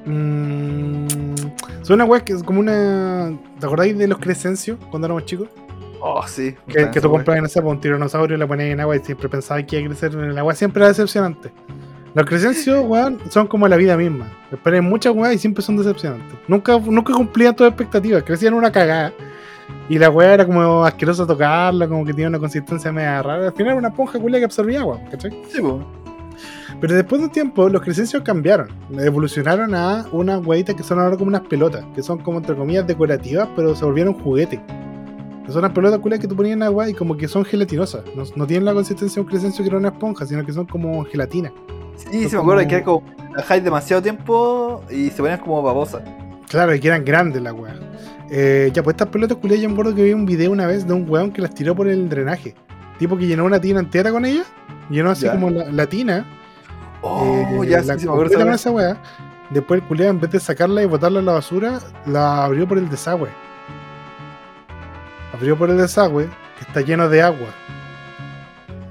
Mm, 0.06 1.06
son 1.82 1.94
una 1.94 2.04
weá 2.04 2.24
que 2.24 2.32
es 2.32 2.42
como 2.42 2.60
una. 2.60 3.36
¿Te 3.60 3.66
acordáis 3.66 3.98
de 3.98 4.08
los 4.08 4.18
Crescencios 4.18 4.78
cuando 4.90 5.06
éramos 5.06 5.26
chicos? 5.26 5.48
Oh, 6.00 6.26
sí. 6.26 6.54
Que, 6.68 6.90
que 6.90 7.00
tú 7.00 7.10
comprabas 7.10 7.40
en 7.40 7.46
esa 7.46 7.60
un 7.60 7.80
tiranosaurio, 7.80 8.36
le 8.36 8.46
ponías 8.46 8.70
en 8.70 8.80
agua 8.80 8.96
y 8.96 9.00
siempre 9.00 9.28
pensabas 9.28 9.64
que 9.64 9.78
iba 9.78 9.86
a 9.86 9.88
crecer 9.88 10.12
en 10.14 10.30
el 10.30 10.38
agua. 10.38 10.54
Siempre 10.54 10.80
era 10.80 10.88
decepcionante. 10.88 11.50
Los 12.16 12.24
crecencios, 12.24 12.82
weón, 12.88 13.18
son 13.28 13.46
como 13.46 13.68
la 13.68 13.76
vida 13.76 13.94
misma. 13.94 14.26
Esperé 14.50 14.80
muchas 14.80 15.14
weas 15.14 15.34
y 15.34 15.38
siempre 15.38 15.62
son 15.62 15.76
decepcionantes. 15.76 16.38
Nunca, 16.48 16.78
nunca 16.78 17.12
cumplían 17.12 17.54
tus 17.54 17.66
expectativas. 17.66 18.22
Crecían 18.22 18.54
una 18.54 18.72
cagada. 18.72 19.12
Y 19.90 19.98
la 19.98 20.08
wea 20.08 20.32
era 20.32 20.46
como 20.46 20.82
asqueroso 20.82 21.26
tocarla, 21.26 21.86
como 21.86 22.06
que 22.06 22.12
tenía 22.12 22.28
una 22.28 22.38
consistencia 22.38 22.90
media 22.90 23.22
rara. 23.22 23.48
Al 23.48 23.52
final 23.52 23.72
era 23.72 23.76
una 23.80 23.88
esponja 23.88 24.18
culia 24.18 24.38
que 24.38 24.46
absorbía 24.46 24.80
agua, 24.80 24.98
¿cachai? 25.10 25.30
Sí, 25.52 25.60
pues. 25.60 25.74
Pero 26.80 26.94
después 26.94 27.20
de 27.20 27.26
un 27.26 27.32
tiempo, 27.32 27.68
los 27.68 27.82
crecencios 27.82 28.22
cambiaron. 28.22 28.68
Evolucionaron 28.98 29.74
a 29.74 30.06
unas 30.10 30.42
huevitas 30.42 30.74
que 30.74 30.84
son 30.84 30.98
ahora 30.98 31.18
como 31.18 31.28
unas 31.28 31.42
pelotas, 31.42 31.84
que 31.94 32.02
son 32.02 32.16
como 32.20 32.38
entre 32.38 32.56
comillas 32.56 32.86
decorativas, 32.86 33.46
pero 33.54 33.76
se 33.76 33.84
volvieron 33.84 34.14
juguete. 34.14 34.58
Son 35.48 35.58
unas 35.58 35.72
pelotas 35.72 35.98
culias 35.98 36.18
que 36.18 36.28
tú 36.28 36.34
ponías 36.34 36.56
en 36.56 36.62
agua 36.62 36.88
y 36.88 36.94
como 36.94 37.14
que 37.14 37.28
son 37.28 37.44
gelatinosas. 37.44 38.04
No, 38.16 38.22
no 38.36 38.46
tienen 38.46 38.64
la 38.64 38.72
consistencia 38.72 39.16
de 39.16 39.20
un 39.20 39.26
crecencio 39.26 39.62
que 39.62 39.68
era 39.68 39.76
una 39.76 39.88
esponja, 39.88 40.24
sino 40.24 40.46
que 40.46 40.54
son 40.54 40.64
como 40.64 41.04
gelatina. 41.04 41.52
Sí, 41.96 42.28
sí, 42.28 42.36
me 42.36 42.40
acuerdo 42.42 42.60
como- 42.62 42.68
que 42.68 42.74
era 42.76 42.84
como. 42.84 43.02
Dejáis 43.36 43.64
demasiado 43.64 44.02
tiempo 44.02 44.82
y 44.90 45.10
se 45.10 45.16
ponían 45.18 45.40
como 45.40 45.62
babosas. 45.62 46.02
Claro, 46.48 46.74
y 46.74 46.80
que 46.80 46.88
eran 46.88 47.04
grandes 47.04 47.42
las 47.42 47.52
weas. 47.52 47.76
Eh, 48.30 48.70
ya, 48.72 48.82
pues 48.82 48.94
estas 48.94 49.08
pelotas 49.08 49.36
culias, 49.38 49.60
yo 49.60 49.68
me 49.68 49.74
acuerdo 49.74 49.94
que 49.94 50.02
vi 50.04 50.12
un 50.12 50.24
video 50.26 50.50
una 50.50 50.66
vez 50.66 50.86
de 50.86 50.92
un 50.92 51.08
weón 51.08 51.30
que 51.32 51.42
las 51.42 51.54
tiró 51.54 51.74
por 51.74 51.86
el 51.88 52.08
drenaje. 52.08 52.54
Tipo 52.98 53.16
que 53.16 53.26
llenó 53.26 53.44
una 53.44 53.60
tina 53.60 53.80
entera 53.80 54.10
con 54.10 54.24
ellas. 54.24 54.46
Llenó 54.88 55.10
así 55.10 55.26
Ya. 55.26 55.32
como 55.32 55.50
la, 55.50 55.70
la 55.70 55.86
tina. 55.86 56.24
Oh, 57.02 57.62
eh, 57.62 57.68
ya 57.68 57.82
la 57.82 57.98
sí, 57.98 58.06
sí, 58.06 58.36
me 58.36 58.54
esa 58.54 58.70
wea. 58.70 58.96
Después 59.50 59.80
el 59.80 59.86
culiado, 59.86 60.10
en 60.10 60.20
vez 60.20 60.30
de 60.30 60.40
sacarla 60.40 60.82
y 60.82 60.86
botarla 60.86 61.20
a 61.20 61.22
la 61.22 61.32
basura, 61.32 61.78
la 62.06 62.44
abrió 62.44 62.66
por 62.66 62.78
el 62.78 62.88
desagüe. 62.88 63.28
Abrió 65.32 65.56
por 65.56 65.70
el 65.70 65.76
desagüe, 65.76 66.26
que 66.58 66.64
está 66.66 66.80
lleno 66.80 67.08
de 67.08 67.22
agua. 67.22 67.48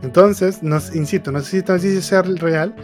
Entonces, 0.05 0.61
no, 0.61 0.79
insisto, 0.93 1.31
no 1.31 1.41
sé 1.41 1.61
si 1.61 1.67
noticia 1.67 2.01
sea 2.01 2.21
real, 2.21 2.75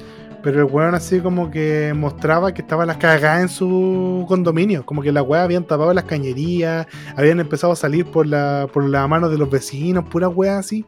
pero 0.41 0.59
el 0.59 0.65
weón 0.65 0.95
así 0.95 1.19
como 1.19 1.51
que 1.51 1.93
mostraba 1.95 2.51
que 2.51 2.63
estaban 2.63 2.87
las 2.87 2.97
cagadas 2.97 3.43
en 3.43 3.49
su 3.49 4.25
condominio. 4.27 4.83
Como 4.83 5.03
que 5.03 5.11
las 5.11 5.23
weas 5.23 5.43
habían 5.43 5.63
tapado 5.63 5.93
las 5.93 6.05
cañerías, 6.05 6.87
habían 7.15 7.39
empezado 7.39 7.73
a 7.73 7.75
salir 7.75 8.05
por 8.07 8.25
la, 8.25 8.67
por 8.73 8.89
la 8.89 9.07
mano 9.07 9.29
de 9.29 9.37
los 9.37 9.51
vecinos, 9.51 10.05
pura 10.09 10.27
wea 10.29 10.57
así. 10.57 10.83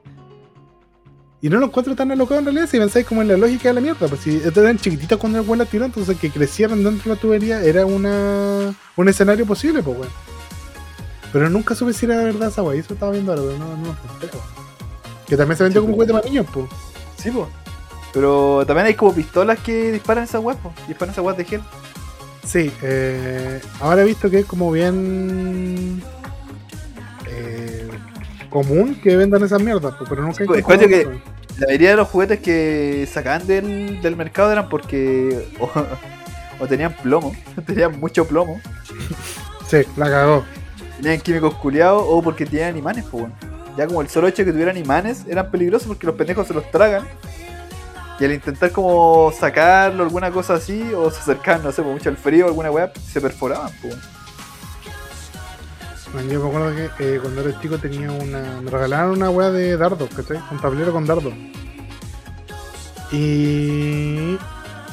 Y 1.39 1.49
no 1.49 1.59
lo 1.59 1.67
encuentro 1.67 1.95
tan 1.95 2.11
alocado 2.11 2.39
en 2.39 2.45
realidad 2.45 2.67
si 2.67 2.79
pensáis 2.79 3.05
como 3.05 3.21
en 3.21 3.27
la 3.27 3.37
lógica 3.37 3.69
de 3.69 3.75
la 3.75 3.81
mierda. 3.81 4.07
Pues 4.07 4.21
si 4.21 4.41
eran 4.43 4.77
chiquititos 4.79 5.19
cuando 5.19 5.39
el 5.39 5.45
weón 5.45 5.59
las 5.59 5.69
tiró, 5.69 5.85
entonces 5.85 6.17
que 6.17 6.31
crecieran 6.31 6.83
dentro 6.83 7.11
de 7.11 7.15
la 7.15 7.21
tubería 7.21 7.61
era 7.63 7.85
una, 7.85 8.73
un 8.95 9.07
escenario 9.07 9.45
posible, 9.45 9.83
pues 9.83 9.99
weón. 9.99 10.11
Pero 11.31 11.47
nunca 11.51 11.75
supe 11.75 11.93
si 11.93 12.07
era 12.07 12.23
verdad 12.23 12.49
esa 12.49 12.63
weá. 12.63 12.79
Eso 12.79 12.95
estaba 12.95 13.11
viendo 13.11 13.31
ahora, 13.33 13.43
pero 13.45 13.59
no, 13.59 13.77
no 13.77 13.85
lo 13.85 13.91
weón. 13.91 14.62
Que 15.33 15.37
también 15.37 15.57
se 15.57 15.63
vendió 15.63 15.81
Sí, 15.81 15.85
como 15.87 15.95
juguete 15.95 16.13
para 16.13 16.25
niños, 16.27 16.45
pues. 16.53 16.67
Sí, 17.17 17.31
po. 17.31 17.49
Pero 18.13 18.63
también 18.67 18.85
hay 18.85 18.93
como 18.93 19.15
pistolas 19.15 19.57
que 19.57 19.91
disparan 19.91 20.25
esas 20.25 20.43
weas, 20.43 20.59
po. 20.59 20.71
Disparan 20.87 21.11
esas 21.11 21.25
weas 21.25 21.35
de 21.39 21.45
gel. 21.45 21.61
Sí, 22.45 22.71
eh, 22.83 23.59
ahora 23.79 24.03
he 24.03 24.05
visto 24.05 24.29
que 24.29 24.37
es 24.41 24.45
como 24.45 24.71
bien 24.71 26.03
eh, 27.25 27.89
común 28.51 28.93
que 29.01 29.15
vendan 29.15 29.41
esas 29.41 29.59
mierdas, 29.59 29.95
pues, 29.97 30.07
pero 30.07 30.21
nunca 30.21 30.45
pues, 30.45 30.59
encontrado 30.59 30.87
cuento 30.87 31.09
uno. 31.09 31.21
La 31.57 31.65
mayoría 31.65 31.89
de 31.89 31.95
los 31.95 32.07
juguetes 32.09 32.39
que 32.39 33.09
sacaban 33.11 33.47
del, 33.47 34.03
del 34.03 34.15
mercado 34.15 34.51
eran 34.51 34.69
porque 34.69 35.47
o, 35.59 35.67
o 36.63 36.67
tenían 36.67 36.95
plomo, 37.01 37.35
tenían 37.65 37.99
mucho 37.99 38.27
plomo, 38.27 38.61
Sí, 39.67 39.77
la 39.97 40.11
cagó. 40.11 40.45
tenían 41.01 41.19
químicos 41.21 41.55
culiados 41.55 42.03
o 42.05 42.21
porque 42.21 42.45
tenían 42.45 42.77
imanes, 42.77 43.05
pues 43.09 43.23
bueno. 43.23 43.52
Ya 43.77 43.87
como 43.87 44.01
el 44.01 44.09
solo 44.09 44.27
hecho 44.27 44.43
de 44.43 44.45
que 44.45 44.51
tuvieran 44.51 44.77
imanes 44.77 45.23
eran 45.27 45.49
peligrosos 45.49 45.87
porque 45.87 46.05
los 46.07 46.15
pendejos 46.15 46.47
se 46.47 46.53
los 46.53 46.69
tragan. 46.71 47.07
Y 48.19 48.25
al 48.25 48.31
intentar 48.31 48.71
como 48.71 49.31
sacarlo, 49.31 50.03
alguna 50.03 50.31
cosa 50.31 50.53
así, 50.55 50.93
o 50.93 51.09
se 51.09 51.19
acercaban, 51.19 51.63
no 51.63 51.71
sé, 51.71 51.81
por 51.81 51.91
mucho 51.91 52.09
al 52.09 52.17
frío, 52.17 52.45
alguna 52.45 52.69
weá, 52.69 52.91
se 53.11 53.19
perforaban, 53.19 53.71
pues. 53.81 53.95
Yo 56.29 56.39
me 56.41 56.47
acuerdo 56.47 56.75
que 56.75 57.15
eh, 57.15 57.19
cuando 57.19 57.41
era 57.41 57.59
chico 57.59 57.79
tenía 57.79 58.11
una. 58.11 58.61
Me 58.61 58.69
regalaron 58.69 59.13
una 59.13 59.31
weá 59.31 59.49
de 59.49 59.75
dardos, 59.77 60.09
¿cachai? 60.15 60.39
Un 60.51 60.59
tablero 60.59 60.91
con 60.93 61.07
dardos. 61.07 61.33
Y. 63.11 64.37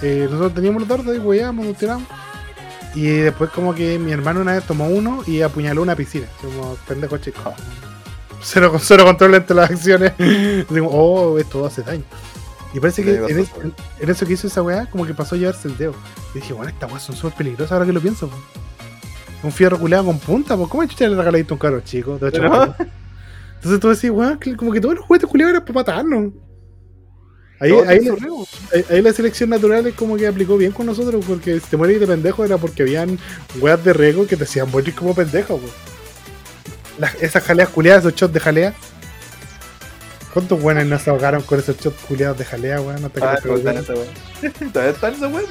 eh, 0.00 0.26
nosotros 0.30 0.54
teníamos 0.54 0.80
los 0.80 0.88
dardos 0.88 1.14
y 1.14 1.18
weábamos, 1.18 1.66
nos 1.66 1.76
tiramos. 1.76 2.08
Y 2.94 3.06
después, 3.06 3.50
como 3.50 3.74
que 3.74 3.98
mi 3.98 4.12
hermano 4.12 4.40
una 4.40 4.54
vez 4.54 4.64
tomó 4.64 4.86
uno 4.88 5.22
y 5.26 5.42
apuñaló 5.42 5.82
una 5.82 5.94
piscina. 5.94 6.26
Como 6.40 6.74
pendejo 6.88 7.18
chico. 7.18 7.54
Cero, 8.42 8.72
cero 8.80 9.04
control 9.04 9.34
entre 9.34 9.54
las 9.56 9.70
acciones. 9.70 10.12
Digo, 10.18 10.88
oh, 10.90 11.38
esto 11.38 11.64
hace 11.66 11.82
daño. 11.82 12.04
Y 12.72 12.78
parece 12.80 13.02
que 13.02 13.16
en, 13.16 13.38
es- 13.40 13.50
en- 14.00 14.10
eso 14.10 14.26
que 14.26 14.34
hizo 14.34 14.46
esa 14.46 14.62
weá, 14.62 14.86
como 14.88 15.04
que 15.06 15.12
pasó 15.14 15.34
a 15.34 15.38
llevarse 15.38 15.66
el 15.68 15.76
dedo. 15.76 15.94
Y 16.34 16.38
dije, 16.38 16.52
bueno, 16.52 16.70
estas 16.70 16.90
weas 16.90 17.02
son 17.02 17.16
súper 17.16 17.36
peligrosas 17.38 17.72
ahora 17.72 17.86
que 17.86 17.92
lo 17.92 18.00
pienso. 18.00 18.28
po. 18.28 18.36
Un 19.42 19.52
fierro 19.52 19.78
culeado 19.78 20.04
con 20.04 20.18
punta, 20.18 20.56
pues 20.56 20.68
¿cómo 20.68 20.84
chucha 20.84 21.08
le 21.08 21.16
regalaste 21.16 21.52
un 21.52 21.58
caro 21.58 21.80
chico? 21.80 22.18
De 22.18 22.26
ocho 22.26 22.42
años? 22.42 22.76
Entonces 23.56 23.80
tú 23.80 23.88
decís, 23.88 24.10
weón, 24.10 24.38
como 24.56 24.70
que 24.72 24.80
todos 24.80 24.94
los 24.96 25.04
juguetes 25.04 25.28
culeados 25.28 25.50
eran 25.54 25.64
para 25.64 25.74
matarnos. 25.74 26.32
Ahí, 27.58 27.72
ahí, 27.72 28.00
la- 28.04 28.14
ahí- 28.72 28.84
ahí 28.88 29.02
la 29.02 29.12
selección 29.12 29.50
natural 29.50 29.86
es 29.86 29.94
como 29.94 30.16
que 30.16 30.26
aplicó 30.26 30.56
bien 30.56 30.72
con 30.72 30.86
nosotros, 30.86 31.22
porque 31.26 31.58
si 31.60 31.66
te 31.66 31.76
mueres 31.76 32.00
de 32.00 32.06
pendejo 32.06 32.42
era 32.44 32.56
porque 32.56 32.82
habían 32.82 33.18
weas 33.60 33.82
de 33.84 33.92
riesgo 33.92 34.26
que 34.26 34.36
te 34.36 34.44
hacían 34.44 34.70
morir 34.70 34.94
como 34.94 35.14
pendejo. 35.14 35.60
Las- 37.00 37.14
esas 37.22 37.42
jaleas 37.42 37.68
culeadas, 37.70 38.04
esos 38.04 38.14
shots 38.14 38.32
de 38.34 38.40
jalea. 38.40 38.74
¿Cuántos 40.32 40.60
buenos 40.60 40.86
no 40.86 40.96
se 40.98 41.10
ahogaron 41.10 41.42
con 41.42 41.58
esos 41.58 41.76
shots 41.78 41.96
culeados 42.06 42.38
de 42.38 42.44
jalea, 42.44 42.80
weón? 42.80 43.04
Hasta 43.04 43.20
que 43.20 43.26
Ah, 43.26 43.38
pegó 43.42 43.56
están 43.56 43.76
esa 43.78 43.94
weá. 43.94 44.52
Todavía 44.72 44.92
están 44.92 45.14
weá, 45.20 45.30
pues. 45.30 45.46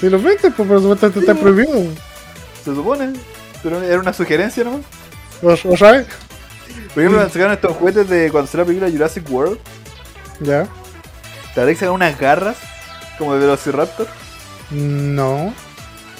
Si 0.00 0.08
los 0.08 0.22
venden, 0.22 0.52
pues 0.52 0.68
por 0.68 0.80
supuesto 0.80 1.06
está 1.20 1.34
prohibido. 1.34 1.82
se 2.64 2.74
supone. 2.74 3.12
Pero 3.62 3.82
era 3.82 3.98
una 4.00 4.12
sugerencia 4.12 4.64
nomás. 4.64 4.82
¿O, 5.42 5.48
o 5.52 5.76
sabes? 5.76 6.06
Por 6.94 7.02
ejemplo, 7.02 7.18
cuando 7.18 7.28
sacaron 7.32 7.52
estos 7.54 7.76
juguetes 7.76 8.08
de 8.08 8.30
cuando 8.30 8.50
salió 8.50 8.64
la 8.64 8.66
película 8.68 8.90
Jurassic 8.90 9.30
World, 9.30 9.58
Ya. 10.40 10.66
te 11.54 11.64
que 11.66 11.74
sacaron 11.74 11.96
unas 11.96 12.18
garras 12.18 12.56
como 13.18 13.34
de 13.34 13.40
Velociraptor. 13.40 14.06
No. 14.70 15.52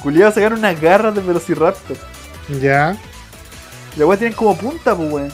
Culiados 0.02 0.34
sacaron 0.34 0.58
unas 0.58 0.80
garras 0.80 1.14
de 1.14 1.20
Velociraptor. 1.22 1.96
Ya. 2.60 2.96
Y 3.96 3.98
las 3.98 4.08
weas 4.08 4.18
tienen 4.18 4.36
como 4.36 4.56
punta, 4.56 4.94
pues 4.94 5.10
weón. 5.12 5.32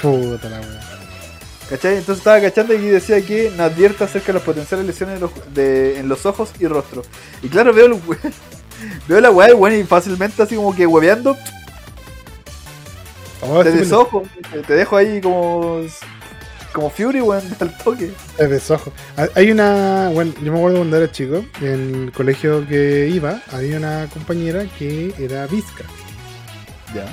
Puta 0.00 0.48
la 0.48 0.60
wea. 0.60 0.80
¿Cachai? 1.68 1.98
Entonces 1.98 2.18
estaba 2.18 2.40
cachando 2.40 2.74
y 2.74 2.78
decía 2.78 3.20
que 3.24 3.50
nos 3.50 3.60
advierta 3.60 4.04
acerca 4.06 4.28
de 4.28 4.32
las 4.34 4.42
potenciales 4.42 4.86
lesiones 4.86 5.16
de 5.16 5.20
los- 5.20 5.54
de- 5.54 5.98
en 6.00 6.08
los 6.08 6.26
ojos 6.26 6.50
y 6.58 6.66
rostro. 6.66 7.02
Y 7.42 7.48
claro, 7.48 7.72
veo, 7.72 7.86
el 7.86 7.92
we- 8.06 8.16
veo 9.08 9.20
la 9.20 9.30
weá 9.30 9.54
bueno, 9.54 9.76
y 9.76 9.84
fácilmente 9.84 10.42
así 10.42 10.56
como 10.56 10.74
que 10.74 10.86
hueveando, 10.86 11.36
Oh, 13.42 13.62
te 13.64 13.72
sí 13.72 13.78
desojo, 13.78 14.22
te, 14.52 14.60
te 14.60 14.74
dejo 14.74 14.96
ahí 14.96 15.20
como. 15.20 15.80
como 16.74 16.90
Fury, 16.90 17.20
weón, 17.22 17.42
al 17.60 17.78
toque. 17.78 18.10
te 18.36 18.48
desojo. 18.48 18.92
Hay 19.34 19.50
una. 19.50 20.10
Bueno, 20.12 20.32
yo 20.42 20.52
me 20.52 20.58
acuerdo 20.58 20.78
cuando 20.78 20.96
era 20.98 21.10
chico, 21.10 21.44
en 21.62 22.04
el 22.06 22.12
colegio 22.12 22.66
que 22.68 23.08
iba, 23.08 23.40
había 23.52 23.78
una 23.78 24.08
compañera 24.12 24.64
que 24.78 25.14
era 25.18 25.46
visca. 25.46 25.84
Ya. 26.94 27.06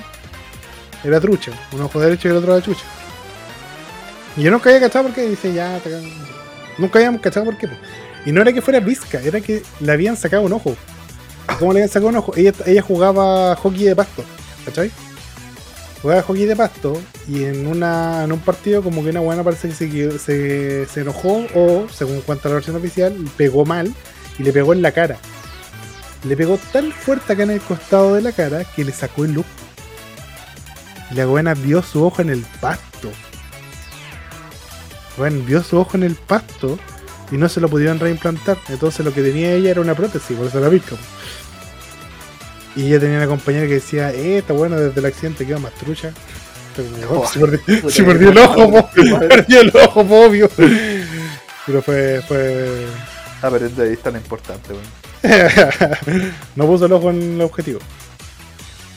Era 1.08 1.22
trucha. 1.22 1.54
Un 1.72 1.82
ojo 1.82 2.02
derecho 2.02 2.28
y 2.28 2.32
el 2.32 2.38
otro 2.38 2.54
era 2.54 2.66
chucha. 2.66 2.84
Y 4.36 4.42
yo 4.42 4.52
nunca 4.52 4.70
había 4.70 4.82
cachado 4.82 5.06
por 5.06 5.14
qué. 5.14 5.30
Dice, 5.30 5.54
ya, 5.54 5.80
te. 5.80 5.90
Nunca 6.78 7.00
habíamos 7.00 7.22
cachado 7.22 7.46
por 7.46 7.58
qué. 7.58 7.70
Y 8.26 8.34
no 8.34 8.42
era 8.42 8.52
que 8.52 8.62
fuera 8.62 8.82
visca, 8.82 9.22
era 9.22 9.40
que 9.40 9.64
le 9.80 9.92
habían 9.94 10.18
sacado 10.18 10.44
un 10.44 10.52
ojo. 10.52 10.76
¿Y 11.50 11.56
¿Cómo 11.56 11.72
le 11.72 11.80
habían 11.80 11.90
sacado 11.90 12.10
un 12.10 12.18
ojo? 12.18 12.34
Ella, 12.36 12.52
ella 12.66 12.82
jugaba 12.82 13.56
hockey 13.56 13.86
de 13.86 13.96
pasto, 13.96 14.22
¿cachai? 14.66 14.92
Jugaba 16.02 16.22
hockey 16.24 16.46
de 16.46 16.58
pasto 16.58 17.02
y 17.26 17.46
en 17.46 17.68
una 17.68 18.26
en 18.26 18.34
un 18.34 18.40
partido 18.40 18.84
como 18.84 19.02
que 19.02 19.10
una 19.12 19.22
buena 19.22 19.46
parece 19.46 19.70
que 19.70 19.74
se, 19.74 20.20
se, 20.20 20.86
se 20.88 21.02
enojó 21.02 21.46
o, 21.56 21.88
según 21.90 22.20
cuenta 22.20 22.50
la 22.50 22.56
versión 22.56 22.76
oficial, 22.76 23.16
pegó 23.38 23.64
mal 23.64 23.94
y 24.38 24.44
le 24.44 24.52
pegó 24.52 24.74
en 24.74 24.82
la 24.82 24.92
cara. 24.92 25.18
Le 26.26 26.36
pegó 26.36 26.60
tan 26.74 26.92
fuerte 26.92 27.32
acá 27.32 27.44
en 27.44 27.52
el 27.52 27.62
costado 27.62 28.16
de 28.16 28.22
la 28.22 28.34
cara 28.34 28.66
que 28.66 28.84
le 28.84 28.92
sacó 28.92 29.24
el 29.24 29.38
ojo. 29.38 29.48
Y 31.12 31.16
la 31.16 31.26
buena 31.26 31.54
vio 31.54 31.82
su 31.82 32.06
ojo 32.06 32.22
en 32.22 32.30
el 32.30 32.46
pasto. 32.60 33.12
Bueno, 35.18 35.44
vio 35.46 35.64
su 35.64 35.78
ojo 35.78 35.98
en 35.98 36.04
el 36.04 36.16
pasto 36.16 36.78
y 37.32 37.38
no 37.38 37.50
se 37.50 37.60
lo 37.60 37.70
pudieron 37.70 38.00
reimplantar. 38.00 38.58
Entonces 38.70 39.06
lo 39.06 39.14
que 39.14 39.22
tenía 39.22 39.54
ella 39.54 39.72
era 39.72 39.82
una 39.82 39.96
prótesis, 39.96 40.38
por 40.38 40.48
eso 40.48 40.60
la 40.60 40.70
pica. 40.70 40.96
Y 42.76 42.88
ella 42.88 43.00
tenía 43.00 43.18
una 43.18 43.28
compañera 43.28 43.66
que 43.66 43.76
decía, 43.76 44.12
eh, 44.12 44.40
está 44.40 44.54
bueno, 44.54 44.78
desde 44.78 45.00
el 45.00 45.06
accidente 45.08 45.46
quedó 45.46 45.60
más 45.60 45.74
trucha. 45.74 46.12
Oh, 47.10 47.28
si 47.28 47.40
perdió, 48.04 48.30
el 48.30 48.38
ojo, 48.38 48.72
po, 48.72 48.90
perdió 49.28 49.62
el 49.62 49.72
ojo, 49.76 50.06
po, 50.06 50.26
obvio. 50.26 50.48
Pero 51.66 51.82
fue, 51.82 52.22
fue... 52.28 52.86
Ah, 53.42 53.50
pero 53.52 53.68
de 53.68 53.84
ahí 53.84 53.98
lo 54.04 54.18
importante, 54.18 54.74
weón. 54.74 54.86
no 56.56 56.68
puso 56.68 56.86
el 56.86 56.94
ojo 56.94 57.10
en 57.10 57.34
el 57.34 57.42
objetivo. 57.42 57.80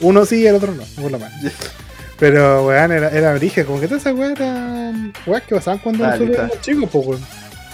Uno 0.00 0.26
sí 0.26 0.42
y 0.42 0.46
el 0.46 0.56
otro 0.56 0.74
no, 0.74 0.82
por 1.00 1.10
la 1.10 1.18
mano. 1.18 1.34
Pero, 2.20 2.66
weón, 2.66 2.92
era, 2.92 3.08
era 3.08 3.32
origen, 3.32 3.64
como 3.64 3.80
que 3.80 3.88
todas 3.88 4.02
esas 4.02 4.14
weas 4.14 4.38
eran 4.38 5.12
weas 5.26 5.42
que 5.42 5.54
pasaban 5.54 5.78
cuando 5.78 6.04
Ah, 6.04 6.10
nosotros 6.10 6.36
éramos 6.36 6.60
chicos, 6.60 6.90
pues, 6.92 7.06
weón. 7.06 7.20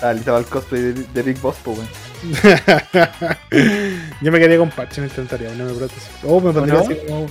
Ah, 0.00 0.12
le 0.12 0.20
estaba 0.20 0.38
el 0.38 0.44
cosplay 0.44 0.82
de, 0.82 0.92
de 0.92 1.22
Big 1.22 1.40
Boss, 1.40 1.56
pues, 1.64 1.78
weón. 1.78 1.88
yo 4.22 4.32
me 4.32 4.38
quería 4.38 4.58
con 4.58 4.70
parche, 4.70 5.00
no 5.00 5.08
intentaría 5.08 5.50
una 5.50 5.72
prótesis. 5.72 6.08
O 6.22 6.40
me 6.40 6.52
pondría 6.52 6.74
no? 6.74 6.80
así 6.80 6.96
como. 7.06 7.26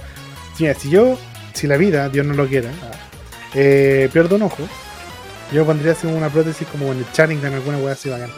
Mira, 0.59 0.73
si 0.73 0.89
yo, 0.89 1.17
si 1.53 1.67
la 1.67 1.77
vida, 1.77 2.09
Dios 2.09 2.25
no 2.25 2.33
lo 2.33 2.47
quiera, 2.47 2.69
eh, 3.53 4.09
pierdo 4.11 4.35
un 4.35 4.43
ojo, 4.43 4.63
yo 5.53 5.61
me 5.61 5.65
pondría 5.65 5.93
así 5.93 6.07
una 6.07 6.29
prótesis 6.29 6.67
como 6.67 6.91
en 6.91 6.99
el 6.99 7.11
Channing, 7.13 7.39
en 7.45 7.53
alguna 7.53 7.77
wea 7.77 7.93
así 7.93 8.09
bacán. 8.09 8.29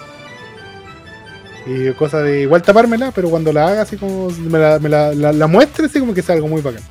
Y 1.65 1.91
cosa 1.93 2.21
de 2.21 2.41
igual 2.41 2.61
tapármela, 2.61 3.11
pero 3.11 3.29
cuando 3.29 3.51
la 3.51 3.67
haga 3.67 3.81
así 3.81 3.97
como 3.97 4.29
me 4.29 4.57
la, 4.57 4.79
me 4.79 4.87
la, 4.87 5.13
la, 5.13 5.33
la 5.33 5.47
muestre 5.47 5.87
así 5.87 5.99
como 5.99 6.13
que 6.13 6.21
sea 6.21 6.35
algo 6.35 6.47
muy 6.47 6.61
bacán. 6.61 6.83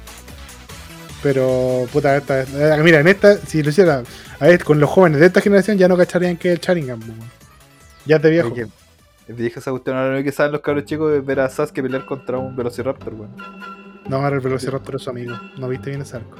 Pero, 1.26 1.88
puta, 1.92 2.16
esta, 2.16 2.42
eh, 2.42 2.80
mira, 2.84 3.00
en 3.00 3.08
esta, 3.08 3.36
si 3.36 3.60
lo 3.60 3.70
hiciera 3.70 4.04
a 4.38 4.46
ver, 4.46 4.62
con 4.62 4.78
los 4.78 4.88
jóvenes 4.88 5.18
de 5.18 5.26
esta 5.26 5.40
generación, 5.40 5.76
ya 5.76 5.88
no 5.88 5.96
cacharían 5.96 6.36
que 6.36 6.52
es 6.52 6.54
el 6.54 6.64
Sharingan, 6.64 7.00
ya 8.04 8.20
de 8.20 8.30
viejo. 8.30 8.52
Oye, 8.52 8.68
vieja 9.26 9.58
esa 9.58 9.72
cuestión, 9.72 9.96
ahora 9.96 10.18
lo 10.18 10.22
que 10.22 10.30
saben 10.30 10.52
los 10.52 10.60
cabros 10.60 10.84
chicos 10.84 11.12
es 11.12 11.26
ver 11.26 11.40
a 11.40 11.48
Sasuke 11.48 11.82
pelear 11.82 12.06
contra 12.06 12.38
un 12.38 12.54
Velociraptor, 12.54 13.12
weón. 13.12 13.34
No, 14.08 14.18
ahora 14.18 14.36
el 14.36 14.40
Velociraptor 14.40 14.94
es 14.94 15.02
su 15.02 15.10
amigo. 15.10 15.36
No 15.58 15.68
viste 15.68 15.90
bien 15.90 16.02
ese 16.02 16.18
arco. 16.18 16.36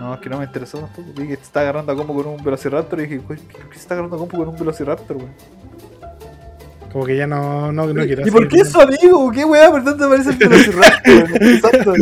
No, 0.00 0.14
es 0.14 0.20
que 0.20 0.30
no 0.30 0.38
me 0.38 0.46
interesó 0.46 0.78
tampoco. 0.78 1.12
Vi 1.14 1.28
que 1.28 1.36
se 1.36 1.42
está 1.42 1.60
agarrando 1.60 1.92
a 1.92 1.94
combo 1.94 2.14
con 2.14 2.26
un 2.26 2.42
Velociraptor 2.42 2.98
y 3.00 3.02
dije, 3.02 3.18
"Güey, 3.18 3.38
¿por 3.38 3.68
qué 3.68 3.74
se 3.74 3.80
está 3.80 3.96
agarrando 3.96 4.16
a 4.16 4.18
combo 4.20 4.38
con 4.38 4.48
un 4.48 4.56
Velociraptor, 4.58 5.18
weón? 5.18 5.34
Como 6.92 7.04
que 7.04 7.16
ya 7.16 7.26
no, 7.26 7.72
no, 7.72 7.86
no 7.86 8.04
quiero 8.04 8.26
¿Y 8.26 8.30
por 8.30 8.48
qué 8.48 8.60
es 8.60 8.70
su 8.70 8.80
amigo? 8.80 9.30
¿Qué 9.30 9.44
weá? 9.44 9.70
¿Por 9.70 9.84
dónde 9.84 10.04
aparece 10.06 10.30
el? 10.30 10.42
Exacto. 11.54 11.92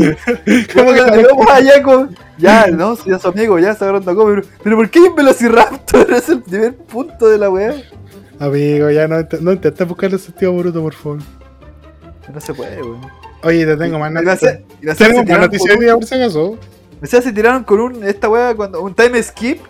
¿Cómo 0.74 0.92
que 0.92 1.20
luego 1.20 1.50
allá 1.50 1.82
con. 1.82 2.16
Ya, 2.38 2.66
no, 2.68 2.94
si 2.96 3.10
es 3.10 3.20
su 3.22 3.28
amigo, 3.28 3.58
ya 3.58 3.72
está 3.72 3.86
agarrando 3.86 4.10
a. 4.10 4.26
Pero, 4.26 4.42
pero 4.62 4.76
¿por 4.76 4.90
qué 4.90 4.98
hay 5.00 5.04
un 5.06 5.14
Velociraptor? 5.16 6.12
Es 6.14 6.28
el 6.28 6.42
primer 6.42 6.74
punto 6.76 7.28
de 7.28 7.38
la 7.38 7.50
weá. 7.50 7.74
Amigo, 8.38 8.90
ya 8.90 9.08
no, 9.08 9.16
no 9.40 9.52
intentes 9.52 9.88
buscarle 9.88 10.18
sentido 10.18 10.52
bruto, 10.56 10.80
por 10.82 10.94
favor. 10.94 11.18
No 12.32 12.40
se 12.40 12.54
puede, 12.54 12.80
weón. 12.82 13.00
Oye, 13.42 13.66
te 13.66 13.76
tengo 13.76 13.98
más 13.98 14.10
noticias. 14.12 14.40
se- 14.40 14.64
se 14.88 14.94
Tenemos 14.94 15.26
más 15.28 15.40
noticias 15.40 15.76
por 15.76 16.04
si 16.04 16.14
acaso. 16.14 16.58
O 17.02 17.06
sea, 17.06 17.20
se 17.20 17.32
tiraron 17.32 17.64
con 17.64 17.80
un, 17.80 18.04
esta 18.04 18.28
weá, 18.28 18.54
cuando, 18.54 18.80
un 18.82 18.94
time 18.94 19.22
skip. 19.22 19.60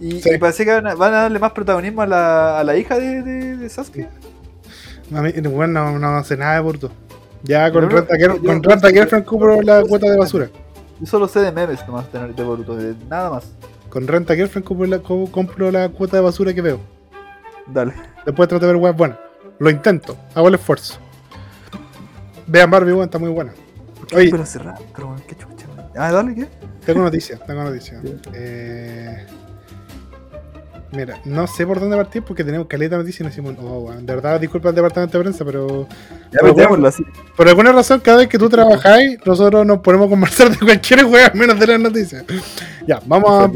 Y, 0.00 0.20
Sí. 0.20 0.30
y 0.34 0.38
parece 0.38 0.64
que 0.64 0.72
van 0.72 0.86
a, 0.86 0.94
van 0.94 1.12
a 1.14 1.22
darle 1.22 1.38
más 1.38 1.52
protagonismo 1.52 2.02
a 2.02 2.06
la, 2.06 2.60
a 2.60 2.64
la 2.64 2.76
hija 2.76 2.98
de, 2.98 3.22
de, 3.22 3.56
de 3.56 3.68
Sasuke. 3.68 4.08
A 5.14 5.22
mí, 5.22 5.32
bueno, 5.48 5.92
no, 5.92 5.98
no 5.98 6.08
hace 6.16 6.36
nada 6.36 6.54
de 6.54 6.60
bruto. 6.60 6.90
Ya 7.42 7.70
contrata 7.72 8.14
a 8.14 8.90
Girlfriend 8.90 9.24
Cooper 9.24 9.64
la 9.64 9.82
cuota 9.82 10.10
de 10.10 10.16
basura. 10.18 10.48
Yo 11.00 11.06
solo 11.06 11.28
sé 11.28 11.40
de 11.40 11.52
memes 11.52 11.86
nomás 11.86 12.12
de, 12.12 12.32
de 12.32 12.42
Boruto, 12.42 12.76
de 12.76 12.94
nada 13.08 13.30
más. 13.30 13.44
Con 13.88 14.06
Renta 14.08 14.34
Girlfriend 14.34 14.66
compro 14.66 14.86
la, 14.86 14.98
co- 14.98 15.30
compro 15.30 15.70
la 15.70 15.88
cuota 15.88 16.16
de 16.16 16.22
basura 16.22 16.52
que 16.52 16.60
veo. 16.60 16.80
Dale. 17.66 17.94
Después 18.26 18.48
trato 18.48 18.66
de 18.66 18.72
ver 18.72 18.82
weas 18.82 18.96
buenas. 18.96 19.18
Lo 19.60 19.70
intento, 19.70 20.16
hago 20.34 20.48
el 20.48 20.54
esfuerzo. 20.54 20.98
Vean 22.46 22.70
Barbie, 22.70 22.92
weón, 22.92 23.04
está 23.04 23.18
muy 23.18 23.30
buena. 23.30 23.52
Oye, 24.14 24.30
pero 24.30 24.44
cerrar, 24.46 24.76
pero 24.94 25.14
qué 25.26 25.36
chucha. 25.36 25.66
Ah, 25.96 26.12
dale, 26.12 26.34
¿qué? 26.34 26.48
tengo 26.84 27.02
noticias, 27.02 27.44
tengo 27.46 27.62
noticias. 27.64 28.00
Sí. 28.02 28.16
Eh, 28.34 29.26
mira, 30.92 31.18
no 31.24 31.46
sé 31.46 31.66
por 31.66 31.80
dónde 31.80 31.96
partir 31.96 32.22
porque 32.22 32.44
tenemos 32.44 32.66
caleta 32.66 32.96
de 32.96 33.02
noticias 33.02 33.20
y 33.20 33.24
nos 33.24 33.32
decimos, 33.36 33.56
oh, 33.62 33.92
de 33.92 34.14
verdad, 34.14 34.40
disculpa 34.40 34.68
al 34.70 34.74
departamento 34.74 35.18
de 35.18 35.24
prensa, 35.24 35.44
pero 35.44 35.86
Ya 36.32 36.38
Pero 36.40 36.54
metémoslo 36.54 36.88
así. 36.88 37.02
por 37.36 37.48
alguna 37.48 37.72
razón, 37.72 38.00
cada 38.00 38.18
vez 38.18 38.28
que 38.28 38.38
tú 38.38 38.48
trabajáis, 38.48 39.18
nosotros 39.24 39.66
nos 39.66 39.78
ponemos 39.78 40.06
a 40.06 40.10
conversar 40.10 40.50
de 40.50 40.58
cualquier 40.58 41.04
wea 41.04 41.30
menos 41.34 41.58
de 41.58 41.66
las 41.66 41.80
noticias. 41.80 42.24
Ya, 42.86 43.00
vamos 43.06 43.30
a. 43.30 43.50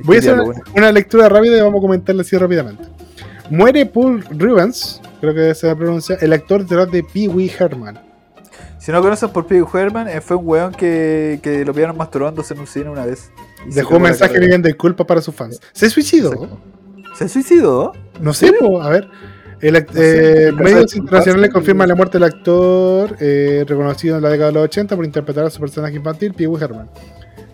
Voy 0.00 0.16
a 0.16 0.18
hacer 0.20 0.36
una 0.76 0.92
lectura 0.92 1.28
rápida 1.28 1.56
y 1.56 1.60
vamos 1.60 1.78
a 1.78 1.82
comentarla 1.82 2.22
así 2.22 2.36
rápidamente. 2.36 2.84
Muere 3.50 3.86
Paul 3.86 4.24
Rubens, 4.30 5.00
creo 5.20 5.34
que 5.34 5.54
se 5.54 5.74
pronuncia, 5.74 6.16
el 6.20 6.32
actor 6.32 6.62
detrás 6.62 6.90
de 6.90 7.02
Pee 7.02 7.28
Wee 7.28 7.50
Herman. 7.58 7.98
Si 8.88 8.92
no 8.92 9.02
conoces 9.02 9.28
por 9.28 9.44
Pig 9.46 9.66
Herman, 9.74 10.08
eh, 10.08 10.22
fue 10.22 10.34
un 10.38 10.48
weón 10.48 10.72
que, 10.72 11.40
que 11.42 11.62
lo 11.62 11.74
pillaron 11.74 11.94
masturbándose 11.94 12.54
en 12.54 12.60
un 12.60 12.66
cine 12.66 12.88
una 12.88 13.04
vez. 13.04 13.30
Dejó 13.66 13.96
un 13.96 14.02
mensaje 14.04 14.40
pidiendo 14.40 14.66
disculpas 14.66 15.06
para 15.06 15.20
sus 15.20 15.34
fans. 15.34 15.60
¿Se 15.74 15.90
suicidó? 15.90 16.32
Exacto. 16.32 16.58
¿Se 17.14 17.28
suicidó? 17.28 17.92
No 18.18 18.32
sé, 18.32 18.50
po, 18.54 18.80
a 18.80 18.88
ver. 18.88 19.06
El 19.60 19.76
act- 19.76 19.88
No 19.92 20.00
sé, 20.00 20.48
eh, 20.48 20.52
medios 20.52 20.96
internacionales 20.96 21.50
confirman 21.52 21.86
la 21.86 21.96
muerte 21.96 22.16
del 22.16 22.24
actor 22.24 23.14
eh, 23.20 23.66
reconocido 23.68 24.16
en 24.16 24.22
la 24.22 24.30
década 24.30 24.48
de 24.48 24.54
los 24.54 24.64
80 24.64 24.96
por 24.96 25.04
interpretar 25.04 25.44
a 25.44 25.50
su 25.50 25.60
personaje 25.60 25.94
infantil, 25.96 26.32
Pee 26.32 26.46
Wee 26.46 26.64
Herman. 26.64 26.88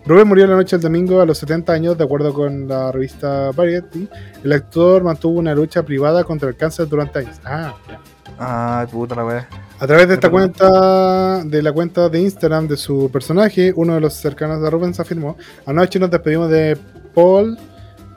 Rubén 0.05 0.29
murió 0.29 0.47
la 0.47 0.55
noche 0.55 0.77
del 0.77 0.83
domingo 0.83 1.19
a 1.19 1.25
los 1.25 1.37
70 1.39 1.73
años, 1.73 1.97
de 1.97 2.05
acuerdo 2.05 2.33
con 2.33 2.65
la 2.69 2.93
revista 2.93 3.51
Variety. 3.51 4.07
El 4.41 4.53
actor 4.53 5.03
mantuvo 5.03 5.37
una 5.37 5.53
lucha 5.53 5.83
privada 5.83 6.23
contra 6.23 6.47
el 6.47 6.55
cáncer 6.55 6.87
durante 6.87 7.19
años. 7.19 7.41
Ah, 7.43 7.75
ya. 7.89 7.99
Ay, 8.37 8.87
puta 8.87 9.15
la 9.15 9.25
weá. 9.25 9.49
A 9.79 9.87
través 9.87 10.07
de 10.07 10.13
esta 10.13 10.29
cuenta, 10.29 11.43
de 11.43 11.61
la 11.61 11.71
cuenta 11.73 12.07
de 12.09 12.21
Instagram 12.21 12.67
de 12.67 12.77
su 12.77 13.09
personaje, 13.11 13.73
uno 13.75 13.95
de 13.95 14.01
los 14.01 14.13
cercanos 14.13 14.63
a 14.63 14.69
Rubens 14.69 14.99
afirmó: 14.99 15.35
Anoche 15.65 15.99
nos 15.99 16.09
despedimos 16.09 16.49
de 16.49 16.77
Paul, 17.13 17.57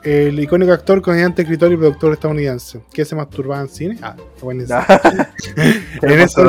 el 0.03 0.39
icónico 0.39 0.71
actor, 0.71 1.01
comediante, 1.01 1.41
escritor 1.41 1.71
y 1.73 1.77
productor 1.77 2.13
estadounidense. 2.13 2.79
que 2.93 3.03
se 3.03 3.13
masturbaba 3.13 3.61
en 3.61 3.67
cine? 3.67 3.97
Ah, 4.01 4.15
buenísimo. 4.41 4.79
en 6.01 6.11
En 6.11 6.19
eso- 6.21 6.41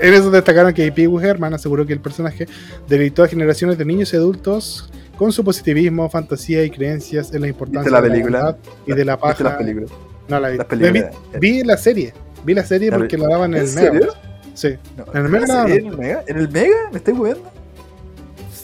en 0.00 0.32
destacaron 0.32 0.74
que 0.74 0.90
Wee 0.90 1.24
Herman 1.24 1.54
aseguró 1.54 1.86
que 1.86 1.92
el 1.92 2.00
personaje 2.00 2.48
deleitó 2.88 3.22
a 3.22 3.28
generaciones 3.28 3.78
de 3.78 3.84
niños 3.84 4.12
y 4.12 4.16
adultos 4.16 4.90
con 5.16 5.30
su 5.30 5.44
positivismo, 5.44 6.10
fantasía 6.10 6.64
y 6.64 6.70
creencias 6.70 7.32
en 7.32 7.42
la 7.42 7.46
importancia 7.48 7.88
la 7.88 8.00
de 8.00 8.08
la 8.08 8.12
película? 8.14 8.56
y 8.84 8.92
de 8.94 9.04
la 9.04 9.14
¿Viste 9.14 9.28
paja. 9.28 9.44
las 9.44 9.54
películas? 9.54 9.90
No 10.26 10.40
la 10.40 10.48
vi. 10.48 10.56
Las 10.58 10.66
películas. 10.66 11.12
Vi, 11.40 11.52
vi 11.52 11.62
la 11.62 11.76
serie. 11.76 12.12
Vi 12.44 12.54
la 12.54 12.64
serie 12.64 12.90
porque 12.92 13.16
la 13.18 13.28
daban 13.28 13.54
en 13.54 13.62
¿En 13.62 13.68
el 13.68 13.74
Mega. 13.74 13.90
serio? 13.92 14.12
Sí. 14.54 14.76
No, 14.96 15.04
¿En 15.12 15.24
el 15.24 15.28
Mega 15.30 15.64
¿en 15.66 15.86
el 15.86 15.96
Mega? 15.98 16.24
¿En 16.26 16.36
el 16.38 16.48
Mega? 16.50 16.76
¿Me 16.92 16.98
estáis 16.98 17.16
jugando? 17.16 17.50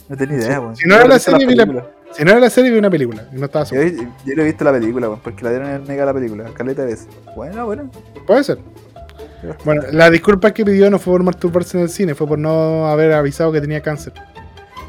No 0.08 0.16
tenía 0.16 0.36
idea, 0.38 0.60
weón. 0.60 0.76
si 0.76 0.86
no 0.88 0.94
era 0.96 1.06
la 1.06 1.18
serie, 1.18 1.46
vi 1.46 1.54
la-. 1.54 1.86
Si 2.12 2.24
no 2.24 2.30
era 2.32 2.40
la 2.40 2.50
serie, 2.50 2.70
vi 2.72 2.78
una 2.78 2.90
película. 2.90 3.28
Y 3.32 3.36
no 3.36 3.46
estaba 3.46 3.64
Yo, 3.64 3.70
solo. 3.76 3.82
yo 4.26 4.32
he 4.42 4.44
visto 4.44 4.64
la 4.64 4.72
película, 4.72 5.08
weón, 5.08 5.20
porque 5.22 5.44
la 5.44 5.50
dieron 5.50 5.68
en 5.68 5.74
el 5.76 5.82
Mega 5.82 6.04
la 6.04 6.14
película. 6.14 6.44
Caleta 6.54 6.82
de 6.82 6.88
veces. 6.92 7.08
Bueno, 7.36 7.64
bueno. 7.66 7.90
Puede 8.26 8.44
ser. 8.44 8.58
Bueno, 9.64 9.82
la 9.92 10.10
disculpa 10.10 10.52
que 10.52 10.64
pidió 10.64 10.90
no 10.90 10.98
fue 10.98 11.14
por 11.14 11.22
masturbarse 11.22 11.78
en 11.78 11.84
el 11.84 11.88
cine, 11.90 12.14
fue 12.14 12.26
por 12.26 12.38
no 12.38 12.86
haber 12.88 13.12
avisado 13.12 13.50
que 13.52 13.60
tenía 13.60 13.80
cáncer. 13.80 14.12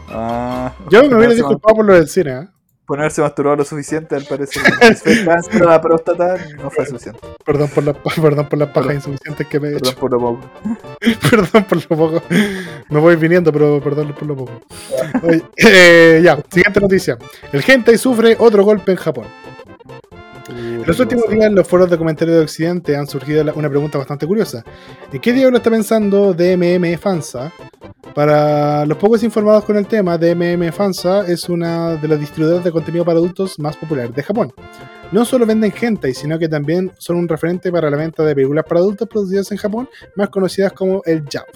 Ah, 0.09 0.73
Yo 0.89 1.03
me 1.07 1.07
hubiera 1.15 1.33
disculpado 1.33 1.75
por 1.75 1.85
lo 1.85 1.93
del 1.93 2.07
cine, 2.09 2.31
¿eh? 2.31 2.47
Ponerse 2.91 3.21
masturbado 3.21 3.55
lo 3.55 3.63
suficiente, 3.63 4.15
al 4.15 4.25
parecer. 4.25 4.61
Cáncer 5.25 5.61
la 5.61 5.79
próstata, 5.79 6.35
no 6.61 6.69
fue 6.69 6.85
suficiente. 6.85 7.21
Perdón 7.45 7.69
por, 7.69 7.85
la, 7.85 7.93
perdón 7.93 8.49
por 8.49 8.59
las 8.59 8.67
pajas 8.71 8.95
insuficientes 8.95 9.47
que 9.47 9.61
me 9.61 9.69
he 9.69 9.71
Perdón 9.75 9.91
hecho. 9.91 9.97
por 10.01 10.11
lo 10.11 10.19
poco. 10.19 10.39
Perdón 11.31 11.63
por 11.63 11.77
lo 11.77 11.97
poco. 11.97 12.23
Me 12.89 12.99
voy 12.99 13.15
viniendo, 13.15 13.53
pero 13.53 13.79
perdón 13.79 14.11
por 14.11 14.27
lo 14.27 14.35
poco. 14.35 14.61
Oye, 15.23 15.41
eh, 15.55 16.19
ya, 16.21 16.37
siguiente 16.51 16.81
noticia. 16.81 17.17
El 17.53 17.63
hentai 17.65 17.97
sufre 17.97 18.35
otro 18.37 18.65
golpe 18.65 18.91
en 18.91 18.97
Japón. 18.97 19.27
En 20.51 20.85
los 20.85 20.99
últimos 20.99 21.29
días 21.29 21.45
en 21.45 21.55
los 21.55 21.67
foros 21.67 21.89
de 21.89 21.97
comentarios 21.97 22.37
de 22.37 22.43
Occidente 22.43 22.95
han 22.95 23.07
surgido 23.07 23.41
una 23.55 23.69
pregunta 23.69 23.97
bastante 23.97 24.27
curiosa. 24.27 24.63
¿En 25.11 25.19
qué 25.19 25.33
diablo 25.33 25.57
está 25.57 25.69
pensando 25.69 26.33
DMM 26.33 26.97
Fansa? 26.97 27.51
Para 28.13 28.85
los 28.85 28.97
pocos 28.97 29.23
informados 29.23 29.63
con 29.63 29.77
el 29.77 29.87
tema, 29.87 30.17
DMM 30.17 30.71
Fansa 30.73 31.25
es 31.27 31.47
una 31.47 31.95
de 31.95 32.07
las 32.07 32.19
distribuidoras 32.19 32.63
de 32.63 32.71
contenido 32.71 33.05
para 33.05 33.17
adultos 33.17 33.57
más 33.59 33.77
populares 33.77 34.13
de 34.13 34.23
Japón. 34.23 34.53
No 35.11 35.23
solo 35.25 35.45
venden 35.45 35.73
hentai, 35.79 36.13
sino 36.13 36.37
que 36.37 36.49
también 36.49 36.91
son 36.97 37.17
un 37.17 37.27
referente 37.27 37.71
para 37.71 37.89
la 37.89 37.97
venta 37.97 38.23
de 38.23 38.35
películas 38.35 38.65
para 38.67 38.81
adultos 38.81 39.07
producidas 39.07 39.51
en 39.51 39.57
Japón, 39.57 39.89
más 40.15 40.29
conocidas 40.29 40.73
como 40.73 41.01
el 41.05 41.23
JAP. 41.29 41.47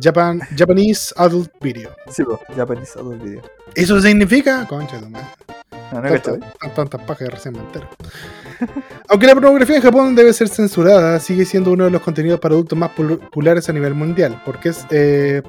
Japan, 0.00 0.40
Japanese 0.56 1.14
Adult 1.16 1.52
Video. 1.60 1.90
Sí, 2.10 2.24
ya 2.56 2.66
penizado 2.66 3.12
el 3.12 3.20
video. 3.20 3.42
¿Eso 3.74 4.00
significa? 4.00 4.66
Concha 4.66 5.00
de 5.00 5.08
madre. 5.08 5.28
No, 5.92 6.00
no. 6.00 6.08
Tantas 6.08 6.74
tantas 6.74 7.00
pajas 7.02 7.18
que 7.18 7.30
recién 7.30 7.54
me 7.54 7.60
entero. 7.60 7.88
Aunque 9.08 9.26
la 9.26 9.34
pornografía 9.34 9.76
en 9.76 9.82
Japón 9.82 10.14
debe 10.14 10.32
ser 10.32 10.48
censurada, 10.48 11.18
sigue 11.20 11.44
siendo 11.44 11.72
uno 11.72 11.84
de 11.84 11.90
los 11.90 12.02
contenidos 12.02 12.40
para 12.40 12.54
adultos 12.54 12.78
más 12.78 12.90
populares 12.90 13.68
a 13.68 13.72
nivel 13.72 13.94
mundial. 13.94 14.40
¿Por 14.44 14.58
qué, 14.60 14.72
eh, 14.90 15.42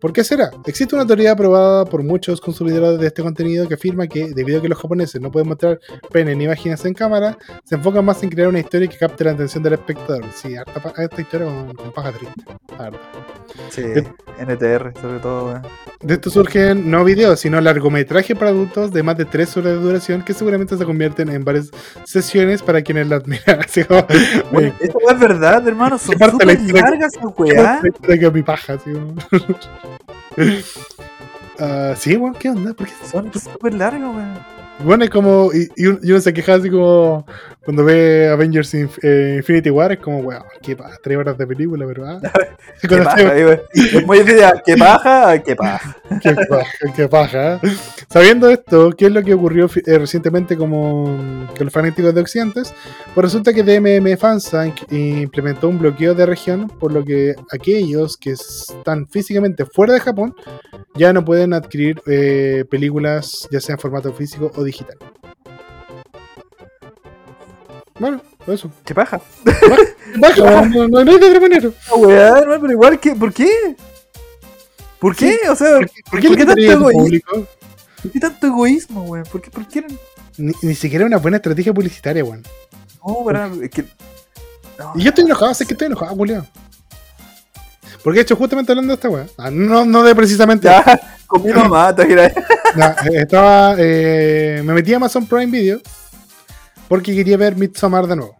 ¿Por 0.00 0.12
qué 0.12 0.24
será? 0.24 0.50
Existe 0.66 0.94
una 0.94 1.06
teoría 1.06 1.32
aprobada 1.32 1.84
por 1.84 2.02
muchos 2.02 2.40
consumidores 2.40 2.98
de 2.98 3.06
este 3.06 3.22
contenido 3.22 3.68
que 3.68 3.74
afirma 3.74 4.06
que, 4.06 4.30
debido 4.34 4.58
a 4.58 4.62
que 4.62 4.68
los 4.68 4.78
japoneses 4.78 5.20
no 5.20 5.30
pueden 5.30 5.48
mostrar 5.48 5.78
pene 6.10 6.34
ni 6.34 6.44
imágenes 6.44 6.84
en 6.84 6.94
cámara, 6.94 7.36
se 7.64 7.74
enfocan 7.74 8.04
más 8.04 8.22
en 8.22 8.30
crear 8.30 8.48
una 8.48 8.60
historia 8.60 8.88
que 8.88 8.96
capte 8.96 9.24
la 9.24 9.32
atención 9.32 9.62
del 9.62 9.74
espectador. 9.74 10.24
Sí, 10.34 10.56
harta, 10.56 10.80
harta 10.96 11.20
historia 11.20 11.46
con, 11.46 11.74
con 11.74 11.92
paja 11.92 12.12
triste. 12.12 12.44
verdad. 12.78 12.98
Sí, 13.68 13.82
NTR, 13.82 14.92
sobre 15.00 15.18
todo, 15.20 15.46
weón. 15.46 15.62
De 16.02 16.14
esto 16.14 16.30
surgen 16.30 16.90
no 16.90 17.04
videos, 17.04 17.40
sino 17.40 17.60
largometrajes 17.60 18.34
para 18.36 18.50
adultos 18.50 18.90
de 18.90 19.02
más 19.02 19.18
de 19.18 19.26
3 19.26 19.56
horas 19.58 19.72
de 19.74 19.80
duración 19.80 20.22
que 20.22 20.32
seguramente 20.32 20.78
se 20.78 20.84
convierten 20.86 21.28
en 21.28 21.44
varias 21.44 21.70
sesiones 22.04 22.39
para 22.64 22.82
quienes 22.82 23.08
las 23.08 23.26
miran. 23.26 23.60
Así 23.64 23.84
como, 23.84 24.06
Bueno, 24.52 24.74
esto 24.80 24.98
no 25.04 25.12
es 25.12 25.18
verdad, 25.20 25.66
hermano. 25.66 25.98
Son 25.98 26.14
la 26.18 26.30
súper 26.30 26.72
largas 26.72 27.12
weá. 27.36 27.80
que 28.02 28.30
mi 28.30 28.42
paja, 28.42 28.74
así 28.74 28.90
como. 28.92 29.14
Ah, 31.62 31.92
sí, 31.94 32.16
bueno, 32.16 32.34
¿qué 32.38 32.48
onda? 32.48 32.72
¿Por 32.72 32.86
qué? 32.86 32.92
Son 33.10 33.30
súper 33.34 33.74
largas, 33.74 34.00
weón. 34.00 34.38
Bueno, 34.82 35.04
es 35.04 35.10
como. 35.10 35.50
Y, 35.52 35.68
y 35.76 36.10
uno 36.10 36.20
se 36.20 36.32
queja 36.32 36.54
así 36.54 36.70
como. 36.70 37.26
Cuando 37.64 37.84
ve 37.84 38.28
Avengers 38.32 38.72
Inf- 38.74 38.98
eh, 39.02 39.34
Infinity 39.38 39.68
War, 39.70 39.92
es 39.92 39.98
como, 39.98 40.20
weón, 40.20 40.42
qué 40.62 40.74
paja, 40.76 40.96
3 41.02 41.18
horas 41.18 41.36
de 41.38 41.46
película, 41.46 41.86
pero. 41.86 42.06
Ah. 42.06 42.18
Qué 42.80 42.96
paja. 42.96 43.34
Es 43.74 44.06
muy 44.06 44.18
difícil. 44.20 44.44
¿Qué 44.64 44.76
paja? 44.76 45.38
¿Qué 45.42 45.54
paja? 45.56 45.96
Qué 46.22 46.34
paja, 46.34 46.72
qué 46.96 47.08
paja. 47.08 47.60
Sabiendo 48.08 48.48
esto, 48.48 48.90
¿qué 48.96 49.06
es 49.06 49.12
lo 49.12 49.22
que 49.22 49.34
ocurrió 49.34 49.68
eh, 49.86 49.98
recientemente 49.98 50.56
como 50.56 51.46
con 51.56 51.64
los 51.66 51.72
fanáticos 51.72 52.14
de 52.14 52.20
Occidentes? 52.22 52.72
Pues 53.14 53.24
resulta 53.26 53.52
que 53.52 53.62
DMM 53.62 54.16
Fansa 54.16 54.66
in- 54.66 54.74
implementó 55.22 55.68
un 55.68 55.78
bloqueo 55.78 56.14
de 56.14 56.24
región, 56.26 56.68
por 56.68 56.92
lo 56.92 57.04
que 57.04 57.34
aquellos 57.52 58.16
que 58.16 58.30
están 58.32 59.06
físicamente 59.06 59.66
fuera 59.66 59.92
de 59.92 60.00
Japón 60.00 60.34
ya 60.94 61.12
no 61.12 61.24
pueden 61.24 61.52
adquirir 61.52 62.00
eh, 62.06 62.64
películas, 62.70 63.46
ya 63.50 63.60
sea 63.60 63.74
en 63.74 63.78
formato 63.78 64.12
físico 64.14 64.50
o 64.56 64.64
digital. 64.64 64.96
Bueno, 68.00 68.20
eso. 68.46 68.70
¿Qué 68.84 68.94
paja? 68.94 69.20
Baja, 70.16 70.64
no, 70.66 70.88
no, 70.88 71.04
no 71.04 71.12
hay 71.12 71.18
de 71.18 71.26
otra 71.26 71.40
manera. 71.40 71.68
No, 71.90 71.96
weá, 71.96 72.38
hermano, 72.38 72.60
pero 72.62 72.72
igual, 72.72 72.98
¿qué? 72.98 73.14
¿por 73.14 73.32
qué? 73.32 73.76
¿Por 74.98 75.14
qué? 75.14 75.38
O 75.50 75.54
sea, 75.54 75.76
¿Por 75.76 75.88
qué, 75.90 76.02
por 76.10 76.20
qué 76.20 76.28
¿Por 76.28 76.36
qué 76.38 76.46
tanto 76.46 76.62
egoísmo? 76.62 77.46
¿por 78.02 78.10
qué 78.10 78.20
tanto 78.20 78.46
egoísmo, 78.46 79.02
weón? 79.02 79.24
¿Por 79.30 79.42
qué? 79.42 79.50
¿Por 79.50 79.68
qué? 79.68 79.84
Ni, 80.38 80.52
ni 80.62 80.74
siquiera 80.74 81.04
una 81.04 81.18
buena 81.18 81.36
estrategia 81.36 81.74
publicitaria, 81.74 82.24
weón. 82.24 82.42
No, 83.06 83.12
weón, 83.18 83.64
es 83.64 83.70
que. 83.70 83.84
No, 84.78 84.92
Y 84.96 85.02
yo 85.02 85.10
estoy 85.10 85.24
enojado, 85.24 85.52
sé 85.52 85.66
que 85.66 85.74
estoy 85.74 85.88
enojado, 85.88 86.14
Julio. 86.16 86.46
Porque 88.02 88.20
de 88.20 88.22
hecho, 88.22 88.34
justamente 88.36 88.72
hablando 88.72 88.92
de 88.92 88.94
esta 88.94 89.10
weá. 89.10 89.26
ah, 89.36 89.50
no, 89.50 89.84
no 89.84 90.02
de 90.02 90.14
precisamente. 90.14 90.68
Ya, 90.68 90.98
con 91.26 91.42
mi 91.44 91.52
mamá, 91.52 91.94
te? 91.94 92.06
No, 92.06 92.86
eh, 93.12 93.22
estaba. 93.22 93.74
eh, 93.78 94.62
me 94.64 94.72
metí 94.72 94.94
a 94.94 94.96
Amazon 94.96 95.26
Prime 95.26 95.46
Video. 95.52 95.82
Porque 96.90 97.14
quería 97.14 97.36
ver 97.36 97.54
Midsommar 97.54 98.08
de 98.08 98.16
nuevo. 98.16 98.36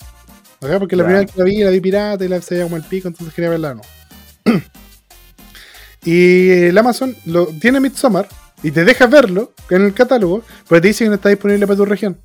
¿Ok? 0.60 0.70
Porque 0.80 0.96
la 0.96 1.04
primera 1.04 1.24
vez 1.24 1.30
que 1.30 1.38
la 1.38 1.44
vi, 1.44 1.62
la 1.62 1.70
vi 1.70 1.80
pirata 1.80 2.24
y 2.24 2.28
la 2.28 2.40
veía 2.40 2.64
como 2.64 2.76
el 2.76 2.82
pico, 2.82 3.06
entonces 3.06 3.32
quería 3.32 3.48
verla 3.48 3.68
de 3.68 3.74
nuevo. 3.76 3.88
y 6.04 6.50
el 6.50 6.76
Amazon 6.76 7.14
lo, 7.26 7.46
tiene 7.46 7.78
Midsommar 7.78 8.26
y 8.64 8.72
te 8.72 8.84
deja 8.84 9.06
verlo 9.06 9.52
en 9.70 9.82
el 9.84 9.94
catálogo, 9.94 10.42
pero 10.68 10.80
te 10.80 10.88
dice 10.88 11.04
que 11.04 11.10
no 11.10 11.14
está 11.14 11.28
disponible 11.28 11.64
para 11.64 11.76
tu 11.76 11.84
región. 11.84 12.18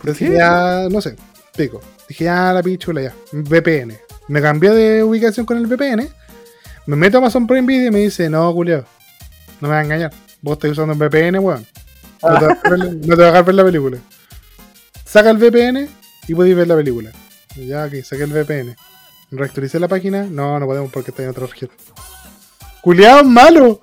Entonces 0.00 0.30
qué? 0.30 0.36
ya, 0.38 0.88
no 0.90 1.02
sé, 1.02 1.16
pico. 1.54 1.82
Dije, 2.08 2.24
ya 2.24 2.54
la 2.54 2.62
pichula 2.62 3.02
ya. 3.02 3.14
VPN. 3.30 3.94
Me 4.28 4.40
cambié 4.40 4.70
de 4.70 5.02
ubicación 5.04 5.44
con 5.44 5.58
el 5.58 5.66
VPN. 5.66 6.08
Me 6.86 6.96
meto 6.96 7.18
a 7.18 7.20
Amazon 7.20 7.46
Prime 7.46 7.66
Video 7.66 7.88
y 7.88 7.90
me 7.90 7.98
dice, 7.98 8.30
no, 8.30 8.50
Julio, 8.54 8.86
no 9.60 9.68
me 9.68 9.74
vas 9.74 9.82
a 9.82 9.84
engañar. 9.84 10.12
Vos 10.40 10.54
estás 10.54 10.70
usando 10.70 10.94
un 10.94 10.98
VPN, 10.98 11.38
weón. 11.40 11.66
No 12.22 12.38
te 12.38 12.46
vas 12.46 12.58
a 12.64 12.70
ver- 12.70 12.94
no 12.96 13.00
te 13.02 13.08
vas 13.10 13.20
a 13.20 13.26
dejar 13.26 13.44
ver 13.44 13.54
la 13.54 13.64
película. 13.64 13.98
Saca 15.12 15.28
el 15.28 15.36
VPN 15.36 15.90
y 16.26 16.34
podéis 16.34 16.56
ver 16.56 16.68
la 16.68 16.76
película. 16.76 17.10
Ya, 17.54 17.82
aquí, 17.82 18.02
saqué 18.02 18.22
el 18.22 18.32
VPN. 18.32 18.74
Reactualicé 19.30 19.78
la 19.78 19.86
página. 19.86 20.24
No, 20.24 20.58
no 20.58 20.64
podemos 20.64 20.90
porque 20.90 21.10
está 21.10 21.22
en 21.22 21.28
otra 21.28 21.46
región. 21.46 21.70
Culeado 22.80 23.22
malo. 23.22 23.82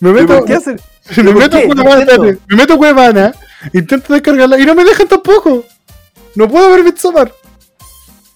Me 0.00 0.12
¿Pero 0.12 0.22
meto, 0.22 0.38
¿Por 0.38 0.44
qué 0.46 0.54
hacer? 0.54 0.80
me 1.18 1.24
¿Por 1.32 1.36
meto, 1.36 1.58
qué? 1.58 1.66
Cuevana, 1.68 2.38
me 2.48 2.56
meto 2.56 2.76
Cuevana, 2.76 3.34
intento 3.72 4.12
descargarla 4.14 4.58
y 4.58 4.66
no 4.66 4.74
me 4.74 4.84
dejan 4.84 5.06
tampoco. 5.06 5.64
No 6.34 6.48
puedo 6.48 6.68
ver 6.72 6.82
Midsommar. 6.82 7.32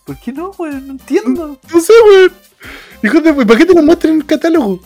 ¿Por 0.05 0.17
qué 0.21 0.33
no, 0.33 0.53
weón? 0.57 0.87
No 0.87 0.93
entiendo. 0.93 1.59
No 1.73 1.81
sé, 1.81 1.93
weón. 2.09 2.33
Hijo 3.03 3.21
de 3.21 3.33
¿para 3.33 3.59
qué 3.59 3.67
te 3.67 3.75
lo 3.75 3.83
muestran 3.83 4.13
en 4.15 4.21
el 4.21 4.27
catálogo? 4.27 4.81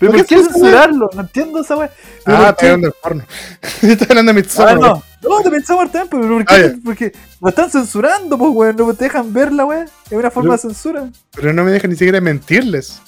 ¿Pero 0.00 0.12
¿Por 0.12 0.26
qué 0.26 0.36
censurarlo? 0.42 1.10
No 1.14 1.20
entiendo 1.20 1.60
esa 1.60 1.76
weá. 1.76 1.90
¿Pero 2.24 2.38
Ah, 2.38 2.48
estoy 2.50 2.68
hablando 2.70 2.86
del 2.88 2.94
porno. 3.02 3.24
estoy 3.82 4.06
hablando 4.10 4.32
de 4.32 4.38
Ah, 4.40 4.42
Midsommar. 4.42 4.78
no. 4.80 5.02
No, 5.22 5.42
te 5.42 5.50
pensaba 5.50 5.82
también, 5.84 6.08
pero 6.10 6.22
¿por 6.28 6.44
qué? 6.46 6.54
Ah. 6.74 6.78
Porque 6.82 7.12
lo 7.40 7.48
están 7.50 7.70
censurando, 7.70 8.38
pues, 8.38 8.50
weón. 8.54 8.76
No 8.76 8.94
te 8.94 9.04
dejan 9.04 9.32
ver 9.32 9.52
la 9.52 9.66
weá. 9.66 9.84
Es 9.84 10.12
una 10.12 10.30
forma 10.30 10.56
Pero- 10.56 10.68
de 10.68 10.74
censura. 10.74 11.08
Pero 11.36 11.52
no 11.52 11.62
me 11.64 11.70
dejan 11.70 11.90
ni 11.90 11.96
siquiera 11.96 12.20
mentirles. 12.20 13.00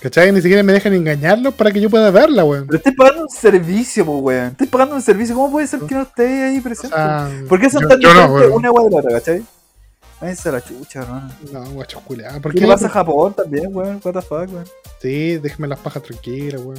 ¿Cachai? 0.00 0.30
Ni 0.30 0.40
siquiera 0.40 0.62
me 0.62 0.72
dejan 0.72 0.92
engañarlos 0.94 1.54
para 1.54 1.72
que 1.72 1.80
yo 1.80 1.90
pueda 1.90 2.10
verla, 2.12 2.44
weón. 2.44 2.66
Pero 2.66 2.76
estoy 2.76 2.92
pagando 2.92 3.22
un 3.22 3.28
servicio, 3.30 4.04
pues, 4.06 4.18
weón. 4.22 4.46
Estoy 4.52 4.66
pagando 4.68 4.94
un 4.94 5.02
servicio. 5.02 5.34
¿Cómo 5.34 5.50
puede 5.50 5.66
ser 5.66 5.80
que 5.80 5.94
no 5.94 6.02
esté 6.02 6.44
ahí 6.44 6.58
O 6.58 6.62
presente? 6.62 6.94
sea, 6.94 7.28
¿Por 7.48 7.58
qué 7.60 7.68
son 7.70 7.82
yo- 7.82 7.88
tan 7.88 7.98
yo 8.00 8.08
no, 8.14 8.20
diferentes 8.20 8.48
weón. 8.50 8.58
una 8.58 8.70
weá 8.70 8.84
de 8.84 8.90
la 8.90 8.96
otra, 8.98 9.10
cachai? 9.18 9.42
Váyanse 10.20 10.48
a 10.48 10.52
la 10.52 10.60
chucha, 10.60 11.02
hermano. 11.02 11.30
No, 11.52 11.64
guacho 11.70 12.00
culeado. 12.00 12.40
¿Por 12.40 12.52
¿Qué 12.52 12.66
pasa 12.66 12.86
a 12.86 12.90
Japón 12.90 13.34
también, 13.34 13.68
weón? 13.74 14.00
What 14.02 14.14
the 14.14 14.22
fuck, 14.22 14.52
weón. 14.52 14.64
Sí, 15.00 15.36
déjeme 15.38 15.68
las 15.68 15.78
pajas 15.78 16.02
tranquilas, 16.02 16.60
weón. 16.60 16.78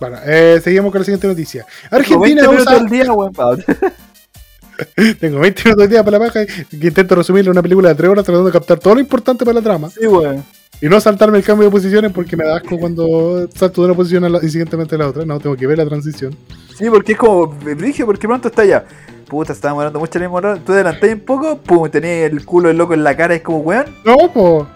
Bueno, 0.00 0.18
eh, 0.24 0.60
seguimos 0.62 0.90
con 0.90 1.00
la 1.00 1.04
siguiente 1.04 1.28
noticia. 1.28 1.64
Argentina 1.90 2.42
20 2.42 2.42
minutos 2.42 2.66
usa... 2.66 2.76
al 2.80 2.88
día, 2.88 3.12
weón. 3.12 3.32
Tengo 5.20 5.38
20 5.38 5.62
minutos 5.64 5.76
de 5.84 5.88
día 5.88 6.02
para 6.02 6.18
la 6.18 6.24
paja 6.26 6.44
que 6.44 6.66
intento 6.88 7.14
resumirle 7.14 7.50
una 7.50 7.62
película 7.62 7.90
de 7.90 7.94
3 7.94 8.10
horas 8.10 8.24
tratando 8.24 8.46
de 8.46 8.52
captar 8.52 8.80
todo 8.80 8.94
lo 8.94 9.00
importante 9.00 9.44
para 9.44 9.54
la 9.56 9.62
trama 9.62 9.90
Sí, 9.90 10.06
weón. 10.06 10.42
y 10.80 10.88
no 10.88 11.00
saltarme 11.00 11.38
el 11.38 11.44
cambio 11.44 11.66
de 11.66 11.70
posiciones 11.70 12.10
porque 12.10 12.36
me 12.36 12.44
da 12.44 12.56
asco 12.56 12.78
cuando 12.78 13.48
salto 13.54 13.82
de 13.82 13.88
una 13.88 13.96
posición 13.96 14.24
a 14.24 14.28
la, 14.28 14.38
y 14.42 14.48
siguientemente 14.48 14.96
a 14.96 14.98
la 14.98 15.08
otra. 15.08 15.24
No, 15.24 15.38
tengo 15.38 15.54
que 15.54 15.68
ver 15.68 15.78
la 15.78 15.86
transición. 15.86 16.36
Sí, 16.76 16.88
porque 16.90 17.12
es 17.12 17.18
como 17.18 17.46
brigio, 17.48 18.06
porque 18.06 18.26
pronto 18.26 18.48
está 18.48 18.64
ya. 18.64 18.84
Puta, 19.28 19.52
estaba 19.52 19.72
demorando 19.72 19.98
mucho 19.98 20.18
la 20.18 20.28
misma 20.28 20.58
Tú 20.64 20.72
adelantáis 20.72 21.14
un 21.14 21.20
poco, 21.20 21.56
pum, 21.58 21.88
tenés 21.88 22.30
el 22.30 22.44
culo 22.44 22.68
del 22.68 22.76
loco 22.76 22.92
en 22.94 23.02
la 23.04 23.16
cara, 23.16 23.34
es 23.34 23.42
como, 23.42 23.58
weón. 23.58 23.86
No, 24.04 24.16
po. 24.32 24.66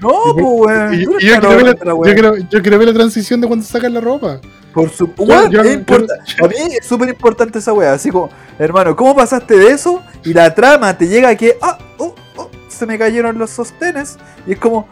No, 0.00 0.10
pues, 0.32 0.46
weón. 0.46 0.94
Y- 0.94 0.96
y 0.96 1.04
yo, 1.04 1.10
quiero 1.18 1.48
ver 1.50 1.62
la, 1.64 1.72
la 1.72 1.92
yo, 1.92 2.02
quiero, 2.14 2.36
yo 2.36 2.62
quiero 2.62 2.78
ver 2.78 2.88
la 2.88 2.94
transición 2.94 3.40
de 3.40 3.46
cuando 3.46 3.64
sacan 3.66 3.92
la 3.92 4.00
ropa. 4.00 4.40
Por 4.72 4.88
su. 4.88 5.10
Weón, 5.18 5.50
yo- 5.50 5.60
es 5.62 5.74
importa- 5.74 6.14
A 6.42 6.48
mí 6.48 6.54
es 6.80 6.86
súper 6.86 7.08
importante 7.10 7.58
esa 7.58 7.72
weá. 7.72 7.92
Así 7.92 8.10
como, 8.10 8.30
hermano, 8.58 8.96
¿cómo 8.96 9.14
pasaste 9.14 9.56
de 9.58 9.68
eso? 9.72 10.02
Y 10.24 10.32
la 10.32 10.54
trama 10.54 10.96
te 10.96 11.06
llega 11.08 11.28
a 11.28 11.34
que, 11.36 11.56
ah, 11.60 11.76
oh, 11.98 12.14
oh, 12.36 12.50
se 12.68 12.86
me 12.86 12.96
cayeron 12.98 13.36
los 13.36 13.50
sostenes. 13.50 14.16
Y 14.46 14.52
es 14.52 14.58
como, 14.58 14.88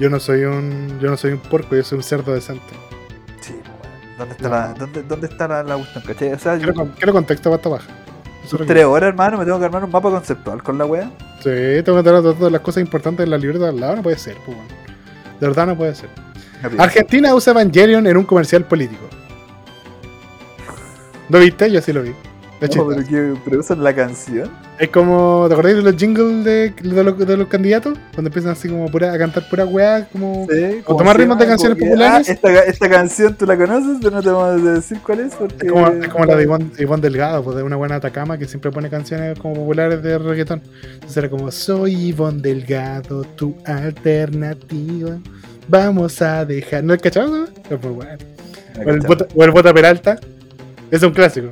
Yo 0.00 0.10
no 0.10 0.18
soy 0.18 0.42
un 0.44 0.98
yo 1.00 1.08
no 1.10 1.16
soy 1.16 1.32
un 1.32 1.38
porco, 1.38 1.76
yo 1.76 1.84
soy 1.84 1.98
un 1.98 2.02
cerdo 2.02 2.34
decente. 2.34 2.64
¿Dónde 4.18 4.34
está 4.34 4.48
No. 4.48 4.54
la, 4.54 4.74
dónde, 4.74 5.02
dónde 5.02 5.26
está 5.26 5.48
la, 5.48 5.62
la 5.62 5.76
cuestión, 5.76 6.04
cachai? 6.04 6.32
O 6.32 6.38
sea, 6.38 6.56
Quiero, 6.56 6.72
yo, 6.74 6.88
quiero 6.96 7.12
contexto 7.12 7.50
para 7.50 7.56
esta 7.56 7.68
baja. 7.68 7.86
Tres 8.66 8.84
horas, 8.84 9.08
hermano, 9.08 9.38
me 9.38 9.44
tengo 9.44 9.58
que 9.58 9.64
armar 9.64 9.84
un 9.84 9.90
mapa 9.90 10.10
conceptual 10.10 10.62
con 10.62 10.76
la 10.76 10.84
weá. 10.84 11.10
Sí, 11.42 11.82
tengo 11.82 11.96
que 11.98 12.02
tener 12.04 12.22
todas 12.22 12.52
las 12.52 12.60
cosas 12.60 12.82
importantes 12.82 13.24
de 13.24 13.30
la 13.30 13.38
libreta 13.38 13.68
al 13.68 13.80
lado. 13.80 13.96
No 13.96 14.02
puede 14.02 14.18
ser, 14.18 14.36
pues. 14.44 14.56
De 15.40 15.46
verdad 15.46 15.66
no 15.66 15.76
puede 15.76 15.94
ser. 15.94 16.10
Argentina 16.78 17.34
usa 17.34 17.52
Evangelion 17.52 18.06
en 18.06 18.16
un 18.16 18.24
comercial 18.24 18.64
político. 18.64 19.02
¿Lo 21.28 21.38
viste? 21.38 21.70
Yo 21.70 21.80
sí 21.80 21.92
lo 21.92 22.02
vi. 22.02 22.14
No, 22.68 22.88
pero, 22.88 23.04
que, 23.04 23.34
pero 23.44 23.60
usan 23.60 23.82
la 23.82 23.94
canción. 23.94 24.50
Es 24.78 24.88
como, 24.88 25.44
¿te 25.48 25.54
acordáis 25.54 25.76
de 25.76 25.82
los 25.82 25.96
jingles 25.96 26.44
de, 26.44 26.70
de, 26.70 27.04
los, 27.04 27.18
de 27.18 27.36
los 27.36 27.48
candidatos? 27.48 27.96
Cuando 28.12 28.28
empiezan 28.28 28.52
así 28.52 28.68
como 28.68 28.86
pura, 28.90 29.12
a 29.12 29.18
cantar 29.18 29.48
pura 29.48 29.64
weá, 29.64 30.06
como... 30.10 30.46
Sí, 30.50 30.80
como 30.84 30.98
tomar 30.98 31.16
ritmos 31.16 31.38
de 31.38 31.44
llama, 31.44 31.52
canciones 31.52 31.78
que, 31.78 31.84
populares. 31.84 32.28
ah, 32.28 32.32
esta, 32.32 32.64
esta 32.64 32.88
canción 32.90 33.34
tú 33.34 33.46
la 33.46 33.56
conoces, 33.56 33.98
pero 34.02 34.16
no 34.16 34.22
te 34.22 34.30
vamos 34.30 34.66
a 34.66 34.72
decir 34.72 34.98
cuál 35.04 35.20
es 35.20 35.34
porque. 35.34 35.66
Es 35.66 35.72
como, 35.72 35.86
es 35.86 36.08
como 36.08 36.24
la 36.24 36.36
de 36.36 36.42
Ivonne, 36.42 36.70
Ivonne 36.78 37.02
Delgado, 37.02 37.44
pues 37.44 37.56
de 37.56 37.62
una 37.62 37.76
buena 37.76 37.96
Atacama 37.96 38.38
que 38.38 38.46
siempre 38.46 38.70
pone 38.70 38.90
canciones 38.90 39.38
como 39.38 39.54
populares 39.54 40.02
de 40.02 40.18
reggaetón. 40.18 40.62
Entonces 40.94 41.16
era 41.16 41.28
como, 41.30 41.50
soy 41.50 42.08
Ivonne 42.08 42.42
Delgado, 42.42 43.24
tu 43.36 43.54
alternativa. 43.64 45.18
Vamos 45.68 46.20
a 46.20 46.44
dejar. 46.44 46.84
¿No 46.84 46.94
es 46.94 47.00
cachado? 47.00 47.28
no? 47.28 47.44
Es 47.44 47.82
muy 47.82 47.92
bueno. 47.92 48.18
O 48.84 48.90
el, 48.90 49.00
Bota, 49.00 49.26
o 49.34 49.44
el 49.44 49.50
Bota 49.50 49.72
Peralta. 49.72 50.18
Es 50.90 51.02
un 51.02 51.12
clásico. 51.12 51.48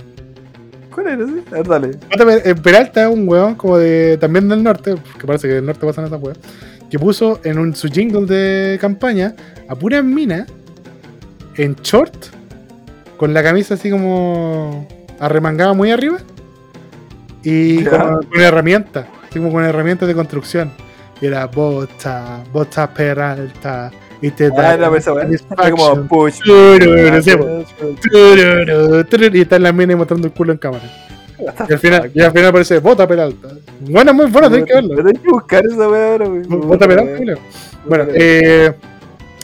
¿Cuál 0.95 1.07
era 1.09 1.25
ese? 1.25 1.43
A 1.51 1.55
ver, 1.55 1.67
dale. 1.69 1.89
Bota 2.11 2.25
Per- 2.27 2.43
eh, 2.47 2.55
Peralta 2.55 3.05
es 3.09 3.15
un 3.15 3.29
weón 3.29 3.55
como 3.55 3.79
de 3.79 4.17
también 4.19 4.49
del 4.49 4.63
norte, 4.63 4.95
que 5.19 5.27
parece 5.27 5.49
que 5.49 5.55
del 5.55 5.67
norte 5.67 5.87
pasan 5.87 6.05
esas 6.07 6.21
weas, 6.23 6.39
que 6.91 6.99
puso 6.99 7.41
en 7.45 7.59
un, 7.59 7.75
su 7.75 7.89
jingle 7.89 8.27
de 8.27 8.79
campaña 8.81 9.35
a 9.69 9.75
puras 9.75 10.05
minas 10.05 10.47
en 11.57 11.75
short, 11.83 12.15
con 13.17 13.33
la 13.35 13.43
camisa 13.43 13.75
así 13.75 13.91
como 13.91 14.87
arremangada 15.21 15.73
muy 15.73 15.91
arriba 15.91 16.19
y 17.43 17.85
con 17.85 18.41
herramientas, 18.41 19.07
así 19.29 19.39
como 19.39 19.53
con 19.53 19.65
herramientas 19.65 20.09
de 20.09 20.15
construcción. 20.15 20.71
Y 21.21 21.27
era 21.27 21.47
bota, 21.47 22.43
bota 22.53 22.93
Peralta. 22.93 23.91
Y 24.23 24.31
te 24.31 24.49
da 24.51 24.73
Ah, 24.73 24.77
weá. 24.77 24.89
Era 24.89 25.01
satisfaction. 25.03 25.77
como 25.77 26.09
push. 26.09 26.39
No 26.47 26.77
y 29.35 29.41
están 29.41 29.63
las 29.63 29.75
minas 29.75 29.97
mostrando 29.97 30.27
el 30.29 30.33
culo 30.33 30.53
en 30.53 30.59
cámara. 30.59 30.85
Y 31.69 31.73
al 31.73 31.79
final, 31.79 32.11
y 32.15 32.21
al 32.21 32.31
final 32.31 32.47
aparece 32.51 32.79
Bota 32.79 33.07
Peralta. 33.07 33.49
Bueno, 33.81 34.15
muy 34.15 34.27
bueno, 34.27 34.49
tenés 34.51 34.67
que 34.67 34.75
verlo. 34.75 34.95
Hay 35.09 35.15
que 35.15 35.29
buscar 35.29 35.65
esa 35.67 35.89
weá 35.89 36.13
ahora. 36.13 36.29
Bota 36.49 36.87
Peralta. 36.87 37.35
Bueno, 37.85 38.05
eh, 38.15 38.73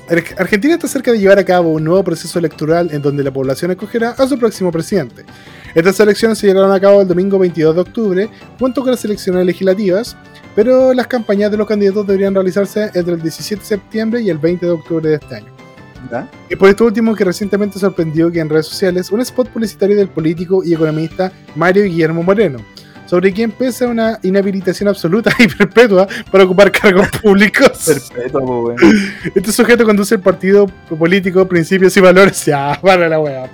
Ar- 0.09 0.23
Argentina 0.39 0.75
está 0.75 0.87
cerca 0.87 1.11
de 1.13 1.19
llevar 1.19 1.39
a 1.41 1.45
cabo 1.45 1.71
un 1.71 1.83
nuevo 1.85 2.03
proceso 2.05 2.39
electoral 2.39 2.89
en 2.93 3.03
donde 3.03 3.25
la 3.25 3.33
población 3.33 3.73
escogerá 3.73 4.11
a 4.11 4.27
su 4.29 4.39
próximo 4.39 4.71
presidente. 4.71 5.25
Estas 5.75 5.99
elecciones 6.01 6.39
se 6.39 6.47
llevarán 6.47 6.71
a 6.73 6.81
cabo 6.81 7.03
el 7.03 7.09
domingo 7.09 7.39
22 7.39 7.75
de 7.75 7.81
octubre, 7.81 8.29
junto 8.59 8.81
con 8.83 8.93
las 8.93 9.05
elecciones 9.05 9.45
legislativas, 9.45 10.17
pero 10.55 10.93
las 10.93 11.07
campañas 11.07 11.51
de 11.51 11.57
los 11.57 11.67
candidatos 11.67 12.07
deberían 12.07 12.35
realizarse 12.35 12.91
entre 12.95 13.15
el 13.15 13.23
17 13.23 13.61
de 13.61 13.67
septiembre 13.67 14.21
y 14.23 14.31
el 14.31 14.39
20 14.39 14.67
de 14.67 14.73
octubre 14.73 15.09
de 15.09 15.17
este 15.17 15.37
año. 15.37 15.59
Y 16.49 16.57
por 16.57 16.69
esto 16.69 16.85
último 16.85 17.15
que 17.15 17.25
recientemente 17.25 17.79
sorprendió 17.79 18.31
que 18.31 18.41
en 18.41 18.49
redes 18.49 18.67
sociales 18.67 19.11
un 19.11 19.21
spot 19.21 19.49
publicitario 19.49 19.97
del 19.97 20.09
político 20.09 20.63
y 20.65 20.75
economista 20.75 21.33
Mario 21.55 21.85
Guillermo 21.85 22.23
Moreno, 22.23 22.59
sobre 23.07 23.33
quien 23.33 23.51
pesa 23.51 23.87
una 23.87 24.19
inhabilitación 24.23 24.89
absoluta 24.89 25.31
y 25.39 25.49
perpetua 25.49 26.07
para 26.31 26.45
ocupar 26.45 26.71
cargos 26.73 27.09
públicos. 27.23 28.01
Perpetuo. 28.15 28.75
Este 29.35 29.53
sujeto 29.53 29.85
conduce 29.85 30.15
el 30.17 30.21
partido 30.21 30.67
político 30.99 31.47
Principios 31.47 31.97
y 31.97 32.01
Valores, 32.01 32.45
ya, 32.47 32.79
para 32.81 33.09
la 33.09 33.21
wea. 33.21 33.51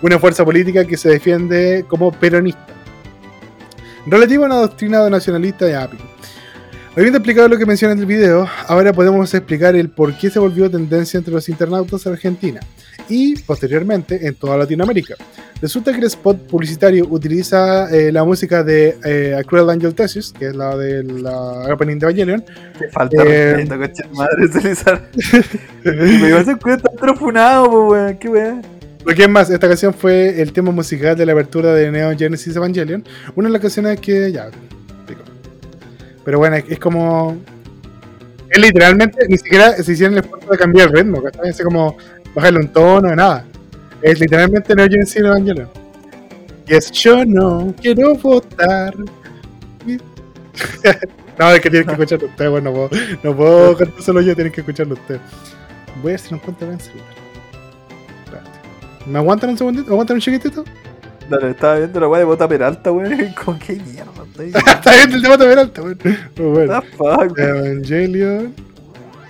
Una 0.00 0.18
fuerza 0.18 0.44
política 0.44 0.84
que 0.84 0.96
se 0.96 1.08
defiende 1.08 1.84
como 1.88 2.10
peronista. 2.10 2.66
Relativo 4.04 4.42
a 4.42 4.46
una 4.46 4.56
doctrina 4.56 5.08
nacionalista 5.08 5.64
de 5.64 5.76
API. 5.76 6.11
Habiendo 6.94 7.18
explicado 7.18 7.48
lo 7.48 7.56
que 7.56 7.64
menciona 7.64 7.94
en 7.94 8.00
el 8.00 8.06
video, 8.06 8.46
ahora 8.68 8.92
podemos 8.92 9.32
explicar 9.32 9.74
el 9.74 9.88
por 9.88 10.12
qué 10.14 10.28
se 10.28 10.38
volvió 10.38 10.70
tendencia 10.70 11.16
entre 11.16 11.32
los 11.32 11.48
internautas 11.48 12.04
en 12.04 12.12
Argentina 12.12 12.60
y, 13.08 13.34
posteriormente, 13.40 14.26
en 14.26 14.34
toda 14.34 14.58
Latinoamérica. 14.58 15.14
Resulta 15.62 15.92
que 15.92 15.98
el 15.98 16.04
spot 16.04 16.46
publicitario 16.48 17.06
utiliza 17.08 17.88
eh, 17.90 18.12
la 18.12 18.24
música 18.24 18.62
de 18.62 18.98
eh, 19.04 19.34
A 19.38 19.42
Cruel 19.42 19.70
Angel 19.70 19.94
Thesis, 19.94 20.34
que 20.38 20.48
es 20.48 20.54
la 20.54 20.76
de 20.76 21.02
la 21.02 21.72
opening 21.72 21.98
de 21.98 22.06
Evangelion, 22.06 22.44
Te 22.78 22.90
falta 22.90 23.22
Eh, 23.24 23.54
respeto, 23.54 23.78
coche 23.78 24.02
de 24.02 24.14
madre, 24.14 24.44
utilizar. 24.54 25.08
Me 25.84 26.28
iba 26.28 26.40
a 26.40 26.96
profunado, 27.00 27.70
po, 27.70 27.88
weón. 27.88 28.18
Qué 28.18 28.28
weá. 28.28 28.60
Porque 29.02 29.22
es 29.22 29.28
más, 29.30 29.48
esta 29.48 29.66
canción 29.66 29.94
fue 29.94 30.42
el 30.42 30.52
tema 30.52 30.70
musical 30.72 31.16
de 31.16 31.24
la 31.24 31.32
apertura 31.32 31.72
de 31.72 31.90
Neon 31.90 32.18
Genesis 32.18 32.54
Evangelion. 32.54 33.02
Una 33.34 33.48
de 33.48 33.52
las 33.54 33.62
canciones 33.62 33.98
que 33.98 34.30
ya. 34.30 34.50
Pero 36.24 36.38
bueno, 36.38 36.56
es, 36.56 36.64
es 36.68 36.78
como. 36.78 37.36
Es 38.50 38.60
literalmente, 38.60 39.26
ni 39.28 39.38
siquiera 39.38 39.72
se 39.72 39.92
hicieron 39.92 40.14
el 40.14 40.24
esfuerzo 40.24 40.50
de 40.50 40.58
cambiar 40.58 40.88
el 40.88 40.94
ritmo, 40.94 41.22
¿cachai? 41.22 41.48
Es 41.48 41.62
como 41.62 41.96
bajarle 42.34 42.60
un 42.60 42.68
tono, 42.68 43.14
nada. 43.14 43.46
Es 44.02 44.20
literalmente 44.20 44.74
Neon 44.74 44.90
Genesis 44.90 45.16
Evangelion. 45.16 45.68
Y 46.66 46.74
es 46.74 46.90
yo 46.90 47.24
no 47.24 47.74
quiero 47.80 48.14
votar. 48.14 48.94
No, 51.38 51.50
es 51.50 51.60
que 51.60 51.70
tienen 51.70 51.86
que 51.86 51.92
escucharlo 51.94 52.26
ustedes, 52.26 52.50
bueno, 52.50 52.70
no 52.70 52.76
puedo, 52.76 52.90
no 53.22 53.36
puedo 53.36 53.76
cantar 53.76 54.02
solo 54.02 54.20
yo, 54.20 54.34
tienen 54.34 54.52
que 54.52 54.60
escucharlo 54.60 54.94
ustedes. 54.94 55.20
Voy 56.02 56.12
a 56.12 56.16
lo 56.30 56.36
encuentro 56.36 56.68
en 56.68 56.74
el 56.74 56.80
celular. 56.80 57.06
¿Me 59.06 59.18
aguantan 59.18 59.50
un 59.50 59.58
segundito? 59.58 59.86
¿Me 59.86 59.92
aguantan 59.94 60.16
un 60.16 60.20
chiquitito? 60.20 60.64
Dale, 61.28 61.50
estaba 61.50 61.76
viendo 61.76 62.00
la 62.00 62.08
weá 62.08 62.18
de 62.20 62.24
bota 62.24 62.48
peralta, 62.48 62.92
weón. 62.92 63.34
¿Con 63.44 63.58
qué 63.58 63.74
mierda 63.74 64.12
estoy? 64.26 64.48
Está 64.54 64.90
bien 64.96 65.12
el 65.12 65.22
de 65.22 65.38
Peralta, 65.38 65.82
weón. 65.82 65.98
Muy 66.38 66.46
bueno. 66.48 66.82
Fuck? 66.96 67.38
Evangelion. 67.38 68.54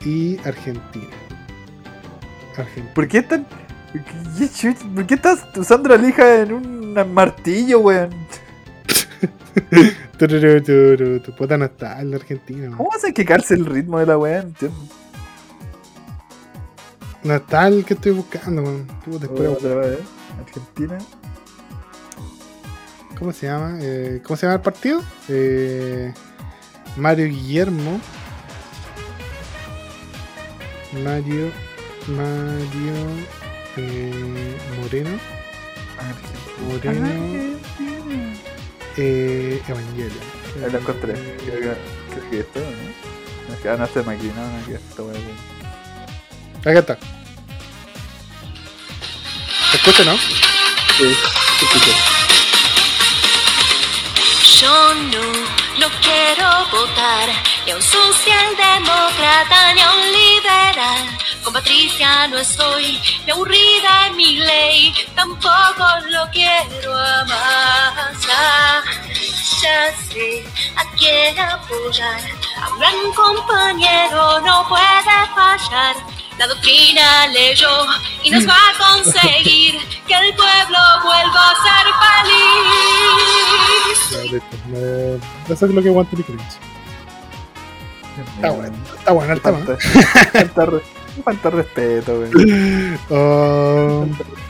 y 0.05 0.39
Argentina. 0.45 1.07
Argentina. 2.57 2.95
¿Por 2.95 3.09
qué 3.09 3.19
están.? 3.19 3.47
¿Qué 4.39 4.47
chuch- 4.47 4.95
¿Por 4.95 5.07
qué 5.07 5.15
estás 5.15 5.45
usando 5.57 5.91
la 5.91 5.97
lija 5.97 6.41
en 6.41 6.53
un 6.55 7.13
martillo, 7.15 7.81
weón? 7.81 8.11
Tu 10.19 11.35
puta 11.37 11.59
no 11.59 11.65
está 11.67 12.01
en 12.01 12.11
la 12.11 12.17
Argentina. 12.17 12.61
weón. 12.67 12.77
¿Cómo 12.77 12.93
hace 12.95 13.13
que 13.13 13.25
calce 13.25 13.55
el 13.55 13.67
ritmo 13.67 13.99
de 13.99 14.07
la 14.07 14.17
weá? 14.19 14.45
No 17.25 17.35
está 17.35 17.69
el 17.69 17.85
que 17.85 17.95
estoy 17.95 18.13
buscando, 18.13 18.63
weón. 18.63 18.87
Puta, 19.05 19.27
Otra 19.31 19.75
vez, 19.77 19.99
¿eh? 19.99 20.03
Argentina. 20.41 20.99
¿Cómo 23.23 23.33
se 23.33 23.47
llama? 23.47 23.79
Eh, 23.81 24.21
¿Cómo 24.27 24.37
se 24.37 24.47
llama 24.47 24.57
el 24.57 24.63
partido? 24.63 25.01
Eh, 25.29 26.13
Mario 26.97 27.27
Guillermo. 27.27 28.01
Mario. 31.05 31.53
Mario. 32.09 32.95
eh, 33.77 34.57
Moreno. 34.77 35.11
Moreno. 36.67 37.07
Eh, 38.97 39.63
Evangelion. 39.69 40.11
Ahí 40.65 40.73
lo 40.73 40.79
encontré. 40.81 41.13
Creo 41.15 41.61
que, 41.61 41.61
creo 41.61 42.29
que 42.29 42.41
esto, 42.41 42.59
¿no? 42.59 43.55
Es 43.55 43.61
que- 43.61 43.69
no, 43.69 43.85
esto 43.85 44.01
es 44.01 44.07
máquina, 44.07 44.35
no, 44.35 44.67
que 44.67 44.75
esto. 44.75 45.13
Acá 46.63 46.79
está. 46.81 46.99
¿Se 49.71 49.77
escucha, 49.77 50.05
no? 50.07 50.17
Sí, 50.17 51.15
sí, 51.61 51.67
sí. 51.85 52.32
Yo 54.63 54.95
no, 54.95 55.25
no 55.81 55.89
quiero 56.01 56.49
votar 56.71 57.29
ni 57.67 57.73
a 57.73 57.75
un 57.75 57.83
socialdemócrata 57.83 59.75
ni 59.75 59.81
a 59.81 59.91
un 59.91 60.13
liberal. 60.13 61.19
Con 61.43 61.53
Patricia 61.53 62.29
no 62.29 62.39
estoy, 62.39 63.01
me 63.27 63.33
aburrida 63.33 64.07
en 64.07 64.17
mi 64.17 64.37
ley, 64.37 64.95
tampoco 65.17 65.85
lo 66.11 66.31
quiero 66.31 66.97
amar. 66.97 68.13
Ya, 68.25 68.85
ya 69.63 69.97
sé 70.09 70.45
a 70.77 70.85
quién 70.97 71.41
apoyar, 71.41 72.21
a 72.63 72.69
un 72.71 72.79
gran 72.79 73.13
compañero 73.17 74.41
no 74.43 74.69
puede 74.69 75.17
fallar. 75.35 75.97
La 76.43 76.49
doctrina 76.49 77.29
leyó 77.29 77.69
y 78.25 78.31
nos 78.33 78.45
va 78.49 78.53
a 78.57 78.77
conseguir 78.97 79.77
que 80.09 80.13
el 80.15 80.35
pueblo 80.35 80.79
vuelva 81.05 81.51
a 81.51 81.55
ser 81.63 81.87
feliz. 83.23 84.01
Ya, 84.11 84.23
listo. 84.33 84.57
Me- 84.67 85.21
Eso 85.55 85.67
es 85.67 85.73
lo 85.73 85.81
que 85.81 85.89
aguanta 85.91 86.17
el 86.17 86.25
cringe. 86.25 86.43
Está 88.35 88.51
bueno, 88.51 88.75
está 88.99 89.13
bueno 89.13 89.33
el 89.35 89.41
tema. 89.41 89.59
Falta, 89.59 89.77
falta, 90.33 90.67
re- 90.67 90.83
falta 91.25 91.51
respeto. 91.51 92.25
Oh, 93.11 94.05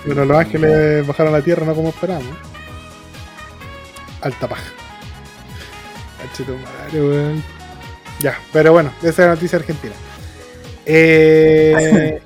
pero 0.06 0.24
los 0.24 0.38
ángeles 0.38 1.06
bajaron 1.06 1.34
a 1.34 1.38
la 1.38 1.44
tierra 1.44 1.66
no 1.66 1.74
como 1.74 1.90
esperábamos. 1.90 2.38
Alta 4.22 4.48
paja. 4.48 4.62
Cachito 6.22 6.56
madre, 6.56 7.02
weón. 7.02 7.44
Ya, 8.20 8.38
pero 8.50 8.72
bueno, 8.72 8.90
esa 9.02 9.08
es 9.10 9.18
la 9.18 9.34
noticia 9.34 9.58
argentina. 9.58 9.94
Eh, 10.86 12.20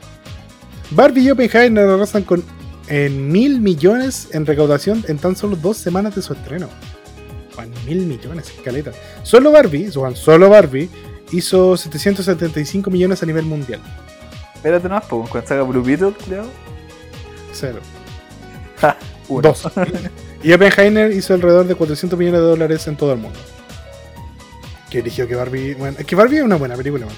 Barbie 0.91 1.23
y 1.23 1.31
Oppenheimer 1.31 1.89
arrasan 1.89 2.23
con 2.23 2.45
en 2.89 3.31
mil 3.31 3.61
millones 3.61 4.29
en 4.33 4.47
recaudación 4.47 5.05
en 5.09 5.19
tan 5.19 5.35
solo 5.35 5.57
dos 5.57 5.77
semanas 5.77 6.15
de 6.15 6.23
su 6.23 6.33
estreno. 6.33 6.69
Juan, 7.55 7.71
mil 7.87 8.07
millones, 8.07 8.53
caleta. 8.65 8.93
Solo 9.23 9.51
Barbie, 9.51 9.91
Juan, 9.93 10.15
solo 10.15 10.49
Barbie 10.49 10.89
hizo 11.33 11.77
775 11.77 12.91
millones 12.91 13.23
a 13.23 13.27
nivel 13.27 13.45
mundial. 13.45 13.81
Espérate 14.55 14.89
nomás, 14.89 15.05
pues, 15.09 15.29
cuando 15.31 15.49
salga 15.49 15.65
Blue 15.65 15.83
Beetle, 15.83 16.13
creo. 16.27 16.45
Cero. 17.53 17.81
Ja, 18.81 18.97
uno. 19.29 19.49
Dos. 19.49 19.65
y 20.43 20.53
Oppenheimer 20.53 21.11
hizo 21.13 21.35
alrededor 21.35 21.67
de 21.67 21.75
400 21.75 22.19
millones 22.19 22.41
de 22.41 22.47
dólares 22.47 22.87
en 22.87 22.97
todo 22.97 23.13
el 23.13 23.19
mundo. 23.19 23.39
Que 24.91 25.01
eligió 25.01 25.27
que 25.27 25.35
Barbie. 25.35 25.75
Bueno, 25.75 25.97
es 25.99 26.07
que 26.07 26.15
Barbie 26.15 26.39
es 26.39 26.43
una 26.45 26.57
buena 26.57 26.77
película, 26.77 27.07
man. 27.07 27.15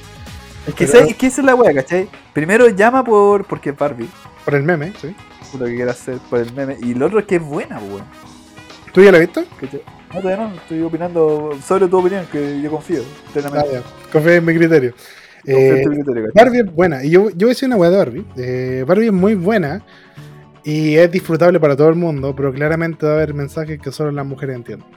Es 0.69 0.75
que, 0.75 0.85
es 0.85 1.17
que 1.17 1.27
esa 1.27 1.41
es 1.41 1.45
la 1.47 1.55
wea, 1.55 1.75
¿cachai? 1.75 2.09
Primero 2.33 2.69
llama 2.69 3.03
por. 3.03 3.45
porque 3.47 3.71
es 3.71 3.77
Barbie, 3.77 4.09
Por 4.45 4.55
el 4.55 4.63
meme, 4.63 4.93
¿sí? 5.01 5.15
lo 5.59 5.65
que 5.65 5.75
quiera 5.77 5.93
hacer 5.93 6.19
por 6.29 6.41
el 6.41 6.53
meme. 6.53 6.77
Y 6.83 6.95
lo 6.95 7.07
otro 7.07 7.19
es 7.21 7.25
que 7.27 7.37
es 7.37 7.43
buena, 7.43 7.79
weón. 7.79 8.05
¿Tú 8.93 9.03
ya 9.03 9.11
la 9.13 9.19
viste? 9.19 9.45
No, 10.15 10.21
todavía 10.21 10.49
no, 10.49 10.55
estoy 10.55 10.83
opinando 10.83 11.59
sobre 11.65 11.89
tu 11.89 11.99
opinión, 11.99 12.27
que 12.31 12.61
yo 12.61 12.71
confío. 12.71 13.01
Ah, 13.03 13.31
Plenamente. 13.33 13.81
Confía 14.13 14.35
en 14.37 14.45
mi 14.45 14.55
criterio. 14.57 14.93
Confío 14.93 15.59
en 15.59 15.77
Eh, 15.79 15.83
tu 15.85 15.91
criterio. 15.91 16.25
Barbie 16.35 16.59
es 16.61 16.75
buena. 16.75 17.05
Y 17.05 17.11
yo, 17.11 17.31
yo 17.31 17.47
voy 17.47 17.47
a 17.47 17.49
decir 17.51 17.67
una 17.69 17.77
weá 17.77 17.91
de 17.91 17.97
Barbie. 17.97 18.27
Eh, 18.37 18.85
Barbie 18.87 19.07
es 19.07 19.13
muy 19.13 19.35
buena. 19.35 19.85
Y 20.65 20.97
es 20.97 21.11
disfrutable 21.11 21.59
para 21.61 21.77
todo 21.77 21.89
el 21.89 21.95
mundo. 21.95 22.35
Pero 22.37 22.53
claramente 22.53 23.07
va 23.07 23.13
a 23.13 23.15
haber 23.17 23.33
mensajes 23.35 23.79
que 23.81 23.91
solo 23.93 24.11
las 24.13 24.27
mujeres 24.27 24.57
entienden. 24.57 24.89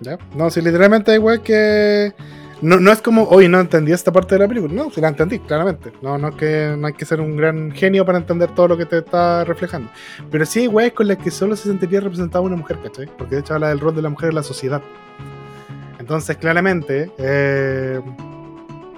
¿Ya? 0.00 0.16
No, 0.36 0.50
si 0.50 0.60
literalmente 0.60 1.10
hay 1.12 1.18
weá 1.18 1.38
que. 1.38 2.12
No, 2.62 2.78
no 2.78 2.92
es 2.92 3.00
como, 3.00 3.24
hoy 3.24 3.48
no 3.48 3.58
entendí 3.58 3.92
esta 3.92 4.12
parte 4.12 4.34
de 4.34 4.40
la 4.40 4.48
película. 4.48 4.72
No, 4.74 4.90
si 4.90 5.00
la 5.00 5.08
entendí, 5.08 5.38
claramente. 5.38 5.92
No, 6.02 6.18
no 6.18 6.28
es 6.28 6.34
que 6.34 6.74
no 6.78 6.86
hay 6.86 6.92
que 6.92 7.04
ser 7.06 7.20
un 7.20 7.36
gran 7.36 7.72
genio 7.72 8.04
para 8.04 8.18
entender 8.18 8.54
todo 8.54 8.68
lo 8.68 8.76
que 8.76 8.86
te 8.86 8.98
está 8.98 9.44
reflejando. 9.44 9.90
Pero 10.30 10.44
sí 10.44 10.60
hay 10.60 10.66
weas 10.68 10.92
con 10.92 11.08
las 11.08 11.16
que 11.16 11.30
solo 11.30 11.56
se 11.56 11.68
sentiría 11.68 12.00
representada 12.00 12.44
una 12.44 12.56
mujer, 12.56 12.78
¿cachai? 12.82 13.06
Porque 13.16 13.36
de 13.36 13.40
hecho 13.40 13.54
habla 13.54 13.68
del 13.70 13.80
rol 13.80 13.94
de 13.94 14.02
la 14.02 14.10
mujer 14.10 14.28
en 14.30 14.34
la 14.34 14.42
sociedad. 14.42 14.82
Entonces, 15.98 16.36
claramente, 16.36 17.10
eh, 17.18 18.00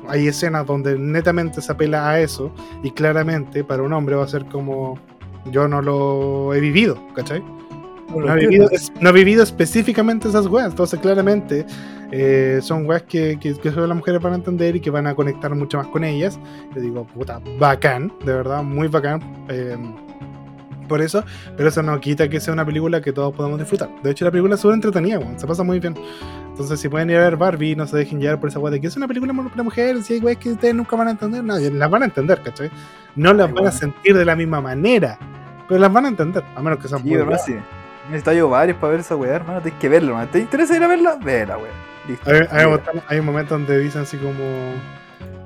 hay 0.09 0.27
escenas 0.27 0.67
donde 0.67 0.99
netamente 0.99 1.63
se 1.63 1.71
apela 1.71 2.09
a 2.09 2.21
eso. 2.21 2.53
Y 2.83 2.91
claramente, 2.91 3.63
para 3.63 3.83
un 3.83 3.93
hombre 3.93 4.17
va 4.17 4.25
a 4.25 4.29
ser 4.29 4.45
como. 4.47 4.99
Yo 5.47 5.67
no 5.67 5.83
lo 5.83 6.55
he 6.55 6.61
vivido, 6.61 6.97
¿cachai? 7.17 7.43
No 8.11 8.29
ha 8.31 8.35
vivido, 8.35 8.69
no 9.01 9.09
ha 9.09 9.13
vivido 9.13 9.43
específicamente 9.43 10.29
esas 10.29 10.47
weas. 10.47 10.71
Entonces, 10.71 11.01
claramente, 11.01 11.65
eh, 12.11 12.59
son 12.63 12.87
weas 12.87 13.03
que, 13.05 13.39
que, 13.41 13.55
que 13.55 13.71
solo 13.71 13.87
las 13.87 13.97
mujeres 13.97 14.21
van 14.21 14.35
a 14.35 14.37
entender 14.37 14.77
y 14.77 14.81
que 14.81 14.91
van 14.91 15.07
a 15.07 15.15
conectar 15.15 15.55
mucho 15.55 15.79
más 15.79 15.87
con 15.87 16.05
ellas. 16.05 16.39
Yo 16.75 16.81
digo, 16.83 17.07
puta, 17.07 17.41
bacán, 17.59 18.13
de 18.25 18.35
verdad, 18.35 18.63
muy 18.63 18.89
bacán. 18.89 19.21
eh, 19.49 19.77
por 20.89 21.01
eso, 21.01 21.25
pero 21.57 21.71
eso 21.71 21.83
no 21.83 21.99
quita 22.01 22.29
que 22.29 22.39
sea 22.39 22.53
una 22.53 22.67
película 22.67 23.01
que 23.01 23.13
todos 23.13 23.35
podamos 23.35 23.59
disfrutar. 23.59 23.89
De 24.03 24.11
hecho, 24.11 24.27
la 24.27 24.31
película 24.31 24.57
es 24.57 24.61
súper 24.61 24.75
entretenida, 24.75 25.19
weón, 25.19 25.39
se 25.39 25.47
pasa 25.47 25.63
muy 25.63 25.81
bien. 25.81 25.95
Entonces, 26.51 26.81
si 26.81 26.89
pueden 26.89 27.09
ir 27.09 27.17
a 27.17 27.21
ver 27.21 27.37
Barbie, 27.39 27.75
no 27.77 27.87
se 27.87 27.97
dejen 27.97 28.21
llevar 28.21 28.39
por 28.41 28.51
esa 28.51 28.59
wea 28.59 28.71
de 28.73 28.79
que 28.81 28.89
es 28.89 28.97
una 28.97 29.09
película 29.09 29.33
para 29.33 29.63
mujeres, 29.63 30.11
y 30.11 30.15
hay 30.15 30.21
weas 30.21 30.37
que 30.37 30.51
ustedes 30.51 30.75
nunca 30.75 30.95
van 30.97 31.09
a 31.09 31.13
entender, 31.13 31.43
no, 31.45 31.57
las 31.59 31.91
van 31.91 32.03
a 32.03 32.05
entender, 32.07 32.43
¿cachai? 32.43 32.71
No 33.17 33.33
las 33.33 33.47
Ay, 33.47 33.53
van 33.55 33.59
a 33.59 33.71
bueno. 33.71 33.79
sentir 33.79 34.15
de 34.15 34.25
la 34.27 34.37
misma 34.37 34.61
manera, 34.61 35.19
pero 35.67 35.81
las 35.81 35.91
van 35.91 36.05
a 36.05 36.09
entender, 36.09 36.45
a 36.55 36.61
menos 36.63 36.79
que 36.79 36.89
sean 36.89 37.01
Sí, 37.01 37.09
muy. 37.09 37.17
Necesito 38.07 38.33
yo 38.33 38.49
varios 38.49 38.77
para 38.79 38.93
ver 38.93 39.01
esa 39.01 39.17
weá, 39.17 39.35
hermano. 39.37 39.61
Tienes 39.61 39.81
que 39.81 39.89
verla, 39.89 40.09
hermano. 40.11 40.29
¿Te 40.31 40.39
interesa 40.41 40.77
ir 40.77 40.83
a 40.83 40.89
verla? 40.89 41.17
Vela, 41.23 41.57
weá. 41.59 41.71
Listo. 42.09 42.29
Hay, 42.31 42.41
hay, 42.51 42.65
un 42.65 42.71
momento- 42.73 43.03
hay 43.09 43.19
un 43.21 43.27
momento 43.27 43.55
donde 43.55 43.79
dicen 43.79 44.03
así 44.03 44.17
como. 44.17 44.43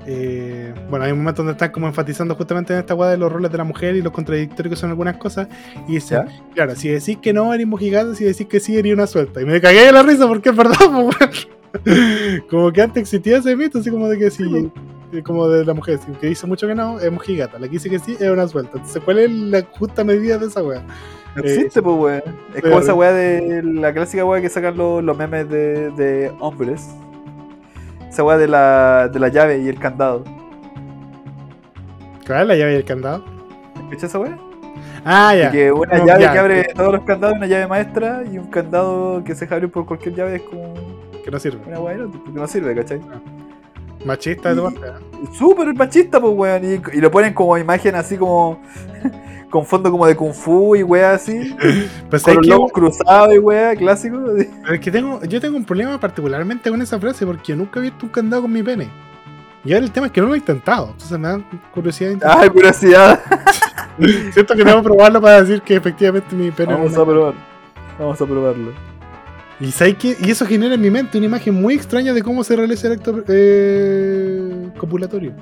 eh, 0.05 0.73
bueno, 0.89 1.05
hay 1.05 1.11
un 1.11 1.19
momento 1.19 1.41
donde 1.43 1.51
están 1.51 1.71
como 1.71 1.87
enfatizando 1.87 2.33
justamente 2.35 2.73
en 2.73 2.79
esta 2.79 2.95
weá 2.95 3.09
de 3.11 3.17
los 3.17 3.31
roles 3.31 3.51
de 3.51 3.57
la 3.57 3.63
mujer 3.63 3.95
y 3.95 4.01
los 4.01 4.11
contradictorios 4.13 4.73
que 4.73 4.79
son 4.79 4.89
algunas 4.89 5.17
cosas. 5.17 5.47
Y 5.87 5.93
dicen, 5.95 6.23
claro, 6.55 6.75
si 6.75 6.89
decís 6.89 7.17
que 7.21 7.31
no, 7.33 7.53
eres 7.53 7.67
mojigata, 7.67 8.15
si 8.15 8.23
decís 8.23 8.47
que 8.47 8.59
sí, 8.59 8.77
eres 8.77 8.93
una 8.93 9.05
suelta. 9.07 9.41
Y 9.41 9.45
me 9.45 9.59
cagué 9.61 9.85
de 9.85 9.91
la 9.91 10.03
risa 10.03 10.27
porque 10.27 10.49
es 10.49 10.55
verdad. 10.55 10.75
Como 12.49 12.71
que 12.71 12.81
antes 12.81 13.01
existía 13.01 13.37
ese 13.37 13.55
mito, 13.55 13.79
así 13.79 13.91
como 13.91 14.07
de 14.07 14.17
que 14.17 14.31
sí. 14.31 14.71
eh, 15.13 15.21
Como 15.21 15.47
de 15.47 15.63
la 15.65 15.73
mujer, 15.73 15.99
que 16.19 16.27
dice 16.27 16.47
mucho 16.47 16.67
que 16.67 16.73
no, 16.75 16.99
es 16.99 17.11
mojigata. 17.11 17.59
La 17.59 17.67
que 17.67 17.73
dice 17.73 17.89
que 17.89 17.99
sí, 17.99 18.15
es 18.19 18.29
una 18.29 18.47
suelta. 18.47 18.71
Entonces, 18.77 19.01
¿cuál 19.03 19.19
es 19.19 19.29
la 19.29 19.61
justa 19.77 20.03
medida 20.03 20.37
de 20.37 20.47
esa 20.47 20.63
weá? 20.63 20.81
No 21.37 21.43
Eh, 21.43 21.53
existe, 21.53 21.81
pues, 21.81 21.95
weón. 21.97 22.21
Es 22.55 22.61
como 22.61 22.79
esa 22.79 22.93
weá 22.93 23.13
de 23.13 23.61
la 23.63 23.93
clásica 23.93 24.25
weá 24.25 24.41
que 24.41 24.49
sacan 24.49 24.75
los, 24.75 25.03
los 25.03 25.17
memes 25.17 25.47
de, 25.49 25.91
de 25.91 26.31
hombres. 26.39 26.89
Esa 28.09 28.23
weá 28.23 28.37
de 28.37 28.47
la, 28.47 29.07
de 29.11 29.19
la 29.19 29.27
llave 29.29 29.59
y 29.59 29.67
el 29.69 29.77
candado. 29.79 30.23
¿Cuál 32.25 32.41
es 32.41 32.47
la 32.47 32.55
llave 32.55 32.73
y 32.73 32.75
el 32.77 32.85
candado? 32.85 33.23
¿Escuchas 33.83 34.03
esa 34.05 34.19
weá? 34.19 34.37
Ah, 35.05 35.33
ya. 35.35 35.51
que 35.51 35.71
una 35.71 35.97
llave 36.03 36.21
ya, 36.23 36.33
que 36.33 36.39
abre 36.39 36.63
todos 36.75 36.91
los 36.93 37.03
candados, 37.03 37.37
una 37.37 37.47
llave 37.47 37.67
maestra, 37.67 38.23
y 38.29 38.37
un 38.37 38.47
candado 38.47 39.23
que 39.23 39.35
se 39.35 39.45
abre 39.53 39.67
por 39.69 39.85
cualquier 39.85 40.15
llave 40.15 40.35
es 40.37 40.41
como 40.41 40.73
Que 41.23 41.31
no 41.31 41.39
sirve. 41.39 41.59
una 41.67 41.79
weá 41.79 41.97
porque 42.11 42.31
no 42.31 42.47
sirve, 42.47 42.75
¿cachai? 42.75 42.99
Machista 44.07 44.49
de 44.53 44.61
tu 44.61 44.67
¿eh? 44.69 44.73
Súper 45.37 45.73
machista, 45.75 46.19
pues, 46.19 46.33
weón. 46.35 46.63
Y, 46.63 46.97
y 46.97 47.01
lo 47.01 47.11
ponen 47.11 47.33
como 47.33 47.57
imagen 47.57 47.95
así 47.95 48.17
como. 48.17 48.61
con 49.49 49.65
fondo 49.65 49.89
como 49.89 50.05
de 50.05 50.15
Kung 50.15 50.33
Fu 50.33 50.75
y 50.75 50.83
weá 50.83 51.13
así. 51.13 51.55
Pues 52.09 52.21
con 52.23 52.33
¿sabes 52.33 52.47
los 52.47 52.47
lobos 52.47 52.71
cruzados 52.71 53.33
y 53.33 53.37
weá, 53.39 53.75
clásico. 53.75 54.17
Pero 54.63 54.73
es 54.73 54.79
que 54.79 54.91
tengo, 54.91 55.21
yo 55.23 55.39
tengo 55.39 55.55
un 55.57 55.65
problema 55.65 55.99
particularmente 55.99 56.69
con 56.69 56.81
esa 56.81 56.99
frase 56.99 57.25
porque 57.25 57.43
yo 57.53 57.55
nunca 57.55 57.79
he 57.79 57.83
visto 57.83 58.05
un 58.05 58.11
candado 58.11 58.43
con 58.43 58.51
mi 58.51 58.63
pene. 58.63 58.89
Y 59.63 59.73
ahora 59.73 59.85
el 59.85 59.91
tema 59.91 60.07
es 60.07 60.11
que 60.13 60.21
no 60.21 60.27
lo 60.27 60.33
he 60.35 60.37
intentado. 60.37 60.91
Entonces 60.91 61.17
me 61.19 61.27
da 61.27 61.39
curiosidad. 61.73 62.11
intentar. 62.11 62.37
Ay, 62.39 62.49
curiosidad. 62.49 63.19
Siento 64.31 64.55
que 64.55 64.63
debo 64.63 64.81
probarlo 64.83 65.19
para 65.21 65.41
decir 65.41 65.61
que 65.61 65.75
efectivamente 65.75 66.35
mi 66.35 66.51
pene 66.51 66.73
Vamos 66.73 66.95
a 66.95 67.03
una- 67.03 67.11
probar. 67.11 67.33
Vamos 67.99 68.21
a 68.21 68.25
probarlo. 68.25 68.86
Y, 69.59 70.29
eso 70.29 70.45
genera 70.45 70.75
en 70.75 70.81
mi 70.81 70.91
mente 70.91 71.17
una 71.17 71.25
imagen 71.25 71.55
muy 71.55 71.73
extraña 71.73 72.13
de 72.13 72.21
cómo 72.21 72.43
se 72.43 72.55
realiza 72.55 72.85
el 72.87 72.93
acto 72.93 73.23
eh, 73.27 74.69
copulatorio. 74.77 75.33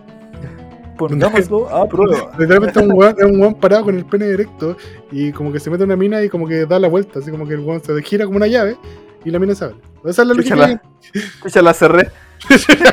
Pongámoslo 0.97 1.69
a 1.69 1.85
prueba. 1.89 2.31
Literalmente 2.39 2.79
es 2.79 2.85
un 2.85 2.93
weón, 2.93 3.15
un 3.21 3.41
weón 3.41 3.55
parado 3.55 3.83
con 3.83 3.97
el 3.97 4.05
pene 4.05 4.29
directo 4.29 4.77
y 5.11 5.33
como 5.33 5.51
que 5.51 5.59
se 5.59 5.69
mete 5.69 5.83
una 5.83 5.97
mina 5.97 6.23
y 6.23 6.29
como 6.29 6.47
que 6.47 6.65
da 6.65 6.79
la 6.79 6.87
vuelta, 6.87 7.19
así 7.19 7.31
como 7.31 7.45
que 7.45 7.55
el 7.55 7.59
weón 7.59 7.83
se 7.83 8.01
gira 8.01 8.23
como 8.25 8.37
una 8.37 8.47
llave 8.47 8.77
y 9.25 9.31
la 9.31 9.39
mina 9.39 9.53
se 9.55 9.65
abre. 9.65 9.75
Esa 10.05 10.21
es 10.21 10.27
la 10.29 10.33
lógica. 10.33 10.81
Escucha, 11.13 11.61
la 11.61 11.73
cerré. 11.73 12.09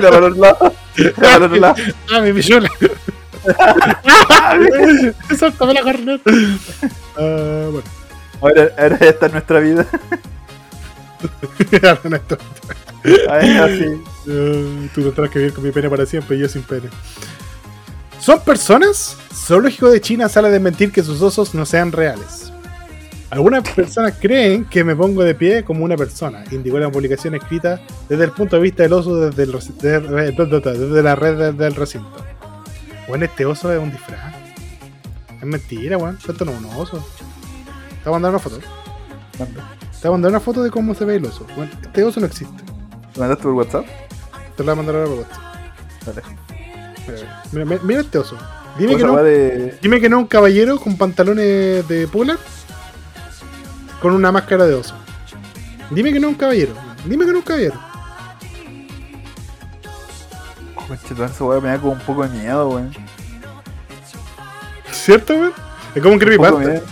La 0.00 0.10
para 0.10 0.20
los 0.20 0.36
lados. 0.36 0.72
La 0.96 1.48
para. 1.48 1.74
Ah, 2.12 2.20
mi. 2.20 2.42
Suéltame 5.36 5.74
la 5.74 5.82
corneta. 5.82 6.30
Ah, 7.16 7.68
bueno. 7.70 7.86
Ahora, 8.40 8.70
ahora 8.76 8.98
ya 8.98 9.06
está 9.06 9.26
en 9.26 9.32
nuestra 9.32 9.60
vida. 9.60 9.86
Así. 13.28 14.02
Eh, 14.28 14.88
tú 14.94 15.02
tendrás 15.02 15.30
que 15.30 15.38
vivir 15.40 15.54
con 15.54 15.64
mi 15.64 15.70
pene 15.72 15.88
para 15.90 16.06
siempre 16.06 16.36
y 16.36 16.40
yo 16.40 16.48
sin 16.48 16.62
pene. 16.62 16.88
¿Son 18.20 18.40
personas? 18.40 19.16
Zoológico 19.34 19.90
de 19.90 20.00
China 20.00 20.28
sale 20.28 20.48
a 20.48 20.50
desmentir 20.52 20.92
que 20.92 21.02
sus 21.02 21.20
osos 21.22 21.54
no 21.54 21.66
sean 21.66 21.90
reales. 21.90 22.52
Algunas 23.30 23.68
personas 23.68 24.14
creen 24.20 24.66
que 24.66 24.84
me 24.84 24.94
pongo 24.94 25.22
de 25.24 25.34
pie 25.34 25.64
como 25.64 25.84
una 25.84 25.96
persona, 25.96 26.44
indicó 26.52 26.78
la 26.78 26.90
publicación 26.90 27.34
escrita 27.34 27.80
desde 28.08 28.24
el 28.24 28.30
punto 28.30 28.56
de 28.56 28.62
vista 28.62 28.82
del 28.82 28.92
oso 28.92 29.16
desde, 29.30 29.42
el 29.44 29.52
reci- 29.54 29.74
de- 29.78 30.00
de- 30.00 30.78
desde 30.78 31.02
la 31.02 31.16
red 31.16 31.38
del- 31.38 31.56
del 31.56 31.74
recinto. 31.74 32.12
Bueno, 33.08 33.24
este 33.24 33.44
oso 33.46 33.72
es 33.72 33.80
un 33.80 33.90
disfraz. 33.90 34.34
Es 35.40 35.46
mentira, 35.46 35.96
weón. 35.96 36.18
Esto 36.28 36.44
no 36.44 36.52
es 36.52 36.58
un 36.58 36.66
oso. 36.76 36.98
Te 38.04 38.08
voy 38.08 38.10
a 38.10 38.20
mandar 38.20 38.30
una 38.32 38.38
foto. 38.38 38.60
Te 40.02 40.08
voy 40.08 40.14
a 40.14 40.18
mandar 40.18 40.30
una 40.32 40.40
foto 40.40 40.64
de 40.64 40.70
cómo 40.72 40.96
se 40.96 41.04
ve 41.04 41.14
el 41.14 41.24
oso. 41.24 41.46
Bueno, 41.54 41.70
este 41.80 42.02
oso 42.02 42.18
no 42.18 42.26
existe. 42.26 42.64
¿Lo 43.14 43.20
mandaste 43.20 43.44
por 43.44 43.52
WhatsApp? 43.52 43.86
Te 44.56 44.64
lo 44.64 44.64
voy 44.64 44.72
a 44.72 44.74
mandar 44.74 44.96
ahora 44.96 45.06
por 45.06 45.18
WhatsApp. 45.18 45.42
Dale. 46.06 46.22
Mira, 47.52 47.64
mira, 47.64 47.80
mira 47.84 48.00
este 48.00 48.18
oso. 48.18 48.36
Dime 48.76 48.96
que, 48.96 49.04
no, 49.04 49.16
de. 49.22 49.78
dime 49.80 50.00
que 50.00 50.08
no 50.08 50.18
un 50.18 50.26
caballero 50.26 50.80
con 50.80 50.96
pantalones 50.96 51.86
de 51.86 52.08
polar 52.08 52.38
con 54.00 54.12
una 54.12 54.32
máscara 54.32 54.66
de 54.66 54.74
oso. 54.74 54.96
Dime 55.92 56.12
que 56.12 56.18
no 56.18 56.30
un 56.30 56.34
caballero. 56.34 56.72
Dime 57.04 57.24
que 57.24 57.30
no 57.30 57.38
un 57.38 57.44
caballero. 57.44 57.80
Conchetumare, 60.88 61.32
esa 61.32 61.44
weá 61.44 61.60
me 61.60 61.68
da 61.68 61.78
como 61.78 61.92
un 61.92 62.00
poco 62.00 62.26
de 62.26 62.40
miedo, 62.40 62.68
weón. 62.70 62.92
¿Cierto, 64.90 65.34
weón? 65.34 65.52
Es 65.94 66.02
como 66.02 66.14
un 66.14 66.18
creepypasta. 66.18 66.82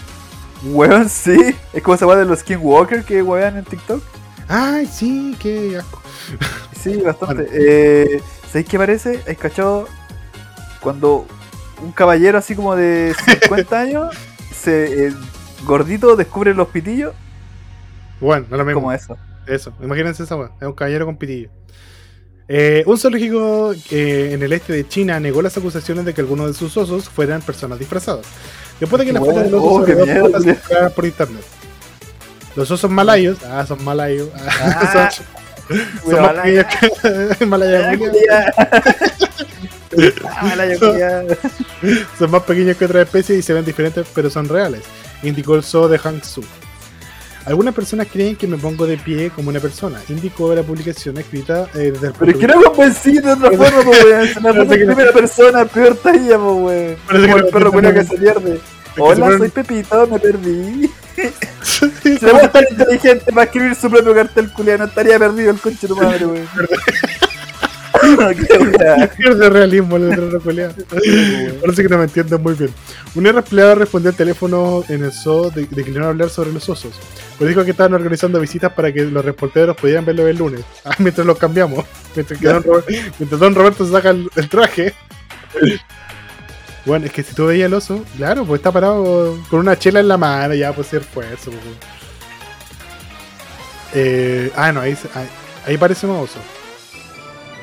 Weón, 0.62 1.08
sí. 1.08 1.54
Es 1.72 1.82
como 1.82 1.94
esa 1.94 2.06
weá 2.06 2.18
de 2.18 2.24
los 2.24 2.40
Skinwalker 2.40 3.04
que 3.04 3.22
wean 3.22 3.56
en 3.56 3.64
TikTok. 3.64 4.02
Ay, 4.48 4.86
sí, 4.86 5.36
qué 5.38 5.78
asco. 5.78 6.02
Sí, 6.80 6.96
bastante. 6.96 7.48
Eh, 7.52 8.22
¿Sabéis 8.46 8.68
qué 8.68 8.78
parece? 8.78 9.22
¿Has 9.28 9.36
cachado 9.36 9.86
cuando 10.80 11.26
un 11.82 11.92
caballero 11.92 12.38
así 12.38 12.54
como 12.54 12.74
de 12.74 13.14
50 13.42 13.80
años, 13.80 14.14
se, 14.54 15.06
eh, 15.06 15.12
gordito, 15.64 16.16
descubre 16.16 16.54
los 16.54 16.68
pitillos? 16.68 17.14
Bueno, 18.20 18.46
no 18.50 18.56
lo 18.56 18.64
mismo. 18.64 18.80
Como 18.80 18.92
eso. 18.92 19.16
Eso, 19.46 19.72
imagínense 19.80 20.22
esa 20.22 20.36
weá. 20.36 20.50
Es 20.60 20.66
un 20.66 20.74
caballero 20.74 21.06
con 21.06 21.16
pitillo. 21.16 21.50
Eh, 22.52 22.82
un 22.86 22.98
zoológico 22.98 23.72
eh, 23.92 24.30
en 24.32 24.42
el 24.42 24.52
este 24.52 24.72
de 24.72 24.88
China 24.88 25.20
negó 25.20 25.40
las 25.40 25.56
acusaciones 25.56 26.04
de 26.04 26.12
que 26.12 26.20
algunos 26.20 26.48
de 26.48 26.54
sus 26.54 26.76
osos 26.76 27.08
fueran 27.08 27.42
personas 27.42 27.78
disfrazadas. 27.78 28.26
Después 28.80 28.98
de 29.00 29.06
que 29.06 29.12
las 29.12 29.22
Qué 29.22 29.28
fotos 29.28 29.44
del 29.44 29.54
oso 29.54 29.66
Oh, 29.66 29.84
tío. 29.84 30.42
circulaban 30.42 30.92
por 30.92 31.04
internet. 31.04 31.42
Los 32.56 32.70
osos 32.70 32.90
malayos, 32.90 33.38
ah, 33.48 33.64
son 33.66 33.84
malayos. 33.84 34.28
Ah, 34.36 35.10
son, 35.12 35.26
son 36.10 36.22
más 36.22 36.32
pequeños 36.34 36.66
que 37.38 37.46
Malaya. 37.46 37.92
Ah, 38.30 38.52
son 42.18 42.30
más 42.30 42.42
pequeños 42.42 42.76
que 42.76 42.84
otras 42.84 43.04
especies 43.06 43.38
y 43.38 43.42
se 43.42 43.52
ven 43.52 43.64
diferentes, 43.64 44.06
pero 44.14 44.30
son 44.30 44.48
reales, 44.48 44.82
indicó 45.22 45.54
el 45.56 45.62
zoo 45.62 45.88
de 45.88 45.98
Hangzhou. 45.98 46.44
Algunas 47.46 47.74
personas 47.74 48.06
creen 48.12 48.36
que 48.36 48.46
me 48.46 48.58
pongo 48.58 48.86
de 48.86 48.96
pie 48.98 49.30
como 49.30 49.48
una 49.48 49.60
persona, 49.60 50.00
indicó 50.08 50.54
la 50.54 50.62
publicación 50.62 51.16
escrita 51.18 51.68
eh, 51.74 51.90
desde 51.92 52.08
el 52.08 52.12
Pero 52.12 52.30
es 52.32 52.36
que 52.36 52.46
no 52.46 52.62
convencí 52.62 53.12
de 53.18 53.32
otra 53.32 53.50
forma, 53.50 53.90
weón. 53.90 54.28
En 54.36 54.42
no- 54.42 54.66
primera 54.68 55.12
persona, 55.12 55.64
peor 55.64 55.96
talla, 55.96 56.38
weón. 56.38 56.96
Como 57.08 57.36
el 57.38 57.46
perro 57.46 57.72
culiao 57.72 57.94
que 57.94 58.04
se 58.04 58.16
pierde. 58.18 58.60
Hola, 58.98 59.38
soy 59.38 59.48
Pepito, 59.48 60.06
me 60.06 60.18
perdí. 60.18 60.90
Si 62.02 62.18
no 62.22 62.40
es 62.40 62.52
tan 62.52 62.64
inteligente 62.70 63.30
para 63.32 63.44
escribir 63.44 63.74
su 63.74 63.90
propio 63.90 64.14
cartel 64.14 64.50
culiao, 64.52 64.78
no 64.78 64.84
estaría 64.84 65.18
perdido 65.18 65.50
el 65.50 65.58
conche 65.60 65.86
de 65.86 65.88
tu 65.88 65.96
madre, 65.96 66.26
weón. 66.26 66.48
Pierde 69.16 69.50
realismo 69.50 69.96
el 69.96 70.08
letrero 70.10 70.40
culiao. 70.40 70.72
Parece 71.60 71.82
que 71.82 71.88
no 71.88 71.98
me 71.98 72.04
entienden 72.04 72.42
muy 72.42 72.54
bien. 72.54 72.72
Un 73.14 73.26
empleado 73.26 73.74
respondió 73.74 74.10
al 74.10 74.16
teléfono 74.16 74.84
en 74.88 75.04
el 75.04 75.12
zoo 75.12 75.50
de, 75.50 75.66
declinó 75.66 76.06
hablar 76.06 76.30
sobre 76.30 76.52
los 76.52 76.68
osos. 76.68 76.92
Pero 77.38 77.48
dijo 77.48 77.64
que 77.64 77.70
estaban 77.72 77.94
organizando 77.94 78.38
visitas 78.40 78.72
para 78.72 78.92
que 78.92 79.02
los 79.04 79.24
reporteros 79.24 79.76
pudieran 79.76 80.04
verlo 80.04 80.26
el 80.28 80.36
lunes. 80.38 80.60
Ah, 80.84 80.94
mientras 80.98 81.26
los 81.26 81.38
cambiamos. 81.38 81.84
Mientras, 82.14 82.40
don, 82.40 82.62
Robert- 82.62 82.86
mientras 83.18 83.40
don 83.40 83.54
Roberto 83.54 83.84
se 83.86 83.92
saca 83.92 84.10
el, 84.10 84.28
el 84.36 84.48
traje. 84.48 84.94
Bueno, 86.86 87.06
es 87.06 87.12
que 87.12 87.22
si 87.22 87.34
tú 87.34 87.46
veías 87.46 87.66
el 87.66 87.74
oso, 87.74 88.04
claro, 88.16 88.44
pues 88.44 88.58
está 88.60 88.72
parado 88.72 89.38
con 89.50 89.60
una 89.60 89.78
chela 89.78 90.00
en 90.00 90.08
la 90.08 90.16
mano, 90.16 90.54
ya 90.54 90.72
pues 90.72 90.86
ser 90.88 91.02
esfuerzo. 91.02 91.50
pues. 91.50 91.62
Eh, 93.94 94.50
ah, 94.56 94.72
no, 94.72 94.80
ahí, 94.80 94.96
ahí, 95.14 95.28
ahí 95.66 95.76
parece 95.76 96.06
más 96.06 96.22
oso. 96.24 96.38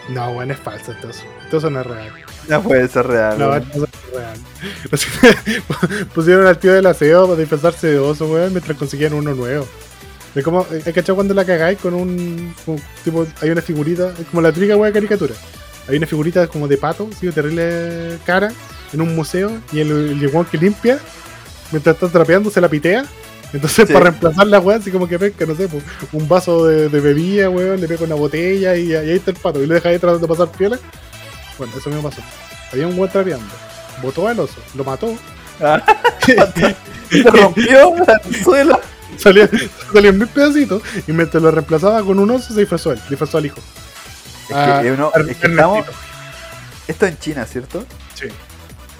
No, 0.09 0.33
bueno, 0.33 0.53
es 0.53 0.59
falso 0.59 0.91
este 0.91 1.07
oso. 1.07 1.23
Este 1.43 1.57
oso 1.57 1.69
no 1.69 1.81
es 1.81 1.85
real. 1.85 2.11
No 2.47 2.63
puede 2.63 2.87
ser 2.87 3.07
real, 3.07 3.37
No, 3.37 3.49
no 3.49 3.55
es 3.57 3.65
real. 4.13 4.37
Pusieron 6.15 6.47
al 6.47 6.57
tío 6.57 6.73
del 6.73 6.85
aseo 6.85 7.27
para 7.27 7.39
disfrazarse 7.39 7.87
de 7.87 7.99
oso, 7.99 8.27
weón, 8.27 8.51
mientras 8.51 8.77
conseguían 8.77 9.13
uno 9.13 9.33
nuevo. 9.33 9.67
Es 10.33 10.43
como, 10.43 10.61
eh, 10.71 10.83
¿hay 10.85 10.93
cachado 10.93 11.15
cuando 11.15 11.33
la 11.33 11.45
cagáis 11.45 11.79
con 11.79 11.93
un. 11.93 12.53
tipo, 13.03 13.25
hay 13.41 13.49
una 13.49 13.61
figurita, 13.61 14.13
es 14.19 14.27
como 14.27 14.41
la 14.41 14.51
triga, 14.51 14.75
weón, 14.75 14.93
de 14.93 14.99
caricatura. 14.99 15.33
Hay 15.87 15.97
una 15.97 16.07
figurita 16.07 16.47
como 16.47 16.67
de 16.67 16.77
pato, 16.77 17.09
de 17.21 17.31
terrible 17.31 18.17
cara, 18.25 18.51
en 18.93 19.01
un 19.01 19.15
museo, 19.15 19.51
y 19.71 19.79
el, 19.79 19.91
el 19.91 20.45
que 20.51 20.57
limpia, 20.57 20.99
mientras 21.71 21.95
está 21.95 22.07
trapeando, 22.09 22.49
se 22.49 22.61
la 22.61 22.69
pitea. 22.69 23.05
Entonces, 23.53 23.87
Sí. 23.87 23.93
para 23.93 24.05
reemplazar 24.09 24.45
la 24.47 24.59
weón, 24.59 24.81
así 24.81 24.91
como 24.91 25.07
que 25.07 25.17
pesca, 25.17 25.45
no 25.45 25.55
sé, 25.55 25.67
pues, 25.69 25.83
un 26.11 26.27
vaso 26.27 26.65
de, 26.65 26.89
de 26.89 26.99
bebida, 26.99 27.49
weón, 27.49 27.79
le 27.79 27.87
pega 27.87 28.03
una 28.03 28.15
botella 28.15 28.75
y, 28.75 28.87
y 28.91 28.95
ahí 28.95 29.11
está 29.11 29.31
el 29.31 29.37
pato, 29.37 29.63
y 29.63 29.67
lo 29.67 29.73
deja 29.73 29.89
ahí 29.89 29.99
tratando 29.99 30.27
de 30.27 30.33
pasar 30.33 30.51
piola. 30.55 30.77
Bueno, 31.57 31.73
eso 31.77 31.89
mismo 31.89 32.09
pasó. 32.09 32.21
Había 32.73 32.87
un 32.87 32.97
weón 32.99 33.09
trapeando, 33.11 33.45
botó 34.01 34.27
al 34.27 34.39
oso, 34.39 34.55
lo 34.75 34.83
mató, 34.83 35.13
Ah, 35.59 35.81
Se 37.09 37.23
rompió 37.23 37.95
el 37.95 38.43
suelo. 38.43 38.79
salió, 39.17 39.49
salió 39.91 40.09
en 40.11 40.17
mil 40.19 40.27
pedacitos, 40.27 40.83
y 41.07 41.11
mientras 41.13 41.41
lo 41.41 41.49
reemplazaba 41.49 42.03
con 42.03 42.19
un 42.19 42.29
oso, 42.29 42.53
se 42.53 42.59
disfrazó 42.59 42.91
él, 42.91 42.99
disfrazó 43.09 43.37
al 43.39 43.45
hijo. 43.47 43.57
Es 44.49 44.55
Ah, 44.55 44.79
que, 44.83 44.91
uno- 44.91 45.11
es 45.27 45.37
que 45.37 45.47
estamos. 45.47 45.85
Esto 46.87 47.05
en 47.07 47.17
China, 47.17 47.45
¿cierto? 47.45 47.85
Sí. 48.13 48.27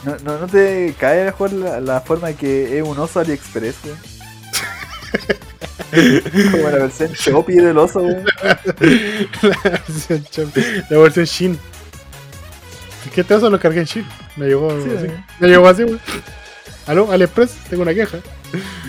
¿No, 0.03 0.15
no, 0.23 0.39
no 0.39 0.47
te 0.47 0.95
cae 0.99 1.25
mejor 1.25 1.53
la, 1.53 1.79
la 1.79 2.01
forma 2.01 2.29
de 2.29 2.35
que 2.35 2.77
es 2.79 2.83
un 2.83 2.97
oso 2.97 3.19
AliExpress, 3.19 3.75
weón? 3.85 3.97
Como 5.91 6.63
la 6.69 6.77
versión 6.79 7.13
Chopi 7.13 7.53
del 7.55 7.77
oso, 7.77 7.99
weón. 7.99 8.25
la 9.41 9.81
versión 9.87 10.23
chap- 10.25 10.85
la 10.89 10.97
versión 10.97 11.25
Shin. 11.25 11.59
¿Qué 13.15 13.23
te 13.23 13.33
oso 13.35 13.49
lo 13.49 13.59
cargué 13.59 13.79
en 13.81 13.85
Shin? 13.85 14.05
Me 14.35 14.47
llegó 14.47 14.69
Sí, 14.83 14.89
así. 14.97 15.07
sí. 15.07 15.13
Me 15.39 15.47
llegó 15.47 15.67
así, 15.67 15.83
weón. 15.83 15.99
Aló, 16.87 17.11
AliExpress, 17.11 17.51
tengo 17.69 17.83
una 17.83 17.93
queja. 17.93 18.17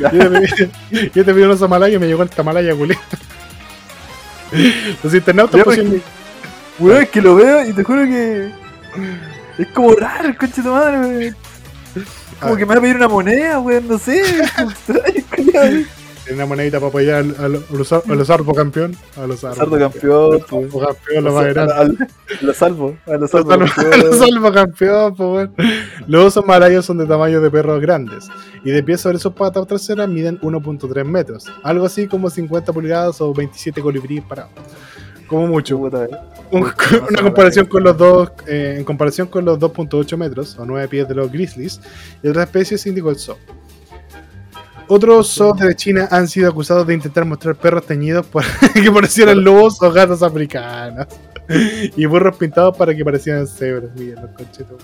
Yo 0.01 0.11
te 0.11 0.19
pedí, 0.31 1.11
yo 1.15 1.25
te 1.25 1.35
pedí 1.35 1.43
un 1.43 1.51
oso 1.51 1.69
malaya 1.69 1.97
y 1.97 1.99
me 1.99 2.07
llegó 2.07 2.23
el 2.23 2.31
tamalaya, 2.31 2.75
culé. 2.75 2.99
Los 5.03 5.15
internautas 5.15 5.63
pusieron. 5.63 6.03
Weón, 6.79 7.03
es 7.03 7.09
que 7.11 7.21
lo 7.21 7.35
veo 7.37 7.69
y 7.69 7.73
te 7.73 7.83
juro 7.85 8.03
que. 8.05 8.51
Es 9.59 9.67
como 9.69 9.93
raro 9.95 10.29
el 10.29 10.37
coche 10.37 10.63
de 10.63 10.69
madre, 10.71 10.99
weón. 10.99 11.37
Como 12.41 12.55
Ah. 12.55 12.57
que 12.57 12.65
me 12.67 12.75
va 12.75 12.79
a 12.79 12.81
pedir 12.83 12.97
una 12.97 13.09
moneda, 13.09 13.59
weón, 13.59 13.89
no 13.89 13.99
sé. 13.99 14.21
es 14.21 14.53
como 14.53 14.71
extraño. 15.07 15.87
Tiene 16.29 16.43
una 16.43 16.47
monedita 16.47 16.79
para 16.79 16.89
apoyar 16.89 17.15
al- 17.17 17.37
a, 17.39 17.49
los, 17.49 17.93
a 17.93 18.03
los 18.15 18.29
Arbo 18.31 18.55
campeón. 18.55 18.95
A 19.17 19.27
los 19.27 19.43
Arbo 19.45 19.57
Sardo 19.57 19.79
campeón, 19.79 20.41
pues. 20.49 20.65
Arbo 20.67 20.81
campeón, 20.87 21.25
lo 21.25 21.33
más 21.33 21.47
grande. 21.47 21.73
a- 21.73 21.81
a- 21.81 22.45
Lo 22.45 22.53
salvo, 22.55 22.97
a 23.07 23.13
lo 23.13 23.19
Los 23.21 23.31
salvo 23.31 23.49
campeón. 23.49 24.01
los 24.05 24.19
salvo 24.19 24.53
campeón, 24.53 25.15
weón. 25.19 25.55
Los 26.07 26.25
osos 26.27 26.45
malayos 26.45 26.85
son 26.85 26.99
de 26.99 27.07
tamaño 27.07 27.41
de 27.41 27.51
perros 27.51 27.81
grandes 27.81 28.29
y 28.63 28.71
de 28.71 28.83
pie 28.83 28.99
sobre 28.99 29.19
sus 29.19 29.33
patas 29.33 29.67
traseras 29.67 30.07
miden 30.09 30.39
1.3 30.41 31.05
metros, 31.05 31.47
algo 31.63 31.87
así 31.87 32.07
como 32.07 32.29
50 32.29 32.73
pulgadas 32.75 33.19
o 33.23 33.33
27 33.33 33.81
colibríes 33.81 34.23
parados. 34.25 34.53
Como 35.27 35.47
mucho. 35.47 35.79
Puta, 35.79 36.07
Un- 36.51 36.63
Uy, 36.65 36.71
no 36.93 36.99
una 37.09 37.19
se 37.19 37.23
comparación 37.25 37.67
con 37.67 37.83
los 37.85 37.97
dos, 37.97 38.31
eh, 38.47 38.77
en 38.79 38.85
comparación 38.85 39.29
con 39.29 39.45
los 39.47 39.59
2.8 39.59 40.17
metros 40.19 40.59
o 40.59 40.65
9 40.67 40.89
pies 40.89 41.09
de 41.09 41.15
los 41.15 41.31
grizzlies 41.33 41.81
y 42.23 42.29
otras 42.29 42.47
especies, 42.47 42.87
indicó 42.87 43.09
el 43.11 43.19
zoo. 43.19 43.37
Otros 44.89 45.29
zoos 45.35 45.59
de 45.59 45.77
China 45.77 46.09
han 46.11 46.27
sido 46.29 46.49
acusados 46.51 46.87
de 46.87 46.95
intentar 46.95 47.25
mostrar 47.25 47.55
perros 47.55 47.85
teñidos 47.87 48.27
por 48.27 48.43
que 48.75 48.91
parecieran 48.91 49.45
lobos 49.45 49.81
o 49.83 49.93
gatos 49.93 50.23
africanos. 50.23 51.07
y 51.97 52.07
burros 52.07 52.37
pintados 52.37 52.77
para 52.77 52.95
que 52.95 53.05
parecieran 53.05 53.47
cebras. 53.47 53.91
Miren 53.97 54.23
los 54.23 54.31
conchetos. 54.33 54.83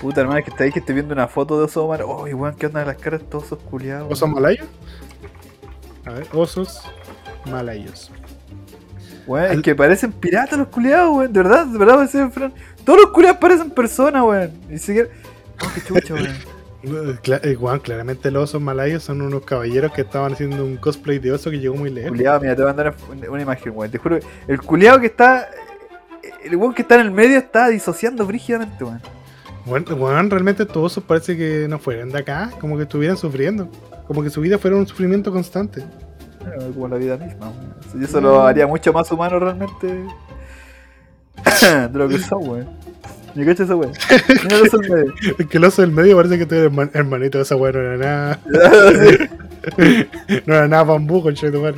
Puta 0.00 0.20
hermano, 0.20 0.44
que 0.44 0.50
está 0.50 0.64
ahí 0.64 0.72
que 0.72 0.80
estoy 0.80 0.94
viendo 0.94 1.14
una 1.14 1.26
foto 1.26 1.58
de 1.58 1.64
oso 1.64 1.88
mar. 1.88 2.02
Oh, 2.02 2.24
weón, 2.24 2.54
¿qué 2.54 2.66
onda 2.66 2.84
las 2.84 2.96
caras 2.96 3.22
todos 3.30 3.44
esos 3.46 3.58
culiados? 3.60 4.12
¿Osos 4.12 4.28
malayos? 4.28 4.66
A 6.04 6.12
ver, 6.12 6.26
osos 6.32 6.82
malayos. 7.50 8.10
Weón, 9.26 9.50
Al- 9.50 9.56
es 9.56 9.62
que 9.62 9.74
parecen 9.74 10.12
piratas 10.12 10.58
los 10.58 10.68
culiados, 10.68 11.16
weón. 11.16 11.32
De 11.32 11.42
verdad, 11.42 11.66
de 11.66 11.78
verdad, 11.78 11.94
parecen 11.96 12.30
Fran. 12.30 12.52
Todos 12.84 13.00
los 13.00 13.10
culiados 13.10 13.38
parecen 13.38 13.70
personas, 13.70 14.22
weón. 14.22 14.52
Ni 14.68 14.78
siquiera. 14.78 15.08
Oh, 15.62 15.70
qué 15.74 15.80
chucha, 15.82 16.14
weón. 16.14 16.55
Eh, 16.82 17.40
eh, 17.42 17.54
Juan, 17.54 17.80
claramente 17.80 18.30
los 18.30 18.50
osos 18.50 18.60
malayos 18.60 19.02
son 19.02 19.20
unos 19.20 19.44
caballeros 19.44 19.92
que 19.92 20.02
estaban 20.02 20.32
haciendo 20.32 20.64
un 20.64 20.76
cosplay 20.76 21.18
de 21.18 21.32
oso 21.32 21.50
que 21.50 21.58
llegó 21.58 21.74
muy 21.74 21.90
lejos. 21.90 22.10
Culiado, 22.10 22.40
mira, 22.40 22.54
te 22.54 22.62
voy 22.62 22.70
a 22.70 22.74
mandar 22.74 22.94
una, 23.10 23.30
una 23.30 23.42
imagen, 23.42 23.72
weón. 23.74 23.90
Te 23.90 23.98
juro, 23.98 24.18
el 24.46 24.60
culiado 24.60 25.00
que 25.00 25.06
está. 25.06 25.48
El 26.44 26.56
weón 26.56 26.74
que 26.74 26.82
está 26.82 26.96
en 26.96 27.02
el 27.02 27.10
medio 27.10 27.38
está 27.38 27.68
disociando 27.68 28.26
brígidamente, 28.26 28.84
weón. 28.84 29.00
Bueno, 29.64 30.28
realmente 30.28 30.62
estos 30.62 30.76
osos 30.76 31.02
parece 31.02 31.36
que 31.36 31.66
no 31.68 31.80
fueran 31.80 32.10
de 32.10 32.20
acá, 32.20 32.50
como 32.60 32.76
que 32.76 32.84
estuvieran 32.84 33.16
sufriendo. 33.16 33.68
Como 34.06 34.22
que 34.22 34.30
su 34.30 34.40
vida 34.40 34.58
fuera 34.58 34.76
un 34.76 34.86
sufrimiento 34.86 35.32
constante. 35.32 35.84
Bueno, 36.40 36.72
Como 36.72 36.88
la 36.88 36.96
vida 36.96 37.16
misma, 37.16 37.50
weón. 37.50 38.04
Eso 38.04 38.20
lo 38.20 38.42
haría 38.42 38.66
mucho 38.66 38.92
más 38.92 39.10
humano 39.10 39.40
realmente. 39.40 39.86
de 41.92 41.98
lo 41.98 42.08
que 42.08 42.18
son, 42.18 42.48
weón. 42.48 42.85
Ni 43.36 43.44
cacha 43.44 43.64
esa. 43.64 43.76
Mira 43.76 43.90
eso 44.64 44.82
en 44.82 44.90
medio. 44.92 45.14
Es 45.38 45.46
que 45.46 45.58
el 45.58 45.64
oso 45.64 45.82
del 45.82 45.92
medio 45.92 46.16
parece 46.16 46.38
que 46.38 46.46
tú 46.46 46.54
eres 46.54 46.72
herman- 46.72 46.90
hermanito 46.94 47.38
de 47.38 47.42
esa 47.44 47.54
weá, 47.56 47.70
no 47.72 47.80
era 47.80 47.96
nada. 47.96 48.40
No 50.46 50.54
era 50.54 50.68
nada 50.68 50.84
bambú, 50.84 51.22
concha 51.22 51.46
de 51.46 51.52
tu 51.52 51.60
madre. 51.60 51.76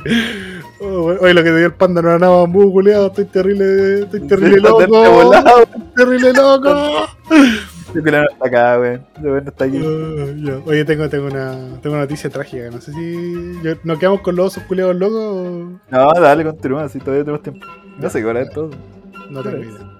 Oh, 0.79 1.15
Oye, 1.21 1.33
lo 1.33 1.43
que 1.43 1.49
te 1.49 1.57
dio 1.57 1.65
el 1.67 1.73
panda 1.73 2.01
no 2.01 2.09
era 2.09 2.19
nada 2.19 2.35
bambú, 2.37 2.71
culiado. 2.71 3.07
Estoy 3.07 3.25
terrible, 3.25 4.01
estoy 4.03 4.21
terrible 4.27 4.57
loco. 4.61 4.87
volado. 4.87 5.67
Terrible 5.95 6.33
loco. 6.33 7.07
Este 7.89 8.01
culiao 8.03 8.21
no 8.23 8.29
está 8.31 8.47
acá, 8.47 8.79
weón. 8.79 9.01
No 9.19 9.37
está 9.39 9.65
aquí. 9.65 9.81
Ah, 9.83 10.25
ya. 10.37 10.59
Oye, 10.67 10.85
tengo, 10.85 11.09
tengo, 11.09 11.25
una, 11.25 11.53
tengo 11.81 11.95
una 11.95 12.03
noticia 12.03 12.29
trágica. 12.29 12.69
No 12.69 12.79
sé 12.79 12.93
si 12.93 13.59
yo- 13.63 13.73
nos 13.83 13.97
quedamos 13.97 14.21
con 14.21 14.35
los 14.35 14.45
osos 14.55 14.63
culiados 14.65 14.95
locos 14.95 15.17
o 15.19 15.71
No, 15.89 16.13
dale, 16.21 16.43
continúa, 16.43 16.87
si 16.87 16.99
todavía 16.99 17.23
tenemos 17.23 17.41
tiempo. 17.41 17.65
No 17.97 18.07
sé 18.11 18.19
qué 18.19 18.25
hora 18.27 18.41
es 18.41 18.51
todo. 18.51 18.69
no 19.31 19.41
tengo 19.41 19.57
idea. 19.57 19.99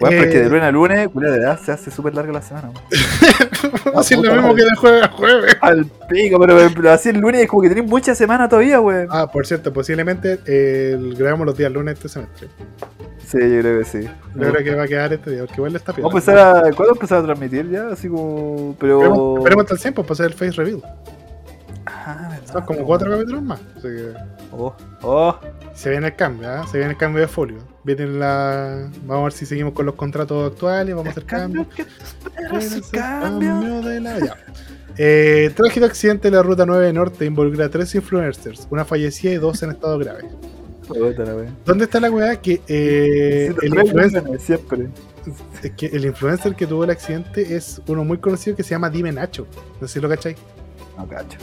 Weón, 0.00 0.14
pero 0.14 0.22
es 0.22 0.30
que 0.30 0.38
de 0.38 0.46
Eh, 0.46 0.48
lunes 0.48 0.62
a 0.62 0.70
lunes, 0.70 1.08
culiao, 1.08 1.32
de 1.32 1.38
verdad 1.38 1.60
se 1.62 1.72
hace 1.72 1.90
súper 1.90 2.14
larga 2.14 2.32
la 2.32 2.42
semana. 2.42 2.70
Así 3.94 4.14
es 4.14 4.20
lo 4.20 4.34
mismo 4.34 4.54
que 4.54 4.64
de 4.64 4.74
jueves 4.76 5.02
a 5.04 5.08
jueves. 5.08 5.56
Al 5.60 5.84
pico, 6.08 6.38
pero, 6.40 6.56
pero 6.74 6.90
así 6.92 7.10
el 7.10 7.18
lunes 7.18 7.42
es 7.42 7.48
como 7.48 7.62
que 7.62 7.68
tenés 7.68 7.84
mucha 7.88 8.14
semana 8.14 8.48
todavía, 8.48 8.80
weón. 8.80 9.08
Ah, 9.10 9.30
por 9.30 9.46
cierto, 9.46 9.72
posiblemente 9.72 10.40
eh, 10.46 10.96
grabamos 11.16 11.46
los 11.46 11.56
días 11.56 11.70
lunes 11.70 11.94
este 11.94 12.08
semestre. 12.08 12.48
Sí, 13.26 13.38
yo 13.38 13.60
creo 13.60 13.78
que 13.78 13.84
sí. 13.84 14.08
Yo 14.34 14.50
creo 14.50 14.64
que 14.64 14.74
va 14.74 14.82
a 14.84 14.88
quedar 14.88 15.12
este 15.12 15.30
día, 15.30 15.40
porque 15.40 15.54
igual 15.56 15.76
está 15.76 15.92
Vamos 15.92 16.12
a 16.14 16.32
empezar 16.32 16.38
a. 16.38 16.72
¿Cuándo 16.72 16.94
empezar 16.94 17.18
a 17.18 17.22
transmitir 17.22 17.70
ya? 17.70 17.88
Así 17.88 18.08
como. 18.08 18.74
Pero. 18.80 19.02
Esperemos, 19.02 19.38
esperemos 19.38 19.62
hasta 19.64 19.74
el 19.74 19.80
100 19.80 19.94
para 19.94 20.12
hacer 20.12 20.26
el 20.26 20.32
face 20.32 20.52
reveal. 20.52 20.82
Ah, 21.86 22.28
verdad. 22.30 22.52
Son 22.52 22.62
como 22.62 22.84
cuatro 22.84 23.10
capítulos 23.10 23.42
más. 23.42 23.60
Así 23.76 23.88
que 23.88 24.14
Oh, 24.52 24.74
oh. 25.02 25.38
se 25.74 25.90
viene 25.90 26.08
el 26.08 26.16
cambio, 26.16 26.48
¿ah? 26.50 26.66
Se 26.66 26.78
viene 26.78 26.92
el 26.92 26.98
cambio 26.98 27.20
de 27.20 27.28
folio. 27.28 27.58
Viene 27.82 28.06
la. 28.06 28.90
Vamos 29.04 29.20
a 29.20 29.24
ver 29.24 29.32
si 29.32 29.46
seguimos 29.46 29.72
con 29.72 29.86
los 29.86 29.94
contratos 29.94 30.52
actuales, 30.52 30.94
vamos 30.94 31.08
a 31.08 31.10
hacer 31.10 31.24
cambios. 31.24 31.66
cambio. 32.92 33.80
de 33.82 34.00
la. 34.00 34.18
Ya. 34.18 34.36
Eh, 34.98 35.50
trágico 35.54 35.86
accidente 35.86 36.30
de 36.30 36.36
la 36.36 36.42
ruta 36.42 36.66
9 36.66 36.92
norte 36.92 37.24
involucra 37.24 37.66
a 37.66 37.68
tres 37.70 37.94
influencers, 37.94 38.66
una 38.70 38.84
fallecida 38.84 39.32
y 39.32 39.36
dos 39.36 39.62
en 39.62 39.70
estado 39.70 39.98
grave. 39.98 40.28
¿Dónde 41.64 41.84
está 41.84 42.00
la 42.00 42.10
weá? 42.10 42.36
Que, 42.40 42.60
eh, 42.66 43.54
el, 43.62 43.74
influencer, 43.78 44.22
imágenes, 44.22 44.42
Siempre. 44.42 44.88
es 45.62 45.70
que 45.72 45.86
el 45.86 46.04
influencer 46.04 46.54
que 46.54 46.66
tuvo 46.66 46.84
el 46.84 46.90
accidente 46.90 47.54
es 47.54 47.80
uno 47.86 48.04
muy 48.04 48.18
conocido 48.18 48.56
que 48.56 48.62
se 48.62 48.70
llama 48.70 48.90
Dime 48.90 49.12
Nacho. 49.12 49.46
No 49.80 49.86
sé 49.86 49.94
si 49.94 50.00
lo 50.00 50.08
cacháis. 50.08 50.36
No 50.98 51.06
cacho. 51.08 51.38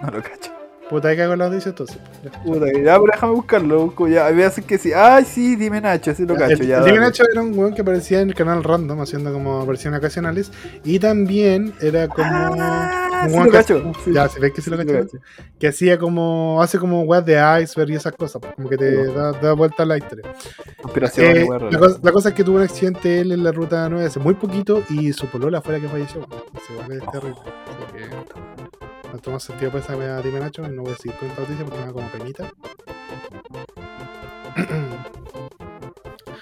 No 0.00 0.10
lo 0.10 0.22
cacho. 0.22 0.59
Puta, 0.90 1.06
ahí 1.08 1.16
cago 1.16 1.34
en 1.34 1.38
la 1.38 1.48
noticia 1.48 1.68
entonces. 1.68 1.98
Ya. 2.24 2.32
Puta, 2.42 2.66
que 2.66 2.82
ya, 2.82 2.98
pero 2.98 3.12
déjame 3.12 3.32
buscarlo. 3.32 3.84
busco 3.84 4.08
Ya, 4.08 4.26
a 4.26 4.50
que 4.66 4.76
sí. 4.76 4.92
Ay, 4.92 5.24
sí, 5.24 5.54
dime 5.54 5.80
Nacho, 5.80 6.12
sí 6.14 6.26
lo 6.26 6.34
Ya, 6.34 6.40
cacho. 6.48 6.62
el, 6.62 6.66
ya, 6.68 6.78
Dime 6.80 6.96
dale. 6.98 7.00
Nacho 7.06 7.22
era 7.30 7.42
un 7.42 7.56
weón 7.56 7.74
que 7.74 7.82
aparecía 7.82 8.20
en 8.20 8.30
el 8.30 8.34
canal 8.34 8.64
random 8.64 9.00
haciendo 9.00 9.32
como 9.32 9.60
apariciones 9.60 9.98
ocasionales. 9.98 10.50
Y 10.84 10.98
también 10.98 11.72
era 11.80 12.08
como. 12.08 12.26
Ah, 12.28 13.22
un 13.24 13.30
sí 13.30 13.36
lo 13.38 13.44
que- 13.44 13.50
cacho. 13.52 13.92
Sí, 14.04 14.12
Ya, 14.12 14.28
si 14.28 14.40
ves 14.40 14.52
que 14.52 14.60
sí 14.62 14.68
lo 14.70 14.76
cacho. 14.78 15.06
Que 15.60 15.68
hacía 15.68 15.96
como. 15.96 16.60
Hace 16.60 16.78
como 16.80 17.02
weas 17.02 17.24
de 17.24 17.34
iceberg 17.62 17.90
y 17.90 17.94
esas 17.94 18.12
cosas. 18.14 18.42
Como 18.56 18.68
que 18.68 18.76
te 18.76 19.04
da, 19.12 19.30
da 19.32 19.52
vuelta 19.52 19.84
a 19.84 19.86
la 19.86 19.96
historia. 19.96 20.24
Conspiración, 20.82 21.36
Eh, 21.36 21.46
la, 21.70 21.78
cosa, 21.78 21.98
la 22.02 22.12
cosa 22.12 22.28
es 22.30 22.34
que 22.34 22.42
tuvo 22.42 22.56
un 22.56 22.62
accidente 22.62 23.20
él 23.20 23.30
en 23.30 23.44
la 23.44 23.52
ruta 23.52 23.88
9 23.88 24.06
hace 24.06 24.18
muy 24.18 24.34
poquito 24.34 24.82
y 24.90 25.12
su 25.12 25.26
polola 25.28 25.60
fue 25.60 25.74
la 25.74 25.80
que 25.80 25.88
falleció. 25.88 26.26
Igual 26.70 26.92
es 26.92 27.10
terrible. 27.12 27.38
Así 27.68 27.92
que 27.92 28.79
no 29.12 29.18
toma 29.18 29.40
sentido 29.40 29.70
para 29.70 29.84
esa 29.84 29.96
wea 29.96 30.20
Dime 30.20 30.40
Nacho 30.40 30.62
y 30.64 30.70
no 30.70 30.82
voy 30.82 30.92
a 30.92 30.96
seguir 30.96 31.16
con 31.18 31.28
esta 31.28 31.40
noticia 31.42 31.64
porque 31.64 31.80
me 31.80 31.86
da 31.86 31.92
como 31.92 32.10
penita. 32.10 32.50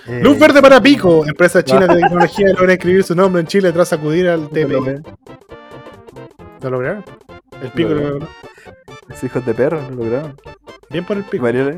Eh, 0.07 0.21
Luz 0.23 0.39
verde 0.39 0.63
para 0.63 0.81
Pico, 0.81 1.27
empresa 1.27 1.63
china 1.63 1.87
de 1.87 2.01
tecnología 2.01 2.49
logra 2.57 2.73
escribir 2.73 3.05
su 3.05 3.15
nombre 3.15 3.41
en 3.41 3.47
Chile 3.47 3.73
tras 3.73 3.93
acudir 3.93 4.29
al 4.29 4.43
lo 4.43 4.49
TPI. 4.49 5.03
¿Lo 6.63 6.71
lograron? 6.71 7.05
El 7.61 7.71
Pico 7.73 7.91
Lo 7.91 7.95
lo 7.95 8.11
logró. 8.11 8.29
Los 9.09 9.25
hijos 9.25 9.45
de 9.45 9.55
perro 9.55 9.83
no 9.83 9.97
lograron. 9.97 10.35
Bien 10.91 11.05
por 11.05 11.19
el 11.19 11.25
Pico. 11.25 11.43
Varios. 11.43 11.77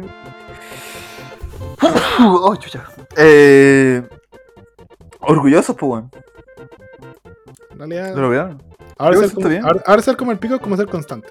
oh, 2.20 2.54
chucha. 2.56 2.84
Eh, 3.16 4.02
orgullosos, 5.20 5.74
pues, 5.76 5.90
weón. 5.90 6.10
Realidad, 7.80 8.14
Lo 8.14 8.22
lograron. 8.22 8.62
ahora, 8.98 9.16
ser 9.18 9.32
como, 9.32 9.48
bien. 9.48 9.64
ahora- 9.64 9.82
ahora 9.86 10.02
ser 10.02 10.16
como 10.16 10.32
el 10.32 10.38
Pico 10.38 10.54
es 10.54 10.60
como 10.60 10.76
ser 10.76 10.86
constante. 10.86 11.28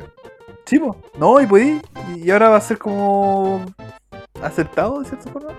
Sí, 0.65 0.79
pues. 0.79 0.97
No, 1.17 1.39
y 1.39 1.45
podí. 1.47 1.81
Y 2.17 2.29
ahora 2.31 2.49
va 2.49 2.57
a 2.57 2.61
ser 2.61 2.77
como. 2.79 3.63
aceptado, 4.41 4.99
de 4.99 5.05
cierta 5.05 5.29
forma. 5.31 5.49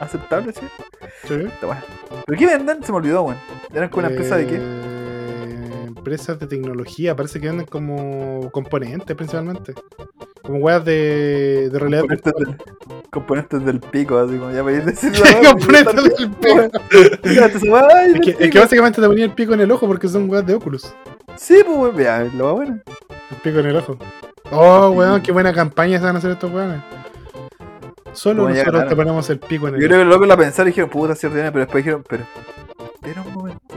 Aceptable, 0.00 0.52
sí. 0.52 0.60
¿Sí? 1.26 1.34
Está 1.34 1.66
bueno. 1.66 1.82
¿Pero 2.26 2.38
qué 2.38 2.46
venden? 2.46 2.82
Se 2.84 2.92
me 2.92 2.98
olvidó, 2.98 3.22
weón. 3.22 3.38
¿Eran 3.72 3.88
con 3.88 4.00
una 4.00 4.08
empresa 4.08 4.36
de 4.36 4.46
qué? 4.46 4.56
Empresas 6.00 6.38
de 6.38 6.46
tecnología, 6.46 7.14
parece 7.14 7.38
que 7.40 7.48
venden 7.48 7.66
como 7.66 8.50
componentes 8.52 9.14
principalmente. 9.14 9.74
Como 10.42 10.58
weas 10.60 10.82
de, 10.82 11.68
de 11.70 11.78
realidad 11.78 12.00
Componentes 12.00 12.32
del, 12.38 12.56
componentes 13.10 13.64
del 13.66 13.80
pico, 13.80 14.18
así 14.18 14.38
como 14.38 14.50
ya 14.50 14.62
podéis 14.62 14.86
decir 14.86 15.12
la 15.18 15.40
weá, 15.40 15.50
Componentes 15.52 15.94
del 15.94 16.30
pico. 16.30 16.70
Ay, 17.92 18.12
Es 18.14 18.20
que, 18.22 18.44
es 18.44 18.50
que 18.50 18.58
básicamente 18.58 19.02
te 19.02 19.06
ponía 19.06 19.26
el 19.26 19.34
pico 19.34 19.52
en 19.52 19.60
el 19.60 19.70
ojo 19.70 19.86
porque 19.86 20.08
son 20.08 20.30
weas 20.30 20.46
de 20.46 20.54
Oculus. 20.54 20.90
Sí, 21.36 21.62
pues. 21.66 21.94
Vea, 21.94 22.24
lo 22.34 22.46
va 22.46 22.52
bueno. 22.52 22.80
El 23.30 23.36
pico 23.42 23.58
en 23.58 23.66
el 23.66 23.76
ojo. 23.76 23.98
Oh, 24.50 24.90
weón, 24.92 25.20
qué 25.20 25.32
buena 25.32 25.52
campaña 25.52 25.98
se 25.98 26.04
van 26.06 26.16
a 26.16 26.18
hacer 26.18 26.30
estos 26.30 26.50
weones. 26.50 26.80
Solo 28.14 28.48
nosotros 28.48 28.88
te 28.88 28.96
ponemos 28.96 29.28
el 29.28 29.38
pico 29.38 29.68
en 29.68 29.74
Yo 29.74 29.80
el 29.80 29.86
creo 29.86 29.98
ojo. 29.98 30.00
que 30.00 30.04
los 30.06 30.14
locos 30.14 30.28
la 30.28 30.36
pensaron 30.38 30.68
y 30.68 30.70
dijeron, 30.70 30.88
puta, 30.88 31.14
cierto 31.14 31.36
pero 31.36 31.58
después 31.58 31.84
dijeron, 31.84 32.04
pero. 32.08 32.24
Espera 32.94 33.22
un 33.22 33.34
momento. 33.34 33.74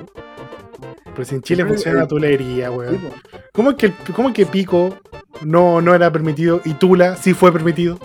Pero 1.14 1.26
si 1.26 1.36
en 1.36 1.42
Chile 1.42 1.66
funciona 1.66 2.02
la 2.02 2.08
tulería, 2.08 2.72
weón. 2.72 2.98
pues. 2.98 3.14
¿Cómo 3.54 3.72
es 3.72 3.76
que, 3.78 3.86
el- 3.88 3.94
cómo 4.16 4.30
es 4.30 4.36
que 4.36 4.46
pico 4.46 4.96
no, 5.44 5.82
no 5.82 5.94
era 5.94 6.12
permitido 6.12 6.62
y 6.66 6.74
tula 6.74 7.16
sí 7.16 7.34
fue 7.34 7.52
permitido? 7.52 7.98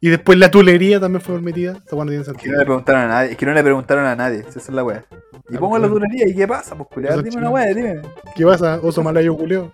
Y 0.00 0.10
después 0.10 0.38
la 0.38 0.50
tulería 0.50 1.00
también 1.00 1.20
fue 1.20 1.34
permitida. 1.34 1.74
Tiene 1.88 2.16
Es 2.20 2.28
que 2.36 2.48
no 2.50 2.58
le 2.58 2.64
preguntaron 2.64 3.02
a 3.02 3.08
nadie, 3.08 3.30
es 3.32 3.36
que 3.36 3.46
no 3.46 3.52
le 3.52 3.62
preguntaron 3.64 4.04
a 4.06 4.14
nadie, 4.14 4.44
esa 4.48 4.58
es 4.58 4.68
la 4.70 4.84
weá. 4.84 5.04
Y 5.50 5.56
Ah, 5.56 5.58
pongo 5.58 5.78
la 5.78 5.88
pues, 5.88 6.00
tunería, 6.00 6.28
¿y 6.28 6.34
qué 6.34 6.46
pasa? 6.46 6.76
Pues 6.76 6.88
culiar, 6.92 7.12
Eso 7.14 7.22
dime 7.22 7.30
chino. 7.30 7.40
una 7.42 7.50
weá, 7.50 7.66
dime. 7.74 8.02
¿Qué 8.36 8.44
pasa? 8.44 8.78
Oso 8.82 9.02
malayo 9.02 9.36
culiar, 9.36 9.64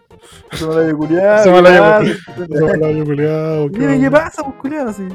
Eso 0.52 0.68
me 0.68 0.74
lo 0.74 0.80
¿qué 0.80 0.86
digo, 0.86 1.00
pasa? 1.00 1.40
Oso 1.42 1.52
malayo. 1.52 3.68
Dime 3.68 4.00
qué 4.00 4.10
pasa, 4.10 4.42
pues. 4.60 4.72
Ahí 4.72 5.08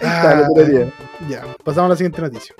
está 0.00 0.34
la 0.34 0.46
Ah. 0.46 0.90
Ya, 1.28 1.42
pasamos 1.64 1.86
a 1.86 1.88
la 1.90 1.96
siguiente 1.96 2.20
noticia. 2.20 2.54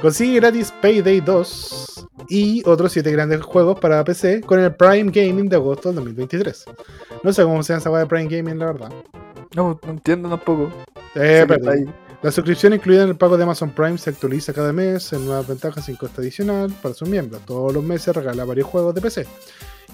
Consigue 0.00 0.36
gratis 0.40 0.72
Payday 0.80 1.20
2 1.20 1.95
y 2.28 2.62
otros 2.66 2.92
7 2.92 3.10
grandes 3.10 3.42
juegos 3.42 3.78
para 3.78 4.04
PC 4.04 4.40
con 4.42 4.58
el 4.58 4.74
Prime 4.74 5.10
Gaming 5.10 5.48
de 5.48 5.56
agosto 5.56 5.88
del 5.88 5.96
2023. 5.96 6.64
No 7.22 7.32
sé 7.32 7.42
cómo 7.42 7.62
se 7.62 7.72
llama 7.72 7.80
esa 7.80 7.98
de 7.98 8.06
Prime 8.06 8.28
Gaming, 8.28 8.58
la 8.58 8.66
verdad. 8.66 8.92
No, 9.54 9.78
no 9.82 9.90
entiendo 9.90 10.28
tampoco. 10.28 10.72
Eh, 11.14 11.46
está 11.48 11.70
ahí. 11.70 11.84
La 12.22 12.32
suscripción 12.32 12.72
incluida 12.72 13.02
en 13.02 13.10
el 13.10 13.16
pago 13.16 13.36
de 13.36 13.44
Amazon 13.44 13.70
Prime 13.70 13.98
se 13.98 14.10
actualiza 14.10 14.52
cada 14.52 14.72
mes 14.72 15.12
en 15.12 15.26
nuevas 15.26 15.46
ventajas 15.46 15.84
sin 15.84 15.96
coste 15.96 16.22
adicional 16.22 16.72
para 16.82 16.94
sus 16.94 17.08
miembros. 17.08 17.42
Todos 17.44 17.72
los 17.72 17.84
meses 17.84 18.16
regala 18.16 18.44
varios 18.44 18.66
juegos 18.66 18.94
de 18.94 19.00
PC. 19.00 19.26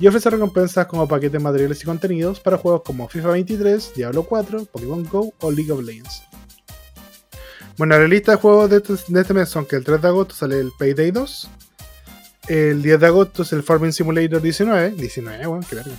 Y 0.01 0.07
ofrece 0.07 0.31
recompensas 0.31 0.86
como 0.86 1.07
paquetes 1.07 1.43
materiales 1.43 1.82
y 1.82 1.85
contenidos 1.85 2.40
para 2.40 2.57
juegos 2.57 2.82
como 2.85 3.09
FIFA 3.09 3.28
23, 3.32 3.93
Diablo 3.94 4.23
4, 4.23 4.65
Pokémon 4.66 5.05
Go 5.05 5.35
o 5.40 5.51
League 5.51 5.70
of 5.70 5.82
Legends. 5.82 6.23
Bueno, 7.77 7.99
la 7.99 8.07
lista 8.07 8.32
de 8.32 8.39
juegos 8.39 8.70
de 8.70 8.77
este, 8.77 8.94
de 9.09 9.20
este 9.20 9.35
mes 9.35 9.49
son 9.49 9.66
que 9.66 9.77
el 9.77 9.85
3 9.85 10.01
de 10.01 10.09
agosto 10.09 10.35
sale 10.35 10.61
el 10.61 10.70
Payday 10.78 11.11
2. 11.11 11.51
El 12.48 12.82
10 12.82 13.01
de 13.01 13.06
agosto 13.06 13.43
es 13.43 13.52
el 13.52 13.62
Farming 13.62 13.93
Simulator 13.93 14.40
19. 14.40 14.90
19, 14.90 15.47
bueno, 15.47 15.64
qué 15.69 15.77
verga. 15.77 15.93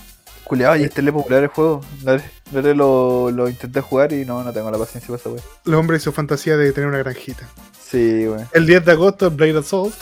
Culeado, 0.43 0.75
y 0.75 0.83
este 0.83 1.01
es 1.01 1.11
popular 1.11 1.43
el 1.43 1.47
juego. 1.49 1.81
Dale, 2.01 2.23
dale, 2.51 2.75
lo, 2.75 3.31
lo 3.31 3.47
intenté 3.47 3.79
jugar 3.79 4.11
y 4.11 4.25
no, 4.25 4.43
no 4.43 4.51
tengo 4.51 4.69
la 4.69 4.77
paciencia 4.77 5.07
para 5.07 5.19
esa 5.19 5.29
wea. 5.29 5.41
El 5.65 5.73
hombre 5.75 5.97
y 5.97 5.99
su 6.01 6.11
fantasía 6.11 6.57
de 6.57 6.71
tener 6.73 6.89
una 6.89 6.97
granjita. 6.97 7.47
Sí, 7.81 8.27
weón. 8.27 8.47
El 8.53 8.65
10 8.65 8.85
de 8.85 8.91
agosto, 8.91 9.31
Blade 9.31 9.59
Assault. 9.59 9.95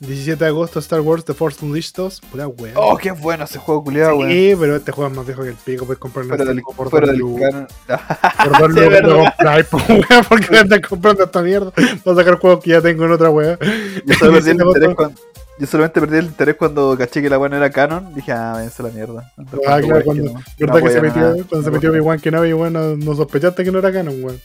17 0.00 0.44
de 0.44 0.48
agosto, 0.48 0.78
Star 0.78 1.00
Wars 1.00 1.24
The 1.24 1.34
Force 1.34 1.64
Unleashed 1.64 1.96
2. 1.96 2.20
Pura 2.30 2.46
wea. 2.46 2.74
Oh, 2.76 2.96
qué 2.96 3.10
bueno 3.10 3.42
ese 3.42 3.58
juego, 3.58 3.82
culeado, 3.82 4.18
weón. 4.18 4.30
Sí, 4.30 4.54
pero 4.58 4.76
este 4.76 4.92
juego 4.92 5.10
es 5.10 5.16
más 5.16 5.26
viejo 5.26 5.42
que 5.42 5.48
el 5.48 5.56
pico. 5.56 5.84
Puedes 5.84 5.98
comprar 5.98 6.24
Fuera 6.26 6.44
del, 6.44 6.62
por 6.62 6.88
fuera 6.88 7.08
del 7.08 7.20
canon. 7.20 7.66
Por 8.44 8.58
dos 8.60 8.70
lucas 8.70 9.02
lo 9.02 9.22
wea, 9.22 10.22
porque 10.28 10.46
me 10.52 10.58
andan 10.58 10.80
comprando 10.82 11.24
esta 11.24 11.42
mierda. 11.42 11.72
Voy 12.04 12.14
a 12.14 12.16
sacar 12.16 12.38
juegos 12.38 12.62
que 12.62 12.70
ya 12.70 12.80
tengo 12.80 13.04
en 13.06 13.10
otra 13.10 13.30
wea. 13.30 13.58
Yo 14.06 14.14
solo 14.14 14.32
17 14.40 14.62
de 14.62 14.64
interés 14.64 14.94
cuando. 14.94 15.20
Yo 15.58 15.66
solamente 15.66 16.00
perdí 16.00 16.18
el 16.18 16.26
interés 16.26 16.54
cuando 16.56 16.96
caché 16.96 17.20
que 17.20 17.28
la 17.28 17.36
no 17.36 17.56
era 17.56 17.70
canon. 17.70 18.14
Dije, 18.14 18.30
ah, 18.30 18.52
váyanse 18.54 18.82
la 18.82 18.90
mierda. 18.90 19.32
Ah, 19.66 19.80
claro, 19.80 20.04
cuando, 20.04 20.34
¿verdad 20.58 20.82
que 20.82 20.90
se 20.90 21.00
metió, 21.00 21.46
cuando 21.48 21.62
se 21.62 21.70
metió 21.70 21.90
mi 21.90 21.98
Obi-Wan 21.98 22.20
Kenobi, 22.20 22.52
weón, 22.52 22.72
no, 22.72 22.96
no 22.96 23.14
sospechaste 23.16 23.64
que 23.64 23.72
no 23.72 23.80
era 23.80 23.92
canon, 23.92 24.22
weón. 24.22 24.40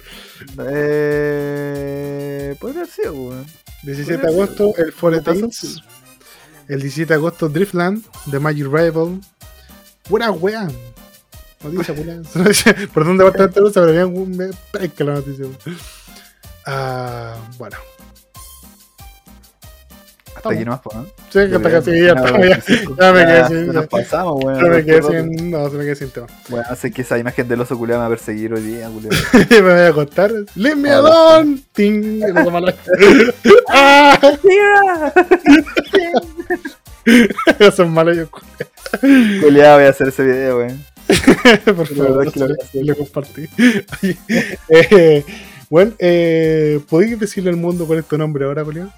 Eh. 0.69 2.56
Podría 2.60 2.85
sido, 2.85 3.14
weón. 3.14 3.45
17 3.84 4.22
de 4.22 4.27
agosto, 4.27 4.73
el? 4.77 5.23
Tales. 5.23 5.84
El 6.68 6.81
17 6.81 7.10
de 7.10 7.15
agosto, 7.15 7.48
Driftland, 7.48 8.03
The 8.31 8.40
Magic 8.40 8.65
Rival. 8.65 9.22
Buena 10.10 10.31
wea. 10.31 10.68
Noticia, 11.64 11.94
buena. 11.94 12.22
Perdón, 12.94 13.18
departamento 13.18 13.60
de 13.60 13.61
luz, 13.61 13.73
pero 13.73 13.91
bien, 13.91 14.15
weón, 14.15 14.56
pesca 14.72 15.03
la 15.03 15.14
noticia. 15.14 15.45
weón. 15.45 15.77
Ah, 16.65 17.35
bueno. 17.57 17.77
Hasta 20.44 20.56
aquí 20.56 20.65
nomás, 20.65 20.82
pues, 20.84 20.98
¿no? 20.98 21.06
Sí, 21.06 21.10
que 21.32 21.56
hasta 21.56 21.70
está, 21.70 21.70
hora 21.70 22.32
ya, 22.99 23.14
me 23.14 23.26
quedé 23.26 23.48
sin. 23.48 23.68
Nos 23.68 23.76
Ya, 23.76 23.88
pasamos, 23.88 24.44
weón. 24.44 24.61
ya 24.61 24.70
me 24.70 24.84
quedé 24.84 25.02
sin. 25.02 25.52
No, 25.52 25.70
se 25.70 25.78
me 25.78 25.84
quedé 25.86 25.95
sin 25.95 26.10
tema. 26.10 26.28
Bueno, 26.49 26.65
hace 26.70 26.91
que 26.91 27.02
esa 27.02 27.18
imagen 27.18 27.48
del 27.48 27.61
oso 27.61 27.78
culiado 27.78 28.02
me 28.02 28.10
va 28.10 28.14
a 28.14 28.18
perseguir 28.18 28.53
hoy 28.53 28.61
día, 28.61 28.90
culiado. 28.90 29.15
me 29.49 29.61
voy 29.61 29.72
a 29.72 29.88
acostar. 29.88 30.34
Leave 30.56 30.76
me 30.76 30.91
Ahora 30.91 31.38
alone. 31.38 31.60
Ting. 31.72 32.22
¡Ah! 33.70 34.20
Eso 37.60 37.84
es 37.84 37.90
malo, 37.90 38.14
yo. 38.14 38.28
Culiado, 38.99 39.78
voy 39.78 39.86
a 39.86 39.90
hacer 39.91 40.10
ese 40.10 40.24
video, 40.24 40.57
weón. 40.57 40.84
Por 41.74 41.88
favor, 41.88 42.28
es 42.28 42.34
que 42.34 42.40
lo 42.41 42.48
lo, 42.84 42.95
compartí. 42.98 43.48
Oye, 44.02 44.18
eh, 44.68 45.24
bueno, 45.70 45.94
eh, 45.99 46.82
¿podéis 46.90 47.18
decirle 47.18 47.49
al 47.49 47.56
mundo 47.56 47.88
cuál 47.88 47.99
es 47.99 48.06
tu 48.06 48.18
nombre 48.18 48.44
ahora, 48.44 48.65
Julián? 48.65 48.91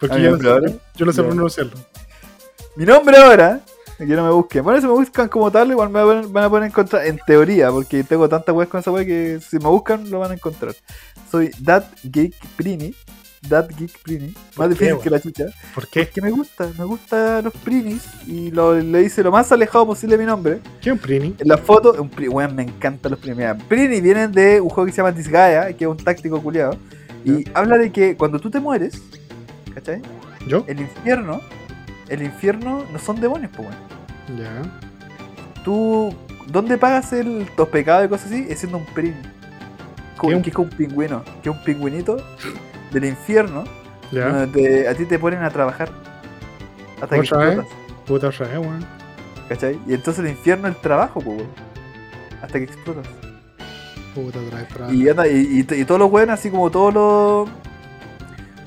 Porque 0.00 0.14
¿A 0.14 0.18
mi 0.18 0.24
yo 0.24 0.36
yo 0.96 1.06
no 1.06 1.12
sé 1.12 1.22
pronunciarlo. 1.22 1.72
Mi 2.76 2.86
nombre 2.86 3.16
ahora, 3.18 3.60
que 3.98 4.06
no 4.06 4.24
me 4.24 4.30
busquen. 4.30 4.64
Bueno, 4.64 4.80
si 4.80 4.86
me 4.86 4.92
buscan 4.92 5.28
como 5.28 5.50
tal, 5.50 5.70
igual 5.70 5.90
me 5.90 6.02
van 6.02 6.44
a 6.44 6.48
poder 6.48 6.64
encontrar 6.64 7.06
en 7.06 7.18
teoría, 7.26 7.70
porque 7.70 8.02
tengo 8.02 8.28
tantas 8.28 8.54
weas 8.54 8.68
con 8.70 8.80
esa 8.80 8.90
wea 8.90 9.04
que 9.04 9.40
si 9.46 9.58
me 9.58 9.68
buscan 9.68 10.10
lo 10.10 10.20
van 10.20 10.30
a 10.30 10.34
encontrar. 10.34 10.74
Soy 11.30 11.50
That 11.64 11.84
Geek 12.04 12.34
Prini. 12.56 12.94
That 13.48 13.68
Geek 13.76 13.98
Prini. 14.02 14.28
¿Por 14.54 14.58
Más 14.58 14.68
difícil 14.70 14.98
que 14.98 15.10
la 15.10 15.20
chucha. 15.20 15.44
¿Por 15.74 15.86
qué? 15.88 16.08
Que 16.08 16.20
me 16.22 16.30
gusta, 16.30 16.70
me 16.78 16.84
gustan 16.84 17.44
los 17.44 17.52
Prinis 17.54 18.02
y 18.26 18.50
lo, 18.50 18.74
le 18.78 19.02
hice 19.02 19.22
lo 19.22 19.30
más 19.30 19.50
alejado 19.52 19.86
posible 19.86 20.16
de 20.16 20.22
mi 20.22 20.26
nombre. 20.26 20.60
¿Qué 20.80 20.90
es 20.90 20.92
un 20.94 20.98
Prini? 20.98 21.34
En 21.38 21.48
la 21.48 21.56
foto, 21.58 21.92
un 22.00 22.08
pri- 22.08 22.28
weón, 22.28 22.54
me 22.54 22.62
encantan 22.62 23.10
los 23.12 23.20
Prinis. 23.20 23.36
Mira, 23.38 23.56
Prini 23.56 24.00
vienen 24.00 24.32
de 24.32 24.60
un 24.60 24.68
juego 24.70 24.86
que 24.86 24.92
se 24.92 24.98
llama 24.98 25.12
Disgaea, 25.12 25.72
que 25.74 25.84
es 25.84 25.90
un 25.90 25.96
táctico 25.96 26.40
culiado. 26.42 26.76
Y 27.24 27.44
habla 27.52 27.76
de 27.76 27.92
que 27.92 28.16
cuando 28.16 28.38
tú 28.38 28.50
te 28.50 28.60
mueres, 28.60 29.00
¿cachai? 29.74 30.02
¿Yo? 30.46 30.64
El 30.66 30.80
infierno, 30.80 31.40
el 32.08 32.22
infierno 32.22 32.84
no 32.92 32.98
son 32.98 33.20
demonios, 33.20 33.50
pues, 33.56 33.68
weón. 33.68 34.38
Ya. 34.38 35.62
Tú, 35.64 36.14
¿dónde 36.46 36.78
pagas 36.78 37.12
el, 37.12 37.46
los 37.56 37.68
pecados 37.68 38.06
y 38.06 38.08
cosas 38.08 38.26
así? 38.28 38.46
Es 38.48 38.60
siendo 38.60 38.78
un 38.78 38.86
¿Qué? 38.94 40.42
Que 40.42 40.50
es 40.50 40.54
como 40.54 40.68
un 40.70 40.76
pingüino, 40.76 41.22
que 41.42 41.48
es 41.50 41.56
un 41.56 41.62
pingüinito 41.64 42.16
del 42.92 43.04
infierno, 43.06 43.64
Ya. 44.12 44.28
donde 44.28 44.46
te- 44.68 44.88
a 44.88 44.94
ti 44.94 45.04
te 45.06 45.18
ponen 45.18 45.42
a 45.42 45.50
trabajar. 45.50 45.90
Hasta 47.00 47.16
que 47.16 47.20
explotas. 47.22 47.66
Puta 48.06 48.28
otra 48.28 48.48
vez, 48.48 48.58
weón. 48.58 48.84
¿Cachai? 49.48 49.78
Y 49.86 49.94
entonces 49.94 50.24
el 50.24 50.30
infierno 50.30 50.68
es 50.68 50.74
el 50.76 50.80
trabajo, 50.80 51.20
pues, 51.20 51.38
weón. 51.38 51.50
Hasta 52.42 52.58
que 52.58 52.64
explotas. 52.64 53.06
Puta. 54.14 54.38
Y, 54.92 55.08
anda, 55.08 55.26
y, 55.28 55.64
y, 55.70 55.74
y 55.74 55.84
todos 55.84 55.98
los 56.00 56.10
weones, 56.10 56.34
así 56.34 56.50
como 56.50 56.70
todos 56.70 56.92
los. 56.92 57.48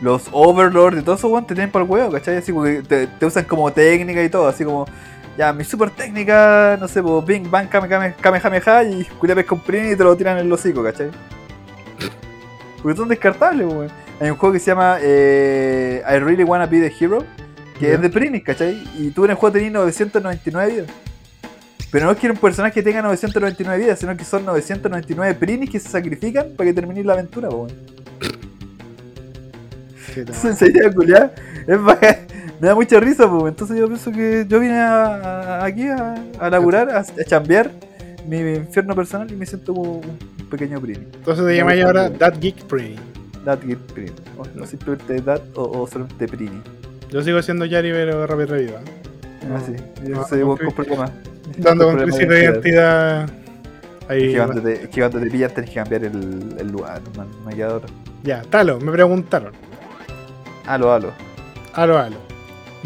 Los 0.04 0.28
overlords 0.34 1.00
y 1.00 1.02
todo 1.02 1.16
eso, 1.16 1.30
weón, 1.30 1.48
te 1.48 1.56
tienen 1.56 1.72
para 1.72 1.86
el 1.86 1.90
huevo, 1.90 2.12
¿cachai? 2.12 2.36
Así 2.36 2.52
como 2.52 2.66
que 2.66 2.82
te, 2.82 3.08
te 3.08 3.26
usan 3.26 3.46
como 3.46 3.72
técnica 3.72 4.22
y 4.22 4.28
todo, 4.28 4.48
así 4.50 4.66
como. 4.66 4.86
Ya, 5.38 5.54
mi 5.54 5.64
super 5.64 5.90
técnica, 5.92 6.78
no 6.78 6.90
sé, 6.90 7.02
pues 7.02 7.26
Bing 7.26 7.50
Bang 7.50 7.70
Kame 7.70 7.88
Kame 7.88 8.14
Kamehameha 8.22 8.84
y 8.84 9.08
un 9.50 9.60
prin 9.62 9.94
y 9.94 9.96
te 9.96 10.04
lo 10.04 10.16
tiran 10.16 10.38
en 10.38 10.46
el 10.46 10.52
hocico, 10.52 10.84
¿cachai? 10.84 11.10
Porque 12.82 12.98
son 12.98 13.08
descartables, 13.08 13.66
weón. 13.66 13.88
Hay 14.20 14.30
un 14.30 14.36
juego 14.36 14.52
que 14.52 14.60
se 14.60 14.72
llama 14.72 14.98
eh, 15.02 16.04
I 16.06 16.20
Really 16.20 16.44
Wanna 16.44 16.66
Be 16.66 16.82
the 16.82 16.94
Hero, 17.00 17.24
que 17.80 17.94
es 17.94 18.02
de 18.02 18.10
Prinis, 18.10 18.44
¿cachai? 18.44 18.84
Y 18.98 19.12
tú 19.12 19.24
en 19.24 19.32
el 19.32 19.38
juego 19.38 19.54
tenías 19.54 19.72
999 19.72 20.72
vidas. 20.72 20.88
Pero 21.90 22.08
no 22.08 22.12
es 22.12 22.18
que 22.18 22.30
un 22.30 22.36
personaje 22.36 22.84
tenga 22.84 23.02
999 23.02 23.84
vidas, 23.84 24.00
sino 24.00 24.18
que 24.18 24.26
son 24.26 24.44
999 24.46 25.34
Prinis 25.36 25.70
que 25.70 25.80
se 25.80 25.88
sacrifican 25.88 26.50
para 26.58 26.70
que 26.70 26.74
termine 26.74 27.06
la 27.06 27.14
aventura, 27.14 27.48
weón. 27.48 27.72
Sí, 30.14 30.22
esa 30.72 31.36
es 31.68 31.82
bacán. 31.84 32.18
Me 32.60 32.68
da 32.68 32.76
mucha 32.76 33.00
risa, 33.00 33.30
pues. 33.30 33.46
Entonces 33.52 33.78
yo 33.78 33.88
pienso 33.88 34.12
que 34.12 34.46
yo 34.48 34.60
vine 34.60 34.80
a- 34.80 35.16
a- 35.62 35.66
aquí 35.66 35.88
a, 35.88 36.16
a 36.40 36.50
laburar, 36.50 36.90
a, 36.92 37.00
a 37.00 37.24
chambear 37.26 37.70
mi, 38.28 38.40
infierno 38.40 38.96
personal 38.96 39.30
y 39.32 39.36
me 39.36 39.46
siento 39.46 39.74
como 39.74 39.98
un 39.98 40.18
pequeño 40.50 40.80
Prini. 40.80 41.06
Entonces 41.14 41.46
te 41.46 41.56
llamáis 41.58 41.84
ahora 41.84 42.10
That 42.12 42.36
Geek 42.40 42.64
Prini. 42.66 42.96
That 43.44 43.60
Geek 43.66 43.80
Prini. 43.80 44.12
O 44.38 44.46
no 44.56 44.66
simplemente 44.66 45.20
That 45.22 45.42
o, 45.56 45.82
o 45.82 45.88
solamente 45.88 46.28
Prini. 46.28 46.62
Yo 47.10 47.22
sigo 47.22 47.42
siendo 47.42 47.66
Yari, 47.66 47.92
pero 47.92 48.26
rápido 48.26 48.48
reviva. 48.56 48.80
No. 49.48 49.58
Así. 49.58 49.74
Yo 50.04 50.16
no, 50.16 50.28
soy 50.28 50.40
no, 50.40 50.56
sí. 50.58 50.64
con 50.66 50.74
problemas. 50.74 51.12
Dando 51.58 51.86
con 51.86 51.98
crisis 51.98 52.28
de 52.30 52.44
identidad. 52.44 53.24
Es 53.26 54.10
Ahí. 54.10 54.32
que 54.32 54.38
cuando 54.38 54.62
te, 54.62 54.74
es 54.74 54.90
que 54.90 55.02
cuando 55.02 55.20
te 55.20 55.30
pillan 55.30 55.52
tenés 55.54 55.70
que 55.70 55.76
cambiar 55.76 56.04
el, 56.06 56.56
el 56.58 56.68
lugar, 56.72 57.02
man. 57.18 57.28
Otra. 57.72 57.90
Ya, 58.24 58.42
Talo, 58.44 58.80
me 58.80 58.92
preguntaron. 58.92 59.52
Halo, 60.66 60.94
halo. 60.94 61.12
Alo, 61.74 61.98
alo. 61.98 62.18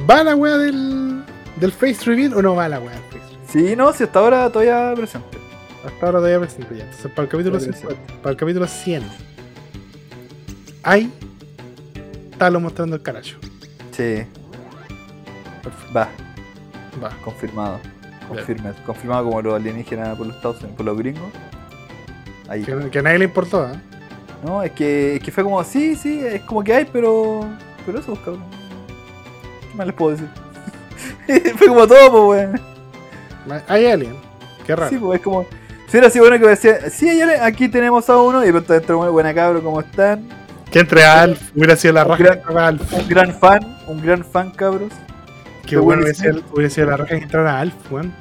¿Va 0.10 0.24
la 0.24 0.36
wea 0.36 0.58
del, 0.58 1.24
del 1.58 1.72
face 1.72 2.06
reveal 2.06 2.34
o 2.34 2.42
no 2.42 2.56
va 2.56 2.68
la 2.70 2.80
wea 2.80 2.92
del 2.92 3.02
face 3.04 3.20
reveal? 3.20 3.48
Sí, 3.48 3.76
no, 3.76 3.94
si 3.94 4.04
hasta 4.04 4.20
ahora 4.20 4.50
todavía 4.50 4.94
presente. 4.96 5.38
Hasta 5.86 6.06
ahora 6.06 6.20
todavía 6.20 6.40
presente 6.40 6.76
ya. 6.78 6.84
Entonces, 6.84 7.12
para 7.12 7.24
el 7.24 7.30
capítulo, 7.30 7.58
Todavía 7.60 7.78
50, 7.80 8.14
para 8.22 8.32
el 8.32 8.38
capítulo 8.38 8.68
100, 8.68 9.04
hay 10.84 11.12
Talo 12.38 12.60
mostrando 12.60 12.96
el 12.96 13.02
caracho. 13.02 13.38
Sí. 13.92 14.24
Va, 15.96 16.08
Va. 17.04 17.10
confirmado. 17.24 17.80
Confirme, 18.28 18.74
confirmado 18.86 19.26
como 19.26 19.42
los 19.42 19.56
alienígenas 19.56 20.18
por 20.18 20.28
los 20.28 20.36
Estados 20.36 20.58
Unidos, 20.58 20.76
por 20.78 20.86
los 20.86 20.98
gringos. 20.98 21.32
Ahí. 22.50 22.64
Que, 22.64 22.90
que 22.92 23.00
a 23.00 23.02
nadie 23.02 23.20
le 23.20 23.26
importó, 23.26 23.66
¿eh? 23.68 23.80
No, 24.46 24.62
es 24.62 24.72
que, 24.74 25.16
es 25.16 25.24
que 25.24 25.32
fue 25.32 25.44
como, 25.44 25.64
sí, 25.64 25.96
sí, 25.96 26.20
es 26.24 26.42
como 26.42 26.64
que 26.64 26.74
hay, 26.74 26.86
pero. 26.86 27.46
Pero 27.88 28.00
eso, 28.00 28.14
cabrón. 28.24 28.44
¿Qué 29.72 29.76
más 29.78 29.88
les 29.88 29.96
puedo 29.96 30.12
decir? 30.12 30.30
fue 31.58 31.68
como 31.68 31.88
todo, 31.88 32.28
pues, 32.28 32.50
weón. 33.48 33.62
Hay 33.68 33.88
alien. 33.88 34.16
Qué 34.66 34.76
raro. 34.76 34.90
Sí, 34.92 34.98
pues 34.98 35.20
es 35.20 35.24
como. 35.24 35.46
Si 35.88 35.98
era 35.98 36.08
así 36.08 36.20
bueno 36.20 36.38
que 36.38 36.44
me 36.44 36.50
decía, 36.50 36.90
sí, 36.90 37.08
hay 37.08 37.22
alguien, 37.22 37.42
aquí 37.42 37.70
tenemos 37.70 38.10
a 38.10 38.18
uno, 38.18 38.44
y 38.44 38.48
de 38.48 38.52
pronto 38.52 38.74
dentro, 38.74 39.12
buena 39.14 39.34
cabro, 39.34 39.64
¿cómo 39.64 39.80
están? 39.80 40.28
Que 40.70 40.80
entre 40.80 41.06
Alf, 41.06 41.40
hubiera 41.56 41.78
sido 41.78 41.94
la 41.94 42.04
raja 42.04 42.24
Gran- 42.24 42.34
que 42.34 42.40
entrara 42.42 42.68
Alf. 42.68 42.94
Un 42.94 43.08
gran 43.08 43.34
fan, 43.34 43.78
un 43.88 44.02
gran 44.02 44.24
fan, 44.26 44.52
cabros. 44.52 44.92
De 45.70 45.78
bueno 45.78 46.02
hubiera 46.04 46.18
sido, 46.18 46.42
hubiera 46.52 46.70
sido 46.70 46.88
la 46.88 46.98
raja 46.98 47.16
que 47.18 47.24
entrara 47.24 47.60
Alf, 47.62 47.74
weón. 47.90 48.14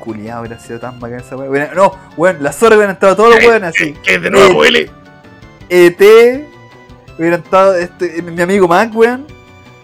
Culiado, 0.00 0.40
hubiera 0.40 0.58
sido 0.58 0.80
tan 0.80 0.98
bacán 0.98 1.20
esa. 1.20 1.36
Hubiera- 1.36 1.72
No, 1.72 1.92
weón, 2.16 2.38
las 2.42 2.56
zorras 2.56 2.78
hubieran 2.78 2.96
entrado 2.96 3.14
todos 3.14 3.36
los 3.36 3.44
weones 3.44 3.68
así. 3.76 3.92
Que 4.02 4.18
de 4.18 4.30
nuevo, 4.30 4.58
Willy. 4.58 4.90
ET, 5.68 6.44
hubiera 7.18 7.36
entrado 7.36 7.74
este, 7.74 8.22
mi 8.22 8.40
amigo 8.40 8.68
Mac, 8.68 8.94
weón. 8.94 9.26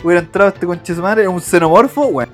Hubiera 0.02 0.20
entrado 0.20 0.50
este 0.50 0.66
conche 0.66 0.94
su 0.94 1.02
madre, 1.02 1.26
un 1.26 1.40
xenomorfo, 1.40 2.06
weón. 2.06 2.28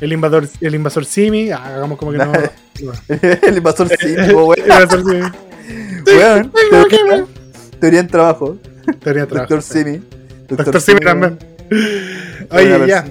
El 0.00 0.12
invasor, 0.12 0.46
el 0.60 0.74
invasor 0.74 1.04
Simi, 1.06 1.50
ah, 1.50 1.76
hagamos 1.76 1.98
como 1.98 2.12
que 2.12 2.18
no. 2.18 2.30
El 3.42 3.56
invasor 3.56 3.88
El 4.00 4.34
weón. 4.34 4.58
invasor 4.58 5.00
Simi. 5.04 5.22
Weón, 6.06 6.52
teoría, 7.80 8.00
en 8.00 8.06
trabajo. 8.06 8.56
Teoría 9.02 9.26
trabajo. 9.26 9.54
Doctor 9.54 9.62
Simi. 9.62 10.00
Doctor 10.48 10.80
Simi 10.80 11.00
también. 11.00 11.38
Oye, 12.50 12.74
Oye, 12.74 12.86
ya. 12.86 13.04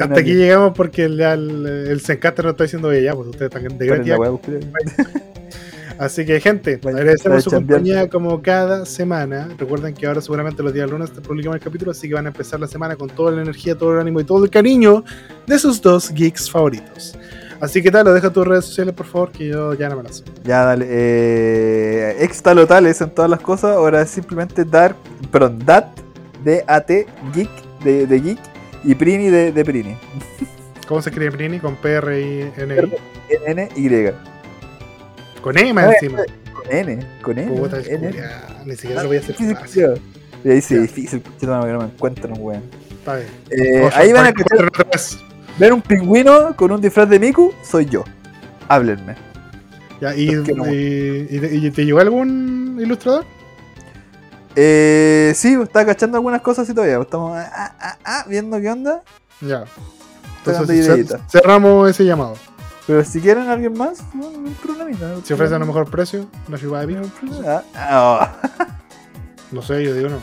Hasta 0.00 0.20
aquí 0.20 0.34
llegamos 0.34 0.72
porque 0.76 1.04
el, 1.04 1.20
el, 1.20 1.88
el 1.88 2.00
Zencaster 2.00 2.44
nos 2.44 2.52
está 2.52 2.64
diciendo, 2.64 2.88
oye, 2.88 3.02
ya, 3.02 3.14
pues 3.14 3.28
ustedes 3.28 3.54
están 3.54 3.78
de 3.78 3.86
gratis. 3.86 4.12
Así 5.98 6.26
que, 6.26 6.40
gente, 6.40 6.78
agradecemos 6.84 7.44
su 7.44 7.50
compañía 7.50 8.08
como 8.08 8.42
cada 8.42 8.84
semana. 8.84 9.48
Recuerden 9.58 9.94
que 9.94 10.06
ahora 10.06 10.20
seguramente 10.20 10.62
los 10.62 10.72
días 10.74 10.90
lunes 10.90 11.10
publicamos 11.10 11.56
el 11.56 11.62
capítulo, 11.62 11.90
así 11.92 12.08
que 12.08 12.14
van 12.14 12.26
a 12.26 12.28
empezar 12.28 12.60
la 12.60 12.66
semana 12.66 12.96
con 12.96 13.08
toda 13.08 13.32
la 13.32 13.42
energía, 13.42 13.76
todo 13.76 13.94
el 13.94 14.00
ánimo 14.00 14.20
y 14.20 14.24
todo 14.24 14.44
el 14.44 14.50
cariño 14.50 15.04
de 15.46 15.58
sus 15.58 15.80
dos 15.80 16.10
geeks 16.12 16.50
favoritos. 16.50 17.16
Así 17.60 17.82
que 17.82 17.90
tal, 17.90 18.04
lo 18.04 18.12
deja 18.12 18.30
tus 18.30 18.46
redes 18.46 18.66
sociales, 18.66 18.94
por 18.94 19.06
favor, 19.06 19.32
que 19.32 19.48
yo 19.48 19.72
ya 19.72 19.88
no 19.88 19.96
me 19.96 20.02
las. 20.02 20.22
Ya, 20.44 20.64
dale. 20.64 20.86
Eh, 20.88 22.16
extalotales 22.20 23.00
en 23.00 23.10
todas 23.10 23.30
las 23.30 23.40
cosas. 23.40 23.76
Ahora 23.76 24.02
es 24.02 24.10
simplemente 24.10 24.64
dar. 24.64 24.94
Perdón, 25.32 25.60
dat. 25.64 25.86
D-A-T. 26.44 27.06
Geek. 27.34 27.50
De, 27.82 28.06
de 28.06 28.20
geek. 28.20 28.38
Y 28.84 28.94
Prini 28.94 29.30
de, 29.30 29.52
de 29.52 29.64
Prini. 29.64 29.96
¿Cómo 30.86 31.00
se 31.00 31.08
escribe 31.08 31.32
Prini? 31.32 31.58
Con 31.58 31.76
P, 31.76 31.92
R, 31.92 32.20
I, 32.20 32.52
N, 32.58 32.74
I. 32.74 32.90
N-Y. 33.46 34.35
Con 35.46 35.56
E 35.56 35.72
más 35.72 35.84
Eh, 35.84 35.96
encima. 36.02 36.22
Con 36.52 36.72
N. 36.76 37.06
Con 37.22 37.38
N. 37.38 37.56
Puta, 37.56 37.78
N. 37.78 38.12
Ni 38.64 38.74
siquiera 38.74 39.02
lo 39.04 39.08
voy 39.08 39.18
a 39.18 39.20
hacer 39.20 39.36
Difícil, 39.36 39.56
fácil. 39.56 40.02
Y 40.42 40.50
ahí 40.50 40.60
Ya. 40.60 40.78
difícil, 40.80 41.22
que 41.38 41.46
no 41.46 41.62
me 41.64 41.84
encuentran, 41.84 42.34
weón. 42.36 42.64
Está 42.90 43.14
bien. 43.14 43.28
Eh, 43.52 43.88
ahí 43.94 44.12
van 44.12 44.26
a 44.26 44.32
ver 45.56 45.72
un 45.72 45.82
pingüino 45.82 46.56
con 46.56 46.72
un 46.72 46.80
disfraz 46.80 47.08
de 47.08 47.20
Miku, 47.20 47.54
soy 47.62 47.86
yo. 47.86 48.02
Háblenme. 48.66 49.14
Ya, 50.00 50.16
y, 50.16 50.34
¿Por 50.34 50.42
qué 50.46 50.52
no? 50.52 50.66
y- 50.68 51.28
y 51.30 51.38
te- 51.38 51.54
y 51.54 51.70
te 51.70 51.84
llegó 51.84 52.00
algún 52.00 52.78
ilustrador? 52.80 53.24
Eh, 54.56 55.32
sí, 55.36 55.54
está 55.62 55.86
cachando 55.86 56.16
algunas 56.16 56.40
cosas 56.40 56.68
y 56.68 56.74
todavía. 56.74 56.98
Estamos 57.00 57.38
ah, 57.38 57.48
ah, 57.54 57.76
ah, 57.78 57.98
ah, 58.04 58.24
viendo 58.28 58.60
qué 58.60 58.68
onda. 58.68 59.00
Ya. 59.40 59.62
Entonces 60.44 61.14
cerramos 61.30 61.88
ese 61.88 62.04
llamado. 62.04 62.34
Pero 62.86 63.02
si 63.04 63.20
quieren 63.20 63.48
alguien 63.48 63.76
más, 63.76 64.02
no, 64.14 64.30
no 64.30 64.48
hay 64.48 64.54
problemita. 64.54 65.16
Si 65.24 65.32
ofrecen 65.32 65.60
un 65.60 65.68
mejor 65.68 65.90
precio, 65.90 66.26
una 66.46 66.56
ciudad 66.56 66.86
de 66.86 66.94
pico. 66.94 67.08
Ah, 67.44 67.62
ah, 67.74 68.36
No 69.52 69.62
sé, 69.62 69.82
yo 69.82 69.94
digo 69.94 70.08
no. 70.08 70.20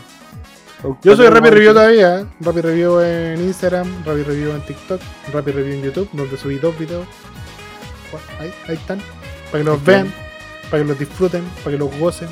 oh. 0.83 0.97
Yo 1.01 1.15
soy 1.15 1.27
Rapid 1.27 1.49
Review 1.49 1.73
todavía. 1.73 2.21
¿eh? 2.21 2.25
Rapid 2.39 2.61
Review 2.61 2.99
en 3.01 3.41
Instagram, 3.41 3.87
Rapid 4.05 4.27
Review 4.27 4.51
en 4.51 4.61
TikTok, 4.61 5.01
Rapid 5.33 5.55
Review 5.55 5.75
en 5.75 5.81
YouTube, 5.83 6.09
donde 6.13 6.37
subí 6.37 6.57
dos 6.57 6.77
videos. 6.77 7.07
Ahí, 8.39 8.53
ahí 8.67 8.75
están. 8.75 9.01
Para 9.51 9.63
que 9.63 9.69
los 9.69 9.83
vean, 9.83 10.13
para 10.69 10.83
que 10.83 10.89
los 10.89 10.99
disfruten, 10.99 11.43
para 11.63 11.71
que 11.71 11.77
los 11.77 11.97
gocen. 11.99 12.29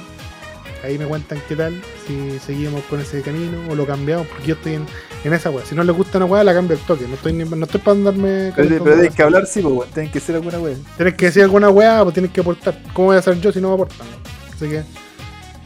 Ahí 0.84 0.98
me 0.98 1.06
cuentan 1.06 1.40
qué 1.48 1.56
tal, 1.56 1.80
si 2.08 2.40
seguimos 2.40 2.84
con 2.86 3.00
ese 3.00 3.22
camino 3.22 3.58
o 3.70 3.76
lo 3.76 3.86
cambiamos, 3.86 4.26
porque 4.28 4.48
yo 4.48 4.56
estoy 4.56 4.76
en, 4.76 4.86
en 5.24 5.34
esa 5.34 5.50
weá. 5.50 5.66
Si 5.66 5.76
no 5.76 5.84
les 5.84 5.96
gusta 5.96 6.18
una 6.18 6.26
weá, 6.26 6.44
la 6.44 6.54
cambio 6.54 6.78
al 6.78 6.84
toque. 6.86 7.08
No 7.08 7.16
estoy, 7.16 7.34
ni- 7.34 7.44
no 7.46 7.66
estoy 7.66 7.80
para 7.82 7.98
andarme. 7.98 8.52
Pero, 8.56 8.84
tienes 8.84 9.16
que 9.16 9.24
hablar, 9.24 9.46
sí, 9.46 9.62
pues, 9.62 9.74
weón, 9.74 9.90
tienen 9.94 10.12
que 10.12 10.20
ser 10.20 10.36
alguna 10.36 10.60
wea. 10.60 10.76
Tienes 10.98 11.14
que 11.16 11.26
decir 11.26 11.44
alguna 11.44 11.70
weá, 11.70 12.02
pues 12.04 12.14
tienes 12.14 12.32
que 12.32 12.42
aportar. 12.42 12.78
¿Cómo 12.94 13.08
voy 13.08 13.16
a 13.16 13.20
hacer 13.20 13.40
yo 13.40 13.52
si 13.52 13.62
no 13.62 13.70
me 13.70 13.74
aportan? 13.76 14.08
Así 14.54 14.68
que, 14.70 14.84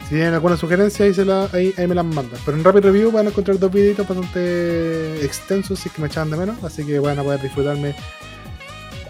si 0.04 0.10
tienen 0.10 0.34
alguna 0.34 0.56
sugerencia, 0.56 1.04
ahí, 1.06 1.14
se 1.14 1.24
la, 1.24 1.48
ahí, 1.52 1.74
ahí 1.76 1.86
me 1.86 1.94
las 1.94 2.04
mandan. 2.04 2.38
Pero 2.44 2.56
en 2.56 2.64
Rapid 2.64 2.80
Review 2.84 3.10
van 3.10 3.26
a 3.26 3.30
encontrar 3.30 3.58
dos 3.58 3.72
videitos 3.72 4.06
bastante 4.06 5.24
extensos, 5.24 5.78
si 5.78 5.88
es 5.88 5.94
que 5.94 6.00
me 6.02 6.08
echaban 6.08 6.30
de 6.30 6.36
menos. 6.36 6.62
Así 6.62 6.84
que 6.84 6.98
van 6.98 7.18
a 7.18 7.22
poder 7.22 7.40
disfrutarme 7.40 7.94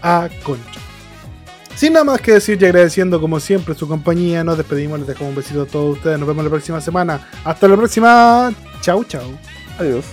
a 0.01 0.29
concho. 0.43 0.79
Sin 1.75 1.93
nada 1.93 2.05
más 2.05 2.21
que 2.21 2.31
decir 2.33 2.59
y 2.59 2.65
agradeciendo 2.65 3.21
como 3.21 3.39
siempre 3.39 3.75
su 3.75 3.87
compañía, 3.87 4.43
nos 4.43 4.57
despedimos, 4.57 4.97
les 4.97 5.07
dejamos 5.07 5.29
un 5.29 5.35
besito 5.35 5.61
a 5.61 5.65
todos 5.67 5.97
ustedes. 5.97 6.17
Nos 6.17 6.27
vemos 6.27 6.43
la 6.43 6.49
próxima 6.49 6.81
semana. 6.81 7.29
Hasta 7.43 7.67
la 7.67 7.77
próxima. 7.77 8.51
Chau, 8.81 9.03
chau. 9.03 9.37
Adiós. 9.77 10.05